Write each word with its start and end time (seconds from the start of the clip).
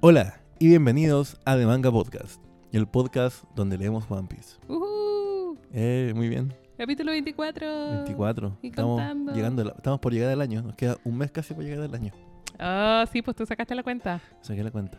Hola 0.00 0.40
y 0.58 0.68
bienvenidos 0.68 1.38
a 1.44 1.56
The 1.56 1.66
Manga 1.66 1.90
Podcast, 1.90 2.40
el 2.72 2.86
podcast 2.86 3.44
donde 3.54 3.76
leemos 3.78 4.10
One 4.10 4.28
Piece. 4.28 4.56
Ujú. 4.68 5.58
Eh, 5.72 6.12
muy 6.14 6.28
bien, 6.28 6.54
Capítulo 6.78 7.12
24. 7.12 7.66
24. 8.06 8.58
y 8.62 8.68
Estamos, 8.68 8.96
contando. 8.98 9.32
llegando, 9.34 9.74
estamos 9.76 10.00
por 10.00 10.12
llegar 10.12 10.30
al 10.30 10.40
año, 10.40 10.62
nos 10.62 10.74
queda 10.76 10.96
un 11.04 11.16
mes 11.18 11.30
casi 11.30 11.52
por 11.54 11.62
llegar 11.64 11.82
al 11.82 11.94
año. 11.94 12.12
Ah, 12.58 13.04
sí, 13.12 13.20
pues 13.22 13.36
tú 13.36 13.44
sacaste 13.46 13.74
la 13.74 13.82
cuenta. 13.82 14.20
Saqué 14.40 14.62
la 14.64 14.70
cuenta. 14.70 14.98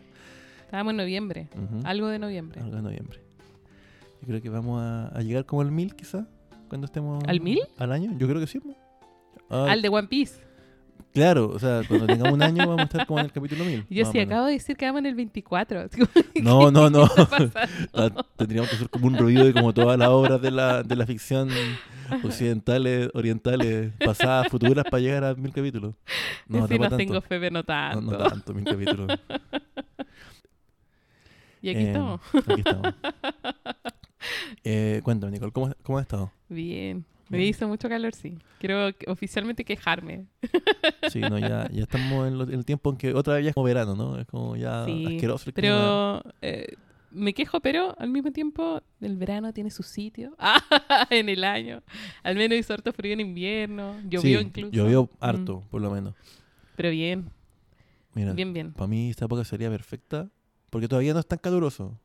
Estábamos 0.64 0.92
en 0.92 0.96
noviembre. 0.98 1.48
Algo 1.84 2.08
de 2.08 2.18
noviembre. 2.18 2.60
Algo 2.60 2.76
de 2.76 2.82
noviembre. 2.82 3.20
Yo 4.20 4.28
creo 4.28 4.40
que 4.42 4.48
vamos 4.48 4.80
a, 4.80 5.08
a 5.08 5.20
llegar 5.22 5.44
como 5.46 5.62
al 5.62 5.72
mil 5.72 5.94
quizá, 5.96 6.26
cuando 6.68 6.84
estemos... 6.86 7.22
¿Al 7.26 7.40
mil? 7.40 7.60
Al 7.78 7.90
año, 7.92 8.12
yo 8.16 8.28
creo 8.28 8.40
que 8.40 8.46
sí. 8.46 8.60
po. 8.60 8.76
Ah, 9.50 9.66
Al 9.70 9.82
de 9.82 9.88
One 9.88 10.06
Piece. 10.08 10.40
Claro, 11.12 11.50
o 11.50 11.58
sea, 11.58 11.82
cuando 11.86 12.06
tengamos 12.06 12.32
un 12.32 12.42
año 12.42 12.58
vamos 12.66 12.80
a 12.80 12.82
estar 12.84 13.06
como 13.06 13.20
en 13.20 13.26
el 13.26 13.32
capítulo 13.32 13.64
mil. 13.64 13.84
Y 13.90 13.96
Yo 13.96 14.02
más 14.04 14.08
o 14.08 14.12
sí 14.12 14.18
acabo 14.20 14.46
de 14.46 14.52
decir 14.54 14.76
que 14.76 14.86
vamos 14.86 15.00
en 15.00 15.06
el 15.06 15.14
24. 15.14 15.80
Así 15.80 16.00
como, 16.00 16.10
No, 16.42 16.70
no, 16.70 16.88
no. 16.90 17.06
Ah, 17.92 18.10
Tendríamos 18.36 18.70
que 18.70 18.76
hacer 18.76 18.88
como 18.88 19.06
un 19.08 19.18
ruido 19.18 19.44
de 19.44 19.52
como 19.52 19.74
todas 19.74 19.98
las 19.98 20.08
obras 20.08 20.40
de 20.40 20.50
la, 20.50 20.82
de 20.82 20.96
la 20.96 21.06
ficción 21.06 21.50
occidentales, 22.24 23.10
orientales, 23.14 23.92
pasadas, 24.04 24.48
futuras 24.48 24.84
para 24.90 25.00
llegar 25.00 25.24
a 25.24 25.34
mil 25.34 25.52
capítulos. 25.52 25.94
No, 26.48 26.66
sí, 26.66 26.68
tampoco 26.68 26.74
no 26.78 26.88
tanto. 26.88 26.96
tengo 26.96 27.20
fe, 27.20 27.40
pero 27.40 27.50
no 27.50 27.58
No, 27.60 27.64
tanto. 27.64 28.00
no 28.00 28.18
tanto, 28.18 28.54
mil 28.54 28.64
capítulos. 28.64 29.08
Y 31.64 31.70
aquí 31.70 31.78
Eh, 31.78 31.86
estamos. 31.88 32.20
Aquí 32.34 32.60
estamos. 32.60 32.94
Eh, 34.64 35.00
cuéntame, 35.04 35.32
Nicole, 35.32 35.52
¿cómo, 35.52 35.72
cómo 35.82 35.98
has 35.98 36.02
estado? 36.02 36.32
Bien. 36.48 37.04
Me 37.38 37.44
hizo 37.46 37.66
mucho 37.68 37.88
calor, 37.88 38.14
sí. 38.14 38.38
Quiero 38.58 38.90
oficialmente 39.06 39.64
quejarme. 39.64 40.26
Sí, 41.10 41.20
no, 41.20 41.38
ya, 41.38 41.68
ya 41.70 41.82
estamos 41.82 42.26
en, 42.28 42.38
lo- 42.38 42.44
en 42.44 42.54
el 42.54 42.64
tiempo 42.64 42.90
en 42.90 42.96
que 42.96 43.12
otra 43.12 43.34
vez 43.34 43.44
ya 43.44 43.48
es 43.50 43.54
como 43.54 43.64
verano, 43.66 43.94
¿no? 43.96 44.18
Es 44.18 44.26
como 44.26 44.56
ya 44.56 44.84
Sí, 44.86 45.04
asqueroso 45.06 45.50
el. 45.50 45.54
Pero 45.54 46.22
eh, 46.40 46.76
me 47.10 47.34
quejo, 47.34 47.60
pero 47.60 47.94
al 47.98 48.08
mismo 48.08 48.30
tiempo 48.32 48.80
el 49.00 49.16
verano 49.16 49.52
tiene 49.52 49.70
su 49.70 49.82
sitio 49.82 50.34
en 51.10 51.28
el 51.28 51.44
año. 51.44 51.82
Al 52.22 52.36
menos 52.36 52.56
hizo 52.56 52.72
harto 52.72 52.92
frío 52.92 53.12
en 53.12 53.20
invierno. 53.20 54.00
Llovió 54.04 54.40
Sí, 54.40 54.46
incluso. 54.46 54.70
Llovió 54.72 55.04
Mm. 55.04 55.16
harto, 55.20 55.62
por 55.70 55.82
lo 55.82 55.90
menos. 55.90 56.14
Pero 56.76 56.90
bien, 56.90 57.30
Mira, 58.14 58.32
bien, 58.32 58.52
bien. 58.52 58.72
para 58.72 58.86
mí 58.86 59.10
esta 59.10 59.24
época 59.26 59.44
sería 59.44 59.68
perfecta 59.70 60.28
porque 60.70 60.88
todavía 60.88 61.12
no 61.14 61.20
es 61.20 61.26
tan 61.26 61.38
caluroso. 61.40 61.98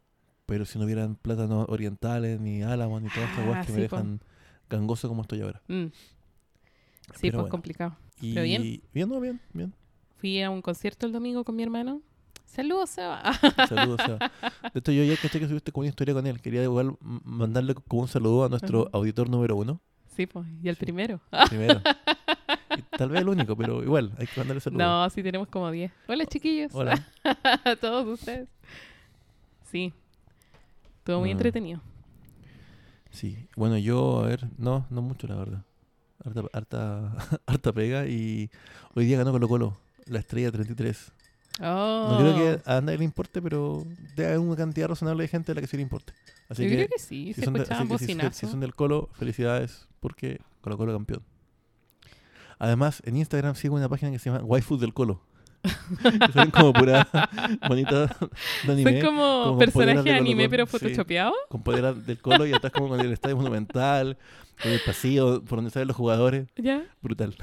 Pero 0.46 0.66
si 0.66 0.80
no 0.80 0.86
hubieran 0.86 1.16
plátanos 1.16 1.66
orientales, 1.70 2.40
ni 2.40 2.64
álamos, 2.64 3.02
ni 3.02 3.10
todas 3.10 3.30
estas 3.30 3.44
Ah, 3.44 3.48
cosas 3.48 3.66
que 3.68 3.74
me 3.74 3.90
po. 3.90 3.96
Gangoso 4.70 5.08
como 5.08 5.22
estoy 5.22 5.42
ahora. 5.42 5.62
Mm. 5.68 5.86
Sí, 5.86 5.92
Pero 7.14 7.20
pues 7.22 7.34
bueno. 7.34 7.50
complicado. 7.50 7.98
Y 8.22 8.34
Pero 8.34 8.44
bien. 8.46 8.82
Bien, 8.94 9.10
no, 9.10 9.20
bien, 9.20 9.40
bien. 9.54 9.74
Fui 10.18 10.42
a 10.42 10.50
un 10.50 10.62
concierto 10.62 11.06
el 11.06 11.12
domingo 11.14 11.44
con 11.44 11.56
mi 11.56 11.64
hermano. 11.64 12.02
Saludos, 12.46 12.90
Seba. 12.90 13.22
Saludos, 13.68 14.02
Seba. 14.06 14.32
De 14.74 14.80
hecho, 14.80 14.92
yo 14.92 15.04
ya 15.04 15.16
caché 15.22 15.40
que 15.40 15.48
subiste 15.48 15.72
como 15.72 15.82
una 15.84 15.90
historia 15.90 16.14
con 16.14 16.26
él. 16.26 16.42
Quería 16.42 16.64
igual 16.64 16.98
mandarle 17.02 17.76
como 17.76 18.02
un 18.04 18.08
saludo 18.08 18.46
a 18.46 18.50
nuestro 18.50 18.90
auditor 18.94 19.30
número 19.30 19.56
uno, 19.56 19.80
sí, 20.16 20.26
pues. 20.26 20.46
Y 20.64 20.70
Sí. 20.70 20.76
primero. 20.76 21.20
primero. 21.50 21.82
Y 22.78 22.82
tal 22.98 23.10
vez 23.10 23.22
el 23.22 23.30
único, 23.30 23.56
pero 23.56 23.82
igual, 23.82 24.12
hay 24.20 24.28
que 24.28 24.40
mandarle 24.40 24.62
saludos. 24.62 24.86
No, 24.86 25.10
sí 25.10 25.24
tenemos 25.24 25.48
como 25.48 25.72
10. 25.72 25.92
Hola, 26.08 26.26
chiquillos. 26.28 26.76
Hola. 26.76 27.08
a 27.24 27.76
todos 27.82 28.06
ustedes. 28.20 28.48
Sí. 29.64 29.94
Todo 31.04 31.20
muy 31.22 31.30
Ah. 31.30 31.32
entretenido. 31.32 31.82
Sí, 33.18 33.48
bueno, 33.56 33.78
yo, 33.78 34.20
a 34.24 34.28
ver, 34.28 34.48
no, 34.58 34.86
no 34.92 35.02
mucho, 35.02 35.26
la 35.28 35.36
verdad. 35.36 35.64
Harta, 36.24 36.42
harta, 36.54 37.40
harta 37.48 37.74
pega 37.74 38.06
y 38.08 38.50
hoy 38.96 39.06
día 39.06 39.18
ganó 39.18 39.32
Colo 39.32 39.48
Colo, 39.48 39.78
la 40.06 40.20
estrella 40.20 40.52
33. 40.52 41.12
Oh. 41.62 42.10
No 42.12 42.18
creo 42.20 42.36
que 42.36 42.70
a 42.70 42.82
nadie 42.82 43.00
le 43.00 43.04
importe, 43.06 43.42
pero 43.42 43.84
debe 44.16 44.28
haber 44.30 44.40
una 44.40 44.56
cantidad 44.56 44.88
razonable 44.88 45.24
de 45.24 45.28
gente 45.30 45.52
a 45.52 45.56
la 45.56 45.62
que 45.62 45.68
sí 45.68 45.78
le 45.78 45.82
importe. 45.84 46.14
Así 46.50 46.64
Yo 46.64 46.70
que, 46.70 46.76
creo 46.76 46.88
que 46.90 47.00
sí. 47.00 47.34
si 47.34 47.34
Se 47.34 47.46
son, 47.46 47.54
de- 47.56 47.62
escuchaban 47.62 47.92
así 47.92 48.16
que 48.16 48.32
si- 48.34 48.46
son 48.46 48.60
del 48.60 48.76
Colo, 48.76 49.10
felicidades 49.14 49.88
porque 50.00 50.40
Colo 50.62 50.78
Colo 50.78 50.94
campeón. 50.94 51.24
Además, 52.60 53.02
en 53.06 53.18
Instagram 53.18 53.56
sigo 53.56 53.76
una 53.76 53.90
página 53.90 54.12
que 54.12 54.20
se 54.20 54.30
llama 54.30 54.44
Waifu 54.44 54.78
del 54.78 54.94
Colo. 54.94 55.22
son 56.34 56.52
como 56.52 56.74
pura 56.74 57.08
bonita 57.68 58.08
de 58.66 58.72
anime. 58.72 59.02
Son 59.02 59.10
como, 59.10 59.44
como 59.46 59.58
personajes 59.60 60.04
de 60.04 60.12
anime, 60.14 60.50
pero 60.50 60.66
sí. 60.66 60.72
photoshopeados. 60.72 61.34
con 61.50 61.62
poleras 61.64 62.06
del 62.06 62.20
Colo 62.20 62.46
y 62.46 62.54
atrás 62.54 62.72
como 62.72 62.90
con 62.90 63.00
el 63.00 63.12
estadio 63.12 63.36
monumental, 63.38 64.18
con 64.62 64.72
el 64.72 64.80
pasillo 64.86 65.42
por 65.44 65.58
donde 65.58 65.72
salen 65.72 65.88
los 65.88 65.98
jugadores. 65.98 66.48
¿Ya? 66.56 66.84
Brutal. 67.02 67.36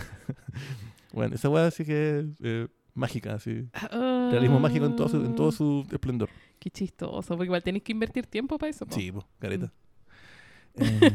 bueno, 1.13 1.35
esa 1.35 1.49
weá 1.49 1.71
sí 1.71 1.85
que 1.85 2.21
es 2.21 2.27
eh, 2.43 2.69
mágica, 2.95 3.35
así. 3.35 3.67
Ah, 3.75 4.29
Realismo 4.31 4.61
mágico 4.61 4.87
en 4.87 4.97
todo 4.97 5.09
su, 5.09 5.17
en 5.17 5.35
todo 5.35 5.53
su 5.53 5.87
esplendor. 5.91 6.29
Qué 6.59 6.71
chistoso, 6.71 7.29
porque 7.35 7.45
igual 7.45 7.63
tenés 7.63 7.83
que 7.83 7.93
invertir 7.93 8.27
tiempo 8.27 8.57
para 8.59 8.71
eso. 8.71 8.87
po. 8.87 8.95
Sí, 8.95 9.13
pues, 9.13 9.25
careta. 9.39 9.73
Mm. 10.77 10.83
Eh, 10.83 11.11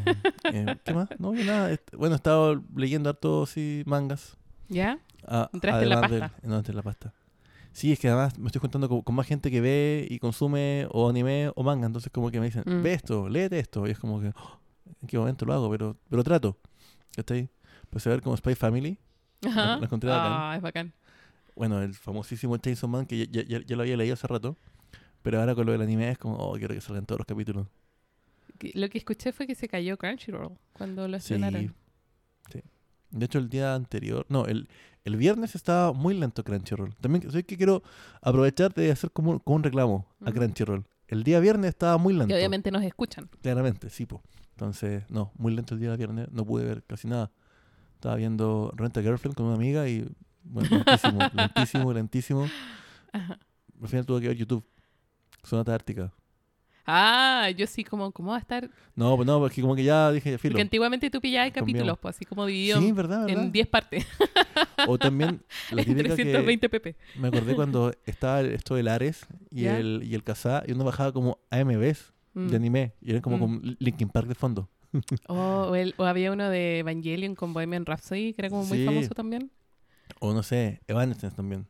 eh, 0.54 0.76
¿Qué 0.86 0.94
más? 0.94 1.10
No, 1.20 1.34
yo 1.34 1.44
nada. 1.44 1.72
est- 1.72 1.94
Bueno, 1.96 2.16
he 2.16 2.18
estado 2.18 2.64
leyendo 2.76 3.10
harto 3.10 3.46
sí, 3.46 3.84
mangas. 3.86 4.38
¿Ya? 4.70 5.00
A- 5.30 5.50
Entraste 5.54 5.84
en 5.84 5.90
la 5.90 5.96
además 5.96 6.12
del- 6.12 6.20
pasta. 6.22 6.48
no, 6.48 6.58
entré 6.58 6.72
en 6.72 6.76
la 6.78 6.84
pasta. 6.84 7.14
Sí, 7.72 7.92
es 7.92 8.00
que 8.00 8.08
además 8.10 8.38
me 8.40 8.48
estoy 8.48 8.60
juntando 8.62 8.90
con, 8.90 9.02
con 9.04 9.16
más 9.16 9.28
gente 9.28 9.52
que 9.52 9.62
ve 9.62 10.08
y 10.10 10.18
consume 10.20 10.88
o 10.92 11.08
anime 11.10 11.52
o 11.56 11.64
manga. 11.64 11.86
Entonces, 11.86 12.12
como 12.12 12.32
que 12.32 12.40
me 12.40 12.48
dicen, 12.48 12.64
Mm. 12.66 12.82
ve 12.82 12.94
esto, 12.94 13.30
léete 13.30 13.60
esto. 13.60 13.88
Y 13.88 13.92
es 13.92 14.00
como 14.00 14.20
que, 14.20 14.30
"Oh, 14.36 14.60
¿en 15.02 15.08
qué 15.08 15.18
momento 15.20 15.46
lo 15.46 15.54
hago? 15.54 15.70
Pero, 15.70 15.96
pero 16.10 16.24
trato. 16.24 16.58
¿Cachai? 17.16 17.50
Pues 17.90 18.06
a 18.08 18.10
ver 18.10 18.22
como 18.22 18.36
Spy 18.36 18.56
Family. 18.56 18.98
Ajá. 19.48 19.78
la 19.78 19.86
encontré. 19.86 20.10
Ah, 20.12 20.54
es 20.58 20.62
bacán. 20.62 20.94
Bueno, 21.56 21.82
el 21.82 21.94
famosísimo 21.94 22.58
Chainsaw 22.58 22.90
Man, 22.90 23.06
que 23.06 23.28
ya, 23.28 23.42
ya- 23.44 23.62
ya 23.66 23.76
lo 23.76 23.84
había 23.84 23.96
leído 23.98 24.16
hace 24.16 24.28
rato. 24.28 24.58
Pero 25.22 25.40
ahora 25.40 25.54
con 25.56 25.66
lo 25.66 25.72
del 25.74 25.82
anime 25.82 26.10
es 26.12 26.18
como, 26.18 26.36
oh, 26.38 26.54
quiero 26.58 26.74
que 26.74 26.82
salgan 26.82 27.06
todos 27.06 27.20
los 27.20 27.26
capítulos. 27.28 27.68
Lo 28.74 28.90
que 28.90 28.98
escuché 28.98 29.32
fue 29.32 29.48
que 29.48 29.56
se 29.56 29.68
cayó 29.70 29.98
Crunchyroll 29.98 30.58
cuando 30.74 31.08
lo 31.08 31.18
estrenaron. 31.18 31.68
sí. 31.68 31.72
De 33.12 33.26
hecho, 33.26 33.40
el 33.40 33.50
día 33.50 33.76
anterior, 33.76 34.26
no, 34.30 34.46
el, 34.46 34.68
el 35.04 35.16
viernes 35.18 35.56
estaba 35.56 35.94
muy 35.94 36.14
lento 36.18 36.44
Crunchyroll. 36.44 36.94
También 37.02 37.30
soy 37.32 37.44
que 37.44 37.58
quiero 37.58 37.82
aprovechar 38.22 38.74
de 38.74 38.92
hacer 38.92 39.12
como, 39.12 39.32
un- 39.32 39.40
como 39.40 39.56
un 39.58 39.64
reclamo 39.64 40.06
a 40.22 40.30
Ujú. 40.30 40.34
Crunchyroll. 40.40 40.86
El 41.08 41.24
día 41.24 41.40
viernes 41.40 41.70
estaba 41.70 41.98
muy 41.98 42.14
lento. 42.14 42.32
Y 42.34 42.38
obviamente 42.38 42.70
nos 42.72 42.84
escuchan. 42.84 43.30
Claramente, 43.42 43.90
sí, 43.90 44.06
po. 44.06 44.22
Entonces, 44.52 45.04
no, 45.10 45.32
muy 45.38 45.56
lento 45.56 45.74
el 45.74 45.80
día 45.80 45.96
viernes. 45.96 46.28
No 46.32 46.46
pude 46.46 46.66
ver 46.66 46.84
casi 46.84 47.08
nada. 47.08 47.32
Estaba 47.96 48.16
viendo 48.16 48.72
Rent 48.76 48.96
a 48.98 49.02
Girlfriend 49.02 49.36
con 49.36 49.48
una 49.48 49.56
amiga 49.56 49.88
y, 49.90 50.08
bueno, 50.44 50.70
lentísimo, 50.70 51.20
lentísimo, 51.34 51.94
lentísimo. 51.94 52.48
Ajá. 53.12 53.40
Al 53.82 53.88
final 53.88 54.06
tuve 54.06 54.22
que 54.22 54.28
ver 54.28 54.38
YouTube. 54.38 54.64
Sonata 55.44 55.74
Ártica. 55.74 56.12
Ah, 56.92 57.50
yo 57.52 57.68
sí, 57.68 57.84
como, 57.84 58.12
¿cómo 58.12 58.32
va 58.32 58.38
a 58.38 58.40
estar? 58.40 58.70
No, 58.96 59.16
pues 59.16 59.28
no, 59.28 59.40
porque 59.40 59.62
como 59.62 59.76
que 59.76 59.84
ya 59.84 60.12
dije, 60.12 60.38
filo. 60.40 60.54
Porque 60.54 60.62
antiguamente 60.64 61.10
tú 61.12 61.22
pillabas 61.22 61.52
capítulos, 61.52 61.98
pues 62.00 62.16
así 62.16 62.26
como 62.26 62.46
dividido 62.48 62.80
Sí, 62.82 62.92
verdad, 62.92 63.26
verdad. 63.28 63.44
en 63.44 63.52
10 63.52 63.68
partes, 63.68 64.08
O 64.88 64.98
también 64.98 65.42
la 65.72 65.84
típica 65.84 66.16
que 66.16 66.24
320 66.26 66.70
pp. 66.70 66.96
me 67.20 67.28
acordé 67.28 67.54
cuando 67.56 67.94
estaba 68.06 68.42
esto 68.42 68.74
del 68.76 68.88
Ares 68.88 69.28
y 69.52 69.64
¿Ya? 69.64 69.78
el 69.78 70.02
y 70.04 70.16
el 70.16 70.24
Kazaa 70.24 70.64
y 70.68 70.72
uno 70.72 70.84
bajaba 70.84 71.12
como 71.14 71.38
AMVs 71.52 72.14
Mm. 72.34 72.48
de 72.48 72.56
anime 72.56 72.94
y 73.02 73.10
eran 73.10 73.22
como 73.24 73.38
Mm. 73.38 73.40
con 73.40 73.78
Linkin 73.80 74.10
Park 74.10 74.28
de 74.28 74.36
fondo. 74.36 74.70
Oh, 75.28 75.68
o, 75.72 75.76
el- 75.76 75.94
o 75.98 76.04
había 76.06 76.32
uno 76.32 76.48
de 76.50 76.80
Evangelion 76.80 77.34
con 77.36 77.54
Bohemian 77.54 77.86
Rhapsody, 77.86 78.34
que 78.34 78.42
era 78.44 78.50
como 78.50 78.66
muy 78.66 78.78
Sí. 78.80 78.86
famoso 78.86 79.10
también. 79.16 79.52
O 80.20 80.34
no 80.34 80.44
sé, 80.44 80.82
Evanescence 80.88 81.36
también. 81.36 81.68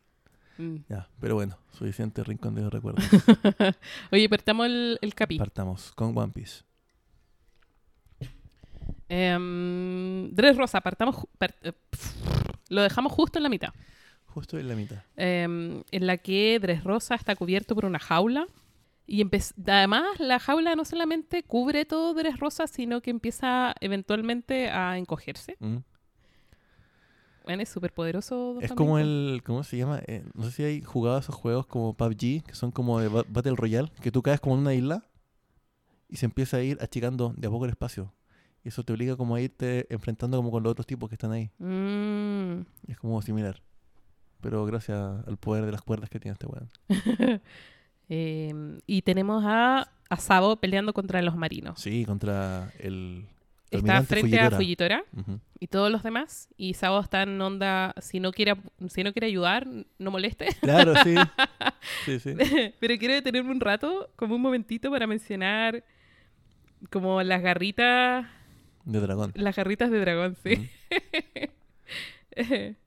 Mm. 0.60 0.76
Ya, 0.90 1.08
pero 1.22 1.36
bueno, 1.36 1.58
suficiente 1.72 2.22
rincón 2.24 2.54
de 2.54 2.70
recuerdos. 2.70 3.04
Oye, 4.12 4.28
partamos 4.28 4.66
el, 4.68 5.00
el 5.02 5.16
capi. 5.16 5.38
Partamos 5.38 5.94
con 5.94 6.16
One 6.18 6.34
Piece. 6.34 6.64
Em, 9.08 10.30
Dres 10.36 10.58
Rosa, 10.58 10.82
partamos. 10.82 11.16
eh, 11.64 11.72
lo 12.70 12.82
dejamos 12.84 13.14
justo 13.14 13.40
en 13.40 13.44
la 13.44 13.50
mitad. 13.50 13.74
Justo 14.26 14.60
en 14.60 14.68
la 14.68 14.76
mitad. 14.76 14.98
em, 15.16 15.82
en 15.92 16.08
la 16.08 16.18
que 16.18 16.60
Dres 16.60 16.84
Rosa 16.84 17.16
está 17.16 17.36
cubierto 17.36 17.74
por 17.74 17.86
una 17.86 18.00
jaula. 18.00 18.48
Y 19.08 19.26
además, 19.66 20.04
la 20.20 20.40
jaula 20.40 20.76
no 20.76 20.86
solamente 20.86 21.42
cubre 21.42 21.86
todo 21.86 22.14
Dres 22.14 22.38
Rosa, 22.38 22.68
sino 22.68 23.02
que 23.02 23.10
empieza 23.10 23.74
eventualmente 23.80 24.70
a 24.70 24.98
encogerse. 25.00 25.56
Mm. 25.60 25.78
Es 27.60 27.70
súper 27.70 27.94
poderoso. 27.94 28.58
Es 28.62 28.72
como 28.74 29.00
el, 29.00 29.42
¿cómo 29.46 29.64
se 29.64 29.78
llama? 29.78 30.02
Eh, 30.08 30.24
no 30.34 30.44
sé 30.46 30.52
si 30.52 30.64
hay 30.64 30.82
jugado 30.82 31.18
esos 31.18 31.36
juegos 31.36 31.66
como 31.68 31.94
PUBG, 31.94 32.44
que 32.44 32.54
son 32.54 32.72
como 32.72 33.00
de 33.00 33.08
ba- 33.08 33.26
Battle 33.30 33.56
Royale, 33.56 33.92
que 34.02 34.12
tú 34.12 34.22
caes 34.22 34.40
como 34.40 34.56
en 34.56 34.62
una 34.62 34.74
isla 34.74 35.04
y 36.08 36.18
se 36.18 36.26
empieza 36.26 36.58
a 36.58 36.62
ir 36.64 36.78
achicando 36.82 37.34
de 37.38 37.48
a 37.48 37.50
poco 37.50 37.66
el 37.66 37.72
espacio. 37.72 38.14
Y 38.64 38.68
eso 38.70 38.84
te 38.84 38.92
obliga 38.94 39.16
como 39.16 39.36
a 39.36 39.42
irte 39.42 39.88
enfrentando 39.90 40.38
como 40.38 40.52
con 40.52 40.64
los 40.64 40.72
otros 40.72 40.86
tipos 40.86 41.08
que 41.10 41.16
están 41.16 41.32
ahí. 41.32 41.50
Mm. 41.60 42.66
Es 42.88 42.98
como 43.00 43.22
similar. 43.22 43.62
Pero 44.42 44.66
gracias 44.66 44.98
al 45.28 45.38
poder 45.38 45.66
de 45.66 45.72
las 45.72 45.82
cuerdas 45.82 46.10
que 46.10 46.20
tiene 46.20 46.34
este 46.34 46.46
weón. 46.46 46.70
Em, 48.12 48.80
y 48.88 49.04
tenemos 49.04 49.44
a, 49.46 49.92
a 50.10 50.18
Sabo 50.18 50.56
peleando 50.56 50.94
contra 50.94 51.22
los 51.22 51.36
marinos. 51.36 51.80
Sí, 51.80 52.06
contra 52.06 52.74
el, 52.80 53.28
está 53.72 54.04
frente 54.04 54.40
a 54.40 54.50
Ujú. 55.16 55.40
y 55.60 55.68
todos 55.68 55.92
los 55.92 56.02
demás. 56.04 56.50
Y 56.58 56.74
Sabo 56.74 57.00
está 57.00 57.24
en 57.24 57.40
onda, 57.42 57.94
si 58.02 58.20
no 58.20 58.32
quiere, 58.32 58.56
si 58.90 59.04
no 59.04 59.12
quiere 59.14 59.28
ayudar, 59.28 59.68
no 59.98 60.12
moleste. 60.12 60.48
Claro, 60.62 60.94
sí. 61.04 61.16
Sí, 62.06 62.20
sí. 62.20 62.34
Pero 62.80 62.98
quiero 62.98 63.14
detenerme 63.14 63.52
un 63.52 63.60
rato, 63.60 64.10
como 64.16 64.36
un 64.36 64.42
momentito, 64.42 64.90
para 64.92 65.06
mencionar 65.08 65.84
como 66.92 67.22
las 67.24 67.42
garritas, 67.42 68.26
De 68.86 69.00
dragón. 69.00 69.32
las 69.36 69.56
garritas 69.56 69.92
de 69.92 70.00
dragón, 70.00 70.36
sí. 70.44 70.70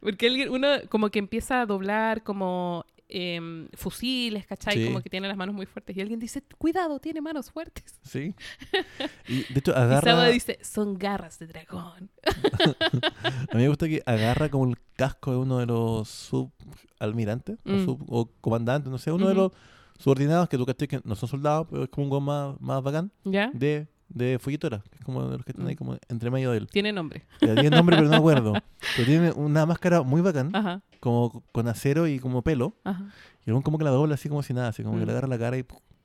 Porque 0.00 0.48
uno 0.48 0.68
como 0.88 1.10
que 1.10 1.18
empieza 1.18 1.60
a 1.60 1.66
doblar 1.66 2.22
como 2.22 2.84
em, 3.08 3.68
fusiles, 3.74 4.46
¿cachai? 4.46 4.74
Sí. 4.78 4.84
Como 4.86 5.00
que 5.00 5.08
tiene 5.10 5.28
las 5.28 5.36
manos 5.36 5.54
muy 5.54 5.66
fuertes. 5.66 5.96
Y 5.96 6.00
alguien 6.00 6.20
dice, 6.20 6.42
cuidado, 6.58 7.00
tiene 7.00 7.20
manos 7.20 7.50
fuertes. 7.50 7.98
Sí. 8.02 8.34
Y 9.28 9.52
de 9.52 9.60
hecho, 9.60 9.72
Y 9.72 9.74
agarra. 9.74 10.26
dice, 10.28 10.58
son 10.62 10.94
garras 10.98 11.38
de 11.38 11.46
dragón. 11.46 12.10
A 13.50 13.54
mí 13.56 13.62
me 13.62 13.68
gusta 13.68 13.86
que 13.88 14.02
agarra 14.06 14.48
como 14.48 14.66
el 14.66 14.76
casco 14.96 15.30
de 15.32 15.36
uno 15.38 15.58
de 15.58 15.66
los 15.66 16.08
subalmirantes 16.08 17.58
o, 17.64 17.70
Mm. 17.70 17.84
sub- 17.84 18.04
o 18.08 18.30
comandantes, 18.40 18.90
no 18.90 18.98
sé, 18.98 19.12
uno 19.12 19.28
de 19.28 19.34
los 19.34 19.52
subordinados 19.98 20.48
que 20.48 20.56
tú 20.56 20.64
cachai 20.66 20.88
que 20.88 21.00
no 21.04 21.14
son 21.16 21.28
soldados, 21.28 21.66
pero 21.70 21.84
es 21.84 21.88
como 21.90 22.04
un 22.04 22.10
gol 22.10 22.22
más, 22.22 22.60
más 22.60 22.82
bacán 22.82 23.10
¿Ya? 23.24 23.50
de, 23.52 23.88
de 24.08 24.38
Fujitora, 24.38 24.82
que 24.90 24.98
es 24.98 25.04
como 25.04 25.24
de 25.28 25.36
los 25.36 25.44
que 25.44 25.52
están 25.52 25.66
ahí 25.66 25.74
Mm. 25.74 25.78
como 25.78 25.96
entre 26.08 26.30
medio 26.30 26.50
de 26.52 26.58
él. 26.58 26.66
Tiene 26.68 26.92
nombre. 26.92 27.24
Ya 27.40 27.54
tiene 27.54 27.70
nombre, 27.70 27.96
pero 27.96 28.06
no 28.06 28.12
me 28.12 28.16
acuerdo. 28.16 28.52
Pero 28.96 29.06
tiene 29.06 29.32
una 29.32 29.66
máscara 29.66 30.02
muy 30.02 30.20
bacán, 30.22 30.54
Ajá, 30.54 30.80
como 31.00 31.42
con 31.52 31.68
acero 31.68 32.06
y 32.08 32.18
como 32.18 32.42
pelo. 32.42 32.74
ajá. 32.84 33.10
Y 33.46 33.50
luego 33.50 33.62
como 33.62 33.78
que 33.78 33.84
la 33.84 33.90
dobla 33.90 34.14
así 34.14 34.28
como 34.28 34.42
si 34.42 34.52
nada, 34.54 34.68
así 34.68 34.82
como 34.82 34.96
que 34.96 35.02
Mm. 35.02 35.06
le 35.06 35.12
agarra 35.12 35.28
la 35.28 35.38
cara 35.38 35.58
y 35.58 35.64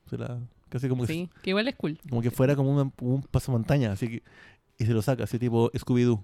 se 0.10 0.18
la. 0.18 0.40
Casi 0.70 0.90
como, 0.90 1.06
que, 1.06 1.14
Sí, 1.14 1.30
que 1.44 1.52
igual 1.52 1.68
es 1.68 1.76
cool. 1.76 2.00
como 2.10 2.22
que 2.22 2.32
fuera 2.32 2.56
como 2.56 2.72
una- 2.74 2.92
un 3.02 3.22
pasamontaña, 3.24 3.92
así 3.92 4.08
que. 4.08 4.24
Y 4.80 4.86
se 4.86 4.94
lo 4.94 5.02
saca, 5.04 5.24
así 5.26 5.38
tipo 5.40 5.70
Scooby-Doo. 5.72 6.24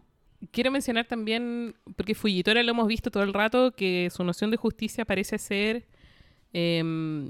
Quiero 0.51 0.71
mencionar 0.71 1.05
también, 1.05 1.75
porque 1.95 2.15
Fujitora 2.15 2.63
lo 2.63 2.71
hemos 2.71 2.87
visto 2.87 3.11
todo 3.11 3.23
el 3.23 3.33
rato, 3.33 3.71
que 3.73 4.09
su 4.11 4.23
noción 4.23 4.49
de 4.51 4.57
justicia 4.57 5.05
parece 5.05 5.37
ser 5.37 5.85
em, 6.53 7.29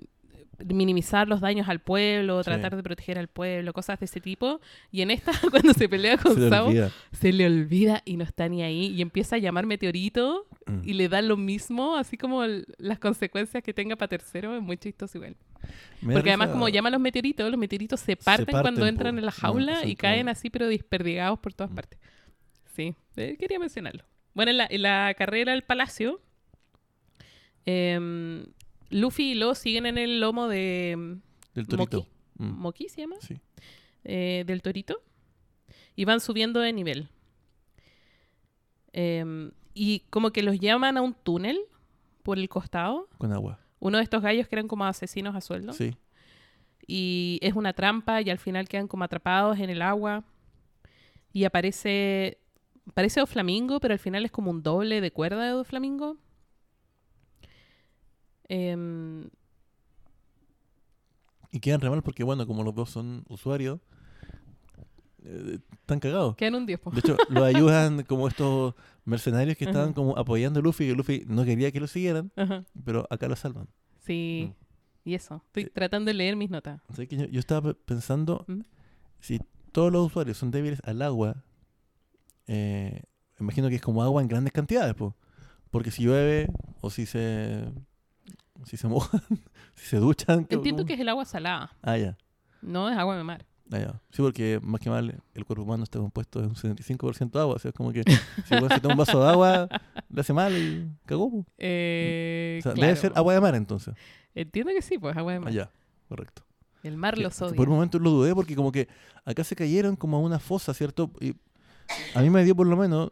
minimizar 0.65 1.27
los 1.27 1.41
daños 1.41 1.67
al 1.69 1.79
pueblo, 1.79 2.43
Sí. 2.43 2.49
tratar 2.51 2.75
de 2.75 2.83
proteger 2.83 3.17
al 3.17 3.27
pueblo, 3.27 3.71
cosas 3.73 3.99
de 3.99 4.05
ese 4.05 4.19
tipo. 4.21 4.59
Y 4.91 5.01
en 5.01 5.11
esta, 5.11 5.31
cuando 5.51 5.73
se 5.73 5.87
pelea 5.89 6.17
con 6.17 6.35
Se 6.35 6.39
le 6.49 6.59
olvida. 6.59 6.91
se 7.11 7.33
le 7.33 7.45
olvida 7.45 8.01
y 8.05 8.17
no 8.17 8.23
está 8.23 8.47
ni 8.49 8.61
ahí. 8.63 8.87
Y 8.87 9.01
empieza 9.01 9.35
a 9.37 9.39
llamar 9.39 9.65
meteorito 9.65 10.45
Mm. 10.65 10.81
y 10.83 10.93
le 10.93 11.09
da 11.09 11.21
lo 11.21 11.37
mismo, 11.37 11.95
así 11.95 12.17
como 12.17 12.43
el- 12.43 12.65
las 12.77 12.99
consecuencias 12.99 13.63
que 13.63 13.73
tenga 13.73 13.95
para 13.95 14.09
tercero. 14.09 14.55
Es 14.55 14.61
muy 14.61 14.77
chistoso 14.77 15.17
igual. 15.17 15.35
Me 16.01 16.13
Porque 16.13 16.29
además, 16.29 16.49
como 16.49 16.69
llama 16.69 16.87
a 16.89 16.91
los 16.91 17.01
meteoritos, 17.01 17.49
los 17.49 17.59
meteoritos 17.59 17.99
se 17.99 18.15
parten, 18.15 18.45
parten, 18.45 18.61
cuando 18.61 18.87
entran 18.87 19.17
en 19.17 19.25
la 19.25 19.31
Mm, 19.31 19.41
jaula 19.41 19.85
y 19.85 19.95
caen 19.95 20.29
así, 20.29 20.49
pero 20.49 20.67
desperdigados 20.67 21.39
por 21.39 21.53
todas 21.53 21.71
Mm. 21.71 21.75
partes. 21.75 21.99
Sí, 22.75 22.95
eh, 23.17 23.35
quería 23.39 23.59
mencionarlo. 23.59 24.03
Bueno, 24.33 24.51
en 24.51 24.57
la, 24.57 24.67
en 24.69 24.81
la 24.83 25.13
carrera 25.17 25.51
al 25.53 25.63
palacio, 25.63 26.21
em, 27.65 28.45
Luffy 28.89 29.31
y 29.31 29.35
Lo 29.35 29.55
siguen 29.55 29.85
en 29.85 29.97
el 29.97 30.19
lomo 30.19 30.47
de 30.47 30.91
em, 30.91 31.21
Del 31.53 31.67
torito. 31.67 31.97
Moki. 31.97 32.09
Mm, 32.37 32.61
Moki, 32.61 32.89
¿se 32.89 33.01
llama? 33.01 33.15
Sí. 33.21 33.37
Eh, 34.03 34.43
del 34.47 34.61
torito. 34.61 35.01
Y 35.95 36.05
van 36.05 36.19
subiendo 36.19 36.59
de 36.59 36.73
nivel. 36.73 37.09
Em, 38.93 39.51
y 39.73 39.99
como 40.09 40.31
que 40.31 40.41
los 40.43 40.59
llaman 40.59 40.97
a 40.97 41.01
un 41.01 41.13
túnel 41.13 41.59
por 42.23 42.37
el 42.39 42.49
costado. 42.49 43.07
Con 43.17 43.31
agua. 43.33 43.59
Uno 43.79 43.97
de 43.97 44.03
estos 44.03 44.21
gallos 44.21 44.47
que 44.47 44.55
eran 44.55 44.67
como 44.67 44.85
asesinos 44.85 45.35
a 45.35 45.41
sueldo. 45.41 45.73
Sí. 45.73 45.95
y 46.91 47.37
es 47.43 47.53
una 47.53 47.73
trampa 47.73 48.19
y 48.21 48.31
al 48.31 48.39
final 48.39 48.67
quedan 48.67 48.87
como 48.87 49.03
atrapados 49.03 49.59
en 49.59 49.69
el 49.69 49.83
agua 49.83 50.23
y 51.31 51.43
aparece 51.43 52.39
parece 52.95 53.19
Doflamingo 53.19 53.79
pero 53.79 53.93
al 53.93 53.99
final 53.99 54.25
es 54.25 54.31
como 54.31 54.49
un 54.49 54.63
doble 54.63 54.99
de 54.99 55.11
cuerda 55.11 55.43
de 55.43 55.51
Doflamingo 55.51 56.17
Em, 58.49 59.29
Y 61.51 61.59
quedan 61.61 61.81
re 61.81 61.89
mal 61.89 62.03
porque, 62.03 62.23
bueno, 62.23 62.45
como 62.45 62.63
los 62.63 62.75
dos 62.75 62.89
son 62.91 63.23
usuarios, 63.27 63.79
eh, 65.23 65.59
están 65.81 65.99
cagados. 65.99 66.35
quedan 66.35 66.55
un 66.55 66.65
10 66.65 66.79
po. 66.79 66.91
De 66.91 66.99
hecho, 66.99 67.17
lo 67.29 67.43
ayudan 67.45 68.03
como 68.03 68.27
estos 68.27 68.75
mercenarios 69.05 69.57
que 69.57 69.65
estaban 69.65 69.87
Ajá. 69.89 69.95
como 69.95 70.17
apoyando 70.17 70.59
a 70.59 70.63
Luffy, 70.63 70.87
que 70.87 70.93
Luffy 70.95 71.23
no 71.27 71.43
quería 71.45 71.71
que 71.71 71.79
lo 71.79 71.87
siguieran, 71.87 72.31
Ajá. 72.35 72.65
pero 72.85 73.07
acá 73.09 73.27
lo 73.27 73.35
salvan. 73.35 73.67
sí 73.99 74.53
y 75.05 75.15
eso 75.15 75.41
estoy 75.47 75.63
Sí. 75.63 75.69
tratando 75.73 76.09
de 76.09 76.13
leer 76.13 76.35
mis 76.35 76.49
notas 76.51 76.81
Así 76.89 77.07
que 77.07 77.15
yo, 77.17 77.25
yo 77.25 77.39
estaba 77.39 77.73
pe- 77.73 77.79
pensando, 77.85 78.43
¿Mm? 78.47 78.59
si 79.19 79.39
todos 79.71 79.91
los 79.91 80.05
usuarios 80.05 80.37
son 80.37 80.51
débiles 80.51 80.81
al 80.83 81.01
agua, 81.01 81.43
eh, 82.47 83.01
imagino 83.39 83.69
que 83.69 83.75
es 83.75 83.81
como 83.81 84.03
agua 84.03 84.21
en 84.21 84.27
grandes 84.27 84.53
cantidades, 84.53 84.93
po. 84.93 85.15
porque 85.71 85.89
si 85.89 86.03
llueve 86.03 86.47
o 86.81 86.89
si 86.91 87.05
se 87.07 87.71
si 88.65 88.77
se 88.77 88.87
mojan, 88.87 89.21
si 89.75 89.85
se 89.85 89.97
duchan. 89.97 90.45
¿qué- 90.45 90.55
entiendo 90.55 90.85
que 90.85 90.93
es 90.93 90.99
el 90.99 91.09
agua 91.09 91.25
salada 91.25 91.71
Ah, 91.81 91.97
ya. 91.97 92.17
no 92.61 92.89
es 92.89 92.97
agua 92.97 93.17
de 93.17 93.23
mar 93.23 93.45
Ah, 93.71 93.77
ya. 93.77 94.01
Sí, 94.09 94.23
porque 94.23 94.59
más 94.63 94.81
que 94.81 94.89
mal 94.89 95.21
el 95.35 95.45
cuerpo 95.45 95.61
humano 95.63 95.83
está 95.83 95.99
compuesto 95.99 96.41
de 96.41 96.47
un 96.47 96.55
75% 96.55 97.39
agua. 97.39 97.53
O 97.53 97.59
sea, 97.59 97.69
es 97.69 97.75
como 97.75 97.91
que 97.93 98.01
si 98.47 98.55
uno 98.55 98.67
se 98.67 98.79
toma 98.79 98.95
un 98.95 98.97
vaso 98.97 99.21
de 99.23 99.29
agua, 99.29 99.69
le 100.09 100.21
hace 100.21 100.33
mal 100.33 100.57
y 100.57 100.89
cagó. 101.05 101.45
Eh, 101.59 102.57
O 102.59 102.63
sea, 102.63 102.73
claro. 102.73 102.87
debe 102.87 102.99
ser 102.99 103.11
agua 103.15 103.33
de 103.35 103.41
mar 103.41 103.53
entonces. 103.53 103.93
entiendo 104.33 104.71
que 104.75 104.81
sí 104.81 104.97
pues 104.97 105.15
agua 105.15 105.33
de 105.33 105.39
mar 105.39 105.49
Allá, 105.49 105.69
correcto. 106.07 106.41
el 106.81 106.97
mar 106.97 107.13
Que- 107.13 107.21
los 107.21 107.39
odia 107.43 107.55
por 107.55 107.69
un 107.69 107.75
momento 107.75 107.99
lo 107.99 108.09
dudé 108.09 108.33
porque 108.33 108.55
como 108.55 108.71
que 108.71 108.87
acá 109.23 109.43
se 109.43 109.55
cayeron 109.55 109.95
como 109.95 110.17
a 110.17 110.19
una 110.19 110.39
fosa, 110.39 110.73
¿cierto? 110.73 111.11
Y 111.21 111.35
a 112.15 112.21
mí 112.21 112.29
me 112.31 112.43
dio 112.43 112.55
por 112.55 112.65
lo 112.65 112.75
menos 112.75 113.11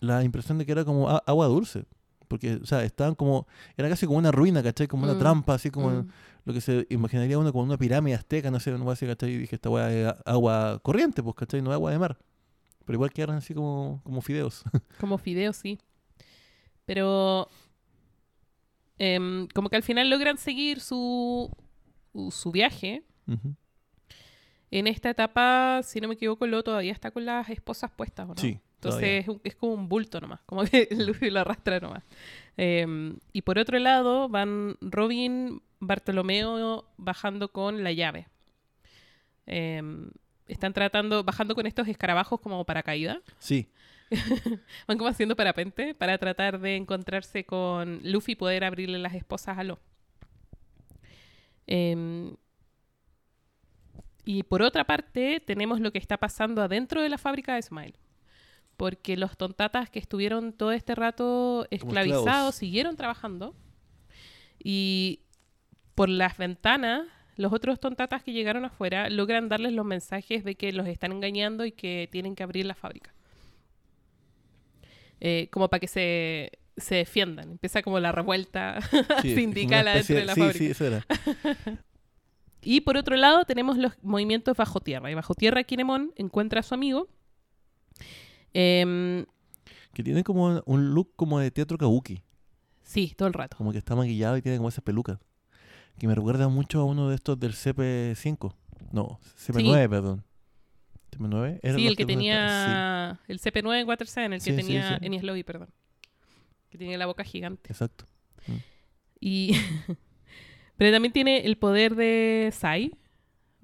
la 0.00 0.22
impresión 0.24 0.58
de 0.58 0.66
que 0.66 0.72
era 0.72 0.84
como 0.84 1.08
agua 1.08 1.46
dulce. 1.46 1.86
Porque, 2.28 2.54
o 2.56 2.66
sea, 2.66 2.82
estaban 2.84 3.14
como, 3.14 3.46
era 3.76 3.88
casi 3.88 4.06
como 4.06 4.18
una 4.18 4.30
ruina, 4.32 4.62
¿cachai? 4.62 4.86
Como 4.88 5.04
una 5.04 5.14
Mm, 5.14 5.18
trampa, 5.18 5.54
así 5.54 5.70
como 5.70 5.90
Mm. 5.90 6.08
lo 6.44 6.52
que 6.52 6.60
se 6.60 6.86
imaginaría 6.90 7.38
uno 7.38 7.52
como 7.52 7.64
una 7.64 7.76
pirámide 7.78 8.14
azteca, 8.16 8.50
no 8.50 8.60
sé, 8.60 8.70
no 8.72 8.90
así, 8.90 9.06
¿cachai? 9.06 9.30
Y 9.32 9.38
dije, 9.38 9.56
esta 9.56 9.70
weá 9.70 9.92
es 9.92 10.06
a- 10.08 10.22
agua 10.24 10.80
corriente, 10.82 11.22
pues, 11.22 11.34
¿cachai? 11.36 11.62
No 11.62 11.70
es 11.70 11.74
agua 11.74 11.90
de 11.92 11.98
mar. 11.98 12.18
Pero 12.84 12.96
igual 12.96 13.12
quedaron 13.12 13.36
así 13.36 13.52
como, 13.54 14.00
como 14.04 14.20
fideos. 14.20 14.62
Como 15.00 15.18
fideo, 15.18 15.52
sí. 15.52 15.78
Pero 16.84 17.48
em, 18.98 19.46
como 19.48 19.68
que 19.68 19.76
al 19.76 19.82
final 19.82 20.08
logran 20.08 20.38
seguir 20.38 20.80
su, 20.80 21.50
su 22.30 22.50
viaje. 22.52 23.02
En 24.70 24.86
esta 24.86 25.10
etapa, 25.10 25.80
si 25.84 26.00
no 26.00 26.08
me 26.08 26.14
equivoco, 26.14 26.46
Lo 26.46 26.62
todavía 26.62 26.92
está 26.92 27.10
con 27.10 27.24
las 27.24 27.48
esposas 27.50 27.90
puestas, 27.90 28.26
¿o 28.28 28.34
¿no? 28.34 28.40
Sí, 28.40 28.60
Entonces 28.76 29.22
es, 29.22 29.28
un- 29.28 29.40
es 29.44 29.54
como 29.56 29.72
un 29.74 29.88
bulto 29.88 30.20
nomás, 30.20 30.40
como 30.46 30.64
que 30.64 30.88
Luffy 30.90 31.30
lo 31.30 31.40
arrastra 31.40 31.80
nomás. 31.80 32.02
Em, 32.56 33.18
y 33.32 33.42
por 33.42 33.58
otro 33.58 33.78
lado 33.78 34.28
van 34.28 34.76
Robin, 34.80 35.60
Bartolomeo 35.78 36.84
bajando 36.96 37.48
con 37.52 37.82
la 37.84 37.92
llave. 37.92 38.28
Em, 39.46 40.10
están 40.48 40.72
tratando, 40.72 41.22
bajando 41.24 41.54
con 41.54 41.66
estos 41.66 41.88
escarabajos 41.88 42.40
como 42.40 42.64
paracaídas. 42.64 43.18
Sí, 43.38 43.68
Van 44.86 44.98
como 44.98 45.08
haciendo 45.10 45.34
parapente 45.36 45.92
para 45.94 46.16
tratar 46.18 46.60
de 46.60 46.76
encontrarse 46.76 47.44
con 47.44 47.98
Luffy 48.04 48.32
y 48.32 48.36
poder 48.36 48.62
abrirle 48.64 48.98
las 48.98 49.14
esposas 49.14 49.58
a 49.58 49.64
Lo. 49.64 49.80
Em, 51.66 52.36
y 54.24 54.42
por 54.44 54.62
otra 54.62 54.84
parte, 54.84 55.40
tenemos 55.44 55.80
lo 55.80 55.90
que 55.92 55.98
está 55.98 56.16
pasando 56.18 56.62
adentro 56.62 57.02
de 57.02 57.08
la 57.08 57.18
fábrica 57.18 57.54
de 57.54 57.62
Smile. 57.62 57.94
Porque 58.76 59.16
los 59.16 59.36
tontatas 59.36 59.90
que 59.90 59.98
estuvieron 59.98 60.52
todo 60.52 60.72
este 60.72 60.94
rato 60.94 61.66
esclavizados 61.70 62.54
siguieron 62.54 62.96
trabajando. 62.96 63.54
Y 64.62 65.20
por 65.94 66.08
las 66.08 66.36
ventanas, 66.36 67.06
los 67.36 67.52
otros 67.52 67.80
tontatas 67.80 68.22
que 68.22 68.32
llegaron 68.32 68.64
afuera 68.64 69.08
logran 69.08 69.48
darles 69.48 69.72
los 69.72 69.86
mensajes 69.86 70.44
de 70.44 70.56
que 70.56 70.72
los 70.72 70.86
están 70.86 71.12
engañando 71.12 71.64
y 71.64 71.72
que 71.72 72.08
tienen 72.10 72.34
que 72.34 72.42
abrir 72.42 72.66
la 72.66 72.74
fábrica. 72.74 73.14
Eh, 75.20 75.48
como 75.50 75.68
para 75.68 75.80
que 75.80 75.88
se, 75.88 76.52
se 76.76 76.96
defiendan. 76.96 77.52
Empieza 77.52 77.82
como 77.82 77.98
la 78.00 78.12
revuelta 78.12 78.78
sí, 79.22 79.34
sindical 79.34 79.88
adentro 79.88 80.16
de 80.16 80.24
la 80.24 80.34
sí, 80.34 80.40
fábrica. 80.40 80.58
Sí, 80.58 80.70
eso 80.70 80.84
era. 80.86 81.06
Y 82.68 82.80
por 82.80 82.96
otro 82.96 83.14
lado 83.14 83.44
tenemos 83.44 83.78
los 83.78 83.92
movimientos 84.02 84.56
bajo 84.56 84.80
tierra. 84.80 85.08
Y 85.08 85.14
bajo 85.14 85.36
tierra 85.36 85.62
Kinemon 85.62 86.12
encuentra 86.16 86.58
a 86.58 86.62
su 86.64 86.74
amigo. 86.74 87.08
Em, 88.58 89.26
Que 89.92 90.02
tiene 90.02 90.24
como 90.24 90.62
un 90.64 90.94
look 90.94 91.12
como 91.16 91.38
de 91.38 91.50
teatro 91.50 91.76
kabuki. 91.76 92.22
sí, 92.82 93.12
todo 93.16 93.28
el 93.28 93.34
rato. 93.34 93.56
Como 93.58 93.72
que 93.72 93.78
está 93.78 93.94
maquillado 93.94 94.36
y 94.38 94.42
tiene 94.42 94.56
como 94.56 94.68
esas 94.70 94.82
pelucas. 94.82 95.18
Que 95.98 96.06
me 96.06 96.14
recuerda 96.14 96.48
mucho 96.48 96.80
a 96.80 96.84
uno 96.84 97.08
de 97.10 97.14
estos 97.16 97.38
del 97.38 97.52
CP5. 97.54 98.54
No, 98.92 99.18
CP9, 99.36 99.88
perdón. 99.90 100.24
¿CP9? 101.10 101.60
¿Eran 101.62 101.76
Sí, 101.78 101.86
el 101.86 101.96
que 101.96 102.06
tenía 102.06 103.20
el 103.28 103.40
CP9 103.40 103.80
en 103.80 103.88
Waterside, 103.88 104.26
el 104.26 104.32
que 104.32 104.40
Sí, 104.40 104.56
tenía. 104.56 104.98
Enies 105.02 105.22
Lobby, 105.22 105.42
perdón. 105.42 105.68
Que 106.70 106.78
tenía 106.78 106.96
la 106.98 107.06
boca 107.06 107.24
gigante. 107.24 107.70
exacto. 107.70 108.06
Y 109.20 109.52
pero 110.76 110.92
también 110.92 111.12
tiene 111.12 111.38
el 111.46 111.56
poder 111.56 111.94
de 111.96 112.50
Sai, 112.52 112.94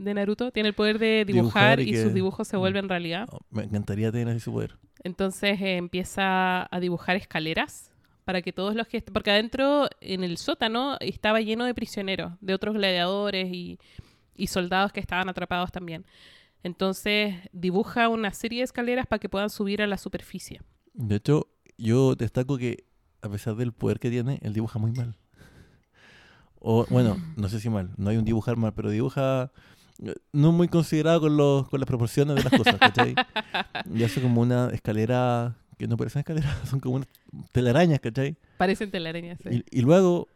de 0.05 0.15
Naruto. 0.15 0.51
Tiene 0.51 0.69
el 0.71 0.75
poder 0.75 0.99
de 0.99 1.25
dibujar, 1.25 1.79
Dibujar 1.79 1.81
y 1.81 1.99
y, 1.99 2.03
sus 2.03 2.15
dibujos 2.15 2.49
se 2.49 2.57
Mm. 2.57 2.61
vuelven 2.61 2.89
realidad. 2.89 3.29
Me 3.51 3.65
encantaría 3.65 4.11
tener 4.13 4.29
así 4.29 4.41
su 4.41 4.53
poder. 4.53 4.77
Entonces 5.05 5.61
eh, 5.61 5.77
empieza 5.77 6.69
a 6.75 6.81
dibujar 6.81 7.17
escaleras 7.17 7.91
para 8.25 8.41
que 8.41 8.53
todos 8.53 8.75
los 8.77 8.87
que... 8.87 9.01
Porque 9.03 9.31
adentro, 9.33 9.89
en 10.01 10.23
el 10.23 10.37
sótano, 10.39 10.97
estaba 11.01 11.41
lleno 11.41 11.65
de 11.65 11.75
prisioneros, 11.75 12.33
de 12.41 12.55
otros 12.55 12.75
gladiadores 12.75 13.53
y, 13.53 13.79
y 14.37 14.47
soldados 14.47 14.93
que 14.93 15.01
estaban 15.01 15.29
atrapados 15.29 15.73
también. 15.73 16.05
Entonces 16.63 17.35
dibuja 17.53 18.09
una 18.09 18.31
serie 18.33 18.59
de 18.61 18.65
escaleras 18.65 19.07
para 19.07 19.19
que 19.19 19.29
puedan 19.29 19.51
subir 19.51 19.83
a 19.83 19.87
la 19.89 19.99
superficie. 19.99 20.61
De 20.95 21.17
hecho, 21.17 21.49
yo 21.77 22.15
destaco 22.15 22.57
que 22.59 22.85
a 23.23 23.29
pesar 23.29 23.57
del 23.57 23.73
poder 23.73 23.99
que 23.99 24.11
tiene, 24.11 24.39
él 24.43 24.53
dibuja 24.53 24.79
muy 24.79 24.93
mal. 24.93 25.17
O, 26.61 26.87
bueno, 26.91 27.17
no 27.37 27.49
sé 27.49 27.59
si 27.61 27.69
mal, 27.69 27.91
no 27.97 28.11
hay 28.11 28.17
un 28.17 28.25
dibujar 28.25 28.57
mal, 28.57 28.73
pero 28.75 28.91
dibuja 28.91 29.51
no 30.33 30.53
muy 30.53 30.69
considerado 30.69 31.21
con, 31.21 31.37
los, 31.37 31.69
con 31.69 31.81
las 31.81 31.87
proporciones 31.87 32.37
de 32.37 32.43
las 32.43 32.53
cosas, 32.53 32.77
¿cachai? 32.79 33.15
Y 33.95 34.03
hace 34.05 34.21
como 34.21 34.41
una 34.41 34.71
escalera 34.71 35.57
que 35.79 35.87
no 35.89 35.97
parecen 35.97 36.21
escaleras, 36.21 36.57
son 36.69 36.81
como 36.81 36.97
unas 36.97 37.09
telarañas, 37.53 38.01
¿cachai? 38.01 38.37
Parecen 38.59 38.91
telarañas. 38.91 39.39
sí. 39.43 39.65
Y, 39.71 39.79
y 39.79 39.83
luego, 39.83 40.29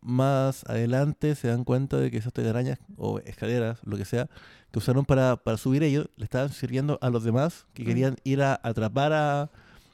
más 0.00 0.64
adelante, 0.68 1.34
se 1.34 1.48
dan 1.48 1.64
cuenta 1.64 1.96
de 1.98 2.10
que 2.10 2.18
esas 2.18 2.32
telarañas 2.32 2.78
o 2.96 3.18
escaleras, 3.20 3.78
lo 3.84 3.96
que 3.96 4.04
sea, 4.04 4.28
que 4.72 4.78
usaron 4.78 5.04
para, 5.04 5.36
para 5.36 5.56
subir 5.56 5.82
ellos, 5.82 6.08
le 6.16 6.24
estaban 6.24 6.50
sirviendo 6.50 6.98
a 7.02 7.10
los 7.10 7.22
demás 7.24 7.66
que 7.74 7.82
Mm. 7.82 7.86
querían 7.86 8.16
ir 8.24 8.42
a 8.42 8.58
atrapar 8.62 9.12
a, 9.12 9.42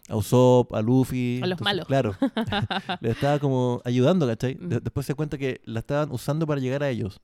a 0.09 0.17
Usopp, 0.17 0.73
a 0.75 0.81
Luffy. 0.81 1.41
A 1.43 1.47
los 1.47 1.61
malos. 1.61 1.87
Claro, 1.87 2.15
le 3.01 3.11
estaba 3.11 3.39
como 3.39 3.83
ayudando, 3.85 4.27
¿cachai? 4.27 4.55
Mm. 4.55 4.69
después 4.83 5.05
se 5.07 5.15
cuenta 5.15 5.37
que 5.37 5.61
la 5.65 5.81
estaban 5.81 6.11
usando 6.11 6.47
para 6.47 6.61
llegar 6.61 6.83
a 6.83 6.89
ellos. 6.89 7.21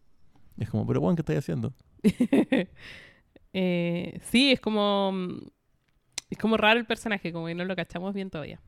Y 0.56 0.64
es 0.64 0.70
como, 0.70 0.86
pero 0.86 1.00
bueno, 1.00 1.16
¿qué 1.16 1.22
estáis 1.22 1.38
haciendo? 1.40 1.72
Eh, 3.56 4.18
sí, 4.30 4.50
es 4.50 4.60
como. 4.60 5.12
mm, 5.12 5.46
Es 6.30 6.38
como 6.38 6.56
raro 6.56 6.80
el 6.80 6.86
personaje, 6.86 7.32
como 7.32 7.46
que 7.46 7.54
no 7.54 7.64
lo 7.64 7.76
cachamos 7.76 8.12
bien 8.12 8.28
todavía. 8.30 8.60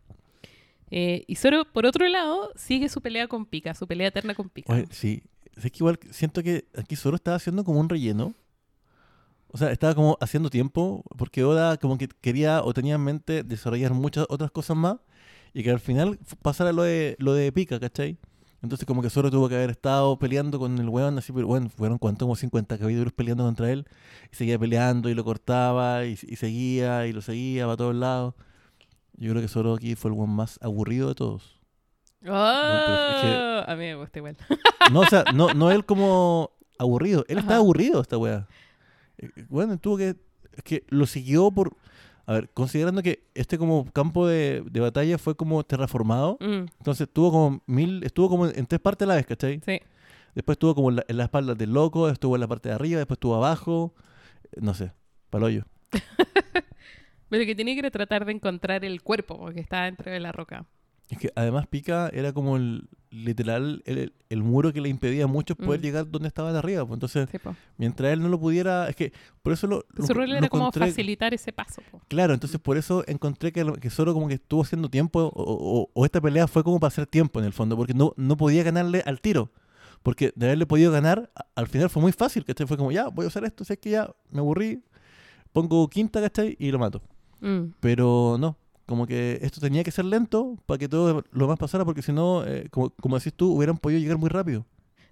Eh, 0.92 1.24
y 1.26 1.34
Zoro, 1.34 1.64
por 1.72 1.84
otro 1.86 2.06
lado, 2.06 2.52
sigue 2.54 2.88
su 2.88 3.00
pelea 3.00 3.26
con 3.26 3.46
Pika, 3.46 3.74
su 3.74 3.88
pelea 3.88 4.06
eterna 4.08 4.34
con 4.34 4.48
Pika. 4.48 4.72
Oye, 4.72 4.86
sí, 4.92 5.24
es 5.56 5.64
que 5.72 5.78
igual 5.78 5.98
siento 6.12 6.40
que 6.44 6.66
aquí 6.76 6.94
solo 6.94 7.16
estaba 7.16 7.36
haciendo 7.36 7.64
como 7.64 7.80
un 7.80 7.88
relleno. 7.88 8.34
O 9.48 9.58
sea, 9.58 9.72
estaba 9.72 9.94
como 9.96 10.16
haciendo 10.20 10.50
tiempo, 10.50 11.02
porque 11.18 11.42
Oda 11.42 11.78
como 11.78 11.98
que 11.98 12.06
quería 12.20 12.62
o 12.62 12.72
tenía 12.72 12.94
en 12.94 13.02
mente 13.02 13.42
desarrollar 13.42 13.92
muchas 13.94 14.26
otras 14.28 14.52
cosas 14.52 14.76
más 14.76 14.98
y 15.54 15.64
que 15.64 15.70
al 15.70 15.80
final 15.80 16.18
pasara 16.42 16.72
lo 16.72 16.82
de, 16.82 17.16
lo 17.18 17.32
de 17.32 17.50
Pika, 17.50 17.80
¿cachai? 17.80 18.18
Entonces 18.62 18.86
como 18.86 19.02
que 19.02 19.10
solo 19.10 19.30
tuvo 19.30 19.48
que 19.48 19.54
haber 19.54 19.70
estado 19.70 20.18
peleando 20.18 20.58
con 20.58 20.78
el 20.78 20.88
weón, 20.88 21.18
así, 21.18 21.32
pero 21.32 21.46
bueno, 21.46 21.68
fueron 21.68 21.98
cuánto, 21.98 22.24
como 22.24 22.36
50 22.36 22.78
capítulos 22.78 23.12
peleando 23.12 23.44
contra 23.44 23.70
él, 23.70 23.86
y 24.32 24.36
seguía 24.36 24.58
peleando 24.58 25.08
y 25.08 25.14
lo 25.14 25.24
cortaba 25.24 26.04
y, 26.04 26.12
y 26.12 26.36
seguía 26.36 27.06
y 27.06 27.12
lo 27.12 27.20
seguía 27.22 27.64
para 27.66 27.76
todos 27.76 27.94
lados. 27.94 28.34
Yo 29.18 29.30
creo 29.30 29.42
que 29.42 29.48
solo 29.48 29.74
aquí 29.74 29.94
fue 29.94 30.10
el 30.10 30.16
weón 30.16 30.30
más 30.30 30.58
aburrido 30.62 31.08
de 31.08 31.14
todos. 31.14 31.60
¡Oh! 32.26 32.30
es 33.14 33.22
que- 33.22 33.70
A 33.70 33.74
mí 33.76 33.82
me 33.84 33.94
gusta 33.96 34.18
igual. 34.18 34.36
No, 34.92 35.00
o 35.00 35.06
sea, 35.06 35.24
no, 35.34 35.52
no 35.52 35.70
él 35.72 35.84
como 35.84 36.52
aburrido. 36.78 37.24
Él 37.28 37.38
está 37.38 37.52
Ajá. 37.54 37.58
aburrido, 37.58 38.00
esta 38.00 38.16
weá. 38.18 38.46
Eh, 39.18 39.30
Bueno, 39.48 39.78
tuvo 39.78 39.96
que. 39.96 40.14
Es 40.52 40.62
que 40.62 40.84
lo 40.88 41.06
siguió 41.06 41.50
por. 41.50 41.76
A 42.26 42.32
ver, 42.32 42.50
considerando 42.52 43.02
que 43.02 43.22
este 43.34 43.56
como 43.56 43.84
campo 43.92 44.26
de, 44.26 44.62
de 44.68 44.80
batalla 44.80 45.16
fue 45.18 45.36
como 45.36 45.62
terraformado, 45.64 46.36
Mm, 46.40 46.66
entonces 46.78 47.08
tuvo 47.12 47.30
como 47.30 47.62
mil. 47.66 48.02
Estuvo 48.04 48.28
como 48.28 48.46
en 48.48 48.66
tres 48.66 48.80
partes 48.80 49.06
a 49.06 49.08
la 49.10 49.14
vez, 49.16 49.26
¿cachai? 49.26 49.60
sí. 49.64 49.80
Después 50.34 50.56
estuvo 50.56 50.74
como 50.74 50.90
en 50.90 50.96
la, 50.96 51.04
en 51.08 51.16
la 51.16 51.24
espalda 51.24 51.54
del 51.54 51.72
loco, 51.72 52.10
estuvo 52.10 52.34
en 52.36 52.40
la 52.42 52.46
parte 52.48 52.68
de 52.68 52.74
arriba, 52.74 52.98
después 52.98 53.16
estuvo 53.16 53.36
abajo. 53.36 53.94
eh, 54.52 54.58
No 54.60 54.74
sé, 54.74 54.92
paloyo. 55.30 55.64
Pero 57.28 57.44
que 57.44 57.54
tenía 57.54 57.80
que 57.80 57.90
tratar 57.90 58.24
de 58.24 58.32
encontrar 58.32 58.84
el 58.84 59.02
cuerpo 59.02 59.38
porque 59.38 59.60
está 59.60 59.84
dentro 59.84 60.10
de 60.12 60.20
la 60.20 60.32
roca. 60.32 60.66
Es 61.08 61.18
que 61.18 61.30
además 61.34 61.66
Pica 61.66 62.08
era 62.12 62.32
como 62.32 62.56
el 62.56 62.88
literal 63.10 63.82
el, 63.86 64.12
el 64.28 64.42
muro 64.42 64.72
que 64.72 64.80
le 64.80 64.88
impedía 64.88 65.24
a 65.24 65.26
muchos 65.26 65.56
poder 65.56 65.80
Mm. 65.80 65.82
llegar 65.82 66.10
donde 66.10 66.28
estaban 66.28 66.54
arriba. 66.56 66.84
Pues 66.84 66.96
entonces, 66.96 67.28
Sí, 67.30 67.38
mientras 67.78 68.12
él 68.12 68.20
no 68.22 68.28
lo 68.28 68.38
pudiera, 68.38 68.88
es 68.88 68.96
que 68.96 69.12
por 69.42 69.52
eso 69.52 69.66
lo, 69.66 69.84
Su 70.06 70.12
rol 70.14 70.32
era 70.32 70.48
como 70.48 70.64
encontré- 70.70 70.86
facilitar 70.86 71.32
ese 71.34 71.52
paso. 71.52 71.82
po. 71.90 72.00
Claro, 72.08 72.34
entonces 72.34 72.60
por 72.60 72.76
eso 72.76 73.04
encontré 73.06 73.52
que, 73.52 73.64
que 73.80 73.90
solo 73.90 74.12
como 74.14 74.28
que 74.28 74.34
estuvo 74.34 74.62
haciendo 74.62 74.88
tiempo 74.88 75.20
o, 75.20 75.30
o- 75.34 75.90
o 75.92 76.04
esta 76.04 76.20
pelea 76.20 76.46
fue 76.46 76.62
como 76.64 76.78
para 76.80 76.88
hacer 76.88 77.06
tiempo 77.06 77.38
en 77.40 77.46
el 77.46 77.52
fondo, 77.52 77.76
porque 77.76 77.94
no, 77.94 78.12
no 78.16 78.36
podía 78.36 78.62
ganarle 78.62 79.02
al 79.06 79.20
tiro. 79.20 79.50
Porque 80.02 80.32
de 80.36 80.46
haberle 80.46 80.66
podido 80.66 80.92
ganar, 80.92 81.30
al 81.54 81.66
final 81.66 81.90
fue 81.90 82.00
muy 82.00 82.12
fácil, 82.12 82.44
¿cachai? 82.44 82.66
Fue 82.66 82.76
como, 82.76 82.92
ya, 82.92 83.08
voy 83.08 83.24
a 83.24 83.28
usar 83.28 83.44
esto, 83.44 83.64
si 83.64 83.72
es 83.72 83.78
que 83.80 83.90
ya 83.90 84.08
me 84.30 84.38
aburrí, 84.38 84.84
pongo 85.52 85.88
quinta, 85.88 86.20
¿cachai? 86.20 86.56
Y 86.60 86.70
lo 86.70 86.78
mato. 86.78 87.02
Mm. 87.40 87.72
Pero 87.80 88.36
no, 88.38 88.56
como 88.86 89.06
que 89.06 89.38
esto 89.42 89.60
tenía 89.60 89.82
que 89.84 89.90
ser 89.90 90.04
lento 90.04 90.56
para 90.66 90.78
que 90.78 90.88
todo 90.88 91.24
lo 91.32 91.48
más 91.48 91.58
pasara, 91.58 91.84
porque 91.84 92.02
si 92.02 92.12
no, 92.12 92.44
eh, 92.46 92.68
como, 92.70 92.90
como 92.90 93.18
decís 93.18 93.34
tú, 93.34 93.52
hubieran 93.52 93.76
podido 93.78 94.00
llegar 94.00 94.16
muy 94.18 94.28
rápido. 94.28 94.64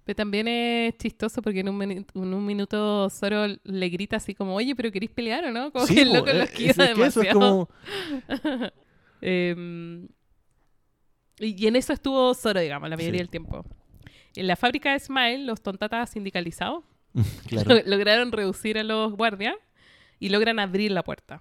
Pero 0.05 0.17
también 0.17 0.47
es 0.49 0.97
chistoso 0.99 1.41
porque 1.41 1.61
en 1.61 1.69
un, 1.71 1.83
en 1.83 2.05
un 2.15 2.45
minuto 2.47 3.09
Zoro 3.11 3.47
le 3.63 3.89
grita 3.89 4.17
así 4.17 4.35
como, 4.35 4.55
oye, 4.55 4.77
pero 4.77 4.93
¿queréis 4.93 5.11
pelear 5.11 5.45
o 5.47 5.51
no? 5.51 5.73
Como 5.73 5.87
Sí, 5.87 5.95
que 5.95 6.03
el 6.03 6.13
loco 6.13 6.27
lo 6.33 6.41
eh, 6.41 6.45
esquiva 6.45 6.71
es- 6.71 6.79
es 6.79 6.95
que 6.95 7.05
eso 7.07 7.21
es 7.23 7.27
demasiado. 7.29 7.41
como... 7.41 7.69
Em, 9.21 10.09
y 11.39 11.65
y 11.65 11.67
en 11.67 11.77
eso 11.77 11.93
estuvo 11.93 12.35
Zoro, 12.35 12.61
digamos, 12.61 12.89
la 12.91 12.97
mayoría 12.97 13.19
Sí. 13.19 13.23
del 13.23 13.31
tiempo. 13.31 13.65
En 14.37 14.47
la 14.47 14.57
fábrica 14.57 14.93
de 14.93 14.99
Smile, 15.01 15.45
los 15.45 15.63
tontatas 15.63 16.11
sindicalizados 16.11 16.85
claro. 17.49 17.75
lo- 17.77 17.83
lograron 17.87 18.33
reducir 18.33 18.79
a 18.79 18.85
los 18.85 19.15
guardias 19.17 19.55
y 20.21 20.29
logran 20.29 20.59
abrir 20.59 20.91
la 20.93 21.03
puerta. 21.03 21.41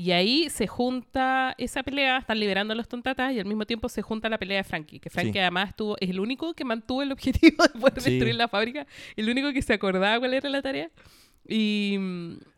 Y 0.00 0.12
ahí 0.12 0.48
se 0.48 0.68
junta 0.68 1.56
esa 1.58 1.82
pelea, 1.82 2.18
están 2.18 2.38
liberando 2.38 2.72
a 2.72 2.76
los 2.76 2.86
tontatas 2.86 3.32
y 3.32 3.40
al 3.40 3.46
mismo 3.46 3.66
tiempo 3.66 3.88
se 3.88 4.00
junta 4.00 4.28
la 4.28 4.38
pelea 4.38 4.58
de 4.58 4.62
Frankie, 4.64 5.00
que 5.00 5.10
Frankie 5.10 5.32
Sí. 5.32 5.38
además 5.40 5.70
estuvo, 5.70 5.96
es 5.98 6.08
el 6.08 6.20
único 6.20 6.54
que 6.54 6.64
mantuvo 6.64 7.02
el 7.02 7.10
objetivo 7.10 7.64
de 7.74 7.80
poder 7.80 8.00
Sí. 8.00 8.10
destruir 8.12 8.36
la 8.36 8.46
fábrica, 8.46 8.86
el 9.16 9.28
único 9.28 9.52
que 9.52 9.60
se 9.60 9.72
acordaba 9.72 10.16
cuál 10.20 10.34
era 10.34 10.48
la 10.50 10.62
tarea. 10.62 10.88
Y 11.48 11.96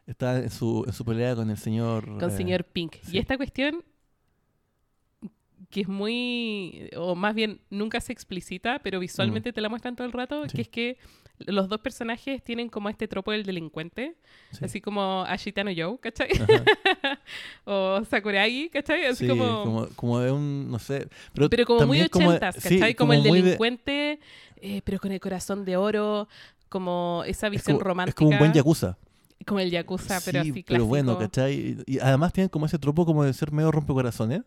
Está 0.06 0.36
en 0.38 0.50
su, 0.50 0.84
en 0.86 0.92
su 0.92 1.02
pelea 1.02 1.34
con 1.34 1.48
el 1.48 1.56
señor... 1.56 2.18
con 2.18 2.28
eh, 2.30 2.36
señor 2.36 2.64
Pink. 2.64 2.96
sí. 3.04 3.16
Y 3.16 3.18
esta 3.18 3.38
cuestión 3.38 3.82
que 5.70 5.80
es 5.82 5.88
muy, 5.88 6.90
o 6.96 7.14
más 7.14 7.34
bien 7.34 7.60
nunca 7.70 8.00
se 8.02 8.12
explicita, 8.12 8.80
pero 8.80 8.98
visualmente 9.00 9.52
te 9.54 9.60
la 9.62 9.68
muestran 9.70 9.96
todo 9.96 10.06
el 10.06 10.12
rato, 10.12 10.42
que 10.52 10.60
es 10.62 10.68
que 10.68 10.98
los 11.46 11.68
dos 11.68 11.80
personajes 11.80 12.42
tienen 12.42 12.68
como 12.68 12.88
este 12.88 13.08
tropo 13.08 13.32
del 13.32 13.44
delincuente, 13.44 14.16
sí. 14.52 14.64
así 14.64 14.80
como 14.80 15.22
Ashitano 15.26 15.70
Joe, 15.76 15.98
¿cachai? 16.00 16.28
O 17.64 18.02
Sakuragi, 18.08 18.68
¿cachai? 18.70 19.06
Así 19.06 19.24
Sí, 19.24 19.28
como, 19.28 19.62
como, 19.62 19.86
como 19.96 20.18
de 20.20 20.30
un, 20.32 20.70
no 20.70 20.78
sé. 20.78 21.08
Pero, 21.34 21.50
pero 21.50 21.64
como 21.66 21.86
muy 21.86 22.08
como 22.08 22.30
de- 22.30 22.36
ochentas, 22.38 22.56
sí, 22.62 22.78
¿cachai? 22.78 22.94
como, 22.94 23.12
el 23.12 23.22
de- 23.22 23.30
delincuente, 23.32 24.20
eh, 24.56 24.82
pero 24.84 24.98
con 24.98 25.12
el 25.12 25.20
corazón 25.20 25.64
de 25.64 25.76
oro, 25.76 26.28
como 26.68 27.22
esa 27.26 27.46
es 27.46 27.52
visión 27.52 27.76
como, 27.76 27.84
romántica. 27.88 28.10
es 28.10 28.14
como 28.16 28.30
un 28.30 28.38
buen 28.38 28.52
yakuza. 28.52 28.96
Como 29.46 29.58
el 29.60 29.70
Yakuza, 29.70 30.20
pero 30.22 30.42
Sí, 30.44 30.50
así 30.50 30.62
pero 30.64 30.84
bueno, 30.84 31.16
clásico. 31.16 31.30
¿cachai? 31.30 31.54
Y, 31.86 31.94
y 31.94 31.98
además 31.98 32.30
tienen 32.34 32.50
como 32.50 32.66
ese 32.66 32.78
tropo 32.78 33.06
como 33.06 33.24
de 33.24 33.32
ser 33.32 33.52
medio 33.52 33.72
rompecorazones. 33.72 34.42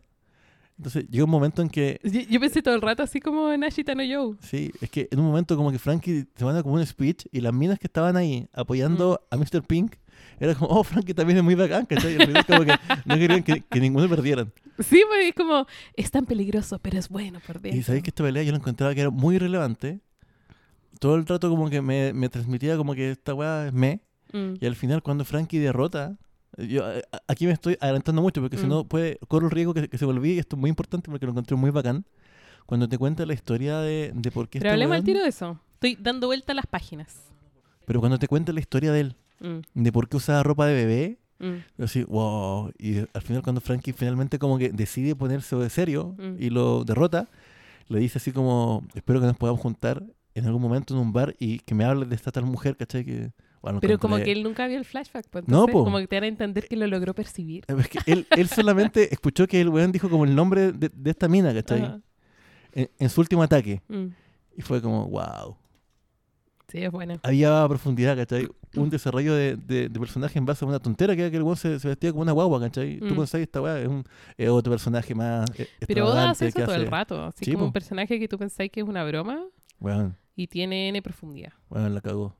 Entonces 0.77 1.05
llega 1.09 1.23
un 1.25 1.29
momento 1.29 1.61
en 1.61 1.69
que, 1.69 1.99
Yo, 2.03 2.21
yo 2.21 2.39
pensé 2.39 2.61
todo 2.61 2.73
el 2.75 2.81
rato 2.81 3.03
así 3.03 3.19
como 3.19 3.51
en 3.51 3.63
Ashitano 3.63 4.01
Joe. 4.03 4.35
sí, 4.41 4.71
es 4.81 4.89
que 4.89 5.07
en 5.11 5.19
un 5.19 5.25
momento 5.27 5.55
como 5.55 5.71
que 5.71 5.77
Frankie 5.79 6.25
se 6.35 6.43
manda 6.45 6.63
como 6.63 6.75
un 6.75 6.85
speech 6.85 7.25
y 7.31 7.41
las 7.41 7.53
minas 7.53 7.77
que 7.79 7.87
estaban 7.87 8.17
ahí 8.17 8.47
apoyando 8.53 9.21
Mm. 9.31 9.35
a 9.35 9.37
Mr. 9.37 9.63
Pink, 9.67 9.95
era 10.39 10.55
como, 10.55 10.71
oh, 10.71 10.83
Frankie 10.83 11.13
también 11.13 11.37
es 11.37 11.43
muy 11.43 11.55
bacán, 11.55 11.85
¿cachai? 11.85 12.17
Como 12.47 12.65
que 12.65 12.73
no 13.05 13.15
querían 13.15 13.43
que, 13.43 13.61
que 13.61 13.79
ninguno 13.79 14.09
perdieran. 14.09 14.51
Sí, 14.79 15.01
pues 15.07 15.27
es 15.27 15.35
como, 15.35 15.67
es 15.95 16.09
tan 16.11 16.25
peligroso, 16.25 16.79
pero 16.79 16.97
es 16.97 17.07
bueno 17.07 17.39
por 17.45 17.61
dentro. 17.61 17.79
Y 17.79 17.83
sabéis 17.83 18.03
que 18.03 18.09
esta 18.09 18.23
pelea 18.23 18.41
yo 18.43 18.51
la 18.51 18.57
encontraba 18.57 18.93
que 18.95 19.01
era 19.01 19.09
muy 19.11 19.37
relevante. 19.37 19.99
Todo 20.99 21.15
el 21.15 21.25
rato 21.25 21.49
como 21.49 21.69
que 21.69 21.81
me, 21.81 22.13
me 22.13 22.29
transmitía 22.29 22.77
como 22.77 22.95
que 22.95 23.11
esta 23.11 23.33
weá 23.33 23.67
es 23.67 23.73
me. 23.73 24.01
Mm. 24.31 24.53
Y 24.59 24.65
al 24.65 24.75
final, 24.75 25.03
cuando 25.03 25.25
Frankie 25.25 25.59
derrota, 25.59 26.17
yo 26.57 26.85
a- 26.85 27.01
aquí 27.27 27.45
me 27.45 27.51
estoy 27.53 27.77
adelantando 27.81 28.21
mucho 28.21 28.41
porque 28.41 28.57
si 28.57 28.65
Mm. 28.65 28.69
no 28.69 28.83
puede, 28.87 29.17
corro 29.27 29.45
el 29.47 29.51
riesgo 29.51 29.73
que, 29.73 29.87
que 29.89 29.97
se 29.97 30.05
olvide 30.05 30.35
y 30.35 30.39
esto 30.39 30.55
es 30.55 30.59
muy 30.59 30.69
importante 30.69 31.09
porque 31.09 31.25
lo 31.25 31.31
encontré 31.31 31.55
muy 31.57 31.71
bacán. 31.71 32.05
Cuando 32.65 32.87
te 32.87 32.97
cuenta 32.97 33.25
la 33.25 33.33
historia 33.33 33.79
de, 33.79 34.11
de 34.15 34.31
por 34.31 34.47
qué 34.47 34.59
Pero 34.59 34.69
este 34.69 34.73
hablemos 34.73 34.95
al 34.95 35.03
tiro 35.03 35.21
de 35.21 35.27
eso. 35.29 35.59
Estoy 35.73 35.97
dando 35.99 36.27
vuelta 36.27 36.53
a 36.53 36.55
las 36.55 36.65
páginas. 36.65 37.33
Pero 37.85 37.99
cuando 37.99 38.17
te 38.17 38.27
cuenta 38.27 38.53
la 38.53 38.59
historia 38.59 38.91
de 38.91 38.99
él, 39.01 39.15
Mm, 39.41 39.59
de 39.73 39.91
por 39.91 40.07
qué 40.07 40.15
usaba 40.15 40.41
ropa 40.43 40.65
de 40.67 40.73
bebé, 40.73 41.17
mm. 41.39 41.57
yo 41.77 41.83
así, 41.85 42.03
wow. 42.03 42.71
Y 42.77 42.99
al 42.99 43.21
final, 43.21 43.41
cuando 43.43 43.59
Frankie 43.59 43.91
finalmente 43.91 44.39
como 44.39 44.57
que 44.57 44.69
decide 44.69 45.15
ponerse 45.15 45.57
de 45.57 45.69
serio 45.69 46.15
Mm. 46.17 46.35
y 46.41 46.49
lo 46.49 46.85
derrota, 46.85 47.27
le 47.89 47.99
dice 47.99 48.19
así 48.19 48.31
como: 48.31 48.85
Espero 48.95 49.19
que 49.19 49.25
nos 49.25 49.35
podamos 49.35 49.59
juntar 49.59 50.01
en 50.35 50.45
algún 50.45 50.61
momento 50.61 50.93
en 50.93 51.01
un 51.01 51.11
bar 51.11 51.35
y 51.39 51.59
que 51.59 51.75
me 51.75 51.83
hables 51.83 52.07
de 52.07 52.15
esta 52.15 52.31
tal 52.31 52.45
mujer, 52.45 52.77
¿cachai? 52.77 53.03
Que, 53.03 53.31
bueno, 53.63 53.79
Pero 53.81 53.97
como 53.97 54.17
que 54.17 54.31
él 54.31 54.43
nunca 54.43 54.67
vio 54.67 54.77
el 54.77 54.85
flashback, 54.85 55.25
pues, 55.31 55.47
No, 55.47 55.65
po. 55.65 55.83
como 55.83 55.97
que 55.97 56.05
te 56.07 56.17
dan 56.17 56.25
a 56.25 56.27
entender 56.27 56.67
que 56.67 56.75
lo 56.75 56.85
logró 56.85 57.15
percibir. 57.15 57.63
Es 57.67 57.87
que 57.87 57.99
él, 58.05 58.27
él 58.37 58.47
solamente 58.49 59.07
escuchó 59.13 59.47
que 59.47 59.59
el 59.61 59.69
weón 59.69 59.91
dijo 59.91 60.09
como 60.09 60.25
el 60.25 60.35
nombre 60.35 60.71
de, 60.73 60.91
de 60.93 61.09
esta 61.09 61.27
mina, 61.27 61.51
¿cachai? 61.53 61.81
Ajá. 61.81 62.01
En, 62.73 62.89
en 62.99 63.09
su 63.09 63.21
último 63.21 63.41
ataque. 63.41 63.81
Mm. 63.87 64.07
Y 64.57 64.61
fue 64.61 64.81
como, 64.81 65.07
wow. 65.07 65.55
Sí, 66.67 66.79
es 66.83 66.91
buena. 66.91 67.19
había 67.23 67.65
profundidad, 67.67 68.15
¿cachai? 68.17 68.47
Un 68.75 68.89
desarrollo 68.89 69.35
de, 69.35 69.55
de, 69.55 69.89
de 69.89 69.99
personaje 69.99 70.39
en 70.39 70.45
base 70.45 70.65
a 70.65 70.67
una 70.67 70.79
tontera 70.79 71.15
que 71.15 71.21
era 71.21 71.29
que 71.31 71.37
el 71.37 71.43
weón 71.43 71.55
se, 71.57 71.79
se 71.79 71.87
vestía 71.87 72.09
como 72.11 72.23
una 72.23 72.31
guagua, 72.31 72.59
¿cachai? 72.59 72.97
Tú 72.99 73.13
Mm. 73.13 73.17
pensáis, 73.17 73.43
esta 73.43 73.61
weá 73.61 73.79
es, 73.79 73.87
un, 73.87 74.03
es 74.37 74.49
otro 74.49 74.71
personaje 74.71 75.13
más. 75.13 75.45
Pero 75.87 76.07
Oda 76.07 76.31
hace 76.31 76.47
eso 76.47 76.59
que 76.59 76.65
todo 76.65 76.75
el 76.75 76.87
rato. 76.87 77.23
Así 77.25 77.45
Sí, 77.45 77.51
como 77.51 77.59
po. 77.63 77.67
un 77.67 77.73
personaje 77.73 78.19
que 78.19 78.27
tú 78.27 78.37
pensáis 78.39 78.71
que 78.71 78.79
es 78.81 78.87
una 78.87 79.03
broma 79.05 79.43
Weón, 79.79 80.17
y 80.35 80.47
tiene 80.47 80.89
N 80.89 81.01
profundidad. 81.03 81.53
weón, 81.69 81.93
la 81.93 82.01
cagó. 82.01 82.35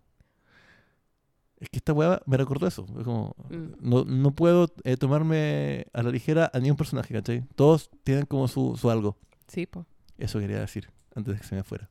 Es 1.63 1.69
que 1.69 1.77
esta 1.77 1.93
weá 1.93 2.21
me 2.25 2.35
recordó 2.35 2.67
eso. 2.67 2.85
Es 2.97 3.03
como, 3.05 3.35
Mm. 3.49 3.73
no, 3.79 4.03
no 4.03 4.31
puedo 4.31 4.67
eh, 4.83 4.97
tomarme 4.97 5.85
a 5.93 6.03
la 6.03 6.09
ligera 6.11 6.51
a 6.53 6.59
ningún 6.59 6.75
personaje, 6.75 7.13
¿cachai? 7.13 7.43
Todos 7.55 7.89
tienen 8.03 8.25
como 8.25 8.47
su, 8.49 8.75
su 8.75 8.89
algo. 8.91 9.17
Sí, 9.47 9.65
pues. 9.65 9.85
Eso 10.17 10.39
quería 10.39 10.59
decir 10.59 10.89
antes 11.15 11.33
de 11.35 11.39
que 11.39 11.47
se 11.47 11.55
me 11.55 11.63
fuera. 11.63 11.87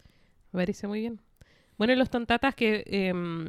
Me 0.53 0.61
parece 0.61 0.87
muy 0.87 1.01
bien. 1.01 1.21
Bueno, 1.79 1.95
los 1.95 2.11
tontatas 2.11 2.55
que... 2.55 2.85
em, 2.87 3.49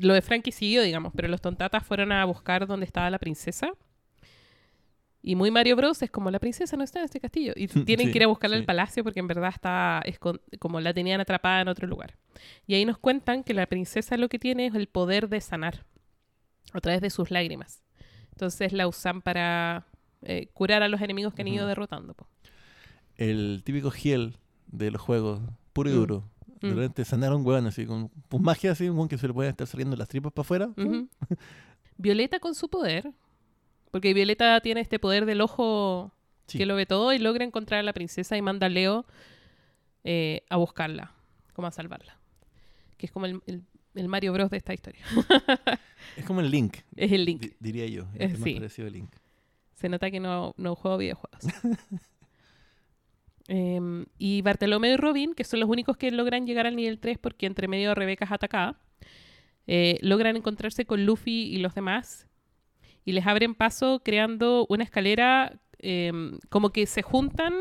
lo 0.00 0.14
de 0.14 0.22
Frankie 0.22 0.50
siguió, 0.50 0.82
digamos, 0.82 1.12
pero 1.14 1.28
los 1.28 1.40
tontatas 1.40 1.84
fueron 1.84 2.10
a 2.10 2.24
buscar 2.24 2.66
dónde 2.66 2.86
estaba 2.86 3.08
la 3.10 3.18
princesa. 3.18 3.70
Y 5.22 5.34
muy 5.34 5.50
Mario 5.50 5.74
Bros. 5.76 6.00
es 6.02 6.10
como 6.10 6.30
la 6.30 6.38
princesa 6.38 6.76
no 6.76 6.84
está 6.84 7.00
en 7.00 7.06
este 7.06 7.20
castillo. 7.20 7.52
Y 7.56 7.66
tienen 7.84 8.06
Sí, 8.06 8.12
que 8.12 8.18
ir 8.18 8.24
a 8.24 8.28
buscarla 8.28 8.56
sí. 8.56 8.60
al 8.60 8.66
palacio 8.66 9.02
porque 9.04 9.20
en 9.20 9.26
verdad 9.26 9.50
está 9.52 10.00
escon- 10.06 10.40
como 10.58 10.80
la 10.80 10.94
tenían 10.94 11.20
atrapada 11.20 11.60
en 11.60 11.68
otro 11.68 11.86
lugar. 11.86 12.16
Y 12.66 12.74
ahí 12.74 12.84
nos 12.84 12.98
cuentan 12.98 13.42
que 13.44 13.52
la 13.54 13.66
princesa 13.66 14.16
lo 14.16 14.28
que 14.28 14.38
tiene 14.38 14.66
es 14.66 14.74
el 14.74 14.86
poder 14.86 15.28
de 15.28 15.40
sanar 15.40 15.84
a 16.72 16.80
través 16.80 17.00
de 17.00 17.10
sus 17.10 17.30
lágrimas. 17.30 17.82
Entonces 18.32 18.72
la 18.72 18.86
usan 18.86 19.20
para 19.22 19.86
eh, 20.22 20.48
curar 20.52 20.82
a 20.82 20.88
los 20.88 21.00
enemigos 21.00 21.34
que 21.34 21.42
han 21.42 21.48
ido 21.48 21.66
derrotando. 21.66 22.14
po. 22.14 22.28
El 23.16 23.62
típico 23.64 23.90
Giel 23.90 24.36
de 24.68 24.90
los 24.92 25.00
juegos, 25.00 25.40
puro 25.72 25.90
y 25.90 25.92
Mm. 25.92 25.96
duro. 25.96 26.24
De 26.60 26.68
Mm. 26.68 26.74
repente 26.76 27.04
sanar 27.04 27.32
a 27.32 27.36
un 27.36 27.44
weón 27.46 27.66
así, 27.66 27.86
con 27.86 28.08
pues, 28.28 28.42
magia 28.42 28.72
así, 28.72 28.88
un 28.88 28.96
weón 28.96 29.08
que 29.08 29.18
se 29.18 29.26
le 29.28 29.34
pueden 29.34 29.50
estar 29.50 29.66
saliendo 29.66 29.96
las 29.96 30.08
tripas 30.08 30.32
para 30.32 30.42
afuera. 30.42 30.70
Violeta 31.96 32.38
con 32.38 32.54
su 32.54 32.68
poder, 32.68 33.12
porque 33.90 34.14
Violeta 34.14 34.60
tiene 34.60 34.80
este 34.80 34.98
poder 34.98 35.26
del 35.26 35.40
ojo 35.40 36.12
Sí. 36.46 36.56
que 36.58 36.64
lo 36.66 36.76
ve 36.76 36.86
todo 36.86 37.12
y 37.12 37.18
logra 37.18 37.44
encontrar 37.44 37.80
a 37.80 37.82
la 37.82 37.92
princesa 37.92 38.36
y 38.36 38.42
manda 38.42 38.66
a 38.66 38.70
Leo 38.70 39.04
eh, 40.04 40.44
a 40.48 40.56
buscarla, 40.56 41.12
como 41.52 41.68
a 41.68 41.70
salvarla. 41.70 42.16
Que 42.96 43.04
es 43.06 43.12
como 43.12 43.26
el, 43.26 43.40
el- 43.46 43.62
el 43.94 44.08
Mario 44.08 44.32
Bros 44.32 44.50
de 44.50 44.56
esta 44.58 44.72
historia. 44.72 45.04
Es 46.16 46.24
como 46.24 46.40
el 46.40 46.50
Link, 46.50 46.76
Es 46.96 47.10
el 47.12 47.24
Link. 47.24 47.40
di- 47.42 47.52
diría 47.60 47.86
yo. 47.86 48.02
Eh, 48.14 48.24
Es 48.26 48.30
el 48.32 48.38
más 48.38 48.44
sí. 48.44 48.54
parecido 48.54 48.86
al 48.86 48.92
Link. 48.94 49.10
Se 49.74 49.88
nota 49.88 50.10
que 50.10 50.20
no, 50.20 50.54
no 50.56 50.74
juego 50.74 50.96
videojuegos. 50.98 51.40
Em, 53.50 54.04
y 54.18 54.42
Bartolomeo 54.42 54.92
y 54.94 54.96
Robin, 54.98 55.34
que 55.34 55.42
son 55.44 55.60
los 55.60 55.70
únicos 55.70 55.96
que 55.96 56.10
logran 56.10 56.46
llegar 56.46 56.66
al 56.66 56.76
nivel 56.76 56.98
3 56.98 57.16
porque 57.18 57.46
entre 57.46 57.66
medio 57.66 57.94
Rebeca 57.94 58.26
es 58.26 58.32
atacada, 58.32 58.78
eh, 59.66 59.98
logran 60.02 60.36
encontrarse 60.36 60.84
con 60.84 61.06
Luffy 61.06 61.44
y 61.54 61.58
los 61.58 61.74
demás 61.74 62.27
y 63.08 63.12
les 63.12 63.26
abren 63.26 63.54
paso 63.54 64.02
creando 64.04 64.66
una 64.68 64.84
escalera 64.84 65.58
em, 65.78 66.38
como 66.50 66.68
que 66.70 66.84
se 66.86 67.00
juntan 67.00 67.54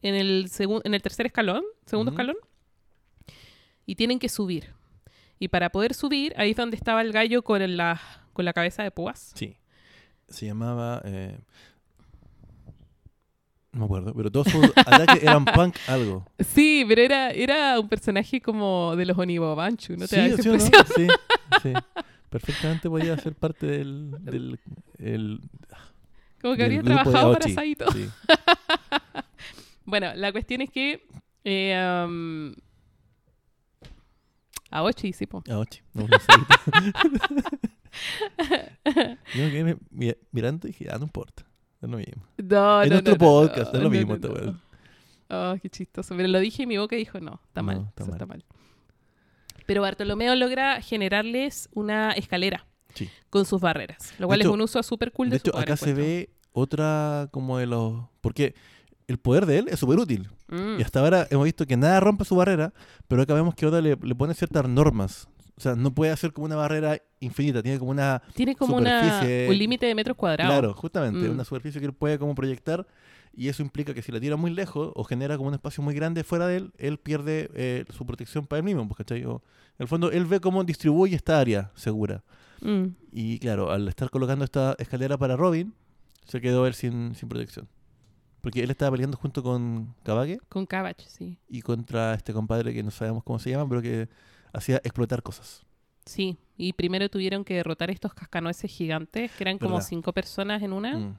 en 0.00 0.14
el, 0.14 0.48
en 0.84 0.94
el 0.94 1.02
tercer 1.02 1.26
escalón, 1.26 1.62
segundo 1.84 2.12
escalón, 2.12 2.36
y 3.84 3.94
tienen 3.96 4.18
que 4.18 4.30
subir. 4.30 4.72
Y 5.38 5.48
para 5.48 5.68
poder 5.68 5.92
subir, 5.92 6.32
ahí 6.38 6.52
es 6.52 6.56
donde 6.56 6.76
estaba 6.76 7.02
el 7.02 7.12
gallo 7.12 7.42
con 7.42 7.76
la, 7.76 8.00
con 8.32 8.46
la 8.46 8.54
cabeza 8.54 8.82
de 8.82 8.90
púas. 8.90 9.32
Sí. 9.34 9.58
Se 10.28 10.46
llamaba. 10.46 11.02
eh, 11.04 11.36
No 13.72 13.80
me 13.80 13.84
acuerdo, 13.84 14.14
pero 14.14 14.30
todos 14.30 14.48
sus 14.48 14.64
ataques 14.76 15.22
eran 15.22 15.44
punk 15.54 15.76
algo. 15.88 16.24
Sí, 16.38 16.86
pero 16.88 17.02
era, 17.02 17.30
era 17.32 17.78
un 17.78 17.88
personaje 17.90 18.40
como 18.40 18.96
de 18.96 19.04
los 19.04 19.18
Onibobanchu, 19.18 19.92
¿no 19.98 20.08
te 20.08 20.16
sí, 20.16 20.16
da 20.16 20.26
esa 20.26 20.42
¿sí 20.42 20.48
no? 20.48 20.58
Sí, 20.58 21.06
sí. 21.62 21.72
Perfectamente 22.38 22.88
podía 22.90 23.16
ser 23.18 23.34
parte 23.34 23.66
del. 23.66 24.10
del 24.20 24.58
el, 24.98 25.40
Como 26.40 26.54
que 26.56 26.64
habría 26.64 26.82
trabajado 26.82 27.32
para. 27.32 27.48
Saito. 27.48 27.90
Sí. 27.92 28.08
Bueno, 29.88 30.12
la 30.16 30.32
cuestión 30.32 30.62
es 30.62 30.70
que... 30.70 31.06
Eh, 31.44 32.04
um, 32.04 32.52
Aochi, 34.72 35.12
sí, 35.12 35.26
po. 35.28 35.44
Aochi. 35.48 35.80
No, 35.94 36.08
no. 36.08 36.08
Yo 39.34 39.50
quedé 39.50 39.62
mi- 39.64 39.76
mi- 39.90 40.14
mirando 40.32 40.66
y 40.66 40.72
dije, 40.72 40.88
ah, 40.90 40.98
no 40.98 41.04
importa. 41.04 41.46
Es 41.80 41.88
lo 41.88 41.96
mismo. 41.98 42.26
No, 42.38 42.82
Es 42.82 42.88
no, 42.88 42.94
nuestro 42.94 43.12
no, 43.14 43.18
podcast, 43.18 43.72
no, 43.72 43.78
es 43.78 43.84
lo 43.84 43.90
mismo 43.90 44.08
no, 44.08 44.14
esta 44.16 44.28
no. 44.28 44.34
weá. 44.34 44.60
Oh, 45.28 45.56
qué 45.60 45.70
chistoso. 45.70 46.16
Pero 46.16 46.28
lo 46.28 46.40
dije 46.40 46.64
y 46.64 46.66
mi 46.66 46.78
boca 46.78 46.96
dijo, 46.96 47.20
no, 47.20 47.40
está 47.46 47.62
mal, 47.62 47.86
está 47.88 48.04
mal. 48.04 48.12
está 48.12 48.26
mal. 48.26 48.44
Pero 49.66 49.82
Bartolomeo 49.82 50.34
logra 50.36 50.80
generarles 50.80 51.68
una 51.74 52.12
escalera 52.12 52.66
Sí. 52.94 53.10
con 53.30 53.44
sus 53.44 53.60
barreras, 53.60 54.14
lo 54.18 54.26
cual 54.26 54.40
hecho- 54.40 54.48
es 54.50 54.54
un 54.54 54.60
uso 54.62 54.82
súper 54.82 55.12
cool 55.12 55.28
de, 55.28 55.32
De 55.32 55.36
hecho, 55.38 55.56
acá 55.56 55.76
se 55.76 55.90
encuentro. 55.90 56.04
ve 56.04 56.30
otra 56.52 57.28
como 57.30 57.58
de 57.58 57.66
los... 57.66 58.04
Porque 58.22 58.54
el 59.06 59.18
poder 59.18 59.44
de 59.46 59.58
él 59.58 59.66
es 59.68 59.78
súper 59.78 59.98
útil. 59.98 60.28
Mm, 60.48 60.78
Y 60.80 60.82
hasta 60.82 61.00
ahora 61.00 61.26
hemos 61.30 61.44
visto 61.44 61.66
que 61.66 61.76
nada 61.76 62.00
rompe 62.00 62.24
su 62.24 62.34
barrera, 62.36 62.72
pero 63.08 63.22
acá 63.22 63.34
vemos 63.34 63.54
que 63.54 63.66
Oda 63.66 63.80
le, 63.82 63.96
le 64.00 64.14
pone 64.14 64.32
ciertas 64.34 64.66
normas. 64.68 65.28
O 65.58 65.60
sea, 65.60 65.74
no 65.74 65.92
puede 65.94 66.12
hacer 66.12 66.32
como 66.32 66.44
una 66.46 66.56
barrera 66.56 66.98
infinita, 67.20 67.62
tiene 67.62 67.78
como 67.78 67.90
una... 67.90 68.22
Tiene 68.34 68.54
como 68.54 68.76
una, 68.76 69.20
un 69.48 69.58
límite 69.58 69.86
de 69.86 69.94
metros 69.94 70.16
cuadrados. 70.16 70.52
Claro, 70.52 70.74
justamente, 70.74 71.28
Mm. 71.28 71.32
una 71.32 71.44
superficie 71.44 71.80
que 71.80 71.86
él 71.86 71.92
puede 71.94 72.18
como 72.18 72.34
proyectar 72.34 72.86
y 73.36 73.48
eso 73.48 73.62
implica 73.62 73.92
que 73.92 74.00
si 74.00 74.10
la 74.10 74.18
tira 74.18 74.36
muy 74.36 74.50
lejos 74.50 74.92
o 74.94 75.04
genera 75.04 75.36
como 75.36 75.48
un 75.48 75.54
espacio 75.54 75.84
muy 75.84 75.94
grande 75.94 76.24
fuera 76.24 76.46
de 76.46 76.56
él, 76.56 76.72
él 76.78 76.98
pierde 76.98 77.50
eh, 77.54 77.84
su 77.90 78.06
protección 78.06 78.46
para 78.46 78.58
él 78.58 78.64
mismo, 78.64 78.88
pues, 78.88 78.96
¿cachai? 78.96 79.24
O, 79.26 79.42
en 79.78 79.82
el 79.82 79.88
fondo, 79.88 80.10
él 80.10 80.24
ve 80.24 80.40
cómo 80.40 80.64
distribuye 80.64 81.14
esta 81.14 81.38
área 81.38 81.70
segura. 81.74 82.24
Mm. 82.62 82.86
Y 83.12 83.38
claro, 83.38 83.70
al 83.70 83.86
estar 83.88 84.08
colocando 84.08 84.42
esta 84.42 84.74
escalera 84.78 85.18
para 85.18 85.36
Robin, 85.36 85.74
se 86.24 86.40
quedó 86.40 86.66
él 86.66 86.72
sin, 86.72 87.14
sin 87.14 87.28
protección. 87.28 87.68
Porque 88.40 88.62
él 88.62 88.70
estaba 88.70 88.92
peleando 88.92 89.18
junto 89.18 89.42
con 89.42 89.94
Kabake 90.02 90.38
Con 90.48 90.64
Cabbage, 90.64 91.04
sí. 91.06 91.38
y 91.48 91.60
contra 91.60 92.14
este 92.14 92.32
compadre 92.32 92.72
que 92.72 92.82
no 92.82 92.90
sabemos 92.90 93.22
cómo 93.22 93.38
se 93.38 93.50
llama, 93.50 93.68
pero 93.68 93.82
que 93.82 94.08
hacía 94.54 94.76
explotar 94.76 95.22
cosas. 95.22 95.66
Sí, 96.06 96.38
y 96.56 96.72
primero 96.72 97.10
tuvieron 97.10 97.44
que 97.44 97.54
derrotar 97.54 97.90
estos 97.90 98.14
cascanueces 98.14 98.70
gigantes, 98.70 99.30
que 99.32 99.44
eran 99.44 99.58
como 99.58 99.82
cinco 99.82 100.12
personas 100.14 100.62
en 100.62 100.72
una. 100.72 100.98
Mm. 100.98 101.18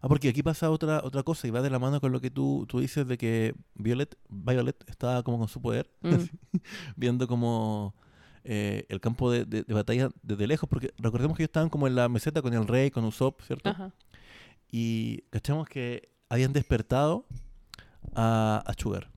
Ah, 0.00 0.08
porque 0.08 0.28
aquí 0.28 0.42
pasa 0.42 0.70
otra 0.70 1.00
otra 1.04 1.22
cosa 1.22 1.46
y 1.48 1.50
va 1.50 1.60
de 1.62 1.70
la 1.70 1.78
mano 1.78 2.00
con 2.00 2.12
lo 2.12 2.20
que 2.20 2.30
tú, 2.30 2.66
tú 2.68 2.80
dices 2.80 3.06
de 3.08 3.18
que 3.18 3.54
Violet, 3.74 4.16
Violet 4.28 4.76
estaba 4.88 5.22
como 5.22 5.38
con 5.38 5.48
su 5.48 5.60
poder, 5.60 5.90
Mm. 6.02 6.58
viendo 6.96 7.26
como 7.26 7.94
eh, 8.44 8.86
el 8.88 9.00
campo 9.00 9.30
de, 9.30 9.44
de- 9.44 9.62
de 9.64 9.74
batalla 9.74 10.08
desde 10.22 10.46
lejos, 10.46 10.68
porque 10.68 10.92
recordemos 10.98 11.36
que 11.36 11.42
ellos 11.42 11.48
estaban 11.50 11.68
como 11.68 11.86
en 11.86 11.94
la 11.96 12.08
meseta 12.08 12.40
con 12.42 12.54
el 12.54 12.66
rey, 12.66 12.90
con 12.90 13.04
Usopp, 13.04 13.42
¿cierto? 13.42 13.68
Ajá. 13.70 13.92
Y 14.70 15.22
cachamos 15.30 15.68
que 15.68 16.10
habían 16.28 16.52
despertado 16.52 17.26
a, 18.14 18.62
a 18.66 18.72
Sugar, 18.74 19.10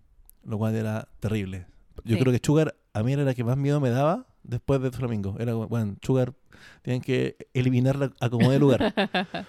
lo 0.43 0.57
cual 0.57 0.75
era 0.75 1.07
terrible. 1.19 1.67
Yo 2.03 2.15
Sí. 2.15 2.21
creo 2.21 2.33
que 2.33 2.41
Sugar 2.43 2.75
a 2.93 3.03
mí 3.03 3.13
era 3.13 3.23
la 3.23 3.33
que 3.33 3.43
más 3.43 3.57
miedo 3.57 3.79
me 3.79 3.89
daba 3.89 4.27
después 4.43 4.81
de 4.81 4.91
Flamingo. 4.91 5.35
Era, 5.39 5.53
bueno, 5.53 5.95
Sugar 6.01 6.33
tienen 6.81 7.01
que 7.01 7.35
eliminarla 7.53 8.11
a 8.19 8.29
como 8.29 8.51
de 8.51 8.59
lugar. 8.59 8.93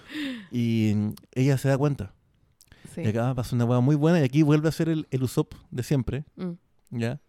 y 0.51 0.93
mm, 0.95 1.13
ella 1.33 1.57
se 1.57 1.69
da 1.69 1.77
cuenta. 1.77 2.13
Sí. 2.93 3.01
Y 3.01 3.07
acá 3.07 3.33
pasa 3.33 3.55
una 3.55 3.65
hueá 3.65 3.79
muy 3.79 3.95
buena 3.95 4.19
y 4.19 4.23
aquí 4.23 4.41
vuelve 4.43 4.69
a 4.69 4.71
ser 4.71 4.89
el, 4.89 5.07
el 5.11 5.23
Usopp 5.23 5.53
de 5.71 5.83
siempre, 5.83 6.25
Mm. 6.35 6.51
¿ya? 6.91 7.19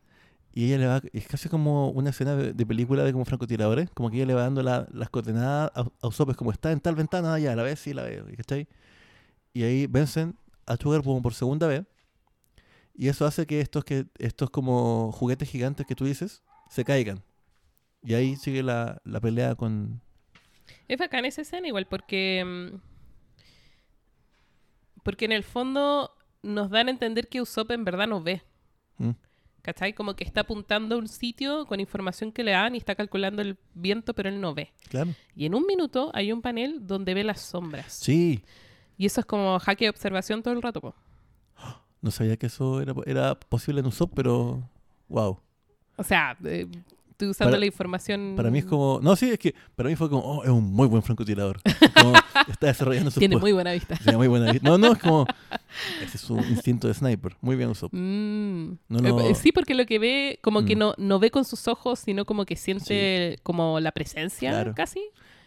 Y 0.57 0.67
ella 0.67 0.79
le 0.79 0.87
va, 0.87 1.03
es 1.13 1.27
casi 1.27 1.49
como 1.49 1.91
una 1.91 2.11
escena 2.11 2.37
de, 2.37 2.53
de 2.53 2.67
película 2.67 3.03
de 3.03 3.13
como 3.13 3.25
francotiradores, 3.25 3.91
como 3.91 4.09
que 4.11 4.19
ella 4.19 4.27
le 4.27 4.35
va 4.35 4.43
dando 4.43 4.63
la- 4.63 4.87
las 4.93 5.11
coordenadas 5.11 5.73
a, 5.75 5.81
a 6.01 6.07
Usopp, 6.09 6.31
es 6.31 6.37
como 6.37 6.53
está 6.53 6.71
en 6.71 6.79
tal 6.81 6.95
ventana, 6.95 7.37
ya, 7.41 7.57
la 7.57 7.65
ves, 7.65 7.81
sí, 7.81 7.93
la 7.93 8.03
veo, 8.05 8.25
¿cachai? 8.37 8.69
Y 9.53 9.65
ahí 9.65 9.87
vencen 9.89 10.37
a 10.67 10.77
Sugar 10.77 11.03
como 11.03 11.21
por 11.23 11.35
segunda 11.35 11.67
vez, 11.67 11.85
y 12.95 13.09
eso 13.09 13.27
hace 13.27 13.47
que 13.47 13.61
estos, 13.61 13.85
que 13.85 14.07
estos 14.19 14.51
como 14.51 15.11
juguetes 15.13 15.49
gigantes 15.49 15.87
que 15.87 15.97
tú 15.97 16.05
dices, 16.05 16.43
se 16.71 16.85
caigan. 16.85 17.21
Y 18.05 18.15
ahí 18.15 18.37
sigue 18.37 18.63
la, 18.63 19.01
la 19.05 19.21
pelea 19.21 19.55
con... 19.55 20.01
Es 20.89 20.99
bacán 20.99 21.25
esa 21.25 21.41
escena 21.43 21.67
igual 21.67 21.87
porque... 21.87 22.45
mm, 22.45 22.77
Porque 25.03 25.25
en 25.25 25.33
el 25.33 25.43
fondo 25.43 26.11
nos 26.43 26.71
dan 26.71 26.89
a 26.89 26.91
entender 26.91 27.29
que 27.29 27.41
Usopp 27.41 27.71
en 27.71 27.85
verdad 27.85 28.07
nos 28.07 28.23
ve. 28.23 28.43
¿Mm? 28.99 29.11
¿Cachai? 29.63 29.95
Como 29.95 30.15
que 30.15 30.25
está 30.25 30.43
apuntando 30.43 30.95
a 30.95 30.99
un 30.99 31.09
sitio 31.09 31.65
con 31.65 31.81
información 31.81 32.31
que 32.33 32.45
le 32.45 32.51
dan 32.51 32.75
y 32.75 32.79
está 32.79 32.95
calculando 32.95 33.41
el 33.41 33.57
viento, 33.73 34.13
pero 34.13 34.29
él 34.29 34.39
no 34.39 34.53
ve. 34.55 34.73
Claro. 34.91 35.15
Y 35.35 35.47
en 35.47 35.55
un 35.55 35.67
minuto 35.67 36.11
hay 36.13 36.33
un 36.33 36.43
panel 36.43 36.87
donde 36.87 37.15
ve 37.15 37.25
las 37.25 37.41
sombras. 37.41 37.91
Sí, 37.95 38.45
Y 38.99 39.07
eso 39.07 39.21
es 39.21 39.27
como 39.27 39.59
jaque 39.59 39.87
de 39.87 39.89
observación 39.91 40.43
todo 40.43 40.53
el 40.53 40.61
rato, 40.61 40.83
po. 40.83 40.95
no 42.03 42.11
sabía 42.11 42.37
que 42.37 42.47
eso 42.47 42.83
era, 42.83 42.93
era 43.07 43.35
posible 43.41 43.81
en 43.81 43.87
Usopp, 43.87 44.13
pero... 44.15 44.69
Wow. 45.09 45.41
O 45.97 46.03
sea, 46.03 46.37
eh, 46.45 46.67
Estoy 47.15 47.29
usando 47.29 47.53
Para- 47.53 47.61
la 47.61 47.67
información. 47.67 48.35
Para 48.37 48.51
mí 48.51 48.59
es 48.59 48.65
como. 48.65 48.99
No, 49.01 49.15
sí, 49.15 49.31
es 49.31 49.39
que 49.39 49.55
para 49.77 49.89
mí 49.89 49.95
fue 49.95 50.11
como. 50.11 50.23
Oh, 50.25 50.43
es 50.43 50.51
un 50.51 50.65
muy 50.73 50.89
buen 50.89 51.01
francotirador. 51.01 51.61
Como 51.95 52.13
está 52.51 52.67
desarrollando 52.67 53.11
su 53.13 53.21
Tiene 53.21 53.37
muy 53.37 53.53
buena 53.53 53.71
vista. 53.73 53.97
Tiene 53.97 54.17
muy 54.19 54.27
buena 54.27 54.51
vista. 54.51 54.69
No, 54.69 54.79
no, 54.79 54.93
es 54.95 54.99
como. 54.99 55.25
Ese 56.03 56.17
es 56.17 56.21
su 56.21 56.37
instinto 56.39 56.89
de 56.89 56.95
sniper. 56.95 57.37
Muy 57.41 57.55
bien 57.55 57.69
usado. 57.71 57.91
Mm. 57.93 58.79
No 58.89 59.21
Eh, 59.21 59.35
Sí, 59.37 59.53
porque 59.53 59.75
lo 59.75 59.87
que 59.87 60.01
ve, 60.01 60.41
como 60.43 60.65
que 60.65 60.75
Mm. 60.75 60.79
no, 60.81 60.95
no 60.99 61.19
ve 61.21 61.31
con 61.31 61.45
sus 61.45 61.69
ojos, 61.69 62.01
sino 62.01 62.25
como 62.25 62.45
que 62.45 62.57
siente 62.57 63.39
como 63.45 63.79
la 63.79 63.93
presencia, 63.93 64.51
Claro. 64.51 64.75
casi. 64.75 65.01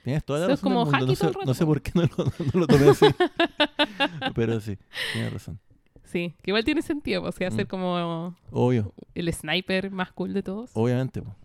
Tienes 0.06 0.24
toda 0.24 0.40
la 0.40 0.48
razón. 0.48 0.56
del 0.56 0.64
como 0.64 0.86
mundo. 0.86 1.06
No, 1.46 1.54
sé, 1.54 1.64
no 1.64 1.68
por 1.68 1.82
qué 1.82 1.92
no 1.96 2.04
lo, 2.04 2.26
no 2.54 2.60
lo 2.62 2.68
tomé 2.68 2.90
así. 2.92 3.06
Pero 4.36 4.60
sí, 4.62 4.78
tienes 5.12 5.34
razón. 5.34 5.60
Sí, 6.06 6.34
que 6.42 6.52
igual 6.52 6.64
tiene 6.64 6.82
sentido, 6.82 7.22
pues, 7.22 7.36
o 7.36 7.38
sea, 7.38 7.50
Mm. 7.50 7.56
ser 7.58 7.68
como 7.68 8.34
Obvio, 8.52 8.94
el 9.14 9.34
sniper 9.34 9.92
más 9.92 10.14
cool 10.14 10.34
de 10.34 10.44
todos. 10.44 10.70
obviamente. 10.74 11.22
po. 11.22 11.36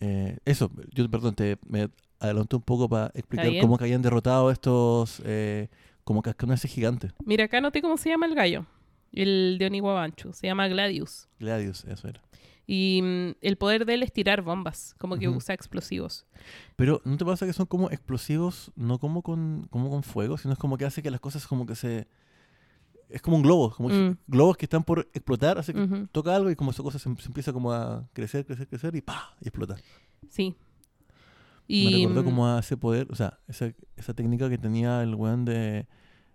Eh, 0.00 0.38
eso, 0.44 0.70
yo 0.92 1.10
perdón, 1.10 1.34
te 1.34 1.58
me 1.66 1.88
adelanté 2.20 2.56
un 2.56 2.62
poco 2.62 2.88
para 2.88 3.06
explicar 3.14 3.48
cómo 3.60 3.78
que 3.78 3.84
habían 3.84 4.02
derrotado 4.02 4.50
estos 4.50 5.22
eh, 5.24 5.68
como 6.04 6.22
cascanueces 6.22 6.70
gigantes. 6.70 7.12
Mira, 7.24 7.44
acá 7.44 7.60
noté 7.60 7.82
cómo 7.82 7.96
se 7.96 8.08
llama 8.08 8.26
el 8.26 8.34
gallo. 8.34 8.66
El 9.12 9.56
de 9.58 9.66
Oniwabanchu. 9.66 10.32
Se 10.32 10.46
llama 10.46 10.68
Gladius. 10.68 11.28
Gladius, 11.38 11.84
eso 11.84 12.08
era. 12.08 12.20
Y 12.66 13.00
mm, 13.02 13.36
el 13.40 13.56
poder 13.56 13.86
de 13.86 13.94
él 13.94 14.02
es 14.02 14.12
tirar 14.12 14.42
bombas, 14.42 14.94
como 14.98 15.16
que 15.16 15.28
usa 15.28 15.54
explosivos. 15.54 16.26
Pero 16.76 17.00
¿no 17.04 17.16
te 17.16 17.24
pasa 17.24 17.46
que 17.46 17.54
son 17.54 17.64
como 17.66 17.90
explosivos, 17.90 18.72
no 18.76 18.98
como 18.98 19.22
con, 19.22 19.66
como 19.70 19.88
con 19.88 20.02
fuego, 20.02 20.36
sino 20.36 20.52
es 20.52 20.58
como 20.58 20.76
que 20.76 20.84
hace 20.84 21.02
que 21.02 21.10
las 21.10 21.20
cosas 21.20 21.46
como 21.46 21.66
que 21.66 21.74
se... 21.74 22.06
Es 23.10 23.22
como 23.22 23.36
un 23.36 23.42
globo, 23.42 23.70
como 23.70 23.88
Mm. 23.88 24.16
globos 24.26 24.56
que 24.56 24.66
están 24.66 24.84
por 24.84 25.08
explotar, 25.14 25.58
hace 25.58 25.72
que 25.72 26.06
toca 26.12 26.34
algo 26.36 26.50
y 26.50 26.56
como 26.56 26.70
esa 26.72 26.82
cosa 26.82 26.98
se, 26.98 27.14
se 27.16 27.26
empieza 27.28 27.52
como 27.52 27.72
a 27.72 28.06
crecer, 28.12 28.44
crecer, 28.44 28.66
crecer 28.68 28.94
y 28.96 29.00
¡pa! 29.00 29.34
y 29.40 29.48
explota. 29.48 29.76
Sí. 30.28 30.54
Me 31.68 31.90
recordó 31.90 32.22
mm, 32.22 32.24
como 32.24 32.46
a 32.48 32.60
ese 32.60 32.76
poder, 32.76 33.06
o 33.10 33.14
sea, 33.14 33.38
esa, 33.46 33.72
esa 33.96 34.14
técnica 34.14 34.48
que 34.48 34.56
tenía 34.58 35.02
el 35.02 35.14
weón 35.14 35.44
de 35.44 35.86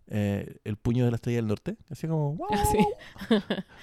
eh, 0.08 0.58
el 0.64 0.76
puño 0.78 1.06
de 1.06 1.12
la 1.12 1.16
estrella 1.16 1.38
del 1.38 1.48
norte, 1.48 1.76
que 1.88 1.94
hacía 1.94 2.10
como... 2.10 2.36
¡wow! 2.38 2.48
Sí. 2.72 3.38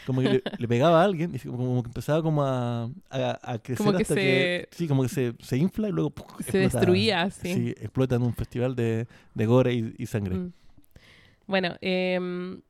Como 0.06 0.20
que 0.20 0.28
le, 0.28 0.42
le 0.58 0.68
pegaba 0.68 1.00
a 1.00 1.04
alguien 1.04 1.32
y 1.32 1.36
así 1.36 1.48
como, 1.48 1.82
que 1.82 1.88
empezaba 1.88 2.22
como 2.22 2.42
a, 2.44 2.84
a, 3.10 3.38
a 3.42 3.58
crecer 3.58 3.78
Como 3.78 3.96
que 3.96 4.02
hasta 4.02 4.14
se- 4.14 4.20
que... 4.20 4.68
Sí, 4.70 4.86
como 4.86 5.02
que 5.02 5.08
se, 5.08 5.34
se 5.40 5.56
infla 5.56 5.88
y 5.88 5.92
luego... 5.92 6.12
Se 6.40 6.42
explota. 6.42 6.58
destruía, 6.78 7.30
sí. 7.30 7.54
Sí, 7.54 7.68
explota 7.70 8.14
en 8.16 8.22
un 8.22 8.34
festival 8.34 8.76
de, 8.76 9.06
de 9.34 9.46
gore 9.46 9.74
y, 9.74 9.94
y 9.98 10.06
sangre. 10.06 10.36
Mm. 10.36 10.52
Bueno, 11.48 11.74
em, 11.80 12.60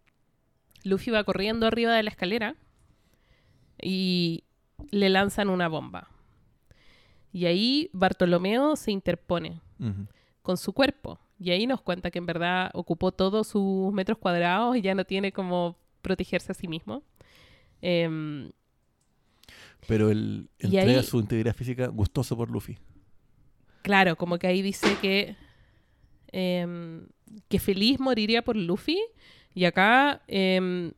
Luffy 0.85 1.11
va 1.11 1.25
corriendo 1.25 1.67
arriba 1.67 1.95
de 1.95 2.03
la 2.03 2.11
escalera 2.11 2.57
y 3.83 4.45
le 4.91 5.09
lanzan 5.09 5.49
una 5.49 5.69
bomba. 5.69 6.09
Y 7.33 7.47
ahí 7.47 7.91
Bartolomeo 7.93 8.77
se 8.77 8.91
interpone 8.91 9.61
con 10.43 10.57
su 10.57 10.73
cuerpo. 10.73 11.19
Y 11.39 11.51
ahí 11.53 11.67
nos 11.67 11.81
cuenta 11.81 12.11
que 12.11 12.19
en 12.19 12.27
verdad 12.27 12.71
ocupó 12.75 13.13
todos 13.13 13.47
sus 13.49 13.93
metros 13.93 14.19
cuadrados 14.19 14.77
y 14.77 14.83
ya 14.83 14.95
no 14.95 15.05
tiene 15.05 15.33
como 15.33 15.77
protegerse 16.03 16.53
a 16.53 16.55
sí 16.55 16.69
mismo. 16.69 17.03
Em, 17.81 18.51
Pero 19.87 20.11
él 20.11 20.51
entrega 20.59 21.01
ahí- 21.01 21.07
su 21.07 21.19
integridad 21.19 21.55
física 21.55 21.87
gustoso 21.89 22.37
por 22.37 22.51
Luffy. 22.51 22.79
claro, 23.83 24.17
como 24.17 24.39
que 24.39 24.47
ahí 24.47 24.61
dice 24.61 24.95
que, 25.01 25.35
em, 26.33 27.07
que 27.49 27.59
feliz 27.59 27.99
moriría 27.99 28.43
por 28.43 28.57
Luffy. 28.57 28.99
Y 29.55 29.65
acá 29.65 30.23
em, 30.29 30.93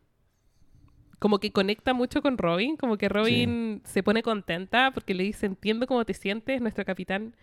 como 1.19 1.39
que 1.39 1.53
conecta 1.53 1.95
mucho 1.95 2.21
con 2.23 2.37
Robin, 2.39 2.77
como 2.77 2.97
que 2.99 3.09
Robin 3.09 3.81
se 3.85 4.03
pone 4.03 4.23
contenta 4.23 4.91
porque 4.93 5.15
le 5.15 5.23
dice, 5.25 5.47
entiendo 5.47 5.87
cómo 5.87 6.05
te 6.05 6.15
sientes, 6.15 6.61
nuestro 6.61 6.85
capitán. 6.85 7.35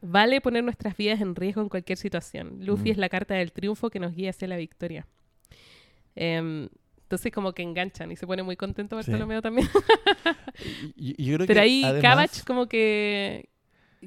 Vale 0.00 0.40
poner 0.40 0.64
nuestras 0.64 0.96
vidas 0.96 1.20
en 1.20 1.34
riesgo 1.34 1.62
en 1.62 1.68
cualquier 1.68 1.96
situación. 1.98 2.58
Luffy 2.60 2.90
Mm. 2.90 2.92
es 2.92 2.98
la 2.98 3.08
carta 3.08 3.34
del 3.34 3.52
triunfo 3.52 3.88
que 3.90 4.00
nos 4.00 4.14
guía 4.14 4.30
hacia 4.30 4.48
la 4.48 4.56
victoria. 4.56 5.06
Em, 6.14 6.68
entonces 7.02 7.32
como 7.32 7.52
que 7.52 7.62
enganchan 7.62 8.10
y 8.12 8.16
se 8.16 8.26
pone 8.26 8.42
muy 8.42 8.56
contento 8.56 9.00
Sí. 9.02 9.10
Bartolomeo 9.10 9.40
también. 9.42 9.68
Yo 10.96 11.36
creo 11.36 11.38
Pero 11.46 11.54
que 11.54 11.60
ahí 11.60 11.84
además- 11.84 12.44
como 12.44 12.66
que... 12.66 13.48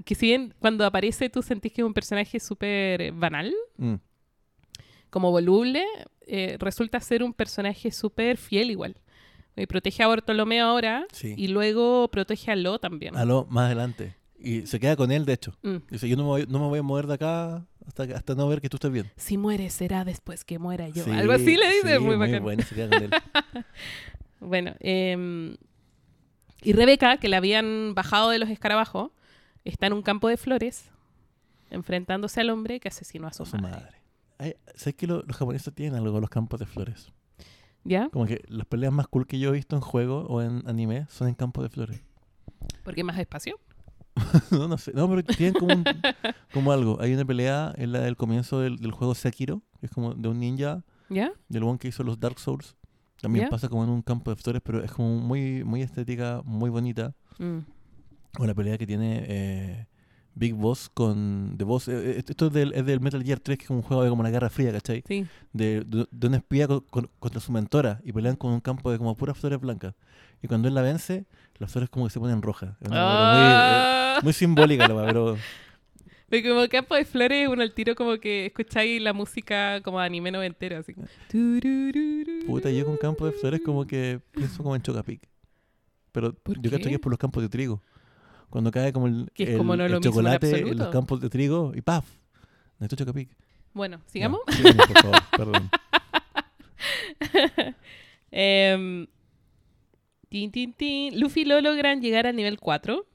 Que 0.06 0.14
si 0.14 0.28
bien 0.28 0.54
cuando 0.60 0.86
aparece 0.86 1.28
tú 1.30 1.42
sentís 1.42 1.74
que 1.74 1.82
es 1.82 1.86
un 1.88 1.94
personaje 1.94 2.40
súper 2.40 3.12
banal, 3.14 3.52
Mm, 3.78 3.96
como 5.10 5.32
voluble, 5.32 5.86
eh, 6.26 6.58
resulta 6.60 7.00
ser 7.00 7.24
un 7.24 7.34
personaje 7.34 7.92
súper 7.92 8.38
fiel 8.38 8.72
igual. 8.72 8.96
Y 9.56 9.66
protege 9.66 10.04
a 10.04 10.08
Bartolomeo 10.08 10.66
ahora 10.68 11.08
sí. 11.12 11.34
y 11.36 11.48
luego 11.48 12.10
protege 12.10 12.52
a 12.52 12.56
Lo 12.56 12.78
también. 12.80 13.16
Aló, 13.18 13.48
más 13.50 13.66
adelante. 13.66 14.16
Y 14.40 14.68
se 14.68 14.80
queda 14.80 14.96
con 14.96 15.12
él, 15.12 15.26
de 15.26 15.34
hecho. 15.34 15.58
Mm. 15.64 15.78
Dice, 15.90 16.08
yo 16.08 16.16
no 16.16 16.24
me 16.24 16.28
voy, 16.30 16.46
no 16.48 16.60
me 16.60 16.68
voy 16.68 16.78
a 16.80 16.84
mover 16.84 17.08
de 17.08 17.16
acá 17.16 17.66
hasta, 17.88 18.04
hasta 18.04 18.36
no 18.36 18.48
ver 18.48 18.62
que 18.62 18.70
tú 18.70 18.78
estés 18.78 18.92
bien. 18.92 19.10
Si 19.16 19.36
muere 19.38 19.72
será 19.72 20.06
después 20.06 20.44
que 20.46 20.60
muera 20.60 20.90
yo. 20.90 21.04
Sí, 21.04 21.10
Algo 21.10 21.34
así 21.34 21.56
le 21.58 21.68
dice, 21.72 21.98
sí, 21.98 22.00
muy 22.04 22.18
bacán. 22.18 22.44
bueno, 22.44 22.64
se 22.64 22.76
queda 22.76 22.90
con 22.90 23.04
él. 23.04 23.10
Bueno, 24.40 24.76
em, 24.82 25.58
y 26.62 26.74
Rebeca, 26.74 27.18
que 27.18 27.28
la 27.28 27.38
habían 27.38 27.96
bajado 27.96 28.30
de 28.30 28.38
los 28.38 28.50
escarabajos, 28.50 29.10
está 29.66 29.88
en 29.88 29.94
un 29.94 30.04
campo 30.04 30.28
de 30.28 30.38
flores, 30.38 30.92
enfrentándose 31.72 32.42
al 32.42 32.52
hombre 32.52 32.80
que 32.80 32.88
asesinó 32.88 33.26
a 33.28 33.34
su, 33.34 33.42
a 33.42 33.46
su 33.48 33.58
madre. 33.58 33.82
madre. 33.82 33.97
Ay, 34.40 34.56
¿Sabes 34.76 34.96
que 34.96 35.08
lo- 35.08 35.24
los 35.24 35.36
japoneses 35.36 35.74
tienen 35.74 35.96
algo 36.00 36.12
con 36.12 36.22
los 36.22 36.30
campos 36.30 36.60
de 36.60 36.66
flores? 36.66 37.12
¿Ya? 37.84 38.10
Como 38.10 38.26
que 38.26 38.44
las 38.50 38.66
peleas 38.68 38.92
más 38.94 39.08
cool 39.08 39.26
que 39.28 39.40
yo 39.40 39.50
he 39.50 39.54
visto 39.54 39.76
en 39.76 39.82
juego 39.82 40.26
o 40.28 40.42
en 40.42 40.64
anime 40.68 41.06
son 41.10 41.28
en 41.30 41.36
campos 41.36 41.64
de 41.64 41.70
flores. 41.70 42.02
Porque 42.84 43.02
hay 43.02 43.06
más 43.06 43.18
espacio. 43.18 43.60
no, 44.52 44.68
no 44.68 44.78
sé. 44.78 44.92
No, 44.94 45.08
pero 45.10 45.24
tienen 45.24 45.54
como, 45.54 45.74
un- 45.74 45.84
como 46.54 46.72
algo. 46.72 46.98
Hay 47.02 47.14
una 47.14 47.24
pelea 47.26 47.74
en 47.78 47.92
la 47.94 48.00
del 48.02 48.18
comienzo 48.18 48.60
del, 48.60 48.78
del 48.78 48.92
juego 48.92 49.16
Sekiro, 49.16 49.62
que 49.80 49.86
es 49.86 49.92
como 49.92 50.14
de 50.14 50.28
un 50.28 50.40
ninja, 50.40 50.84
¿Ya? 51.10 51.32
del 51.50 51.64
one 51.64 51.78
que 51.80 51.88
hizo 51.88 52.04
los 52.04 52.20
Dark 52.20 52.40
Souls. 52.40 52.76
También 53.22 53.46
¿Ya? 53.46 53.50
pasa 53.50 53.70
como 53.70 53.84
en 53.84 53.90
un 53.90 54.02
campo 54.02 54.30
de 54.32 54.36
flores, 54.38 54.62
pero 54.64 54.84
es 54.84 54.92
como 54.92 55.18
muy, 55.18 55.64
muy 55.64 55.82
estética, 55.82 56.42
muy 56.46 56.70
bonita. 56.70 57.16
Mm. 57.40 57.60
O 58.40 58.46
la 58.46 58.54
pelea 58.54 58.78
que 58.78 58.86
tiene 58.86 59.24
eh, 59.28 59.88
Big 60.40 60.54
Boss 60.54 60.90
con 60.94 61.56
The 61.58 61.64
Boss. 61.64 61.88
eh, 61.88 62.12
eh, 62.18 62.24
esto 62.28 62.48
es 62.48 62.54
del, 62.54 62.74
es 62.74 62.86
del 62.86 63.00
Metal 63.00 63.24
Gear 63.24 63.40
3, 63.40 63.58
que 63.58 63.64
es 63.64 63.70
un 63.72 63.82
juego 63.82 64.04
de 64.04 64.10
como 64.10 64.22
la 64.24 64.30
Guerra 64.30 64.50
Fría, 64.50 64.72
¿cachai? 64.72 65.04
Sí. 65.08 65.26
De, 65.52 65.82
de, 65.86 66.06
de 66.12 66.28
un 66.28 66.36
espía 66.36 66.68
co- 66.68 66.86
con- 66.86 67.10
contra 67.20 67.42
su 67.42 67.52
mentora 67.52 68.00
y 68.04 68.12
pelean 68.12 68.36
con 68.36 68.52
un 68.52 68.60
campo 68.60 68.92
de 68.92 68.98
como 69.00 69.16
puras 69.16 69.38
flores 69.38 69.60
blancas. 69.60 69.96
Y 70.44 70.48
cuando 70.48 70.68
él 70.68 70.76
la 70.76 70.82
vence, 70.84 71.26
las 71.58 71.72
flores 71.72 71.90
como 71.90 72.06
que 72.06 72.12
se 72.12 72.20
ponen 72.20 72.42
rojas. 72.44 72.76
Es 72.82 72.88
una 72.90 72.98
muy, 73.34 73.42
eh, 73.42 74.18
Ah. 74.18 74.20
muy 74.24 74.34
simbólica, 74.34 74.88
la 74.88 75.06
pero 75.08 75.38
Porque 76.30 76.50
como 76.50 76.68
campo 76.68 76.94
de 76.96 77.06
flores, 77.06 77.48
uno 77.48 77.62
al 77.62 77.74
tiro 77.74 77.96
como 77.96 78.18
que 78.18 78.48
escucháis 78.48 79.02
la 79.02 79.14
música 79.14 79.82
como 79.82 80.00
de 80.00 80.06
anime 80.06 80.30
noventero, 80.30 80.78
así 80.78 80.94
como... 80.94 81.08
puta, 82.46 82.70
yo 82.70 82.86
con 82.86 82.98
campo 82.98 83.26
de 83.26 83.32
flores 83.32 83.62
como 83.64 83.86
que 83.88 84.20
pienso 84.32 84.62
como 84.64 84.76
en 84.76 84.82
Chocapic. 84.82 85.22
Pero 86.12 86.34
¿Por 86.34 86.56
yo 86.62 86.70
qué? 86.72 86.80
que 86.82 86.94
es 86.96 87.00
por 87.00 87.12
los 87.12 87.20
campos 87.20 87.44
de 87.44 87.50
trigo. 87.50 87.82
Cuando 88.50 88.72
cae 88.72 88.94
como 88.94 89.08
el, 89.08 89.30
Que 89.34 89.44
el- 89.52 89.58
como 89.58 89.76
no 89.76 89.86
el 89.86 89.92
lo 89.92 90.00
mismo 90.00 90.10
en 90.10 90.14
chocolate 90.16 90.60
en 90.70 90.78
los 90.78 90.88
campos 90.90 91.20
de 91.22 91.30
trigo 91.30 91.74
y 91.76 91.82
¡paf! 91.82 92.06
Necesito 92.80 93.04
Chocapic. 93.04 93.30
Bueno, 93.74 94.00
sigamos. 94.08 94.40
Sigamos, 94.50 94.88
por 94.88 95.02
favor, 95.02 95.22
perdón. 95.38 95.70
Em, 98.32 99.08
tin, 100.30 100.52
tin, 100.52 100.74
tin. 100.74 101.20
Luffy 101.20 101.42
y 101.42 101.46
Lo 101.46 101.62
logran 101.62 102.02
llegar 102.02 102.28
al 102.28 102.36
nivel 102.36 102.60
4. 102.60 103.06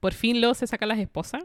Por 0.00 0.12
fin 0.14 0.40
Lo 0.40 0.54
se 0.54 0.66
saca 0.66 0.86
las 0.86 0.98
esposas. 0.98 1.44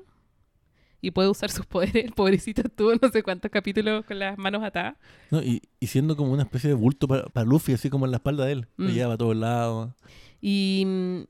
Y 0.99 1.11
puede 1.11 1.29
usar 1.29 1.51
sus 1.51 1.65
poderes. 1.65 2.05
El 2.05 2.13
pobrecito 2.13 2.61
estuvo 2.65 2.91
no 2.99 3.09
sé 3.09 3.21
cuántos 3.21 3.51
capítulos 3.51 4.03
con 4.05 4.17
las 4.19 4.37
manos 4.37 4.63
atadas. 4.63 4.95
No, 5.29 5.41
y, 5.43 5.61
y 5.79 5.87
siendo 5.87 6.17
como 6.17 6.31
una 6.31 6.43
especie 6.43 6.69
de 6.69 6.73
bulto 6.75 7.07
para, 7.07 7.27
para 7.29 7.45
Luffy, 7.45 7.73
así 7.73 7.89
como 7.89 8.05
en 8.05 8.11
la 8.11 8.17
espalda 8.17 8.45
de 8.45 8.53
él. 8.53 8.67
Lo 8.77 8.89
Mm. 8.89 8.93
lleva 8.93 9.13
a 9.13 9.17
todos 9.17 9.35
lados. 9.35 9.93
Y, 10.41 11.25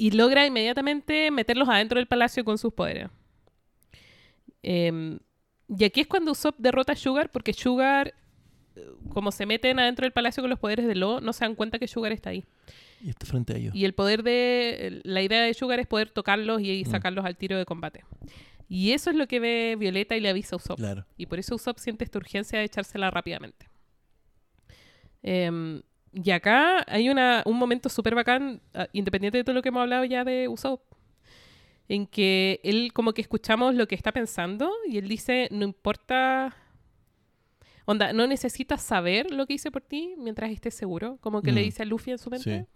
y 0.00 0.12
logra 0.12 0.46
inmediatamente 0.46 1.30
meterlos 1.30 1.68
adentro 1.68 1.98
del 1.98 2.06
palacio 2.06 2.42
con 2.42 2.56
sus 2.56 2.72
poderes. 2.72 3.08
Em, 4.62 5.18
y 5.68 5.84
aquí 5.84 6.00
es 6.00 6.06
cuando 6.06 6.32
Usopp 6.32 6.58
derrota 6.58 6.92
a 6.92 6.96
Sugar, 6.96 7.30
porque 7.30 7.52
Sugar, 7.52 8.14
eh, 8.76 8.86
como 9.10 9.30
se 9.30 9.44
meten 9.44 9.78
adentro 9.78 10.04
del 10.04 10.12
palacio 10.12 10.42
con 10.42 10.48
los 10.48 10.58
poderes 10.58 10.86
de 10.86 10.94
Lo, 10.94 11.20
no 11.20 11.34
se 11.34 11.44
dan 11.44 11.54
cuenta 11.54 11.78
que 11.78 11.86
Sugar 11.86 12.12
está 12.12 12.30
ahí. 12.30 12.44
Y 13.02 13.10
está 13.10 13.26
frente 13.26 13.52
a 13.52 13.56
ellos. 13.56 13.74
Y 13.74 13.84
el 13.84 13.92
poder 13.92 14.22
de. 14.22 15.00
La 15.04 15.20
idea 15.22 15.42
de 15.42 15.52
Sugar 15.52 15.80
es 15.80 15.86
poder 15.86 16.10
tocarlos 16.10 16.62
y, 16.62 16.70
y 16.70 16.84
Mm. 16.84 16.90
sacarlos 16.90 17.24
al 17.26 17.36
tiro 17.36 17.58
de 17.58 17.64
combate. 17.66 18.04
Y 18.68 18.92
eso 18.92 19.10
es 19.10 19.16
lo 19.16 19.26
que 19.26 19.38
ve 19.40 19.76
Violeta 19.78 20.16
y 20.16 20.20
le 20.20 20.28
avisa 20.30 20.56
a 20.56 20.58
Usopp. 20.58 20.78
Claro. 20.78 21.04
Y 21.18 21.26
por 21.26 21.38
eso 21.38 21.54
Usopp 21.56 21.78
siente 21.78 22.04
esta 22.04 22.18
urgencia 22.18 22.58
de 22.58 22.64
echársela 22.64 23.10
rápidamente. 23.10 23.68
Em, 25.22 25.82
y 26.12 26.30
acá 26.30 26.84
hay 26.88 27.08
una, 27.08 27.42
un 27.46 27.56
momento 27.58 27.88
súper 27.88 28.14
bacán, 28.14 28.60
ah, 28.74 28.88
independiente 28.92 29.38
de 29.38 29.44
todo 29.44 29.54
lo 29.54 29.62
que 29.62 29.68
hemos 29.68 29.82
hablado 29.82 30.04
ya 30.04 30.24
de 30.24 30.48
Usopp, 30.48 30.82
en 31.88 32.06
que 32.06 32.60
él 32.64 32.92
como 32.92 33.12
que 33.12 33.20
escuchamos 33.20 33.74
lo 33.74 33.86
que 33.88 33.94
está 33.94 34.12
pensando 34.12 34.70
y 34.88 34.98
él 34.98 35.08
dice, 35.08 35.48
no 35.50 35.64
importa... 35.64 36.56
Onda, 37.86 38.12
no 38.12 38.26
necesitas 38.28 38.82
saber 38.82 39.32
lo 39.32 39.46
que 39.46 39.54
hice 39.54 39.70
por 39.72 39.82
ti 39.82 40.14
mientras 40.16 40.50
estés 40.50 40.74
seguro, 40.74 41.18
como 41.20 41.42
que 41.42 41.50
le 41.50 41.62
Mm. 41.62 41.64
dice 41.64 41.82
a 41.82 41.86
Luffy 41.86 42.12
en 42.12 42.18
su 42.18 42.30
mente. 42.30 42.66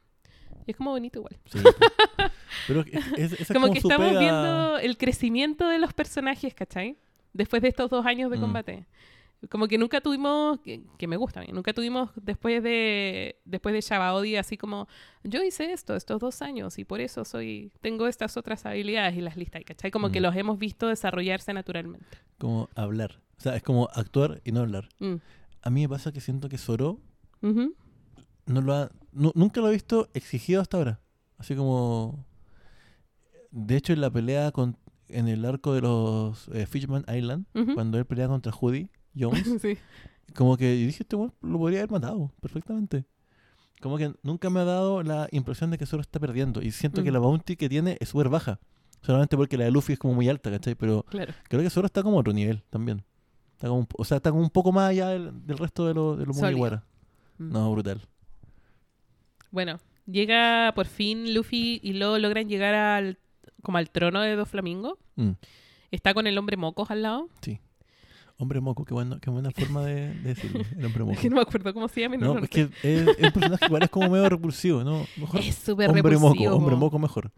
Y 0.66 0.70
es 0.72 0.76
como 0.76 0.90
bonito 0.90 1.20
igual. 1.20 1.36
Sí, 1.44 1.58
po. 1.62 1.70
Pero 2.66 2.84
es, 3.16 3.32
es- 3.32 3.40
es 3.42 3.48
como 3.52 3.70
que 3.72 3.80
su 3.80 3.88
estamos 3.88 4.18
viendo 4.18 4.78
el 4.78 4.96
crecimiento 4.96 5.68
de 5.68 5.78
los 5.78 5.92
personajes, 5.92 6.52
¿cachai? 6.54 6.96
Después 7.32 7.62
de 7.62 7.68
estos 7.68 7.90
dos 7.90 8.04
años 8.06 8.30
de 8.30 8.38
Mm. 8.38 8.40
Como 9.50 9.68
que 9.68 9.78
nunca 9.78 10.00
tuvimos, 10.00 10.60
que, 10.60 10.82
que 10.98 11.06
me 11.06 11.16
gusta 11.16 11.40
a 11.40 11.42
mí, 11.44 11.50
nunca 11.52 11.72
tuvimos 11.72 12.10
después 12.16 12.62
de 12.62 13.40
después 13.44 13.72
de 13.74 13.80
Shabaodi 13.80 14.36
así 14.36 14.56
como, 14.56 14.88
yo 15.22 15.42
hice 15.42 15.72
esto 15.72 15.94
estos 15.96 16.20
dos 16.20 16.42
años 16.42 16.78
y 16.78 16.84
por 16.84 17.00
eso 17.00 17.24
soy 17.24 17.72
tengo 17.80 18.06
estas 18.06 18.36
otras 18.36 18.64
habilidades 18.66 19.16
y 19.16 19.20
las 19.20 19.36
listas, 19.36 19.62
¿cachai? 19.64 19.90
Como 19.90 20.10
que 20.10 20.20
los 20.20 20.34
hemos 20.36 20.58
visto 20.58 20.88
desarrollarse 20.88 21.52
naturalmente. 21.52 22.06
Como 22.38 22.68
hablar. 22.74 23.20
O 23.38 23.40
sea, 23.40 23.56
es 23.56 23.62
como 23.62 23.88
actuar 23.92 24.40
y 24.44 24.52
no 24.52 24.60
hablar. 24.60 24.88
Mm. 25.00 25.14
A 25.62 25.70
mí 25.70 25.82
me 25.82 25.88
pasa 25.88 26.12
que 26.12 26.20
siento 26.20 26.48
que 26.48 26.58
Zoro 26.58 27.00
Ujú. 27.42 27.74
no 28.46 28.60
lo 28.60 28.74
ha, 28.74 28.90
nu- 29.12 29.32
nunca 29.34 29.60
lo 29.60 29.68
he 29.68 29.72
visto 29.72 30.08
exigido 30.14 30.60
hasta 30.60 30.76
ahora. 30.76 31.00
Así 31.38 31.54
como... 31.56 32.24
De 33.50 33.76
hecho, 33.76 33.92
en 33.92 34.00
la 34.00 34.10
pelea 34.10 34.50
con, 34.50 34.76
en 35.08 35.28
el 35.28 35.44
arco 35.44 35.74
de 35.74 35.80
los 35.80 36.48
eh, 36.48 36.66
Fishman 36.66 37.04
Island, 37.12 37.46
cuando 37.74 37.98
él 37.98 38.04
pelea 38.04 38.26
contra 38.28 38.50
Judy 38.52 38.88
Jones, 39.18 39.44
sí. 39.62 39.76
como 40.34 40.56
que 40.56 40.80
yo 40.80 40.86
dije, 40.86 41.02
este 41.02 41.16
weón 41.16 41.32
lo 41.42 41.58
podría 41.58 41.80
haber 41.80 41.90
matado 41.90 42.32
perfectamente. 42.40 43.04
Como 43.80 43.98
que 43.98 44.14
nunca 44.22 44.48
me 44.50 44.60
ha 44.60 44.64
dado 44.64 45.02
la 45.02 45.28
impresión 45.30 45.70
de 45.70 45.76
que 45.78 45.84
Zoro 45.86 46.00
está 46.00 46.18
perdiendo. 46.18 46.62
Y 46.62 46.70
siento 46.70 47.02
que 47.02 47.10
Mm. 47.10 47.14
la 47.14 47.18
bounty 47.20 47.56
que 47.56 47.68
tiene 47.68 47.98
es 48.00 48.08
súper 48.08 48.28
baja. 48.30 48.58
Solamente 49.02 49.36
porque 49.36 49.58
la 49.58 49.64
de 49.64 49.70
Luffy 49.70 49.92
es 49.92 49.98
como 49.98 50.14
muy 50.14 50.28
alta, 50.28 50.50
¿cachai? 50.50 50.74
Pero 50.74 51.02
Claro. 51.10 51.34
creo 51.48 51.60
que 51.62 51.68
Zoro 51.68 51.86
está 51.86 52.02
como 52.02 52.16
a 52.16 52.20
otro 52.20 52.32
nivel 52.32 52.62
también. 52.70 53.04
Está 53.52 53.68
como 53.68 53.86
o 53.98 54.04
sea, 54.04 54.16
está 54.16 54.30
como 54.30 54.42
un 54.42 54.48
poco 54.50 54.72
más 54.72 54.88
allá 54.90 55.08
del, 55.10 55.46
del 55.46 55.58
resto 55.58 55.86
de 55.86 55.92
los 55.94 56.18
de. 56.18 56.24
Mugiwara. 56.26 56.82
Mm. 57.38 57.52
No, 57.52 57.70
brutal. 57.72 58.00
Bueno, 59.50 59.78
llega 60.06 60.72
por 60.74 60.86
fin 60.86 61.34
Luffy 61.34 61.80
y 61.82 61.92
luego 61.94 62.18
logran 62.18 62.48
llegar 62.48 62.74
al 62.74 63.18
como 63.62 63.78
al 63.78 63.90
trono 63.90 64.20
de 64.20 64.36
Dos 64.36 64.48
Flamingo. 64.48 64.98
Mm. 65.16 65.30
Está 65.90 66.14
con 66.14 66.26
el 66.26 66.36
hombre 66.38 66.56
mocos 66.56 66.90
al 66.90 67.02
lado. 67.02 67.28
Hombre 68.36 68.60
moco, 68.60 68.84
qué, 68.84 68.92
bueno, 68.94 69.20
qué 69.20 69.30
buena 69.30 69.50
forma 69.52 69.84
de, 69.84 70.12
de 70.14 70.34
decirlo. 70.34 70.60
El 70.76 70.84
hombre 70.86 71.04
moco. 71.04 71.20
Que 71.20 71.30
no 71.30 71.36
me 71.36 71.42
acuerdo 71.42 71.72
cómo 71.72 71.86
se 71.88 72.00
llama. 72.00 72.16
no 72.16 72.38
es 72.38 72.48
que 72.50 72.62
es, 72.62 72.70
es 72.82 73.06
un 73.26 73.32
personaje 73.32 73.66
igual 73.66 73.82
es 73.84 73.90
como 73.90 74.10
medio 74.10 74.28
repulsivo, 74.28 74.82
¿no? 74.82 75.06
Mejor 75.16 75.40
Es 75.40 75.54
súper 75.54 75.88
hombre 75.90 76.02
repulsivo. 76.02 76.34
moco, 76.50 76.56
hombre 76.56 76.76
moco 76.76 76.98
mejor. 76.98 77.30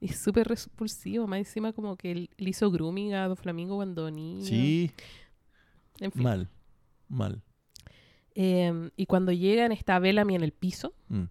Es 0.00 0.16
súper 0.18 0.46
repulsivo. 0.48 1.26
Más 1.26 1.40
encima 1.40 1.72
como 1.72 1.96
que 1.96 2.12
él- 2.12 2.30
le 2.38 2.50
hizo 2.50 2.70
grooming 2.70 3.14
a 3.14 3.26
Doflamingo 3.28 3.76
cuando 3.76 4.10
niño. 4.10 4.44
Sí, 4.44 4.90
En 5.98 6.12
fin. 6.12 6.22
mal, 6.22 6.48
mal. 7.08 7.42
Eh, 8.36 8.90
y 8.96 9.06
cuando 9.06 9.32
llegan 9.32 9.72
está 9.72 9.98
Bellamy 9.98 10.36
en 10.36 10.42
el 10.44 10.52
piso, 10.52 10.94
Mm. 11.08 11.24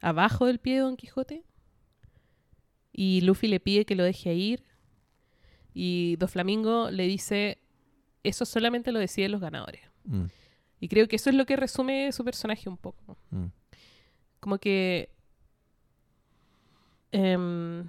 abajo 0.00 0.46
del 0.46 0.58
pie 0.58 0.74
de 0.76 0.80
Don 0.80 0.96
Quijote. 0.96 1.44
Y 2.92 3.20
Luffy 3.22 3.48
le 3.48 3.60
pide 3.60 3.84
que 3.84 3.94
lo 3.96 4.04
deje 4.04 4.34
ir. 4.34 4.62
Y 5.74 6.16
Doflamingo 6.16 6.90
le 6.90 7.04
dice, 7.06 7.58
eso 8.22 8.44
solamente 8.44 8.92
lo 8.92 8.98
deciden 9.00 9.32
los 9.32 9.40
ganadores. 9.40 9.82
Mm, 10.04 10.24
Y 10.80 10.88
creo 10.88 11.08
que 11.08 11.16
eso 11.16 11.30
es 11.30 11.36
lo 11.36 11.46
que 11.46 11.56
resume 11.56 12.12
su 12.12 12.24
personaje 12.24 12.68
un 12.68 12.76
poco. 12.76 13.16
mm. 13.30 13.46
Como 14.40 14.58
que... 14.58 15.10
em, 17.12 17.88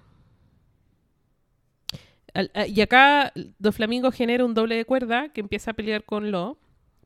al- 2.34 2.52
a- 2.54 2.68
y 2.68 2.82
acá 2.82 3.32
Doflamingo 3.60 4.12
genera 4.12 4.46
un 4.46 4.54
doble 4.54 4.76
de 4.76 4.86
cuerda 4.86 5.30
que 5.30 5.42
empieza 5.42 5.72
a 5.72 5.74
pelear 5.74 6.04
con 6.06 6.32
Lo, 6.32 6.58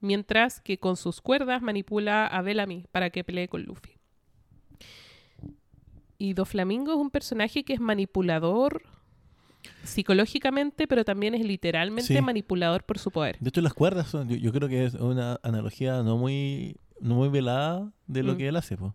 mientras 0.02 0.60
que 0.62 0.78
con 0.80 0.96
sus 0.98 1.22
cuerdas 1.22 1.62
manipula 1.62 2.26
a 2.28 2.42
Bellamy 2.42 2.86
para 2.92 3.10
que 3.10 3.24
pelee 3.24 3.48
con 3.48 3.64
Luffy. 3.64 3.98
Y 6.18 6.34
Doflamingo 6.34 6.92
es 6.94 6.98
un 6.98 7.10
personaje 7.12 7.64
que 7.64 7.74
es 7.74 7.80
manipulador 7.80 8.84
psicológicamente, 9.84 10.88
pero 10.88 11.04
también 11.06 11.36
es 11.36 11.46
literalmente 11.46 12.14
Sí. 12.16 12.22
manipulador 12.22 12.84
por 12.84 12.98
su 13.00 13.12
poder. 13.12 13.38
De 13.40 13.50
hecho, 13.50 13.62
las 13.62 13.74
cuerdas 13.74 14.08
son, 14.08 14.30
yo, 14.30 14.36
yo 14.38 14.52
creo 14.52 14.70
que 14.70 14.86
es 14.86 14.94
una 14.96 15.40
analogía 15.44 16.02
no 16.04 16.18
muy, 16.18 16.78
no 17.00 17.16
muy 17.16 17.30
velada 17.30 17.92
de 18.08 18.24
lo 18.24 18.34
Mm. 18.34 18.38
que 18.38 18.48
él 18.48 18.56
hace, 18.56 18.78
pues. 18.78 18.94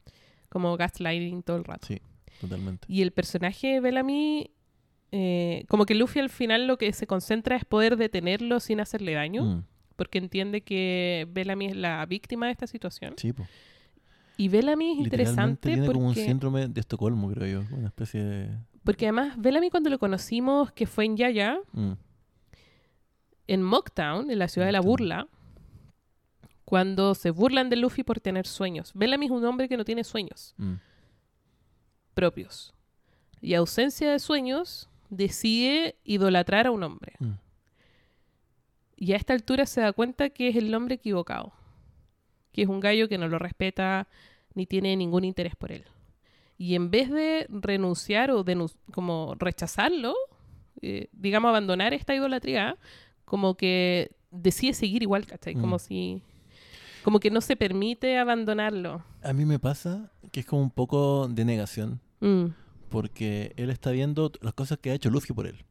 Como 0.49 0.77
gaslighting 0.77 1.43
todo 1.43 1.57
el 1.57 1.65
rato. 1.65 1.87
Sí, 1.87 2.01
totalmente. 2.41 2.87
Y 2.89 3.03
el 3.03 3.11
personaje 3.13 3.69
de 3.69 3.81
Bellamy, 3.81 4.51
eh, 5.13 5.65
como 5.69 5.85
que 5.87 5.95
Luffy 5.95 6.21
al 6.21 6.31
final 6.31 6.67
lo 6.67 6.79
que 6.79 6.93
se 6.93 7.07
concentra 7.07 7.57
es 7.57 7.65
poder 7.65 7.97
detenerlo 7.97 8.61
sin 8.61 8.81
hacerle 8.81 9.15
daño, 9.15 9.45
Mm, 9.45 9.65
porque 9.97 10.19
entiende 10.19 10.61
que 10.63 11.27
Bellamy 11.31 11.67
es 11.67 11.77
la 11.77 12.05
víctima 12.07 12.47
de 12.47 12.53
esta 12.53 12.67
situación. 12.67 13.15
Sí. 13.17 13.33
Y 14.37 14.49
Bellamy 14.49 14.93
es 14.93 14.99
interesante 14.99 15.69
tiene 15.71 15.87
como 15.87 16.01
un 16.01 16.07
porque, 16.07 16.25
síndrome 16.25 16.67
de 16.69 16.81
Estocolmo, 16.81 17.31
creo 17.33 17.63
yo. 17.63 17.77
Una 17.77 17.87
especie 17.89 18.23
de... 18.25 18.49
porque 18.85 19.07
además 19.07 19.35
Bellamy 19.39 19.71
cuando 19.71 19.91
lo 19.91 19.99
conocimos, 19.99 20.71
que 20.73 20.87
fue 20.87 21.05
en 21.07 21.17
Yaya, 21.17 21.59
Mm, 21.73 21.93
en 23.47 23.63
Mocktown, 23.63 24.31
en 24.31 24.39
la 24.39 24.49
ciudad 24.49 24.67
de 24.67 24.73
la 24.73 24.81
burla, 24.81 25.29
cuando 26.65 27.15
se 27.15 27.31
burlan 27.31 27.69
de 27.69 27.77
Luffy 27.77 28.03
por 28.03 28.21
tener 28.21 28.47
sueños. 28.47 28.93
Bellamy 28.95 29.27
es 29.27 29.33
un 29.33 29.45
hombre 29.45 29.69
que 29.69 29.77
no 29.77 29.85
tiene 29.85 30.03
sueños 30.05 30.55
mm, 30.57 30.75
propios. 32.15 32.73
Y 33.41 33.55
ausencia 33.55 34.11
de 34.11 34.19
sueños, 34.19 34.89
decide 35.11 35.97
idolatrar 36.05 36.67
a 36.67 36.71
un 36.71 36.83
hombre. 36.83 37.15
mm. 37.19 37.33
Y 38.97 39.13
a 39.13 39.17
esta 39.17 39.35
altura 39.35 39.67
se 39.67 39.81
da 39.81 39.93
cuenta 39.93 40.31
que 40.31 40.49
es 40.49 40.57
el 40.57 40.73
hombre 40.75 40.95
equivocado. 40.95 41.53
Que 42.53 42.63
es 42.63 42.69
un 42.69 42.81
gallo 42.81 43.09
que 43.09 43.19
no 43.19 43.29
lo 43.29 43.39
respeta 43.39 44.07
ni 44.55 44.67
tiene 44.67 44.97
ningún 44.97 45.25
interés 45.25 45.57
por 45.57 45.73
él. 45.73 45.85
Y 46.59 46.75
en 46.77 46.91
vez 46.91 47.11
de 47.11 47.47
renunciar 47.51 48.31
o 48.31 48.45
denun- 48.45 48.73
como 48.93 49.35
rechazarlo, 49.39 50.15
eh, 50.83 51.09
digamos 51.13 51.49
abandonar 51.49 51.95
esta 51.95 52.15
idolatría, 52.15 52.77
como 53.25 53.57
que 53.57 54.13
decide 54.31 54.75
seguir 54.75 55.03
igual, 55.03 55.27
¿cachai? 55.27 55.55
Como 55.55 55.77
Mm. 55.77 55.81
si... 55.81 56.23
Como 57.03 57.21
que 57.21 57.31
no 57.31 57.41
se 57.43 57.55
permite 57.57 58.17
abandonarlo. 58.19 59.03
A 59.23 59.33
mí 59.35 59.45
me 59.45 59.59
pasa 59.59 60.11
que 60.33 60.41
es 60.41 60.47
como 60.47 60.63
un 60.63 60.71
poco 60.71 61.29
de 61.29 61.45
negación. 61.45 62.01
Mm, 62.21 62.47
porque 62.89 63.53
él 63.57 63.71
está 63.71 63.91
viendo 63.91 64.33
las 64.41 64.55
cosas 64.55 64.79
que 64.79 64.91
ha 64.91 64.95
hecho 64.95 65.11
Luffy 65.11 65.35
por 65.35 65.47
él. 65.47 65.65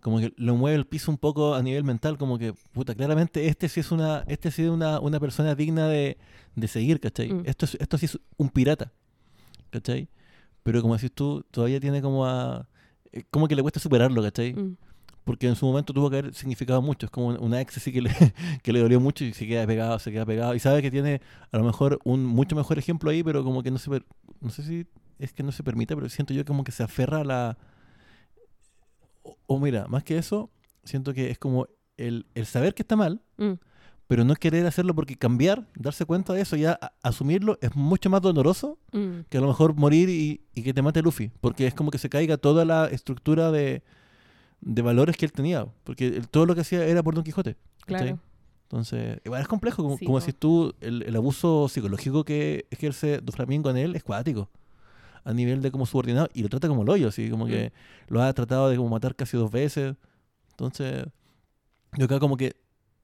Como 0.00 0.18
que 0.20 0.32
lo 0.36 0.56
mueve 0.56 0.76
el 0.76 0.86
piso 0.86 1.10
un 1.10 1.18
poco 1.18 1.54
a 1.54 1.62
nivel 1.62 1.84
mental, 1.84 2.16
como 2.18 2.38
que, 2.38 2.52
puta, 2.72 2.94
claramente 2.94 3.46
este 3.48 3.68
sí 3.68 3.80
es 3.80 3.92
una, 3.92 4.24
este 4.26 4.50
sí 4.50 4.62
es 4.62 4.68
una, 4.70 4.98
una 5.00 5.20
persona 5.20 5.54
digna 5.54 5.86
de, 5.88 6.16
de 6.54 6.68
seguir, 6.68 6.98
¿cachai? 7.00 7.32
Mm. 7.32 7.42
Esto, 7.44 7.64
es- 7.66 7.76
esto 7.80 7.98
sí 7.98 8.06
es 8.06 8.18
un 8.36 8.48
pirata, 8.48 8.92
¿cachai? 9.76 10.08
Pero 10.62 10.82
como 10.82 10.94
decís 10.96 11.12
tú, 11.14 11.44
todavía 11.50 11.78
tiene 11.80 12.02
como 12.02 12.26
a... 12.26 12.68
eh, 13.12 13.22
Como 13.30 13.46
que 13.48 13.54
le 13.56 13.62
cuesta 13.62 13.80
superarlo, 13.80 14.22
¿cachai? 14.22 14.52
mm, 14.54 14.76
Porque 15.24 15.46
en 15.48 15.56
su 15.56 15.64
momento 15.66 15.92
tuvo 15.92 16.10
que 16.10 16.18
haber 16.18 16.34
significado 16.34 16.82
mucho. 16.82 17.06
Es 17.06 17.10
como 17.10 17.28
una 17.28 17.60
ex 17.60 17.76
así 17.76 17.92
que 17.92 18.02
le, 18.02 18.10
que 18.62 18.72
le 18.72 18.80
dolió 18.80 18.98
mucho 19.00 19.24
y 19.24 19.32
se 19.32 19.46
queda 19.46 19.66
pegado, 19.66 19.98
se 19.98 20.10
queda 20.12 20.26
pegado. 20.26 20.54
Y 20.54 20.58
sabe 20.60 20.82
que 20.82 20.90
tiene 20.90 21.20
a 21.52 21.56
lo 21.58 21.64
mejor 21.64 21.98
un 22.04 22.24
mucho 22.24 22.56
mejor 22.56 22.78
ejemplo 22.78 23.10
ahí, 23.10 23.22
pero 23.22 23.44
como 23.44 23.62
que 23.62 23.70
no 23.70 23.78
se... 23.78 23.90
per- 23.90 24.06
No 24.40 24.50
sé 24.50 24.62
si 24.62 24.86
es 25.18 25.32
que 25.32 25.42
no 25.42 25.50
se 25.52 25.62
permite, 25.62 25.94
pero 25.94 26.08
siento 26.08 26.34
yo 26.34 26.44
como 26.44 26.62
que 26.64 26.72
se 26.72 26.82
aferra 26.82 27.20
a 27.20 27.24
la... 27.24 27.58
O, 29.22 29.36
o 29.46 29.58
mira, 29.58 29.86
más 29.88 30.04
que 30.04 30.18
eso, 30.18 30.50
siento 30.84 31.12
que 31.14 31.30
es 31.30 31.38
como 31.38 31.66
el, 31.96 32.26
el 32.34 32.46
saber 32.46 32.74
que 32.74 32.82
está 32.82 32.96
mal, 32.96 33.22
mm, 33.38 33.52
pero 34.08 34.24
no 34.24 34.34
querer 34.36 34.66
hacerlo 34.66 34.94
porque 34.94 35.16
cambiar, 35.16 35.66
darse 35.74 36.04
cuenta 36.04 36.32
de 36.32 36.40
eso, 36.42 36.54
ya 36.56 36.78
asumirlo, 37.02 37.58
es 37.60 37.74
mucho 37.74 38.08
más 38.08 38.22
doloroso 38.22 38.78
mm, 38.92 39.20
que 39.28 39.38
a 39.38 39.40
lo 39.40 39.48
mejor 39.48 39.74
morir 39.74 40.08
y, 40.08 40.40
y 40.54 40.62
que 40.62 40.72
te 40.72 40.82
mate 40.82 41.02
Luffy. 41.02 41.30
Porque 41.40 41.66
es 41.66 41.74
como 41.74 41.90
que 41.90 41.98
se 41.98 42.08
caiga 42.08 42.36
toda 42.36 42.64
la 42.64 42.86
estructura 42.86 43.50
de, 43.50 43.82
de 44.60 44.82
valores 44.82 45.16
que 45.16 45.24
él 45.26 45.32
tenía. 45.32 45.66
Porque 45.84 46.06
él- 46.06 46.28
todo 46.28 46.46
lo 46.46 46.54
que 46.54 46.60
hacía 46.60 46.84
era 46.86 47.02
por 47.02 47.14
Don 47.14 47.24
Quijote. 47.24 47.56
claro. 47.84 48.18
Entonces, 48.68 49.20
igual 49.24 49.40
es 49.42 49.46
complejo. 49.46 49.84
Como, 49.84 49.96
Sí, 49.96 50.04
como 50.04 50.18
po. 50.18 50.20
decís 50.24 50.34
tú, 50.40 50.74
el, 50.80 51.02
el 51.04 51.14
abuso 51.14 51.68
psicológico 51.68 52.24
que 52.24 52.66
ejerce 52.72 53.20
Doflamingo 53.22 53.70
en 53.70 53.76
él 53.76 53.94
es 53.94 54.02
cuático. 54.02 54.50
A 55.22 55.32
nivel 55.32 55.62
de 55.62 55.70
como 55.70 55.86
subordinado. 55.86 56.28
Y 56.34 56.42
lo 56.42 56.48
trata 56.48 56.66
como 56.66 56.82
el 56.82 56.88
hoyo, 56.90 57.06
así 57.08 57.30
como 57.30 57.46
que 57.46 57.72
lo 58.08 58.20
ha 58.22 58.32
tratado 58.32 58.68
de 58.68 58.76
como 58.76 58.88
matar 58.88 59.14
casi 59.14 59.36
dos 59.36 59.52
veces. 59.52 59.94
Entonces, 60.50 61.06
yo 61.96 62.06
acá 62.06 62.18
como 62.18 62.36
que 62.36 62.56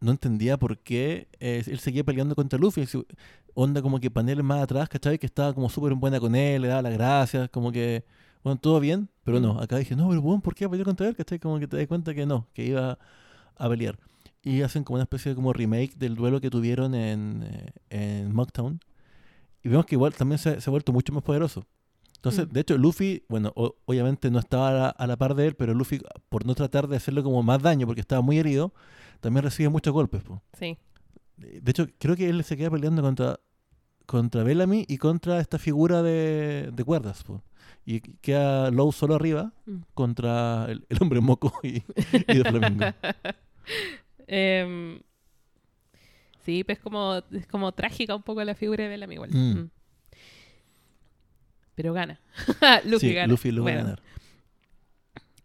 no 0.02 0.10
entendía 0.10 0.58
por 0.58 0.78
qué 0.78 1.28
eh, 1.40 1.62
él 1.66 1.78
seguía 1.78 2.04
peleando 2.04 2.34
contra 2.34 2.58
Luffy. 2.58 2.84
Onda 3.54 3.82
como 3.82 4.00
que 4.00 4.10
paneles 4.10 4.44
más 4.44 4.62
atrás, 4.62 4.88
¿cachai? 4.88 5.18
Que 5.18 5.26
estaba 5.26 5.52
como 5.54 5.68
súper 5.68 5.94
buena 5.94 6.18
con 6.20 6.34
él, 6.34 6.62
le 6.62 6.68
daba 6.68 6.82
las 6.82 6.92
gracias, 6.94 7.48
como 7.50 7.70
que, 7.70 8.04
bueno, 8.42 8.58
todo 8.58 8.80
bien, 8.80 9.08
pero 9.24 9.40
no. 9.40 9.60
Acá 9.60 9.76
dije, 9.76 9.94
no, 9.94 10.08
pero 10.08 10.22
bueno, 10.22 10.40
¿por 10.42 10.54
qué 10.54 10.68
pelear 10.68 10.86
contra 10.86 11.06
él? 11.08 11.14
¿Cachai? 11.16 11.38
Como 11.38 11.58
que 11.58 11.66
te 11.66 11.76
das 11.76 11.86
cuenta 11.86 12.14
que 12.14 12.24
no, 12.26 12.46
que 12.54 12.64
iba 12.66 12.98
a 13.56 13.68
pelear. 13.68 13.98
Y 14.42 14.62
hacen 14.62 14.82
como 14.84 14.94
una 14.96 15.04
especie 15.04 15.30
de 15.30 15.36
como 15.36 15.52
remake 15.52 15.94
del 15.96 16.14
duelo 16.16 16.40
que 16.40 16.50
tuvieron 16.50 16.94
en, 16.94 17.42
eh, 17.44 17.70
en 17.90 18.34
Mocktown. 18.34 18.80
Y 19.62 19.68
vemos 19.68 19.86
que 19.86 19.94
igual 19.94 20.12
también 20.14 20.38
se, 20.38 20.60
se 20.60 20.68
ha 20.68 20.72
vuelto 20.72 20.92
mucho 20.92 21.12
más 21.12 21.22
poderoso. 21.22 21.64
Entonces, 22.16 22.48
Mm. 22.48 22.52
de 22.52 22.60
hecho, 22.60 22.78
Luffy, 22.78 23.24
bueno, 23.28 23.52
o- 23.54 23.76
obviamente 23.84 24.30
no 24.30 24.38
estaba 24.38 24.68
a 24.68 24.72
la, 24.72 24.88
a 24.88 25.06
la 25.06 25.16
par 25.16 25.34
de 25.34 25.46
él, 25.48 25.54
pero 25.54 25.74
Luffy, 25.74 26.00
por 26.28 26.46
no 26.46 26.54
tratar 26.54 26.88
de 26.88 26.96
hacerle 26.96 27.22
como 27.22 27.42
más 27.42 27.60
daño 27.62 27.86
porque 27.86 28.00
estaba 28.00 28.22
muy 28.22 28.38
herido, 28.38 28.72
también 29.22 29.44
recibe 29.44 29.70
muchos 29.70 29.92
golpes. 29.94 30.22
po. 30.22 30.42
Sí. 30.58 30.76
De 31.38 31.70
hecho, 31.70 31.86
creo 31.98 32.14
que 32.14 32.28
él 32.28 32.44
se 32.44 32.56
queda 32.58 32.70
peleando 32.70 33.00
contra 33.00 33.40
contra 34.04 34.42
Bellamy 34.42 34.84
y 34.88 34.98
contra 34.98 35.40
esta 35.40 35.58
figura 35.58 36.02
de, 36.02 36.68
de 36.72 36.84
cuerdas. 36.84 37.22
po. 37.24 37.42
Y 37.86 38.00
queda 38.00 38.70
Lowe 38.70 38.92
solo 38.92 39.14
arriba 39.14 39.52
Mm. 39.64 39.76
contra 39.94 40.66
el, 40.68 40.84
el 40.88 40.98
hombre 41.00 41.20
moco 41.20 41.52
y, 41.62 41.82
y 42.28 42.38
de 42.38 42.44
Flamingo. 42.44 42.84
Em, 44.26 45.00
sí, 46.44 46.64
pues 46.64 46.78
como, 46.80 47.22
es 47.32 47.46
como 47.46 47.72
trágica 47.72 48.14
un 48.16 48.22
poco 48.22 48.42
la 48.44 48.54
figura 48.54 48.84
de 48.84 48.90
Bellamy 48.90 49.14
igual. 49.14 49.30
Mm. 49.30 49.58
Mm. 49.60 49.70
Pero 51.74 51.92
gana. 51.92 52.20
Luffy 52.84 53.08
sí, 53.08 53.14
gana. 53.14 53.28
Luffy 53.28 53.50
lo 53.50 53.64
va 53.64 53.70
a 53.70 53.74
ganar. 53.74 54.02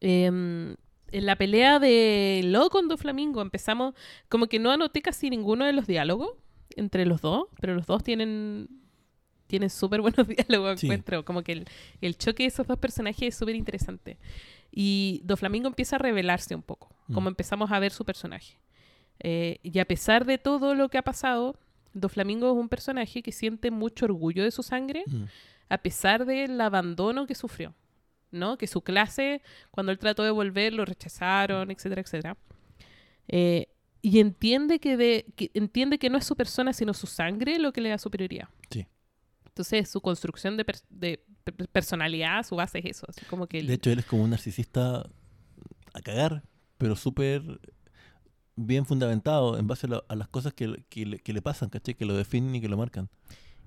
em, 0.01 0.75
en 1.11 1.25
la 1.25 1.35
pelea 1.35 1.79
de 1.79 2.41
Lo 2.45 2.69
con 2.69 2.87
Doflamingo 2.87 3.41
empezamos, 3.41 3.93
como 4.29 4.47
que 4.47 4.59
no 4.59 4.71
anoté 4.71 5.01
casi 5.01 5.29
ninguno 5.29 5.65
de 5.65 5.73
los 5.73 5.87
diálogos 5.87 6.29
entre 6.75 7.05
los 7.05 7.21
dos, 7.21 7.47
pero 7.59 7.73
los 7.75 7.85
dos 7.85 8.03
tienen 8.03 8.67
tienen 9.47 9.69
súper 9.69 10.01
buenos 10.01 10.27
diálogos, 10.27 10.79
Sí. 10.81 10.87
encuentro. 10.87 11.23
Como 11.23 11.41
que 11.41 11.53
el, 11.53 11.65
el 12.01 12.17
choque 12.17 12.43
de 12.43 12.47
esos 12.47 12.67
dos 12.67 12.77
personajes 12.79 13.29
es 13.29 13.35
súper 13.35 13.55
interesante. 13.55 14.17
Y 14.71 15.21
Doflamingo 15.23 15.67
empieza 15.69 15.95
a 15.95 15.99
revelarse 15.99 16.53
un 16.53 16.61
poco, 16.63 16.89
como 17.13 17.21
Mm. 17.21 17.27
empezamos 17.29 17.71
a 17.71 17.79
ver 17.79 17.91
su 17.93 18.03
personaje. 18.03 18.57
Eh, 19.19 19.59
y 19.63 19.79
a 19.79 19.85
pesar 19.85 20.25
de 20.25 20.37
todo 20.37 20.75
lo 20.75 20.89
que 20.89 20.97
ha 20.97 21.01
pasado, 21.01 21.55
Doflamingo 21.93 22.51
es 22.51 22.57
un 22.57 22.67
personaje 22.67 23.23
que 23.23 23.31
siente 23.31 23.71
mucho 23.71 24.03
orgullo 24.05 24.43
de 24.43 24.51
su 24.51 24.63
sangre, 24.63 25.03
Mm. 25.07 25.23
a 25.69 25.77
pesar 25.77 26.25
del 26.25 26.59
abandono 26.59 27.25
que 27.25 27.33
sufrió, 27.33 27.73
¿no? 28.31 28.57
Que 28.57 28.67
su 28.67 28.81
clase, 28.81 29.41
cuando 29.71 29.91
él 29.91 29.97
trató 29.99 30.23
de 30.23 30.31
volver, 30.31 30.73
lo 30.73 30.85
rechazaron, 30.85 31.71
etcétera, 31.71 32.01
etcétera. 32.01 32.37
Eh, 33.27 33.67
y 34.01 34.19
entiende 34.19 34.79
que, 34.79 34.95
de, 34.97 35.25
que 35.35 35.51
entiende 35.53 35.97
que 35.99 36.09
no 36.09 36.17
es 36.17 36.25
su 36.25 36.35
persona, 36.35 36.71
sino 36.73 36.93
su 36.93 37.07
sangre 37.07 37.59
lo 37.59 37.73
que 37.73 37.81
le 37.81 37.89
da 37.89 37.97
superioridad. 37.97 38.47
Sí. 38.69 38.85
Entonces, 39.47 39.89
su 39.89 40.01
construcción 40.01 40.55
de, 40.55 40.65
de 40.89 41.23
per- 41.43 41.67
personalidad, 41.69 42.43
su 42.43 42.55
base 42.55 42.79
es 42.79 42.85
eso. 42.85 43.05
Así 43.09 43.25
como 43.25 43.47
que 43.47 43.59
él- 43.59 43.67
De 43.67 43.73
hecho, 43.73 43.89
él 43.91 43.99
es 43.99 44.05
como 44.05 44.23
un 44.23 44.29
narcisista 44.29 45.09
a 45.93 46.01
cagar, 46.01 46.43
pero 46.77 46.95
súper 46.95 47.41
bien 48.55 48.85
fundamentado 48.85 49.57
en 49.57 49.67
base 49.67 49.87
a, 49.87 49.89
lo- 49.89 50.05
a 50.07 50.15
las 50.15 50.27
cosas 50.27 50.53
que, 50.53 50.83
que 50.89 51.05
le, 51.05 51.19
que 51.19 51.33
le 51.33 51.41
pasan, 51.41 51.69
¿cachai? 51.69 51.95
Que 51.95 52.05
lo 52.05 52.15
definen 52.15 52.55
y 52.55 52.61
que 52.61 52.69
lo 52.69 52.77
marcan. 52.77 53.09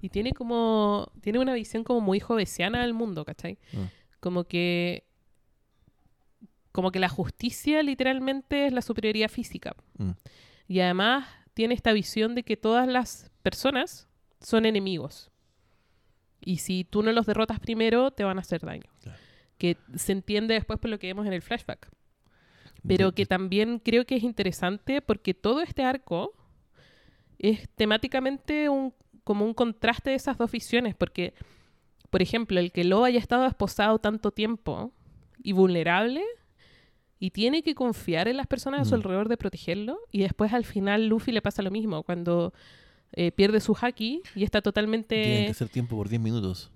Y 0.01 0.09
tiene 0.09 0.33
como. 0.33 1.13
Tiene 1.21 1.41
una 1.41 1.53
visión 1.53 1.85
como 1.85 2.01
muy 2.01 2.21
jovesiana 2.21 2.81
del 2.83 2.95
mundo, 2.95 3.25
¿cachai? 3.25 3.59
Ah. 3.75 3.89
Como 4.21 4.45
que. 4.45 5.05
Como 6.73 6.93
que 6.93 7.01
la 7.01 7.09
justicia 7.09 7.83
literalmente 7.83 8.67
es 8.67 8.73
la 8.73 8.83
superioridad 8.83 9.29
física. 9.29 9.75
Mm. 9.99 10.11
Y 10.69 10.81
además 10.81 11.27
tiene 11.55 11.75
esta 11.75 11.93
visión 11.93 12.37
de 12.37 12.45
que 12.45 12.57
todas 12.57 12.87
las 12.87 13.33
personas 13.43 14.09
son 14.41 14.67
enemigos. 14.67 15.31
Y 16.41 16.59
si 16.59 16.85
tú 16.85 17.03
no 17.03 17.13
los 17.13 17.27
derrotas 17.27 17.61
primero, 17.61 18.11
te 18.11 18.25
van 18.25 18.39
a 18.39 18.41
hacer 18.41 18.61
daño. 18.61 18.91
Claro. 19.03 19.19
Que 19.59 19.77
se 19.97 20.13
entiende 20.13 20.55
después 20.55 20.79
por 20.79 20.91
lo 20.91 20.99
que 20.99 21.09
vemos 21.09 21.27
en 21.27 21.33
el 21.33 21.43
flashback. 21.43 21.91
Pero 22.87 23.13
que 23.13 23.27
también 23.27 23.79
creo 23.79 24.07
que 24.07 24.17
es 24.17 24.23
interesante 24.23 25.03
porque 25.03 25.35
todo 25.35 25.61
este 25.61 25.83
arco 25.83 26.33
es 27.39 27.69
temáticamente 27.75 28.69
un, 28.69 28.95
como 29.25 29.45
un 29.45 29.55
contraste 29.55 30.11
de 30.11 30.17
esas 30.17 30.39
dos 30.39 30.51
visiones. 30.51 30.95
Porque, 30.95 31.35
por 32.11 32.23
ejemplo, 32.23 32.61
el 32.61 32.73
que 32.73 32.85
Lo 32.85 33.05
haya 33.05 33.19
estado 33.19 33.47
esposado 33.47 33.99
tanto 33.99 34.31
tiempo 34.33 34.93
y 35.43 35.53
vulnerable 35.53 36.23
y 37.19 37.31
tiene 37.31 37.63
que 37.63 37.75
confiar 37.75 38.29
en 38.29 38.37
las 38.37 38.47
personas 38.47 38.81
a 38.81 38.85
su 38.85 38.91
Mm. 38.93 38.95
alrededor 38.99 39.29
de 39.29 39.37
protegerlo. 39.37 39.99
Y 40.11 40.21
después 40.21 40.53
al 40.53 40.65
final 40.65 41.07
Luffy 41.07 41.33
le 41.33 41.43
pasa 41.43 41.63
lo 41.63 41.71
mismo 41.71 42.03
cuando 42.03 42.53
eh, 43.13 43.33
pierde 43.33 43.61
su 43.61 43.77
haki 43.81 44.23
y 44.37 44.45
está 44.45 44.63
totalmente 44.63 45.21
Tienen 45.23 45.45
que 45.47 45.51
hacer 45.51 45.69
tiempo 45.69 45.97
por 45.97 46.09
10 46.09 46.21
minutos. 46.23 46.71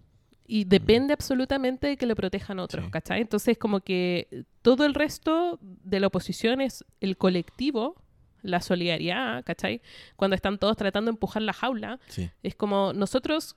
y 0.47 0.65
depende 0.65 1.13
absolutamente 1.15 1.87
de 1.87 1.97
que 1.97 2.07
lo 2.07 2.15
protejan 2.17 2.59
otros, 2.59 2.85
Sí. 2.85 2.91
¿cachai? 2.91 3.21
Entonces, 3.23 3.57
como 3.57 3.81
que 3.81 4.45
todo 4.61 4.85
el 4.85 4.95
resto 4.95 5.59
de 5.63 6.01
la 6.01 6.09
oposición 6.09 6.61
es 6.61 6.85
el 7.01 7.17
colectivo, 7.17 7.95
la 8.43 8.61
solidaridad, 8.61 9.43
¿cachai? 9.45 9.81
Cuando 10.17 10.35
están 10.35 10.59
todos 10.59 10.77
tratando 10.77 11.11
de 11.11 11.15
empujar 11.15 11.41
la 11.43 11.53
jaula, 11.55 11.99
Sí. 12.09 12.29
es 12.43 12.55
como 12.57 12.93
nosotros, 12.93 13.57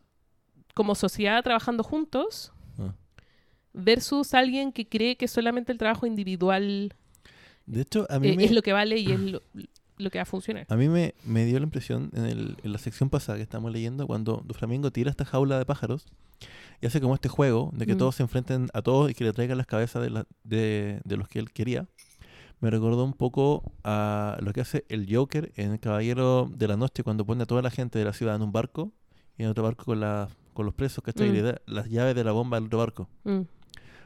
como 0.77 0.95
sociedad, 0.95 1.43
trabajando 1.43 1.83
juntos, 1.83 2.53
Ah. 2.79 2.93
versus 3.73 4.33
alguien 4.33 4.71
que 4.71 4.87
cree 4.87 5.17
que 5.17 5.27
solamente 5.27 5.71
el 5.71 5.77
trabajo 5.77 6.05
individual 6.05 6.93
De 7.65 7.81
hecho, 7.81 8.05
a 8.09 8.19
mí, 8.19 8.29
eh, 8.29 8.35
me, 8.37 8.43
es 8.45 8.51
lo 8.51 8.61
que 8.61 8.71
vale 8.73 8.97
y 8.97 9.11
es 9.11 9.19
lo, 9.19 9.41
lo 9.97 10.09
que 10.11 10.19
va 10.19 10.23
a 10.23 10.25
funcionar. 10.25 10.65
a 10.69 10.75
mí 10.75 10.87
me, 10.87 11.13
me 11.25 11.45
dio 11.45 11.59
la 11.59 11.65
impresión 11.65 12.11
en, 12.13 12.25
el- 12.25 12.57
en 12.63 12.71
la 12.71 12.77
sección 12.77 13.09
pasada 13.09 13.37
que 13.37 13.43
estamos 13.43 13.71
leyendo, 13.71 14.07
cuando 14.07 14.41
Doflamingo 14.45 14.91
tira 14.91 15.09
esta 15.09 15.25
jaula 15.25 15.57
de 15.59 15.65
pájaros 15.65 16.05
y 16.81 16.85
hace 16.85 17.01
como 17.01 17.15
este 17.15 17.29
juego 17.29 17.71
de 17.73 17.85
que 17.87 17.95
Mm. 17.95 17.97
todos 17.97 18.15
se 18.15 18.23
enfrenten 18.23 18.67
a 18.73 18.81
todos 18.83 19.09
y 19.11 19.13
que 19.15 19.23
le 19.25 19.33
traigan 19.33 19.57
las 19.57 19.67
cabezas 19.67 20.01
de, 20.03 20.09
la- 20.11 20.27
de, 20.43 21.01
de 21.03 21.17
los 21.17 21.27
que 21.27 21.39
él 21.39 21.51
quería. 21.51 21.87
Me 22.59 22.69
recordó 22.71 23.03
un 23.03 23.13
poco 23.13 23.71
a 23.83 24.37
lo 24.41 24.51
que 24.53 24.61
hace 24.61 24.85
el 24.89 25.05
Joker 25.13 25.51
en 25.57 25.73
El 25.73 25.79
Caballero 25.79 26.49
de 26.51 26.67
la 26.67 26.75
Noche 26.77 27.03
cuando 27.03 27.23
pone 27.25 27.43
a 27.43 27.45
toda 27.45 27.61
la 27.61 27.69
gente 27.69 27.99
de 27.99 28.05
la 28.05 28.13
ciudad 28.13 28.35
en 28.35 28.41
un 28.43 28.51
barco 28.51 28.91
y 29.37 29.43
en 29.43 29.49
otro 29.49 29.63
barco 29.63 29.83
con, 29.85 29.99
la, 29.99 30.29
con 30.57 30.65
los 30.65 30.73
presos, 30.75 31.03
¿cachai? 31.03 31.27
Y 31.27 31.31
Mm. 31.31 31.33
le 31.35 31.41
da 31.43 31.61
las 31.67 31.87
llaves 31.89 32.15
de 32.15 32.23
la 32.23 32.31
bomba 32.33 32.57
al 32.57 32.65
otro 32.65 32.79
barco. 32.79 33.07
Mm, 33.23 33.41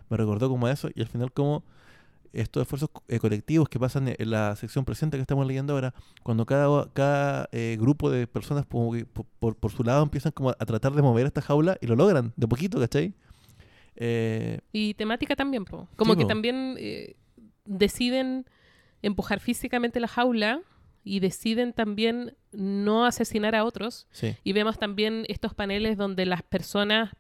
Me 0.10 0.18
recordó 0.18 0.50
como 0.50 0.68
eso 0.68 0.90
y 0.94 1.00
al 1.02 1.08
final 1.08 1.32
como 1.32 1.64
estos 2.34 2.62
esfuerzos 2.64 2.90
co- 2.92 3.04
eh, 3.08 3.18
colectivos 3.20 3.70
que 3.70 3.80
pasan 3.80 4.08
en 4.18 4.30
la 4.30 4.56
sección 4.58 4.84
presente 4.86 5.16
que 5.18 5.22
estamos 5.22 5.48
leyendo 5.48 5.74
ahora, 5.74 5.94
cuando 6.24 6.46
cada, 6.46 6.90
cada 6.94 7.48
eh, 7.54 7.78
grupo 7.80 8.10
de 8.10 8.28
personas 8.28 8.66
como 8.66 8.92
que 8.92 9.06
por, 9.06 9.26
por- 9.40 9.56
por 9.56 9.72
su 9.72 9.84
lado 9.84 10.04
empiezan 10.04 10.32
como 10.34 10.50
a, 10.50 10.54
tratar 10.56 10.92
de 10.94 11.02
mover 11.02 11.26
esta 11.26 11.42
jaula 11.42 11.78
y 11.82 11.88
lo 11.88 11.96
logran, 11.96 12.34
de 12.36 12.48
poquito, 12.48 12.80
¿cachai? 12.80 13.14
Eh, 13.96 14.60
Y 14.74 14.94
temática 14.96 15.36
también, 15.36 15.64
po. 15.66 15.88
Como 15.96 16.14
Sí, 16.14 16.20
que 16.20 16.26
también 16.26 16.76
eh, 16.78 17.16
deciden 17.66 18.46
empujar 19.02 19.40
físicamente 19.40 20.00
la 20.00 20.08
jaula 20.08 20.62
y 21.04 21.20
deciden 21.20 21.74
también 21.74 22.36
no 22.52 23.06
asesinar 23.06 23.56
a 23.56 23.64
otros. 23.64 24.08
sí, 24.12 24.36
Y 24.44 24.54
vemos 24.54 24.78
también 24.78 25.26
estos 25.28 25.54
paneles 25.54 25.98
donde 25.98 26.26
las 26.26 26.44
personas 26.44 27.12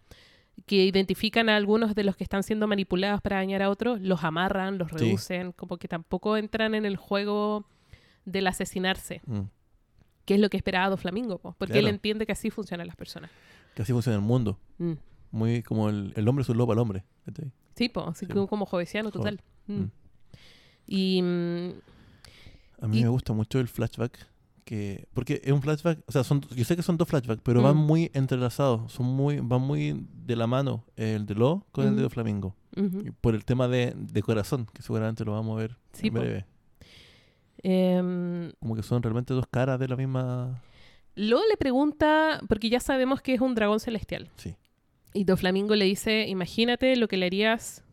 que 0.65 0.85
identifican 0.85 1.49
a 1.49 1.55
algunos 1.55 1.95
de 1.95 2.03
los 2.03 2.15
que 2.15 2.23
están 2.23 2.43
siendo 2.43 2.67
manipulados 2.67 3.21
para 3.21 3.37
dañar 3.37 3.61
a 3.63 3.69
otros, 3.69 3.99
los 4.01 4.23
amarran, 4.23 4.77
los 4.77 4.89
Sí. 4.89 4.97
reducen, 4.97 5.51
como 5.53 5.77
que 5.77 5.87
tampoco 5.87 6.37
entran 6.37 6.75
en 6.75 6.85
el 6.85 6.97
juego 6.97 7.65
del 8.25 8.45
asesinarse, 8.47 9.21
mm, 9.25 9.39
que 10.25 10.35
es 10.35 10.39
lo 10.39 10.49
que 10.49 10.57
esperaba 10.57 10.89
Doflamingo, 10.89 11.39
po, 11.39 11.55
porque 11.57 11.79
él 11.79 11.87
entiende 11.87 12.25
que 12.27 12.33
así 12.33 12.49
funcionan 12.51 12.85
las 12.87 12.95
personas. 12.95 13.31
que 13.73 13.81
así 13.81 13.93
funciona 13.93 14.17
el 14.17 14.23
mundo. 14.23 14.59
Mm. 14.77 14.91
Muy 15.31 15.63
como 15.63 15.89
el, 15.89 16.11
el 16.17 16.27
hombre 16.27 16.43
es 16.43 16.49
un 16.49 16.57
lobo 16.57 16.73
al 16.73 16.79
hombre. 16.79 17.05
Sí, 17.75 17.87
po, 17.89 18.09
así 18.09 18.25
Sí, 18.25 18.31
como, 18.31 18.47
como 18.47 18.65
jovesiano 18.65 19.11
total. 19.11 19.39
Mm. 19.65 19.73
Mm. 19.73 19.91
Y 20.87 21.21
A 22.81 22.87
mí 22.87 22.99
Y- 22.99 23.03
me 23.03 23.09
gusta 23.09 23.31
mucho 23.33 23.59
el 23.59 23.67
flashback. 23.69 24.27
Que, 24.65 25.07
porque 25.13 25.41
es 25.43 25.51
un 25.51 25.61
flashback, 25.61 25.99
o 26.05 26.11
sea, 26.11 26.23
son, 26.23 26.41
yo 26.55 26.63
sé 26.63 26.75
que 26.75 26.83
son 26.83 26.95
dos 26.95 27.07
flashbacks, 27.07 27.41
pero 27.43 27.61
Mm. 27.61 27.63
van 27.63 27.77
muy 27.77 28.11
entrelazados, 28.13 28.91
son 28.91 29.05
muy, 29.07 29.39
van 29.41 29.61
muy 29.61 30.05
de 30.25 30.35
la 30.35 30.45
mano 30.47 30.85
el 30.95 31.25
de 31.25 31.33
Lo 31.35 31.65
con 31.71 31.87
el 31.87 31.95
de. 31.95 32.09
Flamingo. 32.09 32.55
Por 33.21 33.35
el 33.35 33.43
tema 33.43 33.67
de, 33.67 33.93
de 33.95 34.21
corazón, 34.21 34.67
que 34.73 34.81
seguramente 34.81 35.25
lo 35.25 35.33
vamos 35.33 35.57
a 35.57 35.61
ver 35.61 35.77
Sí, 35.93 36.07
en 36.07 36.13
breve. 36.13 36.45
Em, 37.63 38.51
Como 38.59 38.75
que 38.75 38.83
son 38.83 39.03
realmente 39.03 39.33
dos 39.33 39.45
caras 39.49 39.79
de 39.79 39.87
la 39.87 39.95
misma. 39.95 40.61
Lo 41.15 41.39
le 41.47 41.57
pregunta, 41.57 42.39
porque 42.47 42.69
ya 42.69 42.79
sabemos 42.79 43.21
que 43.21 43.33
es 43.33 43.41
un 43.41 43.53
dragón 43.55 43.79
celestial. 43.79 44.29
Sí. 44.37 44.55
Y 45.13 45.25
Doflamingo 45.25 45.75
le 45.75 45.85
dice, 45.85 46.27
imagínate 46.27 46.95
lo 46.95 47.07
que 47.07 47.17
le 47.17 47.25
harías, 47.25 47.83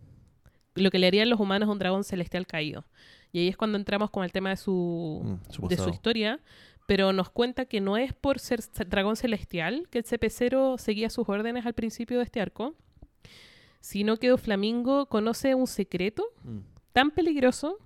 lo 0.74 0.90
que 0.90 0.98
le 0.98 1.08
harían 1.08 1.28
los 1.28 1.40
humanos 1.40 1.68
a 1.68 1.72
un 1.72 1.78
dragón 1.78 2.04
celestial 2.04 2.46
caído. 2.46 2.84
Y 3.32 3.40
ahí 3.40 3.48
es 3.48 3.56
cuando 3.56 3.76
entramos 3.78 4.10
con 4.10 4.24
el 4.24 4.32
tema 4.32 4.50
de 4.50 4.56
su, 4.56 5.20
mm, 5.24 5.52
su 5.52 5.68
de 5.68 5.76
su 5.76 5.88
historia, 5.90 6.40
pero 6.86 7.12
nos 7.12 7.28
cuenta 7.30 7.66
que 7.66 7.80
no 7.80 7.96
es 7.98 8.12
por 8.14 8.38
ser 8.38 8.60
dragón 8.88 9.16
celestial 9.16 9.86
que 9.90 9.98
el 9.98 10.04
CP0 10.04 10.78
seguía 10.78 11.10
sus 11.10 11.28
órdenes 11.28 11.66
al 11.66 11.74
principio 11.74 12.18
de 12.18 12.24
este 12.24 12.40
arco, 12.40 12.74
sino 13.80 14.16
que 14.16 14.28
Doflamingo 14.28 15.06
conoce 15.06 15.54
un 15.54 15.66
secreto 15.66 16.24
Mm. 16.44 16.58
tan 16.92 17.10
peligroso 17.10 17.78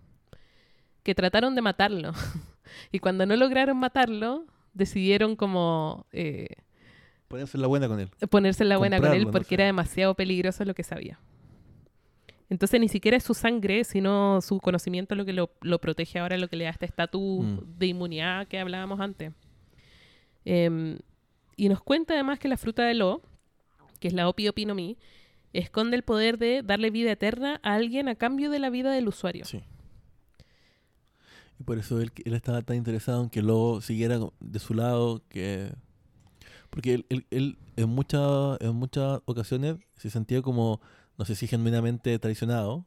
que 1.03 1.15
trataron 1.15 1.55
de 1.55 1.63
matarlo. 1.63 2.13
y 2.93 3.01
cuando 3.01 3.27
no 3.27 3.35
lograron 3.37 3.77
matarlo, 3.77 4.47
decidieron 4.73 5.35
como 5.37 6.07
eh, 6.13 6.47
Ponerse 7.29 7.59
la 7.59 7.67
buena 7.67 7.89
con 7.89 7.99
él. 7.99 8.09
ponerse 8.31 8.63
en 8.63 8.69
la 8.69 8.77
buena 8.79 9.01
con 9.01 9.13
él 9.13 9.25
no 9.25 9.31
porque 9.33 9.49
sé. 9.49 9.55
era 9.55 9.65
demasiado 9.65 10.15
peligroso 10.15 10.65
lo 10.65 10.75
que 10.75 10.83
sabía. 10.85 11.19
Entonces 12.53 12.79
ni 12.79 12.89
siquiera 12.89 13.17
es 13.17 13.25
su 13.25 13.33
sangre, 13.33 13.83
sino 13.83 14.43
su 14.43 14.61
conocimiento 14.61 15.15
lo 15.15 15.25
que 15.25 15.33
lo, 15.33 15.53
lo 15.63 15.81
protege 15.81 16.19
ahora, 16.19 16.37
lo 16.37 16.49
que 16.49 16.57
le 16.57 16.65
da 16.65 16.71
este 16.71 16.85
estatus 16.85 17.47
Mm. 17.47 17.59
de 17.79 17.87
inmunidad 17.87 18.47
que 18.47 18.59
hablábamos 18.59 19.01
antes. 19.01 19.33
Em, 20.45 20.99
y 21.57 21.71
nos 21.71 21.81
cuenta 21.81 22.13
además 22.13 22.39
que 22.39 22.49
la 22.49 22.59
fruta 22.59 22.85
de 22.85 22.93
Lo, 22.93 23.23
que 24.01 24.09
es 24.09 24.13
la 24.13 24.29
Opi 24.29 24.49
Opi 24.49 24.67
no 24.67 24.75
Mi, 24.75 24.99
esconde 25.55 25.97
el 25.97 26.03
poder 26.03 26.37
de 26.37 26.61
darle 26.63 26.91
vida 26.91 27.11
eterna 27.13 27.59
a 27.63 27.73
alguien 27.73 28.07
a 28.09 28.17
cambio 28.17 28.51
de 28.51 28.59
la 28.59 28.69
vida 28.69 28.93
del 28.93 29.09
usuario. 29.09 29.47
Sí. 29.47 29.63
Y 31.59 31.65
por 31.65 31.79
eso 31.79 32.03
él, 32.03 32.13
él 32.23 32.35
estaba 32.35 32.61
tan 32.61 32.77
interesado 32.77 33.23
en 33.23 33.31
que 33.31 33.41
Lobo 33.41 33.81
siguiera 33.81 34.21
de 34.41 34.59
su 34.59 34.75
lado, 34.75 35.23
que... 35.31 35.73
Porque 36.69 36.93
él, 36.93 37.07
él, 37.09 37.27
él 37.31 37.59
en, 37.77 37.89
muchas 37.89 38.61
en 38.61 38.75
muchas 38.75 39.23
ocasiones 39.25 39.77
se 39.97 40.11
sentía 40.11 40.43
como, 40.43 40.83
no 41.23 41.27
sé 41.27 41.37
si 41.37 41.47
genuinamente 41.47 42.19
traicionado, 42.19 42.85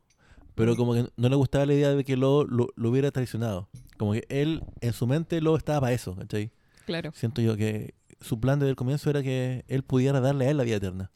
pero 0.56 0.74
Mm. 0.74 0.76
como 0.76 0.94
que 0.94 1.08
no 1.16 1.30
le 1.30 1.36
gustaba 1.38 1.66
la 1.66 1.74
idea 1.74 1.96
de 1.96 2.04
que 2.04 2.18
lo, 2.18 2.44
lo, 2.44 2.68
lo 2.76 2.90
hubiera 2.90 3.10
traicionado. 3.10 3.70
Como 3.98 4.12
que 4.12 4.26
él, 4.28 4.62
en 4.82 4.92
su 4.92 5.08
mente, 5.08 5.40
lo 5.40 5.56
estaba 5.56 5.80
para 5.80 5.94
eso, 5.94 6.18
¿cachai? 6.18 6.52
Claro. 6.86 7.14
Siento 7.14 7.42
yo 7.42 7.56
que 7.56 7.94
su 8.20 8.38
plan 8.42 8.60
desde 8.60 8.72
el 8.72 8.76
comienzo 8.76 9.10
era 9.10 9.24
que 9.24 9.64
él 9.70 9.84
pudiera 9.84 10.20
darle 10.20 10.48
a 10.48 10.52
él 10.52 10.58
la 10.58 10.66
vida 10.66 10.76
eterna. 10.76 11.12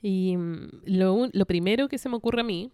Y 0.00 0.38
mm, 0.38 0.68
lo, 0.86 1.28
lo 1.30 1.44
primero 1.44 1.86
que 1.88 1.98
se 1.98 2.08
me 2.08 2.16
ocurre 2.16 2.40
a 2.40 2.44
mí, 2.44 2.72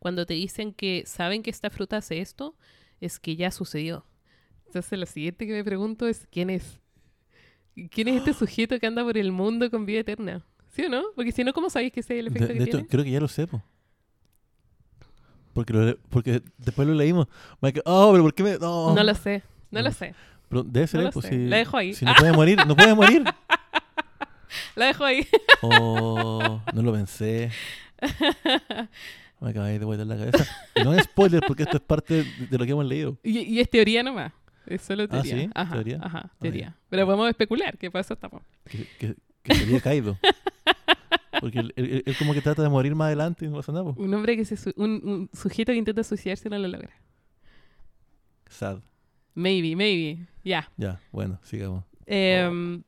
cuando 0.00 0.26
te 0.26 0.34
dicen 0.34 0.72
que 0.74 1.04
saben 1.06 1.44
que 1.44 1.50
esta 1.50 1.70
fruta 1.70 1.98
hace 1.98 2.20
esto, 2.20 2.56
es 3.00 3.20
que 3.20 3.36
ya 3.36 3.52
sucedió. 3.52 4.04
Entonces 4.66 4.98
lo 4.98 5.06
siguiente 5.06 5.46
que 5.46 5.52
me 5.52 5.62
pregunto 5.62 6.08
es, 6.08 6.26
¿quién 6.32 6.50
es? 6.50 6.80
¿Quién 7.92 8.08
es 8.08 8.16
este 8.16 8.34
sujeto 8.34 8.76
que 8.80 8.88
anda 8.88 9.04
por 9.04 9.16
el 9.16 9.30
mundo 9.30 9.70
con 9.70 9.86
vida 9.86 10.00
eterna? 10.00 10.44
¿Sí 10.74 10.84
o 10.84 10.88
no? 10.88 11.02
Porque 11.16 11.32
si 11.32 11.42
no, 11.44 11.52
¿cómo 11.52 11.68
sabéis 11.70 11.92
que 11.92 12.00
ese 12.00 12.14
es 12.18 12.26
el 12.26 12.32
De, 12.32 12.38
efecto 12.38 12.52
de 12.52 12.58
que 12.58 12.64
hecho, 12.64 12.76
tiene? 12.78 12.88
creo 12.88 13.04
que 13.04 13.10
ya 13.10 13.20
lo 13.20 13.28
sé, 13.28 13.46
po. 13.46 13.62
Porque, 15.52 15.72
lo 15.72 15.96
porque 16.10 16.42
después 16.58 16.86
lo 16.86 16.94
leímos. 16.94 17.26
Michael, 17.60 17.82
oh, 17.86 18.10
pero 18.12 18.22
¿por 18.22 18.34
qué 18.34 18.42
me.? 18.44 18.58
No, 18.58 18.94
No 18.94 19.02
lo 19.02 19.14
sé, 19.14 19.42
no, 19.70 19.80
No. 19.80 19.88
lo 19.88 19.92
sé. 19.92 20.14
Pero 20.48 20.62
debe 20.64 20.86
ser 20.86 20.98
no 20.98 21.02
él, 21.02 21.06
lo 21.06 21.12
pues, 21.12 21.26
sé. 21.26 21.32
si, 21.32 21.46
La 21.48 21.56
dejo 21.58 21.76
ahí. 21.76 21.94
Si 21.94 22.04
no 22.04 22.12
puede 22.18 22.32
morir, 22.32 22.58
no 22.66 22.76
puede 22.76 22.94
morir. 22.94 23.24
La 24.76 24.86
dejo 24.86 25.04
ahí. 25.04 25.26
Oh, 25.62 26.62
no 26.72 26.82
lo 26.82 26.92
pensé. 26.92 27.50
Me 29.40 29.50
acabé 29.50 29.78
de 29.78 29.84
vuelta 29.84 30.04
la 30.04 30.16
cabeza. 30.16 30.46
No 30.84 30.94
es 30.94 31.04
spoiler 31.04 31.42
porque 31.46 31.62
esto 31.64 31.76
es 31.76 31.82
parte 31.82 32.24
de, 32.24 32.46
de 32.46 32.58
lo 32.58 32.64
que 32.64 32.72
hemos 32.72 32.84
leído. 32.86 33.16
Y, 33.22 33.38
y 33.40 33.60
es 33.60 33.68
teoría 33.70 34.02
nomás. 34.02 34.32
Es 34.66 34.82
solo 34.82 35.04
Ah, 35.04 35.08
teoría. 35.08 35.36
¿sí? 35.36 35.50
Ajá, 35.54 35.72
¿Teoría? 35.74 35.98
Ajá, 36.02 36.22
Ah, 36.26 36.30
teoría. 36.40 36.76
Pero 36.88 37.04
podemos 37.06 37.28
especular 37.28 37.76
qué 37.78 37.90
pasa 37.90 38.14
estamos. 38.14 38.42
Que, 38.64 38.86
que, 38.98 39.14
que 39.42 39.54
sería 39.54 39.80
caído. 39.80 40.18
Porque 41.40 41.58
él, 41.60 41.72
él- 41.76 42.02
él 42.06 42.16
como 42.18 42.32
que 42.34 42.40
trata 42.42 42.62
de 42.62 42.68
morir 42.68 42.94
más 42.94 43.06
adelante 43.06 43.44
y 43.44 43.48
no 43.48 43.56
pasa 43.56 43.72
nada. 43.72 43.84
po. 43.84 43.94
Un 44.00 44.12
hombre 44.14 44.36
que 44.36 44.44
se 44.44 44.56
su- 44.56 44.72
un, 44.76 45.00
un 45.04 45.30
sujeto 45.32 45.72
que 45.72 45.78
intenta 45.78 46.04
suicidarse 46.04 46.48
no 46.50 46.58
lo 46.58 46.68
logra. 46.68 46.90
Sad. 48.48 48.80
Maybe, 49.34 49.74
maybe. 49.76 50.26
Ya. 50.44 50.70
Ya, 50.76 51.00
bueno, 51.12 51.38
sigamos. 51.42 51.84
Em, 52.06 52.82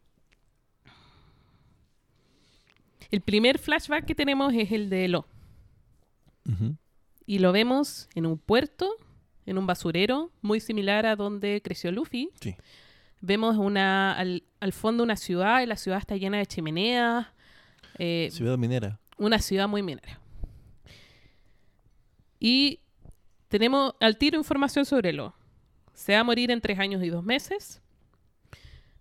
El 3.11 3.21
primer 3.21 3.59
flashback 3.59 4.05
que 4.07 4.15
tenemos 4.15 4.53
es 4.55 4.73
el 4.73 4.89
de 4.91 5.09
Lo. 5.09 5.27
Y 7.27 7.39
lo 7.39 7.53
vemos 7.53 8.09
en 8.15 8.27
un 8.27 8.37
puerto, 8.39 8.91
en 9.47 9.57
un 9.59 9.67
basurero, 9.67 10.31
muy 10.43 10.59
similar 10.61 11.07
a 11.07 11.15
donde 11.15 11.61
creció 11.63 11.93
Luffy. 11.93 12.31
Sí. 12.41 12.57
Vemos 13.21 13.57
una, 13.57 14.13
al, 14.19 14.43
al 14.61 14.73
fondo 14.73 15.05
una 15.05 15.17
ciudad 15.17 15.63
y 15.63 15.67
la 15.67 15.77
ciudad 15.77 15.99
está 16.01 16.17
llena 16.17 16.39
de 16.39 16.47
chimeneas. 16.47 17.29
Eh, 17.99 18.29
Ciudad 18.33 18.59
minera. 18.59 18.99
una 19.19 19.39
ciudad 19.39 19.69
muy 19.69 19.83
minera. 19.83 20.21
Y 22.41 22.81
tenemos 23.49 23.95
al 24.01 24.17
tiro 24.19 24.37
información 24.37 24.85
sobre 24.85 25.13
Lo. 25.13 25.35
Se 25.95 26.15
va 26.15 26.21
a 26.21 26.25
morir 26.25 26.51
en 26.51 26.61
tres 26.61 26.79
años 26.79 27.03
y 27.03 27.09
dos 27.09 27.23
meses. 27.23 27.81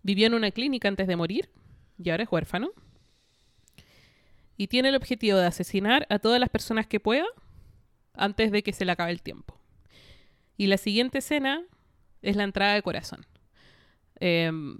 Vivió 0.04 0.28
en 0.28 0.34
una 0.34 0.52
clínica 0.52 0.88
antes 0.88 1.08
de 1.08 1.16
morir 1.16 1.50
y 1.98 2.10
ahora 2.10 2.24
es 2.24 2.32
huérfano. 2.32 2.70
Y 4.58 4.68
tiene 4.68 4.90
el 4.90 4.96
objetivo 4.96 5.38
de 5.38 5.48
asesinar 5.48 6.06
a 6.10 6.20
todas 6.20 6.40
las 6.40 6.50
personas 6.50 6.86
que 6.86 7.00
pueda 7.00 7.26
antes 8.14 8.52
de 8.52 8.62
que 8.62 8.74
se 8.74 8.86
le 8.86 8.92
acabe 8.92 9.12
el 9.12 9.22
tiempo. 9.22 9.58
Y 10.58 10.68
la 10.68 10.78
siguiente 10.78 11.20
escena 11.20 11.64
es 12.22 12.36
la 12.36 12.44
entrada 12.44 12.76
de 12.76 12.84
corazón. 12.84 13.26
Em, 14.20 14.78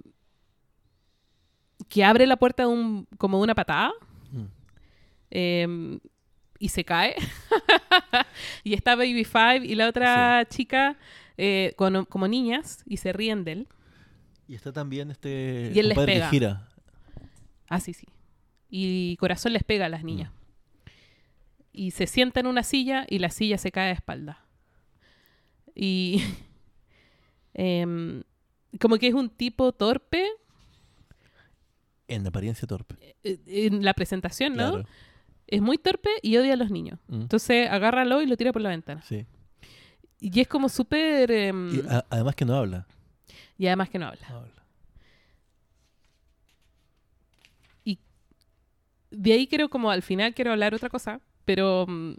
que 1.92 2.04
abre 2.04 2.26
la 2.26 2.36
puerta 2.36 2.62
de 2.62 2.68
un, 2.68 3.06
como 3.18 3.36
de 3.38 3.44
una 3.44 3.54
patada 3.54 3.92
Mm. 4.32 4.44
em, 5.30 6.00
y 6.58 6.68
se 6.68 6.84
cae. 6.84 7.14
y 8.64 8.72
está 8.74 8.94
Baby 8.96 9.24
Five 9.24 9.66
y 9.66 9.74
la 9.74 9.88
otra 9.88 10.46
chica 10.48 10.96
eh, 11.36 11.74
con- 11.76 12.04
como 12.06 12.28
niñas 12.28 12.82
y 12.86 12.96
se 12.98 13.12
ríen 13.12 13.44
de 13.44 13.52
él. 13.52 13.68
Y 14.48 14.54
está 14.54 14.72
también 14.72 15.10
este 15.10 15.70
Y 15.74 15.78
él 15.78 15.88
les 15.88 15.98
pega. 15.98 16.28
gira. 16.30 16.68
Ah, 17.68 17.80
sí, 17.80 17.92
sí. 17.92 18.06
Y 18.70 19.16
Corazón 19.18 19.52
les 19.52 19.64
pega 19.64 19.86
a 19.86 19.88
las 19.88 20.02
niñas. 20.04 20.30
Y 21.72 21.90
se 21.92 22.06
sienta 22.06 22.40
en 22.40 22.46
una 22.46 22.62
silla 22.62 23.06
y 23.08 23.18
la 23.18 23.30
silla 23.30 23.58
se 23.58 23.70
cae 23.72 23.86
de 23.88 23.92
espalda. 23.94 24.44
Y 25.74 26.22
em, 27.54 28.22
como 28.80 28.96
que 28.98 29.08
es 29.08 29.14
un 29.14 29.28
tipo 29.30 29.72
torpe 29.72 30.26
En 32.14 32.26
apariencia 32.26 32.66
torpe. 32.68 32.96
eh, 33.22 33.38
en 33.46 33.84
la 33.84 33.94
presentación, 33.94 34.54
¿no? 34.54 34.70
Claro. 34.72 34.88
Es 35.46 35.60
muy 35.60 35.76
torpe 35.78 36.08
y 36.22 36.36
odia 36.36 36.54
a 36.54 36.56
los 36.56 36.70
niños. 36.70 36.98
Mm. 37.08 37.22
Entonces 37.22 37.68
agárralo 37.70 38.22
y 38.22 38.26
lo 38.26 38.36
tira 38.36 38.52
por 38.52 38.62
la 38.62 38.70
ventana. 38.70 39.02
Sí. 39.02 39.26
Y 40.20 40.40
es 40.40 40.48
como 40.48 40.68
súper... 40.68 41.30
Y 41.30 41.82
a- 41.88 42.04
además 42.10 42.34
que 42.36 42.44
no 42.44 42.54
habla. 42.56 42.86
y 43.58 43.66
además 43.66 43.90
que 43.90 43.98
no 43.98 44.06
habla. 44.06 44.26
No 44.30 44.36
habla. 44.38 44.52
de 49.10 49.32
ahí 49.34 49.46
quiero 49.46 49.68
como 49.68 49.90
al 49.90 50.00
final 50.02 50.32
quiero 50.34 50.52
hablar 50.52 50.74
otra 50.74 50.88
cosa, 50.88 51.20
pero 51.44 51.84
mm, 51.86 52.14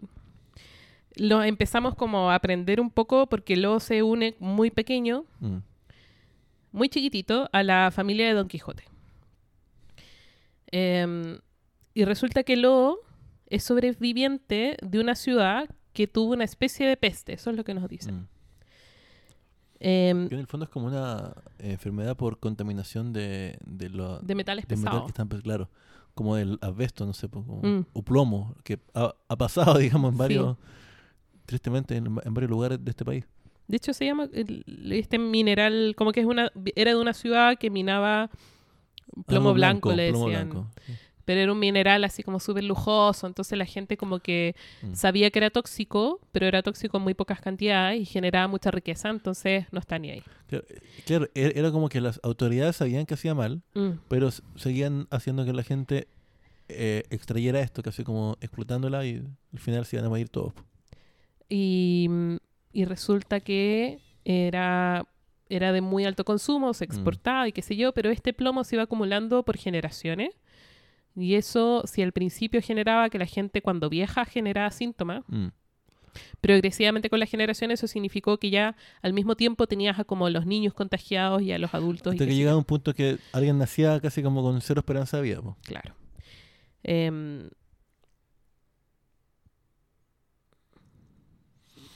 lo 1.16 1.42
empezamos 1.42 1.96
como 1.96 2.30
a 2.30 2.36
aprender 2.36 2.80
un 2.80 2.88
poco 2.90 3.26
porque 3.28 3.56
Lo 3.56 3.80
se 3.80 4.04
une 4.04 4.36
muy 4.38 4.70
pequeño, 4.70 5.24
Mm. 5.40 5.56
muy 6.70 6.88
chiquitito, 6.88 7.48
a 7.52 7.64
la 7.64 7.90
familia 7.90 8.28
de 8.28 8.34
Don 8.34 8.46
Quijote. 8.46 8.84
Em, 10.72 11.38
y 11.94 12.04
resulta 12.04 12.42
que 12.42 12.56
Lo 12.56 12.98
es 13.46 13.62
sobreviviente 13.64 14.76
de 14.82 15.00
una 15.00 15.14
ciudad 15.14 15.68
que 15.92 16.06
tuvo 16.08 16.32
una 16.32 16.44
especie 16.44 16.86
de 16.86 16.96
peste, 16.96 17.34
eso 17.34 17.50
es 17.50 17.56
lo 17.56 17.62
que 17.64 17.74
nos 17.74 17.88
dicen. 17.88 18.14
Mm. 18.22 18.28
Em, 19.80 20.28
Que 20.28 20.34
en 20.34 20.40
el 20.40 20.46
fondo 20.46 20.64
es 20.64 20.70
como 20.70 20.86
una 20.86 21.34
eh, 21.58 21.72
enfermedad 21.72 22.16
por 22.16 22.38
contaminación 22.38 23.12
de, 23.12 23.58
de, 23.64 23.90
lo, 23.90 24.18
de 24.20 24.34
metales 24.34 24.66
de 24.66 24.76
metal 24.76 24.90
pesados. 24.92 25.02
que 25.12 25.22
están, 25.22 25.28
claro, 25.42 25.68
como 26.14 26.36
el 26.36 26.58
asbesto, 26.62 27.04
no 27.06 27.12
sé, 27.12 27.28
como- 27.28 27.60
Mm. 27.62 27.86
o 27.92 28.02
plomo, 28.02 28.54
que 28.64 28.78
ha, 28.94 29.14
ha 29.28 29.36
pasado, 29.36 29.74
digamos, 29.78 30.08
en 30.10 30.14
Sí. 30.14 30.18
varios, 30.18 30.56
tristemente, 31.46 31.96
en, 31.96 32.06
en 32.06 32.34
varios 32.34 32.50
lugares 32.50 32.82
de 32.82 32.90
este 32.90 33.04
país. 33.04 33.24
De 33.66 33.76
hecho, 33.76 33.92
se 33.92 34.04
llama 34.06 34.28
este 34.90 35.18
mineral, 35.18 35.94
como 35.96 36.12
que 36.12 36.20
es 36.20 36.26
una, 36.26 36.50
era 36.76 36.90
de 36.92 36.96
una 37.00 37.14
ciudad 37.14 37.56
que 37.58 37.70
minaba 37.70 38.30
plomo 39.26 39.54
blanco, 39.54 39.92
le 39.92 40.10
plomo 40.10 40.26
decían. 40.26 40.48
blanco, 40.50 40.70
sí. 40.86 40.92
Pero 41.24 41.40
era 41.40 41.52
un 41.52 41.58
mineral 41.58 42.04
así 42.04 42.22
como 42.22 42.38
súper 42.38 42.64
lujoso, 42.64 43.26
entonces 43.26 43.56
la 43.56 43.64
gente 43.64 43.96
como 43.96 44.18
que 44.18 44.54
Mm. 44.82 44.92
sabía 44.94 45.30
que 45.30 45.38
era 45.38 45.48
tóxico, 45.50 46.20
pero 46.32 46.46
era 46.46 46.62
tóxico 46.62 46.98
en 46.98 47.02
muy 47.04 47.14
pocas 47.14 47.40
cantidades 47.40 47.98
y 48.00 48.04
generaba 48.04 48.46
mucha 48.46 48.70
riqueza, 48.70 49.08
entonces 49.08 49.64
no 49.72 49.78
está 49.80 49.98
ni 49.98 50.10
ahí. 50.10 50.22
Claro, 50.48 50.64
Claro, 51.06 51.28
e- 51.34 51.52
era 51.56 51.70
como 51.72 51.88
que 51.88 52.00
las 52.02 52.20
autoridades 52.22 52.76
sabían 52.76 53.06
que 53.06 53.14
hacía 53.14 53.34
mal, 53.34 53.62
Mm, 53.74 53.92
pero 54.08 54.30
seguían 54.56 55.06
haciendo 55.10 55.44
que 55.46 55.52
la 55.54 55.62
gente 55.62 56.08
eh, 56.68 57.02
extrayera 57.10 57.60
esto, 57.60 57.82
casi 57.82 58.04
como 58.04 58.36
explotándola 58.40 59.04
y 59.04 59.22
al 59.52 59.58
final 59.58 59.84
se 59.84 59.96
iban 59.96 60.06
a 60.06 60.08
morir 60.08 60.28
todos. 60.30 60.52
Y, 61.48 62.06
mm, 62.08 62.36
y 62.72 62.84
resulta 62.86 63.40
que 63.40 63.98
era, 64.24 65.06
era 65.48 65.72
de 65.72 65.80
muy 65.80 66.04
alto 66.04 66.24
consumo, 66.24 66.72
se 66.74 66.84
exportaba 66.84 67.46
y 67.48 67.52
qué 67.52 67.62
sé 67.62 67.76
yo, 67.76 67.92
pero 67.92 68.10
este 68.10 68.32
plomo 68.32 68.64
se 68.64 68.76
iba 68.76 68.82
acumulando 68.84 69.42
por 69.44 69.56
generaciones. 69.56 70.30
Y 71.16 71.34
eso, 71.34 71.82
si 71.86 72.02
al 72.02 72.12
principio 72.12 72.60
generaba 72.62 73.08
que 73.10 73.18
la 73.18 73.26
gente 73.26 73.62
cuando 73.62 73.88
vieja 73.88 74.24
generaba 74.24 74.70
síntomas, 74.70 75.22
Mm. 75.28 75.48
progresivamente 76.40 77.10
con 77.10 77.18
las 77.20 77.28
generaciones 77.28 77.80
eso 77.80 77.88
significó 77.88 78.38
que 78.38 78.48
ya 78.50 78.76
al 79.02 79.12
mismo 79.12 79.34
tiempo 79.36 79.66
tenías 79.66 79.98
a 79.98 80.04
como 80.04 80.30
los 80.30 80.46
niños 80.46 80.72
contagiados 80.72 81.42
y 81.42 81.50
a 81.52 81.58
los 81.58 81.74
adultos. 81.74 82.14
y 82.14 82.16
Hasta 82.16 82.24
qué 82.24 82.30
que 82.30 82.36
llegaba 82.36 82.56
un 82.56 82.64
punto 82.64 82.94
que 82.94 83.18
alguien 83.32 83.58
nacía 83.58 84.00
casi 84.00 84.22
como 84.22 84.40
con 84.42 84.60
cero 84.60 84.78
esperanza 84.80 85.16
de 85.18 85.22
vida. 85.24 85.42
po. 85.42 85.56
Claro. 85.64 85.94
Em, 86.84 87.48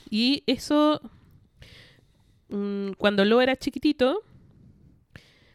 y 0.09 0.43
eso, 0.47 1.01
mm, 2.49 2.91
cuando 2.97 3.25
Lo 3.25 3.41
era 3.41 3.55
chiquitito, 3.55 4.23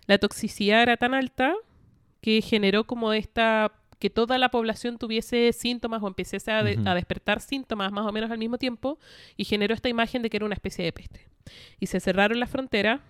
la 0.07 0.19
toxicidad 0.19 0.83
era 0.83 0.97
tan 0.97 1.15
alta 1.15 1.55
que 2.21 2.41
generó 2.43 2.85
como 2.85 3.13
esta 3.13 3.73
que 3.99 4.11
toda 4.11 4.37
la 4.39 4.51
población 4.51 4.99
tuviese 4.99 5.53
síntomas 5.53 6.03
o 6.03 6.09
empezase 6.09 6.51
a, 6.51 6.63
de- 6.63 6.79
Ujú. 6.79 6.89
a 6.89 6.95
despertar 6.95 7.41
síntomas 7.41 7.91
más 7.93 8.05
o 8.07 8.13
menos 8.13 8.31
al 8.31 8.37
mismo 8.39 8.59
tiempo 8.59 8.99
y 9.37 9.45
generó 9.45 9.73
esta 9.75 9.89
imagen 9.89 10.21
de 10.21 10.29
que 10.29 10.37
era 10.37 10.45
una 10.47 10.55
especie 10.55 10.85
de 10.85 10.93
peste. 10.93 11.27
Y 11.81 11.87
se 11.87 12.01
cerraron 12.01 12.39
las 12.41 12.51
fronteras 12.51 13.01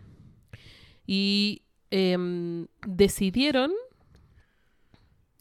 y 1.06 1.62
em, 1.90 2.66
decidieron 2.86 3.72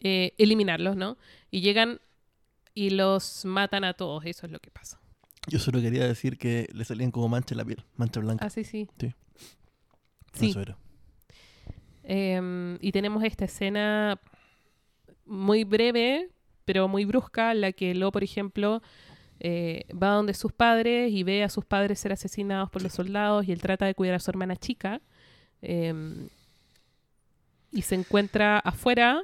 eh, 0.01 0.33
eliminarlos, 0.37 0.95
¿no? 0.95 1.17
Y 1.51 1.61
llegan 1.61 1.99
y 2.73 2.89
los 2.89 3.45
matan 3.45 3.83
a 3.83 3.93
todos, 3.93 4.25
eso 4.25 4.45
es 4.47 4.51
lo 4.51 4.59
que 4.59 4.71
pasa. 4.71 4.99
Yo 5.47 5.59
solo 5.59 5.81
quería 5.81 6.07
decir 6.07 6.37
que 6.37 6.67
le 6.73 6.85
salían 6.85 7.11
como 7.11 7.27
mancha 7.29 7.53
en 7.53 7.57
la 7.57 7.65
piel, 7.65 7.83
mancha 7.97 8.19
blanca. 8.19 8.45
Ah, 8.45 8.49
sí, 8.49 8.63
sí. 8.63 8.87
Sí. 8.99 9.13
Sí. 10.33 10.49
Eso 10.49 10.61
era. 10.61 10.77
Em, 12.03 12.77
y 12.81 12.91
tenemos 12.91 13.23
esta 13.23 13.45
escena 13.45 14.19
muy 15.25 15.63
breve, 15.63 16.29
pero 16.65 16.87
muy 16.87 17.05
brusca, 17.05 17.51
en 17.51 17.61
la 17.61 17.71
que 17.71 17.93
Lo, 17.93 18.11
por 18.11 18.23
ejemplo, 18.23 18.81
eh, 19.39 19.85
va 19.91 20.09
donde 20.09 20.33
sus 20.33 20.51
padres 20.51 21.11
y 21.11 21.23
ve 21.23 21.43
a 21.43 21.49
sus 21.49 21.65
padres 21.65 21.99
ser 21.99 22.13
asesinados 22.13 22.69
por 22.69 22.81
los 22.81 22.93
soldados 22.93 23.47
y 23.47 23.51
él 23.51 23.61
trata 23.61 23.85
de 23.85 23.95
cuidar 23.95 24.15
a 24.15 24.19
su 24.19 24.31
hermana 24.31 24.55
chica. 24.55 25.01
em, 25.61 26.27
y 27.71 27.81
se 27.83 27.95
encuentra 27.95 28.59
afuera 28.59 29.23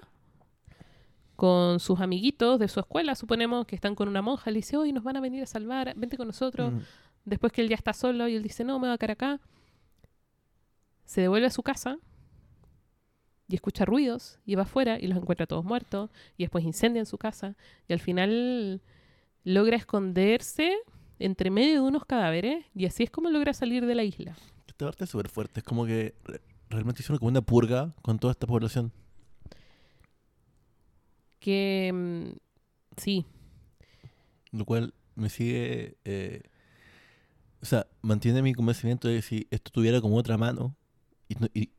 con 1.40 1.80
sus 1.80 2.02
amiguitos 2.02 2.60
de 2.60 2.68
su 2.68 2.82
escuela, 2.82 3.16
suponemos 3.16 3.66
que 3.66 3.74
están 3.76 3.96
con 3.96 4.10
una 4.10 4.22
monja. 4.22 4.52
Le 4.52 4.58
dice, 4.58 4.76
hoy 4.76 4.92
nos 4.92 5.06
van 5.06 5.16
a 5.16 5.22
venir 5.22 5.42
a 5.42 5.46
salvar, 5.46 5.94
vente 5.96 6.18
con 6.18 6.28
nosotros. 6.28 6.74
Mm. 6.74 6.78
Después 7.24 7.54
que 7.54 7.62
él 7.62 7.70
ya 7.70 7.76
está 7.76 7.94
solo 7.94 8.28
y 8.28 8.36
él 8.36 8.44
dice, 8.44 8.66
no, 8.66 8.78
me 8.78 8.88
voy 8.88 8.94
a 8.94 8.98
quedar 8.98 9.12
acá. 9.12 9.40
Se 11.06 11.22
devuelve 11.22 11.48
a 11.48 11.50
su 11.50 11.64
casa 11.64 11.98
y 13.48 13.56
escucha 13.56 13.86
ruidos 13.86 14.38
y 14.46 14.56
va 14.56 14.64
afuera 14.64 15.00
y 15.00 15.08
los 15.08 15.18
encuentra 15.18 15.48
todos 15.48 15.64
muertos 15.64 16.10
y 16.38 16.44
después 16.44 16.66
incendia 16.66 17.00
en 17.00 17.06
su 17.06 17.18
casa 17.18 17.56
y 17.88 17.94
al 17.94 18.00
final 18.00 18.82
logra 19.46 19.78
esconderse 19.78 20.76
entre 21.20 21.52
medio 21.52 21.76
de 21.82 21.88
unos 21.88 22.04
cadáveres 22.06 22.66
y 22.76 22.86
así 22.86 23.04
es 23.04 23.10
como 23.10 23.30
logra 23.30 23.54
salir 23.54 23.86
de 23.86 23.96
la 23.96 24.04
isla. 24.04 24.36
Esta 24.68 24.86
parte 24.86 25.06
es 25.06 25.10
súper 25.10 25.30
fuerte. 25.30 25.62
Es 25.62 25.64
como 25.64 25.86
que 25.86 26.16
re- 26.26 26.42
realmente 26.70 27.02
hicieron 27.02 27.18
como 27.20 27.30
una 27.30 27.42
purga 27.42 27.94
con 28.02 28.20
toda 28.20 28.32
esta 28.32 28.46
población. 28.46 28.92
Que 31.40 31.92
mm, 31.94 32.38
sí, 32.98 33.26
Lo 34.52 34.66
cual 34.66 34.94
me 35.16 35.30
sigue. 35.30 35.98
eh, 36.06 36.44
o 37.62 37.66
sea, 37.66 37.88
mantiene 38.02 38.42
mi 38.42 38.54
convencimiento 38.54 39.08
de 39.08 39.18
que 39.18 39.22
si 39.22 39.48
esto 39.52 39.72
tuviera 39.72 40.02
como 40.02 40.16
otra 40.18 40.38
mano 40.38 40.76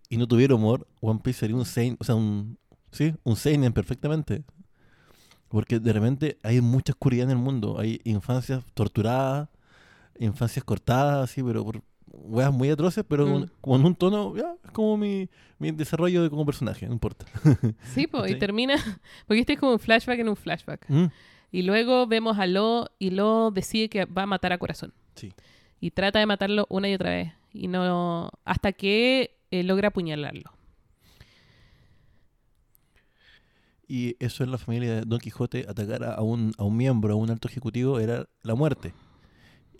y 0.09 0.17
no, 0.17 0.29
tuviera 0.29 0.55
humor, 0.55 0.87
One 1.01 1.21
Piece 1.23 1.41
sería 1.41 1.57
un 1.57 1.65
Seinen. 1.67 1.97
O 2.01 2.05
sea, 2.05 2.15
un. 2.15 2.59
Sí, 2.93 3.15
un 3.25 3.37
Seinen 3.37 3.73
perfectamente. 3.73 4.45
Porque 5.49 5.81
de 5.81 5.93
repente 5.93 6.39
hay 6.43 6.61
mucha 6.61 6.93
oscuridad 6.93 7.25
en 7.25 7.31
el 7.33 7.39
mundo. 7.39 7.79
Hay 7.79 8.01
infancias 8.05 8.65
torturadas, 8.75 9.49
infancias 10.19 10.65
cortadas, 10.65 11.31
así, 11.31 11.43
pero 11.43 11.65
por 11.65 11.83
weas 12.13 12.53
muy 12.53 12.71
atroces, 12.71 13.05
pero 13.09 13.27
Mm. 13.27 13.31
con, 13.31 13.51
con 13.61 13.85
un 13.87 13.95
tono. 13.95 14.37
Ya, 14.37 14.55
es 14.65 14.71
como 14.73 14.97
mi, 14.97 15.29
mi 15.59 15.71
desarrollo 15.71 16.23
de 16.23 16.31
como 16.31 16.45
personaje, 16.45 16.87
no 16.87 16.93
importa. 16.93 17.25
sí, 17.95 18.07
po, 18.07 18.27
y 18.27 18.39
termina, 18.39 18.75
porque 19.27 19.41
este 19.41 19.55
es 19.55 19.59
como 19.61 19.73
un 19.73 19.79
flashback 19.79 20.19
en 20.21 20.29
un 20.29 20.37
flashback. 20.37 20.85
Mm, 20.89 21.07
Y 21.53 21.63
luego 21.63 22.07
vemos 22.07 22.39
a 22.39 22.47
Lo 22.47 22.91
y 22.99 23.11
Lo 23.11 23.51
decide 23.51 23.89
que 23.89 24.05
va 24.05 24.23
a 24.23 24.27
matar 24.27 24.53
a 24.53 24.59
Corazón. 24.59 24.93
Sí. 25.15 25.33
Y 25.81 25.91
trata 25.93 26.19
de 26.19 26.27
matarlo 26.27 26.67
una 26.69 26.89
y 26.89 26.95
otra 26.95 27.11
vez. 27.11 27.33
Y 27.53 27.67
no. 27.69 28.31
hasta 28.45 28.73
que 28.73 29.37
eh, 29.51 29.63
logra 29.65 29.89
apuñalarlo. 29.89 30.53
Y 33.89 34.15
eso 34.25 34.45
en 34.45 34.53
la 34.53 34.59
familia 34.59 34.95
de 34.95 35.01
Don 35.03 35.19
Quijote, 35.19 35.67
atacar 35.69 36.05
a 36.05 36.23
un, 36.23 36.53
a 36.59 36.63
un 36.65 36.77
miembro, 36.77 37.15
a 37.15 37.17
un 37.17 37.29
alto 37.31 37.49
ejecutivo, 37.49 37.99
era 37.99 38.29
la 38.43 38.55
muerte. 38.55 38.93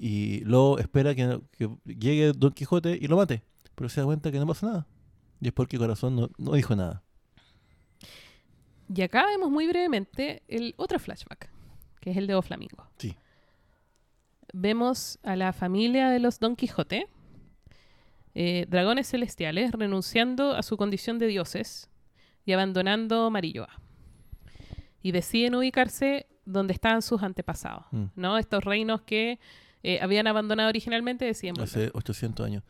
Y 0.03 0.41
luego 0.45 0.79
espera 0.79 1.15
que, 1.15 1.41
que 1.53 1.69
llegue 1.85 2.33
Don 2.33 2.53
Quijote 2.53 2.97
y 2.99 3.07
lo 3.07 3.19
mate. 3.19 3.43
Pero 3.75 3.91
se 3.91 4.01
da 4.01 4.07
cuenta 4.07 4.33
que 4.33 4.39
no 4.39 4.47
pasa 4.47 4.67
nada. 4.67 4.87
Y 5.43 5.49
es 5.49 5.53
porque 5.53 5.77
Corazón 5.77 6.17
no, 6.17 6.31
no 6.39 6.53
dijo 6.55 6.75
nada. 6.75 7.03
Y 8.95 9.03
acá 9.03 9.27
vemos 9.27 9.51
muy 9.51 9.67
brevemente 9.69 10.43
el 10.49 10.75
otro 10.79 10.99
flashback, 10.99 11.51
que 12.01 12.13
es 12.13 12.17
el 12.17 12.27
de 12.27 12.35
Oflamingo. 12.35 12.89
Sí. 12.97 13.15
Vemos 14.55 15.19
a 15.23 15.37
la 15.37 15.53
familia 15.53 16.09
de 16.09 16.19
los 16.19 16.41
Don 16.41 16.57
Quijote, 16.57 17.07
eh, 18.35 18.65
dragones 18.69 19.09
celestiales, 19.11 19.73
renunciando 19.73 20.53
a 20.57 20.63
su 20.63 20.77
condición 20.79 21.19
de 21.19 21.27
dioses 21.27 21.91
y 22.47 22.53
abandonando 22.53 23.31
Marilloa. 23.31 23.81
Y 25.03 25.13
deciden 25.13 25.55
ubicarse 25.55 26.27
donde 26.47 26.73
estaban 26.73 27.03
sus 27.03 27.23
antepasados, 27.23 27.85
Mm. 27.93 28.05
¿no? 28.17 28.39
Estos 28.39 28.65
reinos 28.65 29.03
que 29.03 29.39
eh, 29.83 29.99
habían 30.03 30.27
abandonado 30.27 30.69
originalmente 30.69 31.25
volver. 31.33 31.63
Hace 31.63 31.91
800 31.95 32.47
años. 32.47 32.63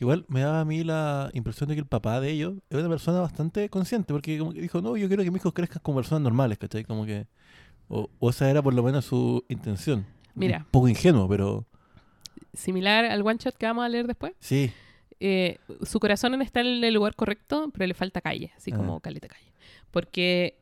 Igual 0.00 0.24
me 0.28 0.40
daba 0.40 0.60
a 0.60 0.64
mí 0.64 0.82
la 0.84 1.30
impresión 1.34 1.68
de 1.68 1.74
que 1.76 1.80
el 1.80 1.86
papá 1.86 2.20
de 2.20 2.30
ellos 2.30 2.54
era 2.70 2.80
una 2.80 2.88
persona 2.88 3.20
bastante 3.20 3.68
consciente. 3.68 4.12
Porque 4.12 4.38
como 4.38 4.52
que 4.52 4.60
dijo, 4.60 4.80
no, 4.80 4.96
yo 4.96 5.08
quiero 5.08 5.22
que 5.22 5.30
mis 5.30 5.40
hijos 5.40 5.52
crezcan 5.52 5.80
como 5.82 5.96
personas 5.98 6.22
normales, 6.22 6.58
¿cachai? 6.58 6.84
Como 6.84 7.04
que... 7.06 7.26
O, 7.88 8.08
o 8.18 8.30
esa 8.30 8.50
era 8.50 8.62
por 8.62 8.72
lo 8.74 8.82
menos 8.82 9.04
su 9.04 9.44
intención. 9.48 10.06
Mira. 10.34 10.58
Un 10.58 10.64
poco 10.70 10.88
ingenuo, 10.88 11.28
pero... 11.28 11.66
Similar 12.54 13.04
al 13.04 13.22
one 13.22 13.38
shot 13.38 13.56
que 13.56 13.66
vamos 13.66 13.84
a 13.84 13.88
leer 13.88 14.06
después. 14.06 14.32
Sí. 14.40 14.70
eh, 15.20 15.58
su 15.82 16.00
corazón 16.00 16.40
está 16.42 16.60
en 16.60 16.82
el 16.84 16.94
lugar 16.94 17.14
correcto, 17.14 17.70
pero 17.72 17.86
le 17.86 17.94
falta 17.94 18.20
calle, 18.20 18.52
así 18.56 18.70
Ah. 18.72 18.76
como 18.76 19.00
caleta 19.00 19.28
calle. 19.28 19.52
Porque 19.90 20.58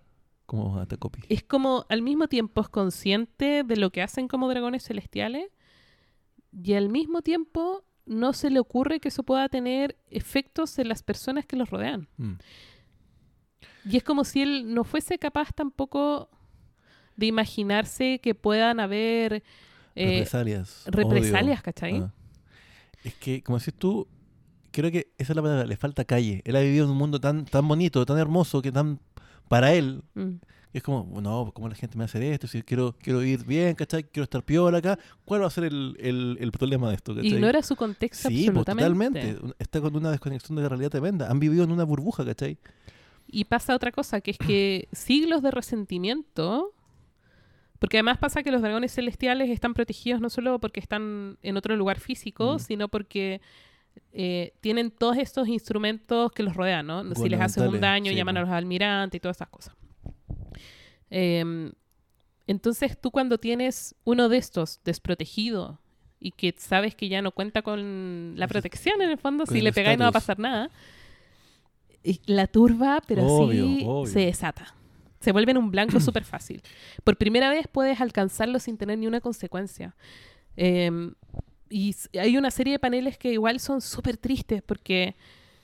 Como 0.47 0.85
es 1.29 1.43
como 1.43 1.87
al 1.89 2.03
mismo 2.03 2.29
tiempo 2.29 2.61
es 2.61 2.69
consciente 2.69 3.63
de 3.65 3.77
lo 3.77 3.91
que 3.91 4.03
hacen 4.03 4.29
como 4.29 4.49
dragones 4.49 4.85
celestiales 4.85 5.47
y 6.53 6.75
al 6.75 6.89
mismo 6.89 7.23
tiempo 7.23 7.85
no 8.05 8.33
se 8.33 8.51
le 8.51 8.59
ocurre 8.61 9.01
que 9.01 9.09
eso 9.09 9.23
pueda 9.23 9.49
tener 9.49 9.97
efectos 10.11 10.79
en 10.79 10.89
las 10.89 11.03
personas 11.03 11.47
que 11.47 11.57
los 11.57 11.71
rodean. 11.71 12.09
Mm. 12.17 12.33
Y 13.85 13.97
es 13.97 14.05
como 14.05 14.25
si 14.25 14.43
él 14.43 14.75
no 14.75 14.85
fuese 14.85 15.19
capaz 15.19 15.53
tampoco 15.53 16.29
de 17.17 17.27
imaginarse 17.27 18.21
que 18.21 18.35
puedan 18.35 18.81
haber 18.81 19.43
eh, 19.95 20.07
represalias. 20.11 20.85
represalias, 20.87 21.59
odio. 21.59 21.63
¿cachai? 21.65 21.99
Ah. 21.99 22.13
Es 23.05 23.15
que, 23.15 23.43
como 23.43 23.59
decís 23.59 23.75
tú, 23.75 24.07
creo 24.71 24.91
que 24.91 25.13
esa 25.19 25.33
es 25.33 25.37
la 25.37 25.43
palabra, 25.43 25.67
le 25.67 25.77
falta 25.77 26.05
calle. 26.05 26.43
Él 26.45 26.57
ha 26.57 26.61
vivido 26.61 26.85
en 26.85 26.91
un 26.93 26.97
mundo 26.97 27.21
tan, 27.21 27.45
tan 27.45 27.67
bonito, 27.67 28.05
tan 28.07 28.19
hermoso, 28.19 28.63
que 28.63 28.73
tan 28.73 29.01
para 29.49 29.75
él, 29.75 30.03
Mm. 30.15 30.37
Que 30.73 30.79
es 30.79 30.85
como, 30.85 31.21
no, 31.21 31.53
¿cómo 31.53 31.69
la 31.69 31.75
gente 31.75 31.99
me 31.99 32.05
hace 32.05 32.33
esto? 32.33 32.47
Si 32.47 32.63
quiero, 32.63 32.97
quiero 32.99 33.19
vivir 33.19 33.45
bien, 33.45 33.75
¿cachai? 33.75 34.05
Quiero 34.05 34.25
estar 34.25 34.43
piola 34.43 34.79
acá. 34.79 34.99
¿Cuál 35.25 35.43
va 35.43 35.47
a 35.47 35.51
ser 35.51 35.65
el, 35.65 35.97
el, 36.01 36.39
el 36.41 36.51
problema 36.51 36.89
de 36.89 36.95
esto? 36.97 37.15
¿cachai? 37.15 37.31
Ignora 37.31 37.63
su 37.63 37.77
contexto 37.77 38.29
Sí, 38.29 38.47
pues, 38.47 38.65
totalmente. 38.65 39.37
Está 39.59 39.81
con 39.83 39.95
una 39.95 40.11
desconexión 40.11 40.57
de 40.57 40.63
la 40.63 40.71
realidad 40.71 40.91
tremenda. 40.91 41.31
Han 41.31 41.39
vivido 41.39 41.63
en 41.65 41.73
una 41.73 41.85
burbuja, 41.85 42.25
¿cachai? 42.25 42.57
Y 43.29 43.45
pasa 43.45 43.75
otra 43.75 43.93
cosa, 43.93 44.21
que 44.23 44.31
es 44.33 44.39
que 44.39 44.89
siglos 44.93 45.43
de 45.43 45.51
resentimiento, 45.51 46.73
porque 47.79 47.99
además 47.99 48.17
pasa 48.19 48.43
que 48.43 48.51
los 48.51 48.63
dragones 48.63 48.95
celestiales 48.95 49.51
están 49.51 49.75
protegidos 49.75 50.21
no 50.21 50.31
solo 50.31 50.59
porque 50.59 50.81
están 50.81 51.37
en 51.43 51.57
otro 51.57 51.77
lugar 51.77 52.01
físico, 52.01 52.55
Mm. 52.55 52.59
sino 52.61 52.89
porque 52.89 53.41
eh, 54.15 54.55
tienen 54.61 54.91
todos 54.91 55.19
estos 55.19 55.49
instrumentos 55.49 56.33
que 56.33 56.43
los 56.43 56.57
rodean, 56.57 56.87
¿no? 56.87 57.15
Si 57.15 57.29
les 57.29 57.41
hacen 57.41 57.69
un 57.69 57.81
daño, 57.81 58.11
sí, 58.11 58.17
llaman 58.17 58.39
a 58.39 58.41
po. 58.41 58.47
los 58.47 58.55
almirantes 58.55 59.19
y 59.19 59.21
todas 59.21 59.37
esas 59.37 59.49
cosas. 59.49 59.75
Em, 61.15 61.73
entonces 62.47 62.99
tú 62.99 63.11
cuando 63.11 63.37
tienes 63.37 63.95
uno 64.05 64.31
de 64.31 64.39
estos 64.39 64.81
desprotegido 64.83 65.79
y 66.19 66.31
que 66.31 66.55
sabes 66.57 66.95
que 66.95 67.11
ya 67.11 67.21
no 67.21 67.33
cuenta 67.33 67.61
con 67.61 68.33
la 68.37 68.49
protección 68.49 69.03
en 69.03 69.11
el 69.11 69.19
fondo, 69.19 69.45
con 69.45 69.53
si 69.53 69.59
el 69.59 69.65
le 69.65 69.73
pegáis 69.75 69.99
no 69.99 70.05
va 70.05 70.09
a 70.09 70.13
pasar 70.13 70.39
nada, 70.39 70.71
y 72.03 72.21
la 72.25 72.47
turba, 72.47 73.03
pero 73.07 73.27
Obvio, 73.27 73.65
sí 73.65 73.85
obvio. 73.87 74.07
se 74.11 74.21
desata. 74.21 74.75
Se 75.21 75.33
vuelve 75.33 75.51
en 75.53 75.59
un 75.59 75.71
blanco 75.71 76.01
súper 76.01 76.25
fácil. 76.25 76.63
Por 77.05 77.17
primera 77.19 77.51
vez 77.51 77.69
puedes 77.69 78.01
alcanzarlo 78.01 78.59
sin 78.59 78.79
tener 78.79 78.99
ni 78.99 79.07
una 79.07 79.21
consecuencia. 79.21 79.95
Em, 80.57 81.15
y 81.69 81.95
hay 82.19 82.39
una 82.39 82.51
serie 82.51 82.75
de 82.75 82.79
paneles 82.79 83.19
que 83.19 83.33
igual 83.33 83.61
son 83.61 83.81
súper 83.83 84.17
tristes 84.17 84.63
porque 84.63 85.15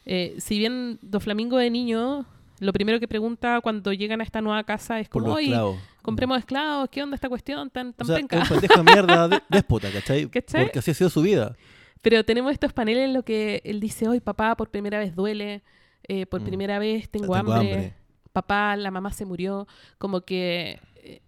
eh, 0.05 0.37
si 0.39 0.59
bien 0.59 0.99
Do 1.03 1.21
Flamingo 1.21 1.57
de 1.57 1.71
niño, 1.71 2.27
lo 2.61 2.73
primero 2.73 2.99
que 3.01 3.09
pregunta 3.09 3.61
cuando 3.61 3.93
llegan 3.93 4.21
a 4.21 4.25
esta 4.25 4.41
nueva 4.41 4.65
casa 4.65 4.99
es 5.01 5.09
como, 5.09 5.33
oye, 5.35 5.47
esclavos. 5.47 5.79
compremos 6.03 6.39
esclavos, 6.39 6.89
¿qué 6.91 7.03
onda 7.03 7.15
esta 7.15 7.29
cuestión 7.29 7.71
tan, 7.71 7.89
O 7.89 7.93
tan 7.93 8.07
sea, 8.07 8.17
penca?". 8.17 8.43
es 8.43 8.51
un 8.51 8.61
pendejo 8.61 8.83
de 8.83 8.93
mierda 8.93 9.29
de- 9.29 9.43
déspota, 9.49 9.91
¿cachai? 9.93 10.29
¿Cachai? 10.29 10.65
Porque 10.65 10.79
así 10.81 10.91
ha 10.91 10.95
sido 10.95 11.11
su 11.11 11.23
vida. 11.23 11.57
Pero 12.03 12.25
tenemos 12.25 12.53
estos 12.53 12.73
paneles 12.73 13.05
en 13.07 13.13
los 13.15 13.25
que 13.25 13.61
él 13.65 13.81
dice, 13.81 14.07
hoy 14.09 14.21
papá, 14.21 14.57
por 14.57 14.71
primera 14.71 14.99
vez 14.99 15.15
duele, 15.17 15.63
eh, 16.07 16.27
por 16.27 16.41
Mm. 16.41 16.45
primera 16.45 16.79
vez 16.79 17.09
tengo, 17.11 17.25
Tengo 17.27 17.35
hambre, 17.37 17.55
hambre. 17.75 17.95
papá, 18.33 18.77
la 18.77 18.91
mamá 18.91 19.13
se 19.13 19.25
murió, 19.25 19.67
como 19.99 20.21
que 20.23 20.81
eh, 21.03 21.21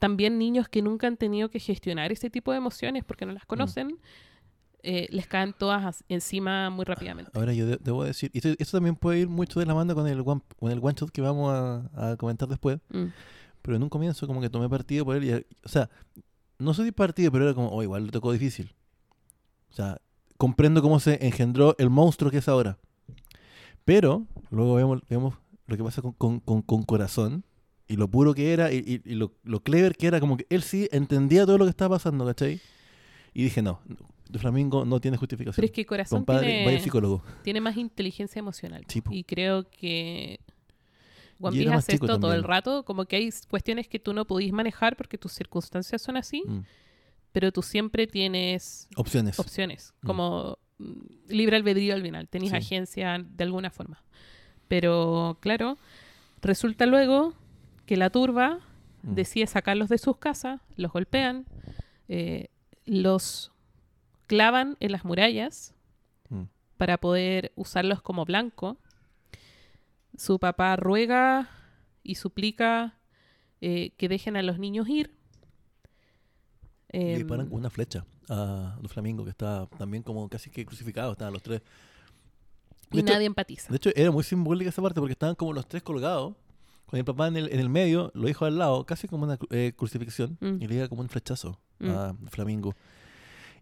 también 0.00 0.36
niños 0.38 0.68
que 0.68 0.82
nunca 0.82 1.06
han 1.06 1.16
tenido 1.16 1.48
que 1.48 1.60
gestionar 1.60 2.10
ese 2.10 2.28
tipo 2.28 2.50
de 2.50 2.58
emociones 2.58 3.04
porque 3.04 3.24
no 3.24 3.32
Mm. 3.32 3.34
las 3.36 3.46
conocen, 3.46 3.98
eh, 4.86 5.08
les 5.10 5.26
caen 5.26 5.52
todas 5.52 5.84
as- 5.84 6.04
encima 6.08 6.70
muy 6.70 6.84
rápidamente. 6.84 7.30
Ahora 7.34 7.52
yo 7.52 7.66
de- 7.66 7.78
debo 7.82 8.04
decir, 8.04 8.30
y 8.32 8.38
esto, 8.38 8.50
esto 8.58 8.76
también 8.78 8.96
puede 8.96 9.18
ir 9.20 9.28
mucho 9.28 9.60
de 9.60 9.66
la 9.66 9.74
mano 9.74 9.94
con 9.94 10.06
el 10.06 10.20
one, 10.24 10.40
con 10.58 10.70
el 10.72 10.78
one 10.82 10.94
shot 10.98 11.10
que 11.10 11.20
vamos 11.20 11.52
a, 11.52 12.12
a 12.12 12.16
comentar 12.16 12.48
después, 12.48 12.78
Mm. 12.90 13.06
pero 13.62 13.76
en 13.76 13.82
un 13.82 13.88
comienzo 13.88 14.26
como 14.26 14.40
que 14.40 14.48
tomé 14.48 14.68
partido 14.68 15.04
por 15.04 15.16
él, 15.16 15.24
y, 15.24 15.32
o 15.32 15.68
sea, 15.68 15.90
no 16.58 16.72
soy 16.72 16.92
partido, 16.92 17.30
pero 17.32 17.44
era 17.44 17.54
como, 17.54 17.68
oh, 17.68 17.82
igual 17.82 18.06
le 18.06 18.12
tocó 18.12 18.32
difícil. 18.32 18.72
O 19.70 19.74
sea, 19.74 19.98
comprendo 20.38 20.80
cómo 20.80 21.00
se 21.00 21.18
engendró 21.26 21.74
el 21.78 21.90
monstruo 21.90 22.30
que 22.30 22.38
es 22.38 22.48
ahora. 22.48 22.78
Pero 23.84 24.26
luego 24.50 24.74
vemos, 24.76 25.00
vemos 25.08 25.34
lo 25.66 25.76
que 25.76 25.82
pasa 25.84 26.02
con, 26.02 26.12
con, 26.12 26.40
con- 26.40 26.62
con 26.62 26.82
Corazón 26.84 27.44
y 27.88 27.96
lo 27.96 28.08
puro 28.08 28.34
que 28.34 28.52
era 28.52 28.72
y, 28.72 28.78
y- 28.78 29.02
y 29.12 29.14
lo, 29.14 29.32
lo 29.44 29.60
clever 29.60 29.96
que 29.96 30.06
era, 30.06 30.18
como 30.20 30.36
que 30.36 30.46
él 30.50 30.62
sí 30.62 30.88
entendía 30.92 31.44
todo 31.46 31.58
lo 31.58 31.64
que 31.64 31.70
estaba 31.70 31.96
pasando, 31.96 32.24
¿cachai? 32.24 32.60
Y 33.34 33.44
dije, 33.44 33.62
no, 33.62 33.80
de 34.28 34.38
Flamingo 34.38 34.84
no 34.84 35.00
tiene 35.00 35.16
justificación. 35.16 35.54
Pero 35.56 35.66
es 35.66 35.72
que 35.72 35.86
Corazón 35.86 36.20
Compadre, 36.20 36.46
tiene, 36.48 36.64
vaya 36.66 36.80
psicólogo. 36.80 37.22
tiene 37.42 37.60
más 37.60 37.76
inteligencia 37.76 38.38
emocional. 38.40 38.84
Sí, 38.88 39.02
y 39.10 39.24
creo 39.24 39.68
que 39.70 40.40
One 41.40 41.56
Piece 41.58 41.72
hace 41.72 41.92
esto 41.94 42.18
todo 42.18 42.32
el 42.32 42.42
rato. 42.44 42.84
Como 42.84 43.04
que 43.04 43.16
hay 43.16 43.30
cuestiones 43.48 43.88
que 43.88 43.98
tú 43.98 44.12
no 44.14 44.24
podís 44.24 44.52
manejar 44.52 44.96
porque 44.96 45.18
tus 45.18 45.32
circunstancias 45.32 46.00
son 46.02 46.16
así, 46.16 46.42
Mm. 46.46 46.60
pero 47.32 47.52
tú 47.52 47.62
siempre 47.62 48.06
tienes 48.06 48.88
Opciones. 48.96 49.38
opciones. 49.38 49.94
Mm. 50.02 50.06
Como 50.06 50.58
mm, 50.78 50.92
libre 51.28 51.56
albedrío 51.56 51.94
al 51.94 52.02
final. 52.02 52.28
Tenés 52.28 52.50
Sí. 52.50 52.56
agencia 52.56 53.24
de 53.26 53.44
alguna 53.44 53.70
forma. 53.70 54.02
Pero 54.68 55.38
claro, 55.40 55.78
resulta 56.42 56.86
luego 56.86 57.34
que 57.86 57.96
la 57.96 58.10
turba 58.10 58.58
Mm. 59.02 59.14
decide 59.14 59.46
sacarlos 59.46 59.88
de 59.88 59.98
sus 59.98 60.16
casas, 60.16 60.60
los 60.76 60.90
golpean, 60.92 61.46
eh, 62.08 62.48
los 62.84 63.52
clavan 64.26 64.76
en 64.80 64.92
las 64.92 65.04
murallas 65.04 65.74
Mm. 66.28 66.44
para 66.76 66.98
poder 66.98 67.52
usarlos 67.56 68.02
como 68.02 68.24
blanco. 68.24 68.76
Su 70.16 70.38
papá 70.38 70.76
ruega 70.76 71.48
y 72.02 72.14
suplica 72.16 72.98
eh, 73.60 73.92
que 73.96 74.08
dejen 74.08 74.36
a 74.36 74.42
los 74.42 74.58
niños 74.58 74.88
ir. 74.88 75.10
Le 76.92 77.12
Em, 77.12 77.18
disparan 77.18 77.48
con 77.48 77.58
una 77.58 77.70
flecha 77.70 78.04
a 78.28 78.76
los 78.82 78.92
Flamingo, 78.92 79.24
que 79.24 79.30
está 79.30 79.66
también 79.78 80.02
como 80.02 80.28
casi 80.28 80.50
que 80.50 80.64
crucificado, 80.66 81.12
estaban 81.12 81.32
los 81.32 81.42
tres. 81.42 81.62
De 82.90 82.98
y 82.98 83.00
hecho, 83.00 83.12
nadie 83.12 83.26
empatiza. 83.26 83.68
de 83.70 83.76
hecho, 83.76 83.90
era 83.94 84.10
muy 84.10 84.22
simbólica 84.24 84.70
esa 84.70 84.82
parte 84.82 85.00
porque 85.00 85.12
estaban 85.12 85.34
como 85.34 85.52
los 85.52 85.66
tres 85.68 85.82
colgados, 85.82 86.34
con 86.86 86.98
el 86.98 87.04
papá 87.04 87.26
en 87.28 87.36
el, 87.36 87.52
en 87.52 87.60
el 87.60 87.68
medio, 87.68 88.12
los 88.14 88.30
hijos 88.30 88.46
al 88.46 88.58
lado, 88.58 88.84
casi 88.86 89.08
como 89.08 89.24
una 89.24 89.38
eh, 89.50 89.72
crucifixión, 89.76 90.38
Mm. 90.40 90.62
y 90.62 90.66
le 90.68 90.74
llega 90.74 90.88
como 90.88 91.02
un 91.02 91.08
flechazo 91.08 91.58
Mm. 91.80 91.88
a 91.90 92.14
Flamingo. 92.30 92.74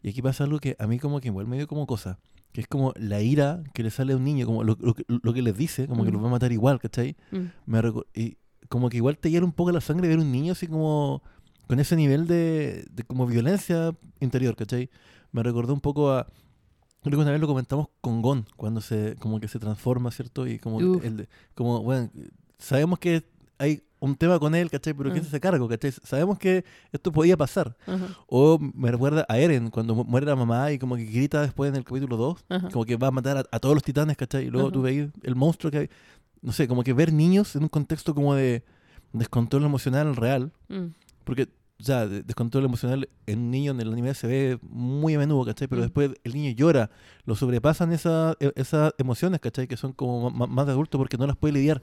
Y 0.04 0.10
aquí 0.10 0.20
pasa 0.22 0.44
algo 0.44 0.58
que 0.60 0.76
a 0.78 0.86
mí 0.86 0.98
como 0.98 1.18
que 1.20 1.28
igual 1.28 1.46
me 1.48 1.56
dio 1.56 1.66
como 1.66 1.86
cosa, 1.86 2.18
que 2.52 2.60
es 2.60 2.66
como 2.68 2.92
la 2.96 3.22
ira 3.22 3.64
que 3.72 3.82
le 3.82 3.90
sale 3.90 4.12
a 4.12 4.16
un 4.16 4.22
niño, 4.24 4.44
como 4.46 4.62
lo, 4.62 4.76
lo 4.80 4.92
que- 4.94 5.04
lo 5.08 5.32
que 5.32 5.40
les 5.42 5.56
dice, 5.56 5.88
como 5.88 6.04
que 6.04 6.10
Mm. 6.10 6.14
los 6.14 6.22
va 6.22 6.28
a 6.28 6.30
matar 6.32 6.52
igual, 6.52 6.78
¿cachai? 6.78 7.16
Mm. 7.32 7.38
Me 7.66 7.80
y 8.14 8.36
como 8.68 8.90
que 8.90 8.98
igual 8.98 9.16
te 9.16 9.30
hiera 9.30 9.44
un 9.46 9.52
poco 9.52 9.72
la 9.72 9.80
sangre 9.80 10.06
ver 10.08 10.18
un 10.18 10.30
niño 10.30 10.52
así 10.52 10.66
como 10.66 11.22
con 11.66 11.80
ese 11.80 11.96
nivel 11.96 12.26
de, 12.26 12.84
de 12.90 13.02
como 13.04 13.26
violencia 13.26 13.96
interior, 14.20 14.54
¿cachai? 14.56 14.90
Me 15.32 15.42
recordó 15.42 15.72
un 15.72 15.80
poco 15.80 16.12
a 16.12 16.26
creo 17.02 17.18
que 17.18 17.22
una 17.22 17.30
vez 17.32 17.40
lo 17.40 17.46
comentamos 17.46 17.88
con 18.02 18.20
Gon 18.20 18.46
cuando 18.56 18.82
se 18.82 19.16
como 19.18 19.40
que 19.40 19.48
se 19.48 19.58
transforma, 19.58 20.10
¿cierto? 20.10 20.46
Y 20.46 20.58
como 20.58 20.76
Uf. 20.76 21.02
el 21.04 21.28
como 21.54 21.82
bueno, 21.82 22.10
sabemos 22.58 22.98
que 22.98 23.24
hay 23.58 23.82
un 24.04 24.16
tema 24.16 24.38
con 24.38 24.54
él, 24.54 24.70
¿cachai? 24.70 24.94
Pero 24.94 25.10
¿quién 25.10 25.22
se 25.24 25.28
hace 25.28 25.40
cargo, 25.40 25.68
¿cachai? 25.68 25.92
Sabemos 25.92 26.38
que 26.38 26.64
esto 26.92 27.10
podía 27.12 27.36
pasar. 27.36 27.76
Ajá, 27.86 28.06
O 28.26 28.58
me 28.58 28.90
recuerda 28.90 29.24
a 29.28 29.38
Eren 29.38 29.70
cuando 29.70 29.94
mu- 29.94 30.04
muere 30.04 30.26
la 30.26 30.36
mamá 30.36 30.70
y 30.72 30.78
como 30.78 30.96
que 30.96 31.04
grita 31.04 31.40
después 31.42 31.70
en 31.70 31.76
el 31.76 31.84
capítulo 31.84 32.16
2 32.16 32.44
ajá. 32.48 32.68
como 32.70 32.84
que 32.84 32.96
va 32.96 33.08
a 33.08 33.10
matar 33.10 33.36
a, 33.38 33.44
a 33.50 33.58
todos 33.58 33.74
los 33.74 33.82
titanes, 33.82 34.16
¿cachai? 34.16 34.46
Y 34.46 34.50
luego 34.50 34.68
Ajá. 34.68 34.72
tú 34.74 34.82
veis 34.82 35.08
el 35.22 35.34
monstruo 35.34 35.70
que 35.70 35.78
hay. 35.78 35.90
No 36.42 36.52
sé, 36.52 36.68
como 36.68 36.82
que 36.84 36.92
ver 36.92 37.12
niños 37.12 37.56
en 37.56 37.62
un 37.62 37.68
contexto 37.68 38.14
como 38.14 38.34
de 38.34 38.64
descontrol 39.12 39.64
emocional 39.64 40.14
real. 40.16 40.52
Mm. 40.68 40.86
Porque, 41.24 41.48
o 41.80 41.84
sea, 41.84 42.06
de- 42.06 42.22
descontrol 42.22 42.64
emocional 42.64 43.08
en 43.26 43.38
un 43.38 43.50
niño 43.50 43.72
en 43.72 43.80
el 43.80 43.92
anime 43.92 44.12
se 44.14 44.26
ve 44.26 44.58
muy 44.62 45.14
a 45.14 45.18
menudo, 45.18 45.44
¿cachai? 45.46 45.68
Pero 45.68 45.80
Mm. 45.80 45.84
después 45.84 46.10
el 46.24 46.34
niño 46.34 46.50
llora, 46.54 46.90
lo 47.24 47.34
sobrepasan 47.34 47.92
esa- 47.92 48.36
e- 48.40 48.52
esas 48.56 48.92
emociones, 48.98 49.40
¿cachai? 49.40 49.66
Que 49.66 49.76
son 49.76 49.92
como 49.92 50.30
ma- 50.30 50.46
más 50.46 50.66
de 50.66 50.72
adulto 50.72 50.98
porque 50.98 51.16
no 51.16 51.26
las 51.26 51.36
puede 51.36 51.54
lidiar. 51.54 51.80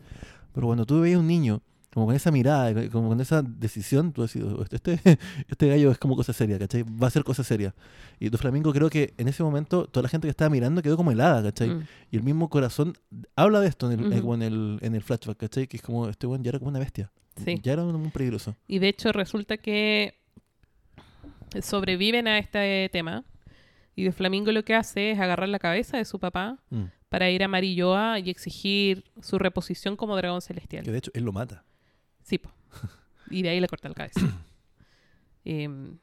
Pero 0.54 0.68
cuando 0.68 0.86
tú 0.86 1.04
a 1.04 1.18
un 1.18 1.28
niño 1.28 1.62
como 1.94 2.06
con 2.06 2.16
esa 2.16 2.32
mirada, 2.32 2.72
y 2.84 2.90
como 2.90 3.10
con 3.10 3.20
esa 3.20 3.42
decisión, 3.42 4.14
tú 4.14 4.22
decís, 4.22 4.42
"Oh, 4.44 4.64
este, 4.72 5.00
este 5.50 5.68
gallo 5.68 5.92
es 5.92 5.98
como 5.98 6.16
cosa 6.16 6.32
seria, 6.34 6.58
¿cachai? 6.58 6.84
Va 6.84 7.08
a 7.08 7.10
ser 7.12 7.24
cosa 7.24 7.44
seria. 7.44 7.74
Y 8.20 8.30
tu 8.30 8.38
Flamingo 8.38 8.72
creo 8.72 8.90
que 8.90 9.14
en 9.18 9.28
ese 9.28 9.44
momento 9.44 9.86
toda 9.88 10.04
la 10.04 10.10
gente 10.10 10.26
que 10.28 10.30
estaba 10.32 10.50
mirando 10.50 10.82
quedó 10.82 10.96
como 10.98 11.12
helada, 11.12 11.44
¿cachai? 11.44 11.70
Mm. 11.70 11.88
Y 12.12 12.18
el 12.18 12.24
mismo 12.24 12.50
corazón 12.50 12.94
habla 13.36 13.60
de 13.60 13.68
esto 13.68 13.92
en 13.92 14.00
el, 14.00 14.14
eh, 14.14 14.18
en 14.24 14.42
el, 14.42 14.80
en 14.82 14.96
el 14.96 15.02
flashback, 15.04 15.38
¿cachai? 15.38 15.68
Que 15.68 15.78
es 15.78 15.84
como, 15.84 16.08
este 16.08 16.28
weón 16.28 16.44
ya 16.44 16.50
era 16.50 16.60
como 16.60 16.70
una 16.70 16.80
bestia. 16.80 17.12
Sí. 17.44 17.60
Ya 17.64 17.74
era 17.74 17.84
un 17.84 18.12
peligroso. 18.12 18.56
Y 18.68 18.80
de 18.80 18.90
hecho 18.90 19.12
resulta 19.12 19.58
que 19.58 20.16
sobreviven 21.62 22.28
a 22.28 22.38
este 22.40 22.90
tema. 22.92 23.24
Y 23.96 24.04
de 24.04 24.12
Flamingo 24.12 24.52
lo 24.52 24.64
que 24.64 24.74
hace 24.76 25.12
es 25.12 25.20
agarrar 25.20 25.50
la 25.50 25.60
cabeza 25.60 25.98
de 25.98 26.06
su 26.06 26.20
papá 26.20 26.60
Mm. 26.70 26.84
para 27.10 27.30
ir 27.30 27.44
a 27.44 27.48
Marilloa 27.50 28.20
y 28.20 28.30
exigir 28.30 29.04
su 29.22 29.38
reposición 29.38 29.98
como 29.98 30.16
dragón 30.16 30.42
celestial. 30.42 30.86
Que 30.86 30.92
de 30.92 30.98
hecho 30.98 31.12
él 31.14 31.24
lo 31.26 31.34
mata. 31.34 31.64
Sí, 32.32 32.38
po. 32.38 32.50
Y 33.30 33.42
de 33.44 33.50
ahí 33.50 33.60
le 33.60 33.68
corta 33.68 33.90
la 33.90 33.96
cabeza. 33.96 34.22
Em, 35.44 35.98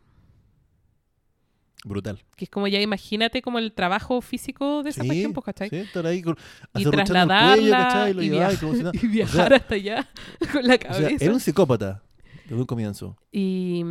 Brutal. 1.84 2.18
que 2.36 2.44
es 2.44 2.50
como 2.50 2.66
ya 2.66 2.80
imagínate 2.80 3.40
como 3.40 3.58
el 3.60 3.72
trabajo 3.72 4.20
físico 4.20 4.82
de 4.82 4.90
esa 4.90 5.04
Sí, 5.04 5.28
pues, 5.32 5.44
¿cachai? 5.44 5.68
Sí, 5.70 5.76
estar 5.76 6.04
ahí 6.06 6.20
con, 6.22 6.36
Y 6.74 6.80
acerruchando 6.80 7.20
el 7.22 7.28
cuello, 7.28 7.70
trasladarla 7.70 8.10
y, 8.10 8.28
llevaba 8.28 8.48
viaja- 8.48 8.60
como 8.60 8.74
si 8.74 8.82
nada. 8.82 8.92
y 9.02 9.06
viajar 9.06 9.54
hasta 9.54 9.74
allá 9.76 10.08
con 10.52 10.64
la 10.66 10.74
O 10.74 10.78
sea, 10.78 10.90
cabeza. 10.90 11.24
era 11.24 11.32
un 11.34 11.40
psicópata 11.40 12.02
desde 12.44 12.56
un 12.60 12.66
comienzo. 12.66 13.16
Y, 13.30 13.84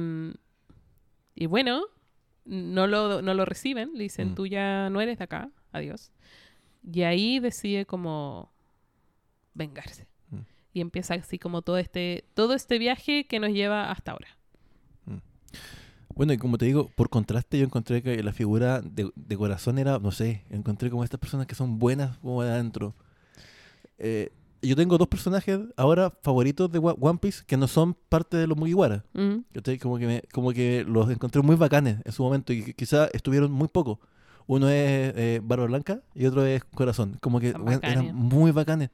y 1.33 1.45
bueno, 1.45 1.83
no 2.45 2.87
lo, 2.87 3.21
no 3.21 3.33
lo 3.33 3.45
reciben, 3.45 3.91
le 3.95 4.03
dicen, 4.03 4.31
Mm. 4.31 4.35
tú 4.35 4.45
ya 4.47 4.89
no 4.89 4.99
eres 4.99 5.17
de 5.17 5.23
acá, 5.23 5.49
adiós. 5.71 6.11
Y 6.83 7.01
ahí 7.03 7.39
decide 7.39 7.85
como 7.85 8.51
vengarse. 9.53 10.07
Mm. 10.77 10.79
Y 10.79 10.81
empieza 10.81 11.13
así 11.15 11.39
como 11.39 11.61
todo 11.61 11.77
este, 11.77 12.25
todo 12.33 12.53
este 12.53 12.77
viaje 12.77 13.25
que 13.25 13.39
nos 13.39 13.51
lleva 13.51 13.91
hasta 13.91 14.11
ahora. 14.11 14.27
Bueno, 16.15 16.33
y 16.33 16.37
como 16.37 16.57
te 16.57 16.65
digo, 16.65 16.89
por 16.95 17.09
contraste 17.09 17.59
yo 17.59 17.65
encontré 17.65 18.01
que 18.01 18.23
la 18.23 18.33
figura 18.33 18.81
de, 18.81 19.11
de 19.15 19.37
corazón 19.37 19.77
era, 19.77 19.99
no 19.99 20.11
sé, 20.11 20.43
encontré 20.49 20.89
como 20.89 21.03
estas 21.03 21.19
personas 21.19 21.45
que 21.45 21.53
son 21.53 21.77
buenas 21.77 22.17
como 22.17 22.41
de 22.41 22.49
adentro. 22.49 22.95
Eh, 23.99 24.31
yo 24.63 24.75
tengo 24.75 24.97
dos 24.97 25.07
personajes 25.07 25.59
ahora 25.75 26.11
favoritos 26.23 26.71
de 26.71 26.79
One 26.79 27.19
Piece 27.21 27.43
que 27.45 27.55
no 27.55 27.67
son 27.67 27.93
parte 28.09 28.35
de 28.35 28.47
los 28.47 28.57
Mugiwara. 28.57 29.05
Mm. 29.13 29.35
Como 29.79 29.99
que, 29.99 30.07
me- 30.07 30.23
como 30.33 30.51
que 30.53 30.83
los 30.87 31.07
encontré 31.11 31.41
muy 31.43 31.55
bacanes 31.55 31.97
en 32.03 32.11
su 32.11 32.23
momento 32.23 32.51
y 32.51 32.73
quizás 32.73 33.11
estuvieron 33.13 33.51
muy 33.51 33.67
poco. 33.67 33.99
Uno 34.47 34.69
es 34.69 35.13
eh, 35.15 35.39
Barba 35.43 35.65
Blanca 35.67 36.01
y 36.15 36.25
otro 36.25 36.43
es 36.45 36.63
Corazón. 36.63 37.17
Como 37.21 37.39
que 37.39 37.49
eran 37.83 38.15
muy 38.15 38.51
bacanes. 38.51 38.89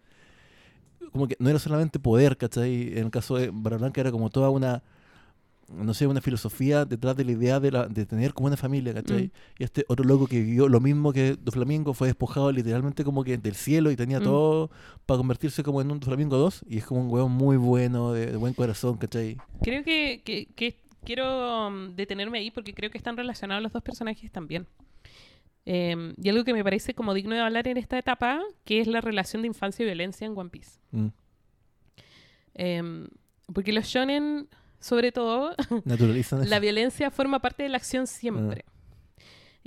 Como 1.12 1.28
que 1.28 1.36
no 1.39 1.49
era 1.49 1.60
solamente 1.60 1.99
poder, 1.99 2.38
¿cachai? 2.38 2.93
En 2.97 3.06
el 3.06 3.12
caso 3.12 3.36
de 3.38 3.49
Barba 3.54 3.78
Blanca 3.78 4.01
era 4.01 4.12
como 4.12 4.30
toda 4.30 4.49
una, 4.49 4.82
no 5.70 5.93
sé, 5.93 6.06
una 6.08 6.22
filosofía 6.22 6.86
detrás 6.86 7.16
de 7.16 7.24
la 7.26 7.32
idea 7.32 7.60
de, 7.60 7.72
la, 7.72 7.88
de 7.88 8.06
tener 8.06 8.34
como 8.34 8.47
una 8.47 8.58
familia, 8.58 8.93
¿cachai? 8.93 9.26
Mm. 9.28 9.32
Y 9.60 9.64
este 9.64 9.86
otro 9.88 10.06
loco 10.06 10.28
que 10.28 10.39
vivió 10.41 10.68
lo 10.68 10.80
mismo 10.80 11.14
que 11.14 11.36
Doflamingo 11.41 11.93
fue 11.93 12.08
despojado 12.08 12.51
literalmente 12.51 13.04
como 13.04 13.24
que 13.24 13.38
del 13.38 13.56
cielo 13.56 13.89
y 13.91 13.95
tenía 13.95 14.20
Mm. 14.20 14.24
todo 14.24 14.72
para 15.06 15.18
convertirse 15.18 15.64
como 15.64 15.82
en 15.82 15.91
un 15.91 15.99
Doflamingo 15.99 16.38
2 16.38 16.64
y 16.68 16.78
es 16.78 16.86
como 16.86 17.01
un 17.01 17.10
weón 17.12 17.32
muy 17.32 17.58
bueno, 17.58 18.12
de, 18.14 18.28
de 18.28 18.38
buen 18.38 18.54
corazón, 18.54 18.97
¿cachai? 18.97 19.38
Creo 19.62 19.84
que, 19.84 20.22
que- 20.26 20.47
que 20.56 20.76
quiero 21.06 21.70
mm, 21.70 21.95
detenerme 21.95 22.39
ahí 22.39 22.51
porque 22.51 22.74
creo 22.74 22.89
que 22.91 22.97
están 22.97 23.18
relacionados 23.18 23.62
los 23.64 23.72
dos 23.74 23.84
personajes 23.84 24.32
también. 24.32 24.68
Em, 25.66 26.14
y 26.22 26.30
algo 26.30 26.43
que 26.43 26.53
me 26.53 26.64
parece 26.64 26.93
como 26.93 27.14
digno 27.14 27.36
de 27.36 27.41
hablar 27.41 27.68
en 27.68 27.78
esta 27.78 27.97
etapa, 27.97 28.41
que 28.66 28.82
es 28.82 28.88
la 28.88 28.99
relación 29.01 29.41
de 29.43 29.47
infancia 29.47 29.84
y 29.84 29.86
violencia 29.86 30.26
en 30.28 30.38
One 30.38 30.49
Piece. 30.49 30.80
Mm. 30.91 31.07
Em, 32.55 33.07
porque 33.53 33.72
los 33.74 33.86
shonen, 33.86 34.47
sobre 34.80 35.11
todo, 35.11 35.55
Naturalizan 35.86 36.49
la 36.49 36.59
violencia 36.59 37.11
forma 37.11 37.39
parte 37.39 37.64
de 37.64 37.70
la 37.70 37.78
acción 37.78 38.07
siempre. 38.07 38.66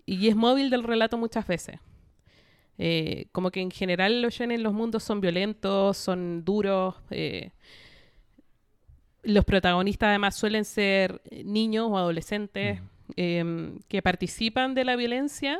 Y 0.04 0.28
es 0.28 0.36
móvil 0.36 0.70
del 0.70 0.84
relato 0.84 1.16
muchas 1.18 1.46
veces. 1.46 1.80
Eh, 2.78 3.26
como 3.32 3.50
que 3.50 3.60
en 3.60 3.70
general 3.70 4.20
los 4.20 4.34
shonen, 4.34 4.62
los 4.62 4.74
mundos 4.74 5.02
son 5.02 5.20
violentos, 5.20 5.96
son 5.96 6.44
duros. 6.44 6.94
eh, 7.10 7.50
los 9.22 9.44
protagonistas 9.44 10.10
además 10.10 10.36
suelen 10.36 10.64
ser 10.64 11.20
niños 11.44 11.88
o 11.90 11.98
adolescentes 11.98 12.80
Mm. 12.80 13.12
em, 13.16 13.78
que 13.88 14.02
participan 14.02 14.74
de 14.74 14.84
la 14.84 14.96
violencia, 14.96 15.58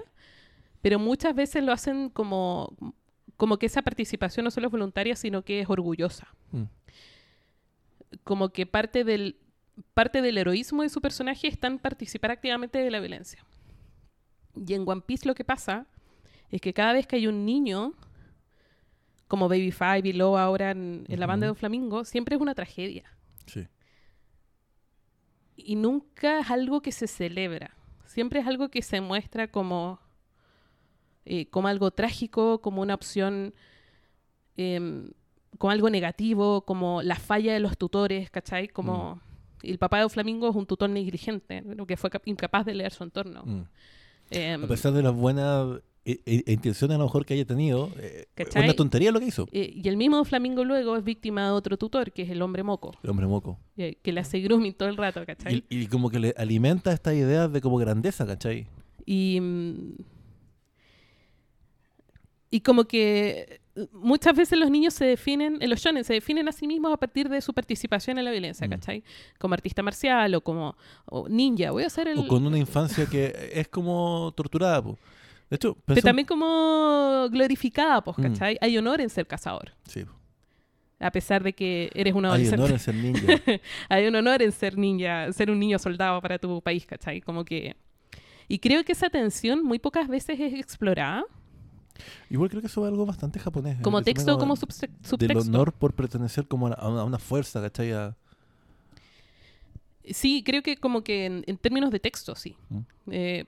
pero 0.87 1.01
muchas 1.01 1.35
veces 1.35 1.65
lo 1.65 1.73
hacen 1.73 2.11
como, 2.11 2.77
como 3.37 3.59
que 3.59 3.67
esa 3.67 3.83
participación 3.83 4.45
no 4.45 4.53
solo 4.53 4.69
es 4.69 4.71
voluntaria, 4.71 5.17
sino 5.17 5.43
que 5.43 5.59
es 5.59 5.69
orgullosa. 5.69 6.29
Mm. 6.53 6.63
Como 8.23 8.51
que 8.51 8.67
parte 8.67 9.03
del, 9.03 9.37
parte 9.95 10.23
del 10.23 10.39
heroísmo 10.39 10.85
de 10.85 10.89
su 10.89 11.01
personaje 11.01 11.49
está 11.49 11.67
en 11.67 11.81
participar 11.81 12.31
activamente 12.31 12.79
de 12.79 12.89
la 12.93 13.01
violencia. 13.01 13.45
Y 14.55 14.75
en 14.75 14.89
One 14.89 15.01
Piece 15.05 15.27
lo 15.27 15.35
que 15.35 15.43
pasa 15.43 15.89
es 16.51 16.61
que 16.61 16.73
cada 16.73 16.93
vez 16.93 17.09
que 17.09 17.17
hay 17.17 17.27
un 17.27 17.45
niño, 17.45 17.95
como 19.27 19.49
Baby 19.49 19.73
Five 19.73 20.03
y 20.05 20.13
Loa 20.13 20.45
ahora 20.45 20.71
en, 20.71 21.05
en 21.09 21.19
la 21.19 21.27
banda 21.27 21.47
de 21.47 21.51
Ujú. 21.51 21.59
Flamingo, 21.59 22.05
siempre 22.05 22.37
es 22.37 22.41
una 22.41 22.55
tragedia. 22.55 23.13
Sí. 23.47 23.67
Y 25.57 25.75
nunca 25.75 26.39
es 26.39 26.51
algo 26.53 26.81
que 26.81 26.93
se 26.93 27.09
celebra. 27.09 27.77
Siempre 28.05 28.39
es 28.39 28.47
algo 28.47 28.69
que 28.69 28.83
se 28.83 29.01
muestra 29.01 29.49
como, 29.51 30.06
eh, 31.27 31.47
como 31.51 31.69
algo 31.69 31.91
trágico, 31.91 32.61
como 32.63 32.81
una 32.83 32.95
opción, 32.95 33.53
em, 34.57 35.11
como 35.59 35.71
algo 35.71 35.91
negativo, 35.91 36.63
como 36.63 37.03
la 37.03 37.17
falla 37.17 37.53
de 37.53 37.61
los 37.61 37.77
tutores, 37.77 38.31
¿cachai? 38.31 38.69
Como 38.69 39.21
el 39.63 39.79
papá 39.79 40.01
de 40.01 40.09
Flamingo 40.09 40.49
es 40.51 40.57
un 40.57 40.67
tutor 40.67 40.89
negligente, 40.91 41.63
¿no? 41.63 41.87
que 41.87 41.97
fue 41.97 42.11
cap- 42.11 42.27
incapaz 42.27 42.65
de 42.67 42.75
leer 42.75 42.93
su 42.93 43.05
entorno. 43.05 43.43
Mm. 43.45 43.63
Em, 44.31 44.65
A 44.65 44.69
pesar 44.69 44.93
de 44.93 45.03
las 45.03 45.15
buenas 45.15 45.81
eh, 46.05 46.21
eh, 46.27 46.43
intenciones 46.53 46.95
a 46.95 46.99
lo 46.99 47.05
mejor 47.05 47.25
que 47.27 47.35
haya 47.35 47.45
tenido, 47.45 47.91
¿Cachai? 48.35 48.65
una 48.65 48.75
tontería 48.75 49.11
lo 49.11 49.19
que 49.19 49.27
hizo. 49.27 49.49
y 49.51 49.89
el 49.89 49.97
mismo 49.97 50.25
Flamingo 50.25 50.63
luego 50.65 50.97
es 50.97 51.03
víctima 51.03 51.47
de 51.47 51.51
otro 51.51 51.77
tutor, 51.77 52.13
que 52.13 52.23
es 52.23 52.31
el 52.31 52.43
hombre 52.43 52.63
moco, 52.63 52.93
El 53.03 53.11
hombre 53.11 53.27
moco. 53.27 53.59
que 53.77 54.13
le 54.13 54.21
hace 54.21 54.39
grooming 54.41 54.75
todo 54.75 54.89
el 54.89 54.97
rato, 54.97 55.25
¿cachai? 55.27 55.65
Y, 55.69 55.81
y 55.83 55.87
como 55.89 56.11
que 56.11 56.21
le 56.21 56.35
alimenta 56.37 56.93
esta 56.93 57.13
idea 57.15 57.49
de 57.49 57.61
como 57.61 57.77
grandeza, 57.79 58.25
¿cachai? 58.27 58.69
Y, 59.05 59.39
mm, 59.41 59.95
y 62.57 62.61
como 62.61 62.85
que 62.85 63.61
eh, 63.75 63.87
muchas 63.93 64.35
veces 64.37 64.59
los 64.59 64.71
niños 64.71 64.95
se 64.95 65.05
definen, 65.05 65.59
en 65.61 65.69
los 65.71 65.81
shonen, 65.81 66.05
se 66.05 66.15
definen 66.15 66.49
a 66.49 66.53
sí 66.53 66.67
mismos 66.67 66.93
a 66.93 66.97
partir 66.97 67.29
de 67.29 67.41
su 67.41 67.53
participación 67.53 68.19
en 68.19 68.25
la 68.25 68.31
violencia, 68.31 68.67
Mm. 68.67 68.71
¿cachai? 68.71 69.05
Como 69.39 69.55
artista 69.55 69.83
marcial 69.83 70.35
o 70.35 70.41
como 70.41 70.77
o 71.07 71.29
ninja, 71.29 71.71
voy 71.71 71.83
a 71.85 71.87
hacer 71.89 72.09
el... 72.09 72.19
O 72.19 72.27
con 72.29 72.47
una 72.47 72.59
infancia 72.59 73.05
que 73.07 73.51
es 73.53 73.69
como 73.69 74.33
torturada, 74.37 74.83
po. 74.83 74.99
De 75.51 75.57
hecho, 75.57 75.75
Pero 75.85 75.97
pensé- 76.01 76.03
también 76.05 76.27
como 76.27 77.29
glorificada, 77.31 78.03
pues, 78.03 78.17
Mm. 78.19 78.23
¿cachai? 78.23 78.59
Hay 78.61 78.77
honor 78.79 79.01
en 79.01 79.11
ser 79.11 79.27
cazador, 79.27 79.73
Sí, 79.87 80.05
a 80.99 81.11
pesar 81.11 81.43
de 81.43 81.53
que 81.53 81.91
eres 81.95 82.15
un 82.15 82.25
Hay 82.25 82.31
adolescente. 82.31 82.63
honor 82.63 82.73
en 82.73 82.79
ser 82.79 82.95
ninja. 82.95 83.21
Hay 83.91 84.07
un 84.07 84.15
honor 84.17 84.41
en 84.43 84.51
ser 84.53 84.79
ninja, 84.79 85.31
ser 85.33 85.51
un 85.51 85.59
niño 85.61 85.79
soldado 85.79 86.21
para 86.23 86.39
tu 86.39 86.63
país, 86.63 86.87
¿cachai? 86.87 87.21
Como 87.21 87.45
que... 87.45 87.77
Y 88.49 88.59
creo 88.61 88.83
que 88.85 88.93
esa 88.93 89.11
tensión 89.11 89.63
muy 89.63 89.79
pocas 89.79 90.09
veces 90.09 90.41
es 90.41 90.55
explorada, 90.55 91.25
Igual 92.31 92.49
creo 92.51 92.61
que 92.61 92.67
eso 92.69 92.85
es 92.87 92.91
algo 92.93 93.07
bastante 93.07 93.39
japonés. 93.39 93.81
como 93.83 93.99
el 93.99 94.05
tema 94.05 94.15
texto 94.15 94.35
o 94.35 94.39
como 94.39 94.57
subse- 94.57 94.89
Del 94.89 95.05
subtexto. 95.05 95.41
honor 95.41 95.73
por 95.73 95.93
pertenecer 95.95 96.47
como 96.49 96.69
a 96.69 96.89
una, 97.05 97.17
a 97.17 97.19
fuerza, 97.19 97.61
¿cachai? 97.61 97.93
A- 97.93 98.17
Sí, 100.09 100.43
creo 100.45 100.63
que 100.63 100.77
como 100.77 101.03
que 101.03 101.27
en, 101.27 101.43
en 101.49 101.57
términos 101.59 101.91
de 101.91 101.99
texto, 101.99 102.37
sí. 102.37 102.57
Mm. 102.69 102.79
Eh, 103.11 103.45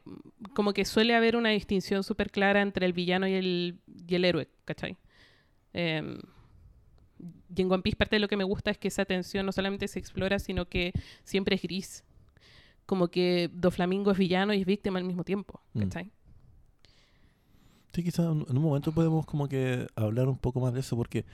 como 0.55 0.73
que 0.73 0.85
suele 0.85 1.15
haber 1.15 1.37
una 1.37 1.51
distinción 1.51 2.03
súper 2.03 2.31
clara 2.33 2.63
entre 2.63 2.85
el 2.85 2.93
villano 2.93 3.29
y 3.29 3.35
el, 3.35 3.79
y 4.09 4.15
el 4.17 4.25
héroe, 4.25 4.49
¿cachai? 4.65 4.97
Eh, 5.73 6.19
y 7.55 7.63
en 7.63 7.71
One 7.73 7.83
Piece 7.83 7.97
parte 7.97 8.17
de 8.17 8.21
lo 8.21 8.27
que 8.29 8.37
me 8.37 8.43
gusta 8.45 8.73
es 8.73 8.79
que 8.79 8.89
esa 8.89 9.05
tensión 9.05 9.47
no 9.47 9.53
solamente 9.53 9.87
se 9.87 10.01
explora, 10.01 10.39
sino 10.41 10.67
que 10.69 10.93
siempre 11.23 11.55
es 11.55 11.63
gris. 11.63 12.05
Como 12.87 13.07
que 13.09 13.51
Doflamingo 13.53 14.11
es 14.11 14.19
villano 14.19 14.53
y 14.53 14.61
es 14.61 14.67
víctima 14.67 14.99
al 14.99 15.05
mismo 15.05 15.23
tiempo, 15.23 15.61
Mm. 15.75 15.83
Sí, 17.93 18.03
quizás 18.03 18.27
en 18.27 18.57
un 18.57 18.63
momento 18.63 18.93
podemos 18.93 19.27
como 19.27 19.49
que 19.49 19.87
hablar 19.97 20.29
un 20.29 20.37
poco 20.37 20.61
más 20.61 20.73
de 20.75 20.81
eso, 20.81 20.97
porque 20.97 21.25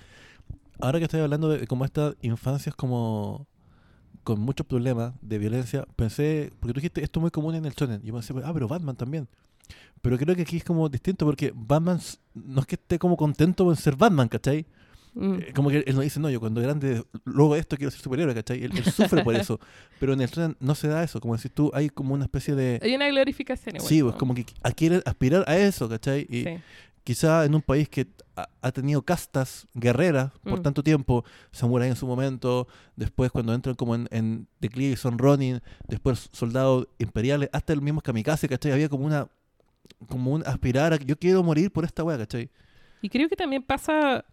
ahora 0.80 0.98
que 0.98 1.04
estoy 1.04 1.20
hablando 1.20 1.48
de 1.48 1.66
como 1.66 1.84
estas 1.84 2.14
infancias 2.22 2.74
como 2.74 3.46
con 4.22 4.40
muchos 4.40 4.66
problemas 4.66 5.12
de 5.20 5.38
violencia, 5.38 5.86
pensé, 5.96 6.52
porque 6.60 6.72
tú 6.72 6.80
dijiste 6.80 7.02
esto 7.04 7.20
es 7.20 7.22
muy 7.22 7.30
común 7.30 7.54
en 7.54 7.66
el 7.66 7.74
shonen, 7.74 8.02
yo 8.02 8.14
pensé, 8.14 8.32
ah, 8.44 8.52
pero 8.52 8.68
Batman 8.68 8.96
también. 8.96 9.28
Pero 10.02 10.18
creo 10.18 10.36
que 10.36 10.42
aquí 10.42 10.58
es 10.58 10.64
como 10.64 10.88
distinto 10.88 11.24
porque 11.24 11.52
Batman 11.54 11.98
no 12.34 12.60
es 12.60 12.66
que 12.66 12.74
esté 12.74 12.98
como 12.98 13.16
contento 13.16 13.70
en 13.70 13.76
ser 13.76 13.96
Batman, 13.96 14.28
¿cachai? 14.28 14.66
Mm. 15.14 15.34
Eh, 15.34 15.52
Como 15.54 15.70
que 15.70 15.84
él 15.86 15.94
no 15.94 16.00
dice, 16.00 16.18
no, 16.20 16.28
yo 16.28 16.40
cuando 16.40 16.60
grande, 16.60 17.04
luego 17.24 17.54
de 17.54 17.60
esto 17.60 17.76
quiero 17.76 17.90
ser 17.90 18.00
superhéroe, 18.00 18.34
¿cachai? 18.34 18.64
Él, 18.64 18.72
él 18.76 18.84
sufre 18.84 19.22
por 19.22 19.34
eso. 19.36 19.60
Pero 20.00 20.12
en 20.12 20.20
el 20.20 20.28
shonen 20.28 20.56
no 20.60 20.74
se 20.74 20.88
da 20.88 21.02
eso, 21.04 21.20
como 21.20 21.36
decís 21.36 21.52
tú, 21.52 21.70
hay 21.74 21.88
como 21.88 22.14
una 22.14 22.24
especie 22.24 22.54
de... 22.54 22.80
Hay 22.82 22.94
una 22.94 23.08
glorificación 23.08 23.76
igual. 23.76 23.88
Sí, 23.88 24.02
pues 24.02 24.14
¿no? 24.14 24.18
como 24.18 24.34
que 24.34 24.44
quiere 24.76 25.02
aspirar 25.06 25.44
a 25.46 25.56
eso, 25.56 25.88
¿cachai? 25.88 26.26
Y, 26.28 26.42
Sí. 26.44 26.56
quizá 27.04 27.44
en 27.44 27.54
un 27.54 27.62
país 27.62 27.88
que 27.88 28.06
ha, 28.36 28.72
tenido 28.72 29.02
castas 29.02 29.68
guerreras 29.74 30.32
por 30.42 30.58
Mm. 30.58 30.62
tanto 30.62 30.82
tiempo, 30.82 31.24
Samurai 31.52 31.88
en 31.88 31.96
su 31.96 32.06
momento, 32.06 32.66
después 32.96 33.30
cuando 33.30 33.54
entran 33.54 33.76
como 33.76 33.94
en, 33.94 34.08
en 34.10 34.48
declive 34.60 34.94
y 34.94 34.96
son 34.96 35.18
Ronin, 35.18 35.60
después 35.86 36.28
soldados 36.32 36.88
imperiales, 36.98 37.48
hasta 37.52 37.72
el 37.72 37.80
mismo 37.82 38.00
Kamikaze, 38.00 38.48
¿cachai? 38.48 38.72
Había 38.72 38.88
como 38.88 39.04
una 39.04 39.28
como 40.08 40.32
un 40.32 40.42
aspirar 40.46 40.92
a 40.94 40.96
yo 40.96 41.16
quiero 41.18 41.42
morir 41.42 41.70
por 41.70 41.84
esta 41.84 42.02
wea, 42.02 42.16
¿cachai? 42.18 42.50
Y 43.02 43.08
creo 43.10 43.28
que 43.28 43.36
también 43.36 43.62
pasa, 43.62 44.24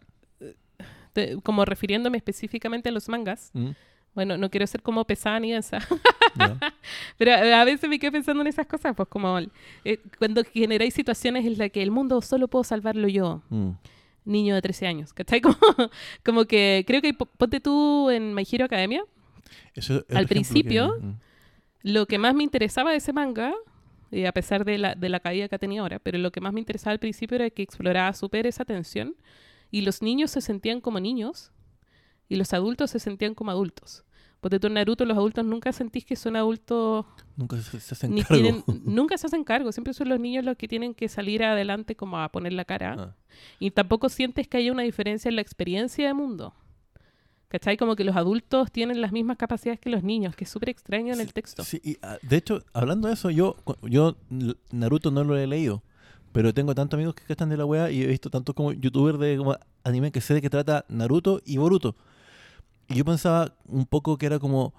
te- 1.12 1.36
como 1.42 1.64
refiriéndome 1.64 2.16
específicamente 2.18 2.88
a 2.88 2.92
los 2.92 3.08
mangas, 3.08 3.50
Mm, 3.54 3.70
bueno, 4.14 4.36
no 4.36 4.50
quiero 4.50 4.66
ser 4.66 4.82
como 4.82 5.04
pesada 5.06 5.40
ni 5.40 5.50
ya. 5.50 5.60
pero 7.18 7.32
a 7.32 7.64
veces 7.64 7.88
me 7.88 7.98
quedo 7.98 8.12
pensando 8.12 8.42
en 8.42 8.46
esas 8.46 8.66
cosas, 8.66 8.94
pues 8.94 9.08
como 9.08 9.38
eh, 9.84 9.98
cuando 10.18 10.42
generáis 10.44 10.92
situaciones 10.94 11.46
en 11.46 11.56
las 11.58 11.70
que 11.70 11.82
el 11.82 11.90
mundo 11.90 12.20
solo 12.20 12.48
puedo 12.48 12.62
salvarlo 12.64 13.08
yo, 13.08 13.42
Mm, 13.48 13.70
niño 14.24 14.54
de 14.54 14.62
13 14.62 14.86
años, 14.86 15.12
¿cachai? 15.12 15.40
Como, 15.56 15.56
como 16.24 16.44
que 16.44 16.84
creo 16.86 17.00
que 17.02 17.12
po- 17.14 17.26
ponte 17.26 17.58
tú 17.60 18.08
en 18.10 18.34
My 18.34 18.46
Hero 18.50 18.66
Academia, 18.66 19.02
Eso 19.74 19.94
es 19.96 20.16
Al 20.16 20.24
ejemplo 20.24 20.28
que- 20.28 20.34
principio, 20.34 20.94
mm, 21.00 21.12
lo 21.84 22.06
que 22.06 22.18
más 22.18 22.34
me 22.34 22.44
interesaba 22.44 22.90
de 22.92 22.98
ese 22.98 23.12
manga, 23.12 23.52
eh, 24.12 24.26
a 24.26 24.32
pesar 24.32 24.64
de 24.64 24.78
la, 24.78 24.94
de 24.94 25.08
la 25.08 25.20
caída 25.20 25.48
que 25.48 25.58
tenía 25.58 25.80
ahora, 25.80 25.98
pero 25.98 26.18
lo 26.18 26.30
que 26.30 26.40
más 26.40 26.52
me 26.52 26.60
interesaba 26.60 26.92
al 26.92 26.98
principio 27.00 27.34
era 27.36 27.48
que 27.50 27.62
exploraba 27.62 28.12
súper 28.12 28.46
esa 28.46 28.64
tensión 28.64 29.16
y 29.72 29.80
los 29.80 30.02
niños 30.02 30.30
se 30.30 30.40
sentían 30.40 30.80
como 30.80 31.00
niños 31.00 31.50
y 32.28 32.36
los 32.36 32.52
adultos 32.52 32.90
se 32.92 33.00
sentían 33.00 33.34
como 33.34 33.50
adultos. 33.50 34.04
Porque 34.40 34.58
tú 34.60 34.66
en 34.66 34.74
Naruto 34.74 35.04
los 35.04 35.16
adultos 35.16 35.44
nunca 35.44 35.72
sentís 35.72 36.04
que 36.04 36.16
son 36.16 36.36
adultos, 36.36 37.06
nunca 37.36 37.56
se, 37.60 37.80
se 37.80 37.94
hacen 37.94 38.12
ni 38.14 38.22
cargo. 38.22 38.42
tienen, 38.42 38.64
nunca 38.84 39.16
se 39.16 39.26
hacen 39.28 39.44
cargo, 39.44 39.72
siempre 39.72 39.94
son 39.94 40.08
los 40.08 40.20
niños 40.20 40.44
los 40.44 40.56
que 40.56 40.68
tienen 40.68 40.94
que 40.94 41.08
salir 41.08 41.42
adelante 41.42 41.96
como 41.96 42.18
a 42.18 42.28
poner 42.30 42.52
la 42.52 42.64
cara. 42.64 42.96
Ah, 42.98 43.16
Y 43.60 43.70
tampoco 43.70 44.08
sientes 44.08 44.46
que 44.48 44.58
haya 44.58 44.72
una 44.72 44.82
diferencia 44.82 45.28
en 45.28 45.36
la 45.36 45.42
experiencia 45.42 46.06
de 46.06 46.14
mundo. 46.14 46.54
¿Cachai? 47.48 47.76
Como 47.76 47.96
que 47.96 48.04
los 48.04 48.16
adultos 48.16 48.72
tienen 48.72 49.00
las 49.00 49.12
mismas 49.12 49.36
capacidades 49.36 49.78
que 49.78 49.90
los 49.90 50.02
niños, 50.02 50.34
que 50.34 50.44
es 50.44 50.50
súper 50.50 50.70
extraño 50.70 51.12
en 51.14 51.20
el 51.20 51.32
texto. 51.32 51.62
Sí, 51.64 51.80
y, 51.84 51.98
ah, 52.02 52.16
de 52.22 52.36
hecho, 52.36 52.62
hablando 52.72 53.08
de 53.08 53.14
eso, 53.14 53.30
yo, 53.30 53.56
yo 53.82 54.16
Naruto 54.70 55.10
no 55.10 55.22
lo 55.22 55.36
he 55.36 55.46
leído, 55.46 55.82
pero 56.32 56.52
tengo 56.54 56.74
tantos 56.74 56.96
amigos 56.96 57.14
que 57.14 57.24
están 57.32 57.48
de 57.50 57.56
la 57.56 57.64
wea 57.66 57.90
y 57.90 58.02
he 58.02 58.06
visto 58.06 58.30
tantos 58.30 58.54
como 58.54 58.72
youtubers 58.72 59.18
de 59.18 59.38
anime 59.84 60.12
que 60.12 60.20
sé 60.20 60.34
de 60.34 60.42
qué 60.42 60.50
trata 60.50 60.84
Naruto 60.88 61.40
y 61.44 61.58
Boruto. 61.58 61.94
Y 62.88 62.94
yo 62.96 63.04
pensaba 63.04 63.54
un 63.66 63.86
poco 63.86 64.18
que 64.18 64.26
era 64.26 64.38
como, 64.38 64.74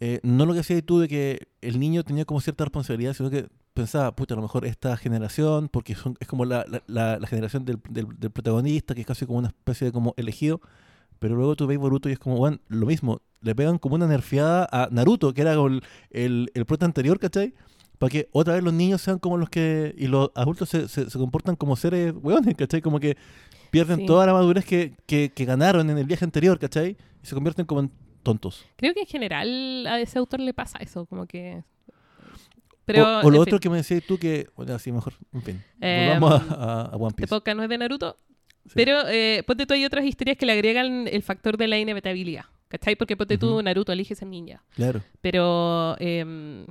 eh, 0.00 0.20
no 0.22 0.46
lo 0.46 0.52
que 0.52 0.58
decías 0.58 0.82
tú 0.84 0.98
de 0.98 1.08
que 1.08 1.48
el 1.60 1.78
niño 1.78 2.02
tenía 2.04 2.24
como 2.24 2.40
cierta 2.40 2.64
responsabilidad, 2.64 3.14
sino 3.14 3.30
que 3.30 3.48
pensaba, 3.74 4.14
puta, 4.14 4.34
a 4.34 4.36
lo 4.36 4.42
mejor 4.42 4.66
esta 4.66 4.96
generación, 4.96 5.68
porque 5.68 5.94
es 6.20 6.28
como 6.28 6.44
la, 6.44 6.64
la- 6.86 7.18
la- 7.18 7.26
generación 7.26 7.64
del, 7.64 7.78
del- 7.88 8.06
protagonista, 8.30 8.94
que 8.94 9.00
es 9.02 9.06
casi 9.06 9.26
como 9.26 9.38
una 9.38 9.48
especie 9.48 9.86
de 9.86 9.92
como 9.92 10.14
elegido, 10.16 10.60
pero 11.18 11.36
luego 11.36 11.54
tú 11.56 11.66
ves 11.66 11.78
Boruto 11.78 12.08
y 12.08 12.12
es 12.12 12.18
como, 12.18 12.36
bueno, 12.36 12.58
lo 12.68 12.86
mismo, 12.86 13.20
le 13.40 13.54
pegan 13.54 13.78
como 13.78 13.94
una 13.94 14.06
nerfeada 14.06 14.68
a 14.70 14.88
Naruto, 14.90 15.32
que 15.32 15.42
era 15.42 15.52
el, 15.54 15.82
el, 16.10 16.50
el 16.54 16.64
prota 16.66 16.84
anterior, 16.86 17.18
¿cachai? 17.18 17.54
Para 18.02 18.10
que 18.10 18.28
otra 18.32 18.54
vez 18.54 18.64
los 18.64 18.72
niños 18.74 19.00
sean 19.00 19.18
como 19.20 19.36
los 19.38 19.48
que. 19.48 19.94
y 19.96 20.08
los 20.08 20.30
adultos 20.34 20.68
se, 20.68 20.88
se, 20.88 21.08
se 21.08 21.18
comportan 21.18 21.54
como 21.56 21.76
seres 21.76 22.12
hueones, 22.20 22.54
¿cachai? 22.56 22.80
Como 22.82 22.98
que 22.98 23.16
pierden 23.70 24.00
Sí. 24.00 24.06
toda 24.06 24.26
la 24.26 24.32
madurez 24.32 24.64
que, 24.64 24.94
que, 25.06 25.30
que 25.34 25.44
ganaron 25.44 25.88
en 25.88 25.96
el 25.98 26.04
viaje 26.04 26.24
anterior, 26.24 26.58
¿cachai? 26.58 26.96
Y 27.22 27.26
se 27.26 27.34
convierten 27.34 27.64
como 27.64 27.80
en 27.80 27.90
tontos. 28.24 28.64
Creo 28.76 28.92
que 28.92 29.00
en 29.02 29.06
general 29.06 29.86
a 29.86 30.00
ese 30.00 30.18
autor 30.18 30.40
le 30.40 30.52
pasa 30.52 30.78
eso, 30.80 31.06
como 31.06 31.26
que... 31.26 31.62
o, 31.88 31.92
Pero, 32.84 33.20
o 33.20 33.30
lo 33.30 33.40
otro 33.40 33.52
fin, 33.52 33.60
que 33.60 33.70
me 33.70 33.76
decías 33.76 34.02
tú 34.06 34.18
que. 34.18 34.48
Bueno, 34.56 34.74
así 34.74 34.90
mejor, 34.92 35.14
en 35.32 35.42
fin. 35.42 35.62
Eh, 35.80 36.08
Vamos 36.18 36.42
a, 36.50 36.90
One 36.96 37.06
este 37.08 37.22
Piece. 37.22 37.28
podcast 37.28 37.56
no 37.56 37.62
es 37.62 37.68
de 37.68 37.78
Naruto, 37.78 38.16
Sí. 38.64 38.72
pero 38.74 38.98
eh, 39.08 39.42
ponte 39.46 39.64
tú 39.66 39.74
hay 39.74 39.84
otras 39.84 40.04
historias 40.04 40.36
que 40.36 40.46
le 40.46 40.52
agregan 40.52 41.08
el 41.08 41.22
factor 41.22 41.56
de 41.56 41.66
la 41.68 41.78
inevitabilidad, 41.78 42.44
¿cachai? 42.68 42.94
Porque 42.96 43.16
ponte 43.16 43.38
tú 43.38 43.50
Ujú. 43.54 43.62
Naruto 43.62 43.92
elige 43.92 44.14
ser 44.16 44.26
ninja, 44.28 44.62
Claro. 44.74 45.02
pero... 45.20 45.96
em, 46.00 46.66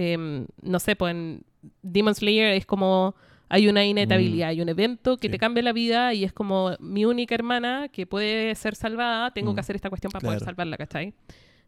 em, 0.00 0.46
no 0.62 0.78
sé, 0.78 0.94
pues 0.96 1.10
en 1.14 1.42
Demon 1.82 2.14
Slayer 2.14 2.54
es 2.54 2.66
como... 2.66 3.14
Hay 3.50 3.66
una 3.66 3.82
inevitabilidad, 3.82 4.50
hay 4.50 4.60
un 4.60 4.68
evento 4.68 5.16
que 5.16 5.28
Mm. 5.28 5.30
Sí. 5.30 5.32
te 5.32 5.38
cambia 5.38 5.62
la 5.62 5.72
vida 5.72 6.12
y 6.12 6.22
es 6.22 6.34
como 6.34 6.72
mi 6.80 7.06
única 7.06 7.34
hermana 7.34 7.88
que 7.88 8.06
puede 8.06 8.54
ser 8.54 8.74
salvada, 8.74 9.30
tengo 9.32 9.52
Mm. 9.52 9.54
que 9.54 9.60
hacer 9.60 9.74
esta 9.76 9.88
cuestión 9.88 10.10
para 10.12 10.22
poder 10.26 10.40
salvarla, 10.40 10.76
¿cachai? 10.76 11.14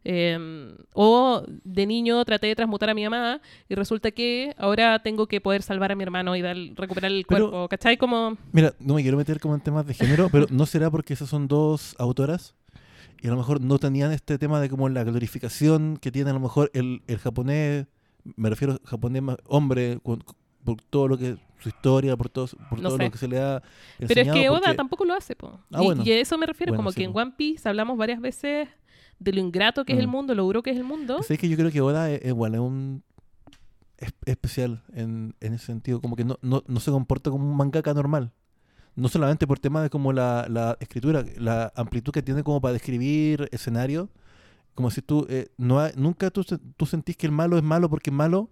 Eh, 0.03 0.37
o 0.93 1.43
de 1.63 1.85
niño 1.87 2.23
traté 2.25 2.47
de 2.47 2.55
transmutar 2.55 2.89
a 2.91 2.93
mi 2.93 3.03
mamá 3.03 3.41
y 3.67 3.73
resulta 3.75 4.11
que 4.11 4.53
ahora 4.59 4.99
tengo 4.99 5.25
que 5.27 5.41
poder 5.41 5.63
salvar 5.63 5.91
a 5.91 5.95
mi 5.95 6.03
hermano 6.03 6.35
y 6.35 6.41
dar, 6.41 6.55
recuperar 6.75 7.11
el 7.11 7.25
Pero- 7.27 7.49
cuerpo, 7.49 7.67
¿cachai? 7.67 7.97
Como... 7.97 8.37
Mira, 8.51 8.73
no 8.79 8.93
me 8.93 9.01
quiero 9.01 9.17
meter 9.17 9.39
como 9.39 9.55
en 9.55 9.61
temas 9.61 9.85
de 9.87 9.93
género, 9.95 10.29
pero 10.31 10.45
¿no 10.51 10.67
será 10.67 10.89
porque 10.91 11.13
esas 11.13 11.29
son 11.29 11.47
dos 11.47 11.95
autoras? 11.97 12.53
Y 13.21 13.27
a 13.27 13.31
lo 13.31 13.37
mejor 13.37 13.59
no 13.59 13.79
tenían 13.79 14.11
este 14.11 14.37
tema 14.37 14.59
de 14.61 14.69
como 14.69 14.87
la 14.89 15.03
glorificación 15.03 15.97
que 15.97 16.11
tiene 16.11 16.29
a 16.29 16.33
lo 16.33 16.39
mejor 16.39 16.69
el, 16.75 17.01
el 17.07 17.17
japonés, 17.17 17.85
me 18.35 18.49
refiero 18.49 18.73
al 18.73 18.79
japonés 18.85 19.21
más 19.21 19.37
hombre, 19.47 19.99
con- 20.03 20.23
por 20.63 20.77
todo 20.89 21.07
lo 21.07 21.17
que 21.17 21.37
su 21.59 21.69
historia, 21.69 22.15
por 22.17 22.29
todo, 22.29 22.47
por 22.69 22.79
No 22.79 22.89
todo 22.89 22.97
sé. 22.97 23.03
lo 23.05 23.11
que 23.11 23.17
se 23.17 23.27
le 23.27 23.39
ha 23.39 23.61
Pero 23.99 24.21
es 24.21 24.31
que 24.31 24.49
Oda 24.49 24.59
porque- 24.61 24.75
tampoco 24.77 25.05
lo 25.05 25.13
hace, 25.13 25.35
po. 25.35 25.59
Ah, 25.71 25.81
y, 25.81 25.85
bueno. 25.85 26.03
y 26.05 26.11
a 26.11 26.19
eso 26.19 26.37
me 26.37 26.45
refiero, 26.45 26.71
Bueno, 26.71 26.79
como 26.79 26.91
sí, 26.91 26.97
que 26.97 27.03
en. 27.05 27.11
One 27.17 27.33
Piece 27.37 27.67
hablamos 27.67 27.97
varias 27.97 28.19
veces 28.21 28.67
de 29.19 29.33
lo 29.33 29.39
ingrato 29.39 29.85
que 29.85 29.93
es 29.93 29.99
el 29.99 30.07
Mm. 30.07 30.11
mundo, 30.11 30.35
lo 30.35 30.43
duro 30.43 30.63
que 30.63 30.71
es 30.71 30.77
el 30.77 30.83
mundo. 30.83 31.21
¿Sabes 31.23 31.39
que 31.39 31.49
yo 31.49 31.57
creo 31.57 31.71
que 31.71 31.81
Oda 31.81 32.09
es, 32.11 32.21
es, 32.23 32.33
bueno, 32.33 32.55
es 32.55 32.61
un 32.61 33.03
es- 33.97 34.13
especial 34.25 34.81
en, 34.93 35.35
en 35.41 35.53
ese 35.53 35.65
sentido, 35.67 36.01
como 36.01 36.15
que 36.15 36.25
no, 36.25 36.37
no, 36.41 36.63
no 36.67 36.79
se 36.79 36.89
comporta 36.91 37.29
como 37.29 37.47
un 37.49 37.55
mangaka 37.55 37.93
normal. 37.93 38.31
No 38.95 39.07
solamente 39.07 39.45
por 39.47 39.59
tema 39.59 39.81
de 39.83 39.89
como 39.89 40.11
la, 40.11 40.47
la 40.49 40.75
escritura, 40.79 41.23
la 41.37 41.71
amplitud 41.75 42.11
que 42.11 42.21
tiene 42.23 42.43
como 42.43 42.59
para 42.61 42.73
describir 42.73 43.47
escenario, 43.51 44.09
como 44.75 44.89
si 44.91 45.01
tú, 45.01 45.25
eh, 45.29 45.49
no 45.57 45.79
hay- 45.79 45.93
nunca 45.95 46.29
tú, 46.31 46.43
tú 46.77 46.85
sentís 46.85 47.17
que 47.17 47.25
el 47.25 47.31
malo 47.31 47.57
es 47.57 47.63
malo 47.63 47.89
porque 47.89 48.09
es 48.09 48.15
malo, 48.15 48.49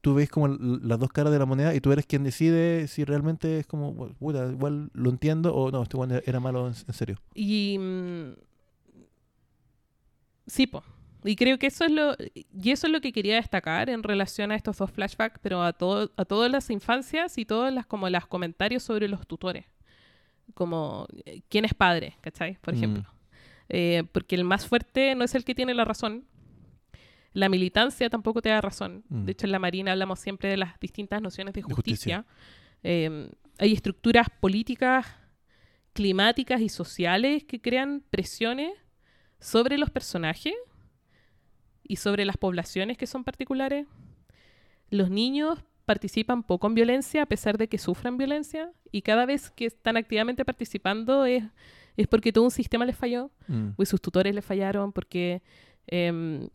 tú 0.00 0.14
ves 0.14 0.28
como 0.30 0.48
las 0.48 0.98
dos 0.98 1.10
caras 1.10 1.32
de 1.32 1.38
la 1.38 1.46
moneda 1.46 1.74
y 1.74 1.80
tú 1.80 1.92
eres 1.92 2.06
quien 2.06 2.22
decide 2.24 2.86
si 2.88 3.04
realmente 3.04 3.58
es 3.58 3.66
como, 3.66 3.92
"Bueno, 3.92 4.14
puta, 4.18 4.46
igual 4.50 4.90
lo 4.94 5.10
entiendo 5.10 5.54
o 5.54 5.70
no, 5.70 5.82
este 5.82 5.96
era 6.26 6.40
malo 6.40 6.68
en, 6.68 6.74
en 6.86 6.94
serio. 6.94 7.18
Y. 7.34 7.76
mm, 7.78 8.32
sí, 10.46 10.66
po. 10.66 10.82
Y 11.22 11.36
creo 11.36 11.58
que 11.58 11.66
eso 11.66 11.84
es 11.84 11.90
lo. 11.92 12.14
Y 12.34 12.70
eso 12.70 12.86
es 12.86 12.92
lo 12.92 13.00
que 13.02 13.12
quería 13.12 13.34
destacar 13.36 13.90
en 13.90 14.02
relación 14.02 14.52
a 14.52 14.56
estos 14.56 14.78
dos 14.78 14.90
flashbacks, 14.90 15.38
pero 15.42 15.62
a 15.62 15.72
todo, 15.74 16.10
a 16.16 16.24
todas 16.24 16.50
las 16.50 16.70
infancias 16.70 17.36
y 17.36 17.44
todas 17.44 17.72
las 17.74 17.84
como 17.86 18.08
los 18.08 18.26
comentarios 18.26 18.82
sobre 18.82 19.06
los 19.08 19.26
tutores. 19.26 19.66
Como 20.54 21.06
eh, 21.26 21.42
quién 21.50 21.64
es 21.66 21.74
padre, 21.74 22.16
¿cachai? 22.22 22.56
Por 22.60 22.74
Mm. 22.74 22.78
Eh, 23.70 24.02
porque 24.12 24.34
el 24.34 24.44
más 24.44 24.66
fuerte 24.66 25.14
no 25.14 25.24
es 25.24 25.34
el 25.34 25.44
que 25.44 25.54
tiene 25.54 25.74
la 25.74 25.84
razón. 25.84 26.26
La 27.32 27.48
militancia 27.48 28.10
tampoco 28.10 28.42
te 28.42 28.48
da 28.48 28.60
razón. 28.60 29.04
Mm. 29.08 29.24
De 29.24 29.32
hecho, 29.32 29.46
en 29.46 29.52
la 29.52 29.60
Marina 29.60 29.92
hablamos 29.92 30.18
siempre 30.18 30.48
de 30.48 30.56
las 30.56 30.78
distintas 30.80 31.22
nociones 31.22 31.54
de 31.54 31.60
De 31.60 31.62
justicia. 31.62 32.18
justicia. 32.18 32.26
Eh, 32.82 33.30
hay 33.58 33.72
estructuras 33.72 34.26
políticas, 34.40 35.06
climáticas 35.92 36.60
y 36.60 36.68
sociales 36.68 37.44
que 37.44 37.60
crean 37.60 38.02
presiones 38.10 38.72
sobre 39.38 39.78
los 39.78 39.90
personajes 39.90 40.54
y 41.84 41.96
sobre 41.96 42.24
las 42.24 42.36
poblaciones 42.36 42.98
que 42.98 43.06
son 43.06 43.22
particulares. 43.22 43.86
Los 44.90 45.10
niños 45.10 45.60
participan 45.84 46.42
poco 46.42 46.66
en 46.66 46.74
violencia 46.74 47.22
a 47.22 47.26
pesar 47.26 47.58
de 47.58 47.68
que 47.68 47.78
sufran 47.78 48.16
violencia 48.16 48.72
y 48.90 49.02
cada 49.02 49.26
vez 49.26 49.50
que 49.50 49.66
están 49.66 49.96
activamente 49.96 50.44
participando 50.44 51.24
es, 51.24 51.44
es 51.96 52.06
porque 52.06 52.32
todo 52.32 52.44
un 52.44 52.50
sistema 52.50 52.84
les 52.84 52.96
falló 52.96 53.30
Mm. 53.48 53.70
pues 53.76 53.88
sus 53.88 54.00
tutores 54.00 54.34
le 54.34 54.42
fallaron 54.42 54.92
porque 54.92 55.42
em, 55.86 56.48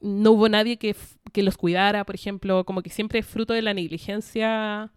no 0.00 0.32
hubo 0.32 0.48
nadie 0.48 0.76
que, 0.76 0.94
que 1.32 1.42
los 1.42 1.56
cuidara, 1.56 2.04
por 2.04 2.14
ejemplo, 2.14 2.64
como 2.64 2.82
que 2.82 2.90
siempre 2.90 3.18
es 3.20 3.26
fruto 3.26 3.52
de 3.54 3.62
la 3.62 3.72
negligencia 3.74 4.92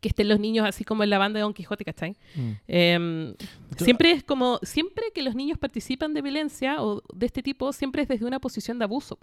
que 0.00 0.08
estén 0.08 0.28
los 0.28 0.38
niños 0.38 0.66
así 0.66 0.84
como 0.84 1.02
en 1.04 1.10
la 1.10 1.18
banda 1.18 1.38
de 1.38 1.42
Don 1.42 1.54
Quijote, 1.54 1.84
¿cachai? 1.84 2.16
Mm. 2.34 2.50
Em, 2.68 3.34
siempre 3.78 4.10
es 4.12 4.22
como, 4.22 4.58
siempre 4.62 5.04
que 5.14 5.22
los 5.22 5.34
niños 5.34 5.58
participan 5.58 6.12
de 6.14 6.22
violencia 6.22 6.82
o 6.82 7.02
de 7.14 7.26
este 7.26 7.42
tipo, 7.42 7.72
siempre 7.72 8.02
es 8.02 8.08
desde 8.08 8.26
una 8.26 8.38
posición 8.38 8.78
de 8.78 8.84
abuso. 8.84 9.18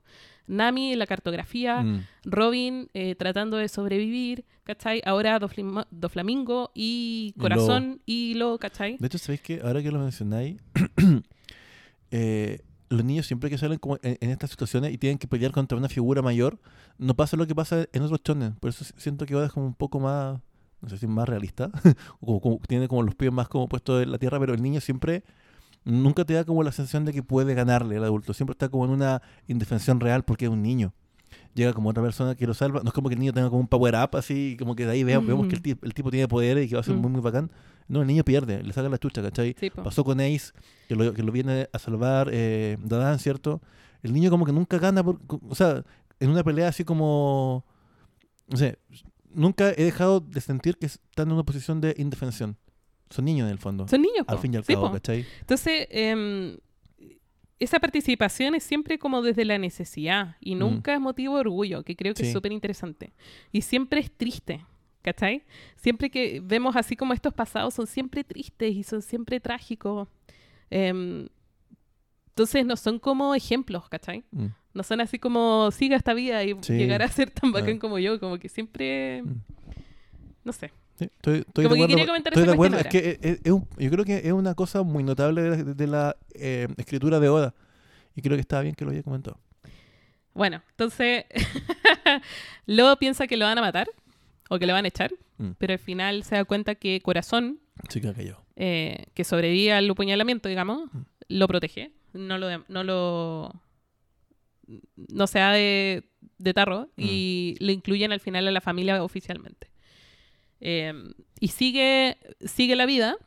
Nami 0.48 0.94
en 0.94 1.00
la 1.00 1.08
cartografía, 1.08 1.82
Mm. 1.82 2.06
Robin 2.26 2.90
eh, 2.94 3.16
tratando 3.16 3.58
de 3.58 3.68
sobrevivir, 3.68 4.46
¿cachai? 4.64 5.02
Ahora 5.06 5.40
Doflima- 5.40 5.88
Doflamingo 5.92 6.72
y 6.74 7.34
Corazón 7.40 8.02
y 8.06 8.34
Lo, 8.34 8.58
¿cachai? 8.58 8.98
De 9.00 9.08
hecho, 9.08 9.18
¿sabéis 9.20 9.42
que 9.42 9.62
ahora 9.64 9.82
que 9.84 9.92
lo 9.92 10.00
mencionáis, 10.00 10.58
eh, 12.12 12.62
los 12.90 13.04
niños 13.04 13.26
siempre 13.26 13.50
que 13.50 13.58
salen 13.58 13.80
como 13.80 13.98
en, 14.04 14.18
en 14.22 14.30
estas 14.30 14.52
situaciones 14.52 14.94
y 14.94 14.98
tienen 14.98 15.18
que 15.18 15.28
pelear 15.28 15.52
contra 15.52 15.78
una 15.78 15.90
figura 15.90 16.22
mayor, 16.22 16.60
no 16.98 17.16
pasa 17.16 17.36
lo 17.38 17.48
que 17.48 17.56
pasa 17.56 17.88
en 17.92 18.02
otros 18.04 18.22
chones. 18.24 18.52
Por 18.60 18.70
eso 18.70 18.86
siento 18.98 19.26
que 19.26 19.34
ahora 19.34 19.48
es 19.48 19.54
como 19.54 19.66
un 19.66 19.74
poco 19.74 20.00
más, 20.00 20.40
no 20.84 20.90
sé 20.90 20.98
si 21.00 21.08
más 21.08 21.28
realista, 21.28 21.72
o 22.20 22.40
como, 22.40 22.60
tiene 22.68 22.88
como 22.88 23.02
los 23.04 23.16
pies 23.16 23.32
más 23.34 23.48
como 23.48 23.68
puestos 23.68 24.04
en 24.04 24.12
la 24.12 24.20
tierra, 24.20 24.40
pero 24.40 24.54
el 24.54 24.62
niño 24.62 24.80
siempre 24.82 25.24
nunca 25.86 26.24
te 26.26 26.34
da 26.34 26.44
como 26.46 26.62
la 26.62 26.72
sensación 26.72 27.06
de 27.06 27.14
que 27.14 27.24
puede 27.24 27.54
ganarle 27.56 27.98
al 27.98 28.04
adulto. 28.04 28.34
Siempre 28.34 28.52
está 28.54 28.70
como 28.70 28.86
en 28.86 28.92
una 28.92 29.22
indefensión 29.48 30.00
real 30.00 30.24
porque 30.24 30.46
es 30.46 30.52
un 30.52 30.62
niño. 30.62 30.94
Llega 31.56 31.74
como 31.74 31.90
otra 31.90 32.04
persona 32.04 32.36
que 32.36 32.46
lo 32.48 32.54
salva. 32.54 32.82
No 32.84 32.90
es 32.90 32.94
como 32.94 33.10
que 33.10 33.16
el 33.16 33.20
niño 33.20 33.34
tenga 33.34 33.50
como 33.50 33.60
un 33.62 33.68
power 33.68 33.96
up 33.96 34.16
así, 34.18 34.56
como 34.60 34.76
que 34.76 34.86
de 34.86 34.92
ahí 34.92 35.04
vea- 35.04 35.20
vemos 35.20 35.48
que 35.48 35.56
el, 35.56 35.78
el 35.82 35.94
tipo 35.94 36.12
tiene 36.12 36.28
poderes 36.28 36.66
y 36.66 36.70
que 36.70 36.76
va 36.76 36.82
a 36.82 36.84
ser 36.84 36.96
Mm. 36.96 37.00
muy, 37.00 37.12
muy 37.12 37.22
bacán. 37.22 37.52
No, 37.88 38.02
el 38.02 38.08
niño 38.08 38.24
pierde, 38.24 38.64
le 38.64 38.72
saca 38.74 38.88
la 38.90 38.98
chucha, 38.98 39.22
¿cachai? 39.22 39.56
Sí. 39.60 39.70
Pasó 39.70 40.04
con 40.04 40.20
Ace, 40.22 40.52
que 40.88 40.96
lo, 40.96 41.14
que 41.14 41.22
lo 41.22 41.32
viene 41.32 41.68
a 41.74 41.80
salvar 41.80 42.30
eh, 42.32 42.78
Dadan, 42.84 43.20
¿cierto? 43.20 43.62
El 44.04 44.14
niño 44.14 44.30
como 44.30 44.46
que 44.46 44.52
nunca 44.54 44.78
gana, 44.80 45.04
por- 45.04 45.20
o 45.50 45.56
sea, 45.56 45.84
en 46.20 46.30
una 46.30 46.44
pelea 46.44 46.70
así 46.70 46.84
como, 46.86 47.66
no 48.48 48.58
sé, 48.58 48.78
nunca 49.34 49.72
he 49.72 49.84
dejado 49.84 50.20
de 50.20 50.42
sentir 50.42 50.78
que 50.78 50.86
están 50.88 51.28
en 51.28 51.34
una 51.34 51.44
posición 51.44 51.82
de 51.82 51.96
indefensión. 51.98 52.58
Son 53.10 53.26
niños 53.26 53.46
en 53.48 53.52
el 53.52 53.60
fondo, 53.60 53.88
Son 53.88 54.02
niños. 54.02 54.26
al 54.28 54.36
po. 54.38 54.42
fin 54.42 54.54
y 54.54 54.58
al 54.58 54.64
Sí, 54.64 54.74
cabo, 54.74 54.88
po. 54.88 54.94
¿cachai? 54.94 55.26
Entonces, 55.42 55.88
em, 55.92 56.58
esa 57.60 57.80
participación 57.80 58.56
es 58.56 58.64
siempre 58.64 58.98
como 58.98 59.22
desde 59.22 59.46
la 59.46 59.58
necesidad 59.58 60.36
y 60.40 60.56
Mm. 60.56 60.60
nunca 60.60 60.94
es 60.96 61.00
motivo 61.00 61.36
de 61.36 61.42
orgullo, 61.42 61.84
que 61.84 61.96
creo 61.96 62.14
que 62.14 62.24
Sí. 62.24 62.28
es 62.28 62.34
súper 62.34 62.52
interesante. 62.52 63.14
Y 63.52 63.62
siempre 63.62 64.00
es 64.02 64.12
triste, 64.12 64.66
¿cachai? 65.02 65.44
Siempre 65.76 66.10
que 66.10 66.42
vemos 66.44 66.76
así 66.76 66.96
como 66.96 67.14
estos 67.14 67.34
pasados 67.34 67.74
son 67.76 67.88
siempre 67.88 68.24
tristes 68.24 68.74
y 68.76 68.84
son 68.84 69.02
siempre 69.02 69.40
trágicos. 69.40 70.08
Em, 70.70 71.28
entonces 72.30 72.66
no 72.66 72.76
son 72.76 72.98
como 73.00 73.36
ejemplos, 73.36 73.88
¿cachai? 73.90 74.24
Mm. 74.32 74.48
No 74.74 74.84
son 74.84 75.02
así 75.02 75.20
como 75.20 75.70
siga 75.72 75.96
esta 75.98 76.14
vida 76.14 76.44
y 76.44 76.56
Sí. 76.62 76.74
llegar 76.74 77.02
a 77.02 77.08
ser 77.08 77.30
tan 77.32 77.52
bacán 77.52 77.76
Ah. 77.78 77.80
como 77.80 78.00
yo, 78.00 78.20
como 78.20 78.40
que 78.40 78.50
siempre, 78.50 79.22
Mm. 79.24 79.36
no 80.44 80.52
sé. 80.54 80.72
Sí, 80.98 81.06
estoy, 81.06 81.40
estoy 81.40 81.64
Como 81.66 81.76
de 81.76 81.80
que 81.80 81.84
acuerdo. 81.84 81.88
quería 81.88 82.06
comentar 82.08 82.34
estoy 82.34 82.44
esa 82.44 82.52
de 82.52 82.54
acuerdo. 82.56 82.78
Es 82.78 82.88
que 82.88 83.20
es- 83.22 83.40
es 83.44 83.52
un- 83.52 83.68
yo 83.78 83.90
creo 83.92 84.06
que 84.06 84.18
es 84.18 84.32
una 84.32 84.54
cosa 84.56 84.84
muy 84.84 85.04
notable 85.04 85.42
de 85.42 85.50
la, 85.50 85.64
de 85.74 85.88
la, 85.88 86.16
eh, 86.36 86.68
escritura 86.78 87.20
de 87.20 87.30
Oda. 87.30 87.54
Y 88.16 88.22
creo 88.22 88.36
que 88.38 88.42
estaba 88.42 88.62
bien 88.62 88.76
que 88.76 88.86
lo 88.86 88.92
haya 88.92 89.02
comentado. 89.04 89.40
Bueno, 90.36 90.62
entonces 90.72 91.26
luego 92.66 92.96
piensa 92.98 93.28
que 93.28 93.38
lo 93.38 93.46
van 93.46 93.58
a 93.58 93.62
matar 93.62 93.88
o 94.50 94.60
que 94.60 94.66
le 94.68 94.74
van 94.74 94.86
a 94.86 94.88
echar, 94.88 95.12
Mm. 95.38 95.52
pero 95.58 95.74
al 95.74 95.80
final 95.80 96.24
se 96.24 96.36
da 96.36 96.46
cuenta 96.46 96.76
que 96.76 97.02
Corazón, 97.02 97.60
Sí 97.90 98.00
que 98.02 98.14
eh, 98.56 99.06
que 99.16 99.24
sobrevive 99.24 99.74
al 99.74 99.90
apuñalamiento, 99.90 100.48
digamos, 100.48 100.94
Mm. 100.94 101.00
lo 101.30 101.48
protege, 101.48 101.92
no 102.14 102.38
lo, 102.38 102.48
no 102.68 102.84
lo, 102.84 103.52
no 104.96 105.28
se 105.28 105.40
da 105.40 105.52
de, 105.52 106.04
de 106.38 106.54
tarro 106.54 106.90
Mm. 106.98 107.02
y 107.04 107.56
le 107.60 107.74
incluyen 107.74 108.12
al 108.12 108.20
final 108.20 108.48
a 108.48 108.52
la 108.52 108.62
familia 108.62 109.04
oficialmente. 109.04 109.70
Eh, 110.62 110.94
y 111.40 111.50
sigue, 111.50 112.18
sigue 112.46 112.76
la 112.76 112.86
vida 112.86 113.18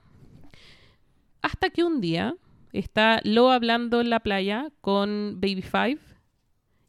hasta 1.43 1.71
que 1.71 1.85
un 1.85 2.01
día 2.01 2.35
está 2.73 3.21
Lo 3.25 3.51
hablando 3.53 4.01
en 4.01 4.11
la 4.11 4.21
playa 4.21 4.71
con 4.81 5.39
Baby 5.41 5.63
Five 5.63 5.99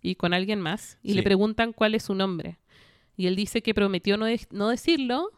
y 0.01 0.15
con 0.15 0.33
alguien 0.33 0.61
más 0.61 0.97
y 1.03 1.13
le 1.13 1.23
preguntan 1.23 1.73
cuál 1.73 1.95
es 1.95 2.03
su 2.03 2.15
nombre. 2.15 2.59
Y 3.15 3.27
él 3.27 3.35
dice 3.35 3.61
que 3.61 3.73
prometió 3.73 4.15
no, 4.17 4.25
de- 4.25 4.47
no 4.51 4.69
decirlo 4.69 5.31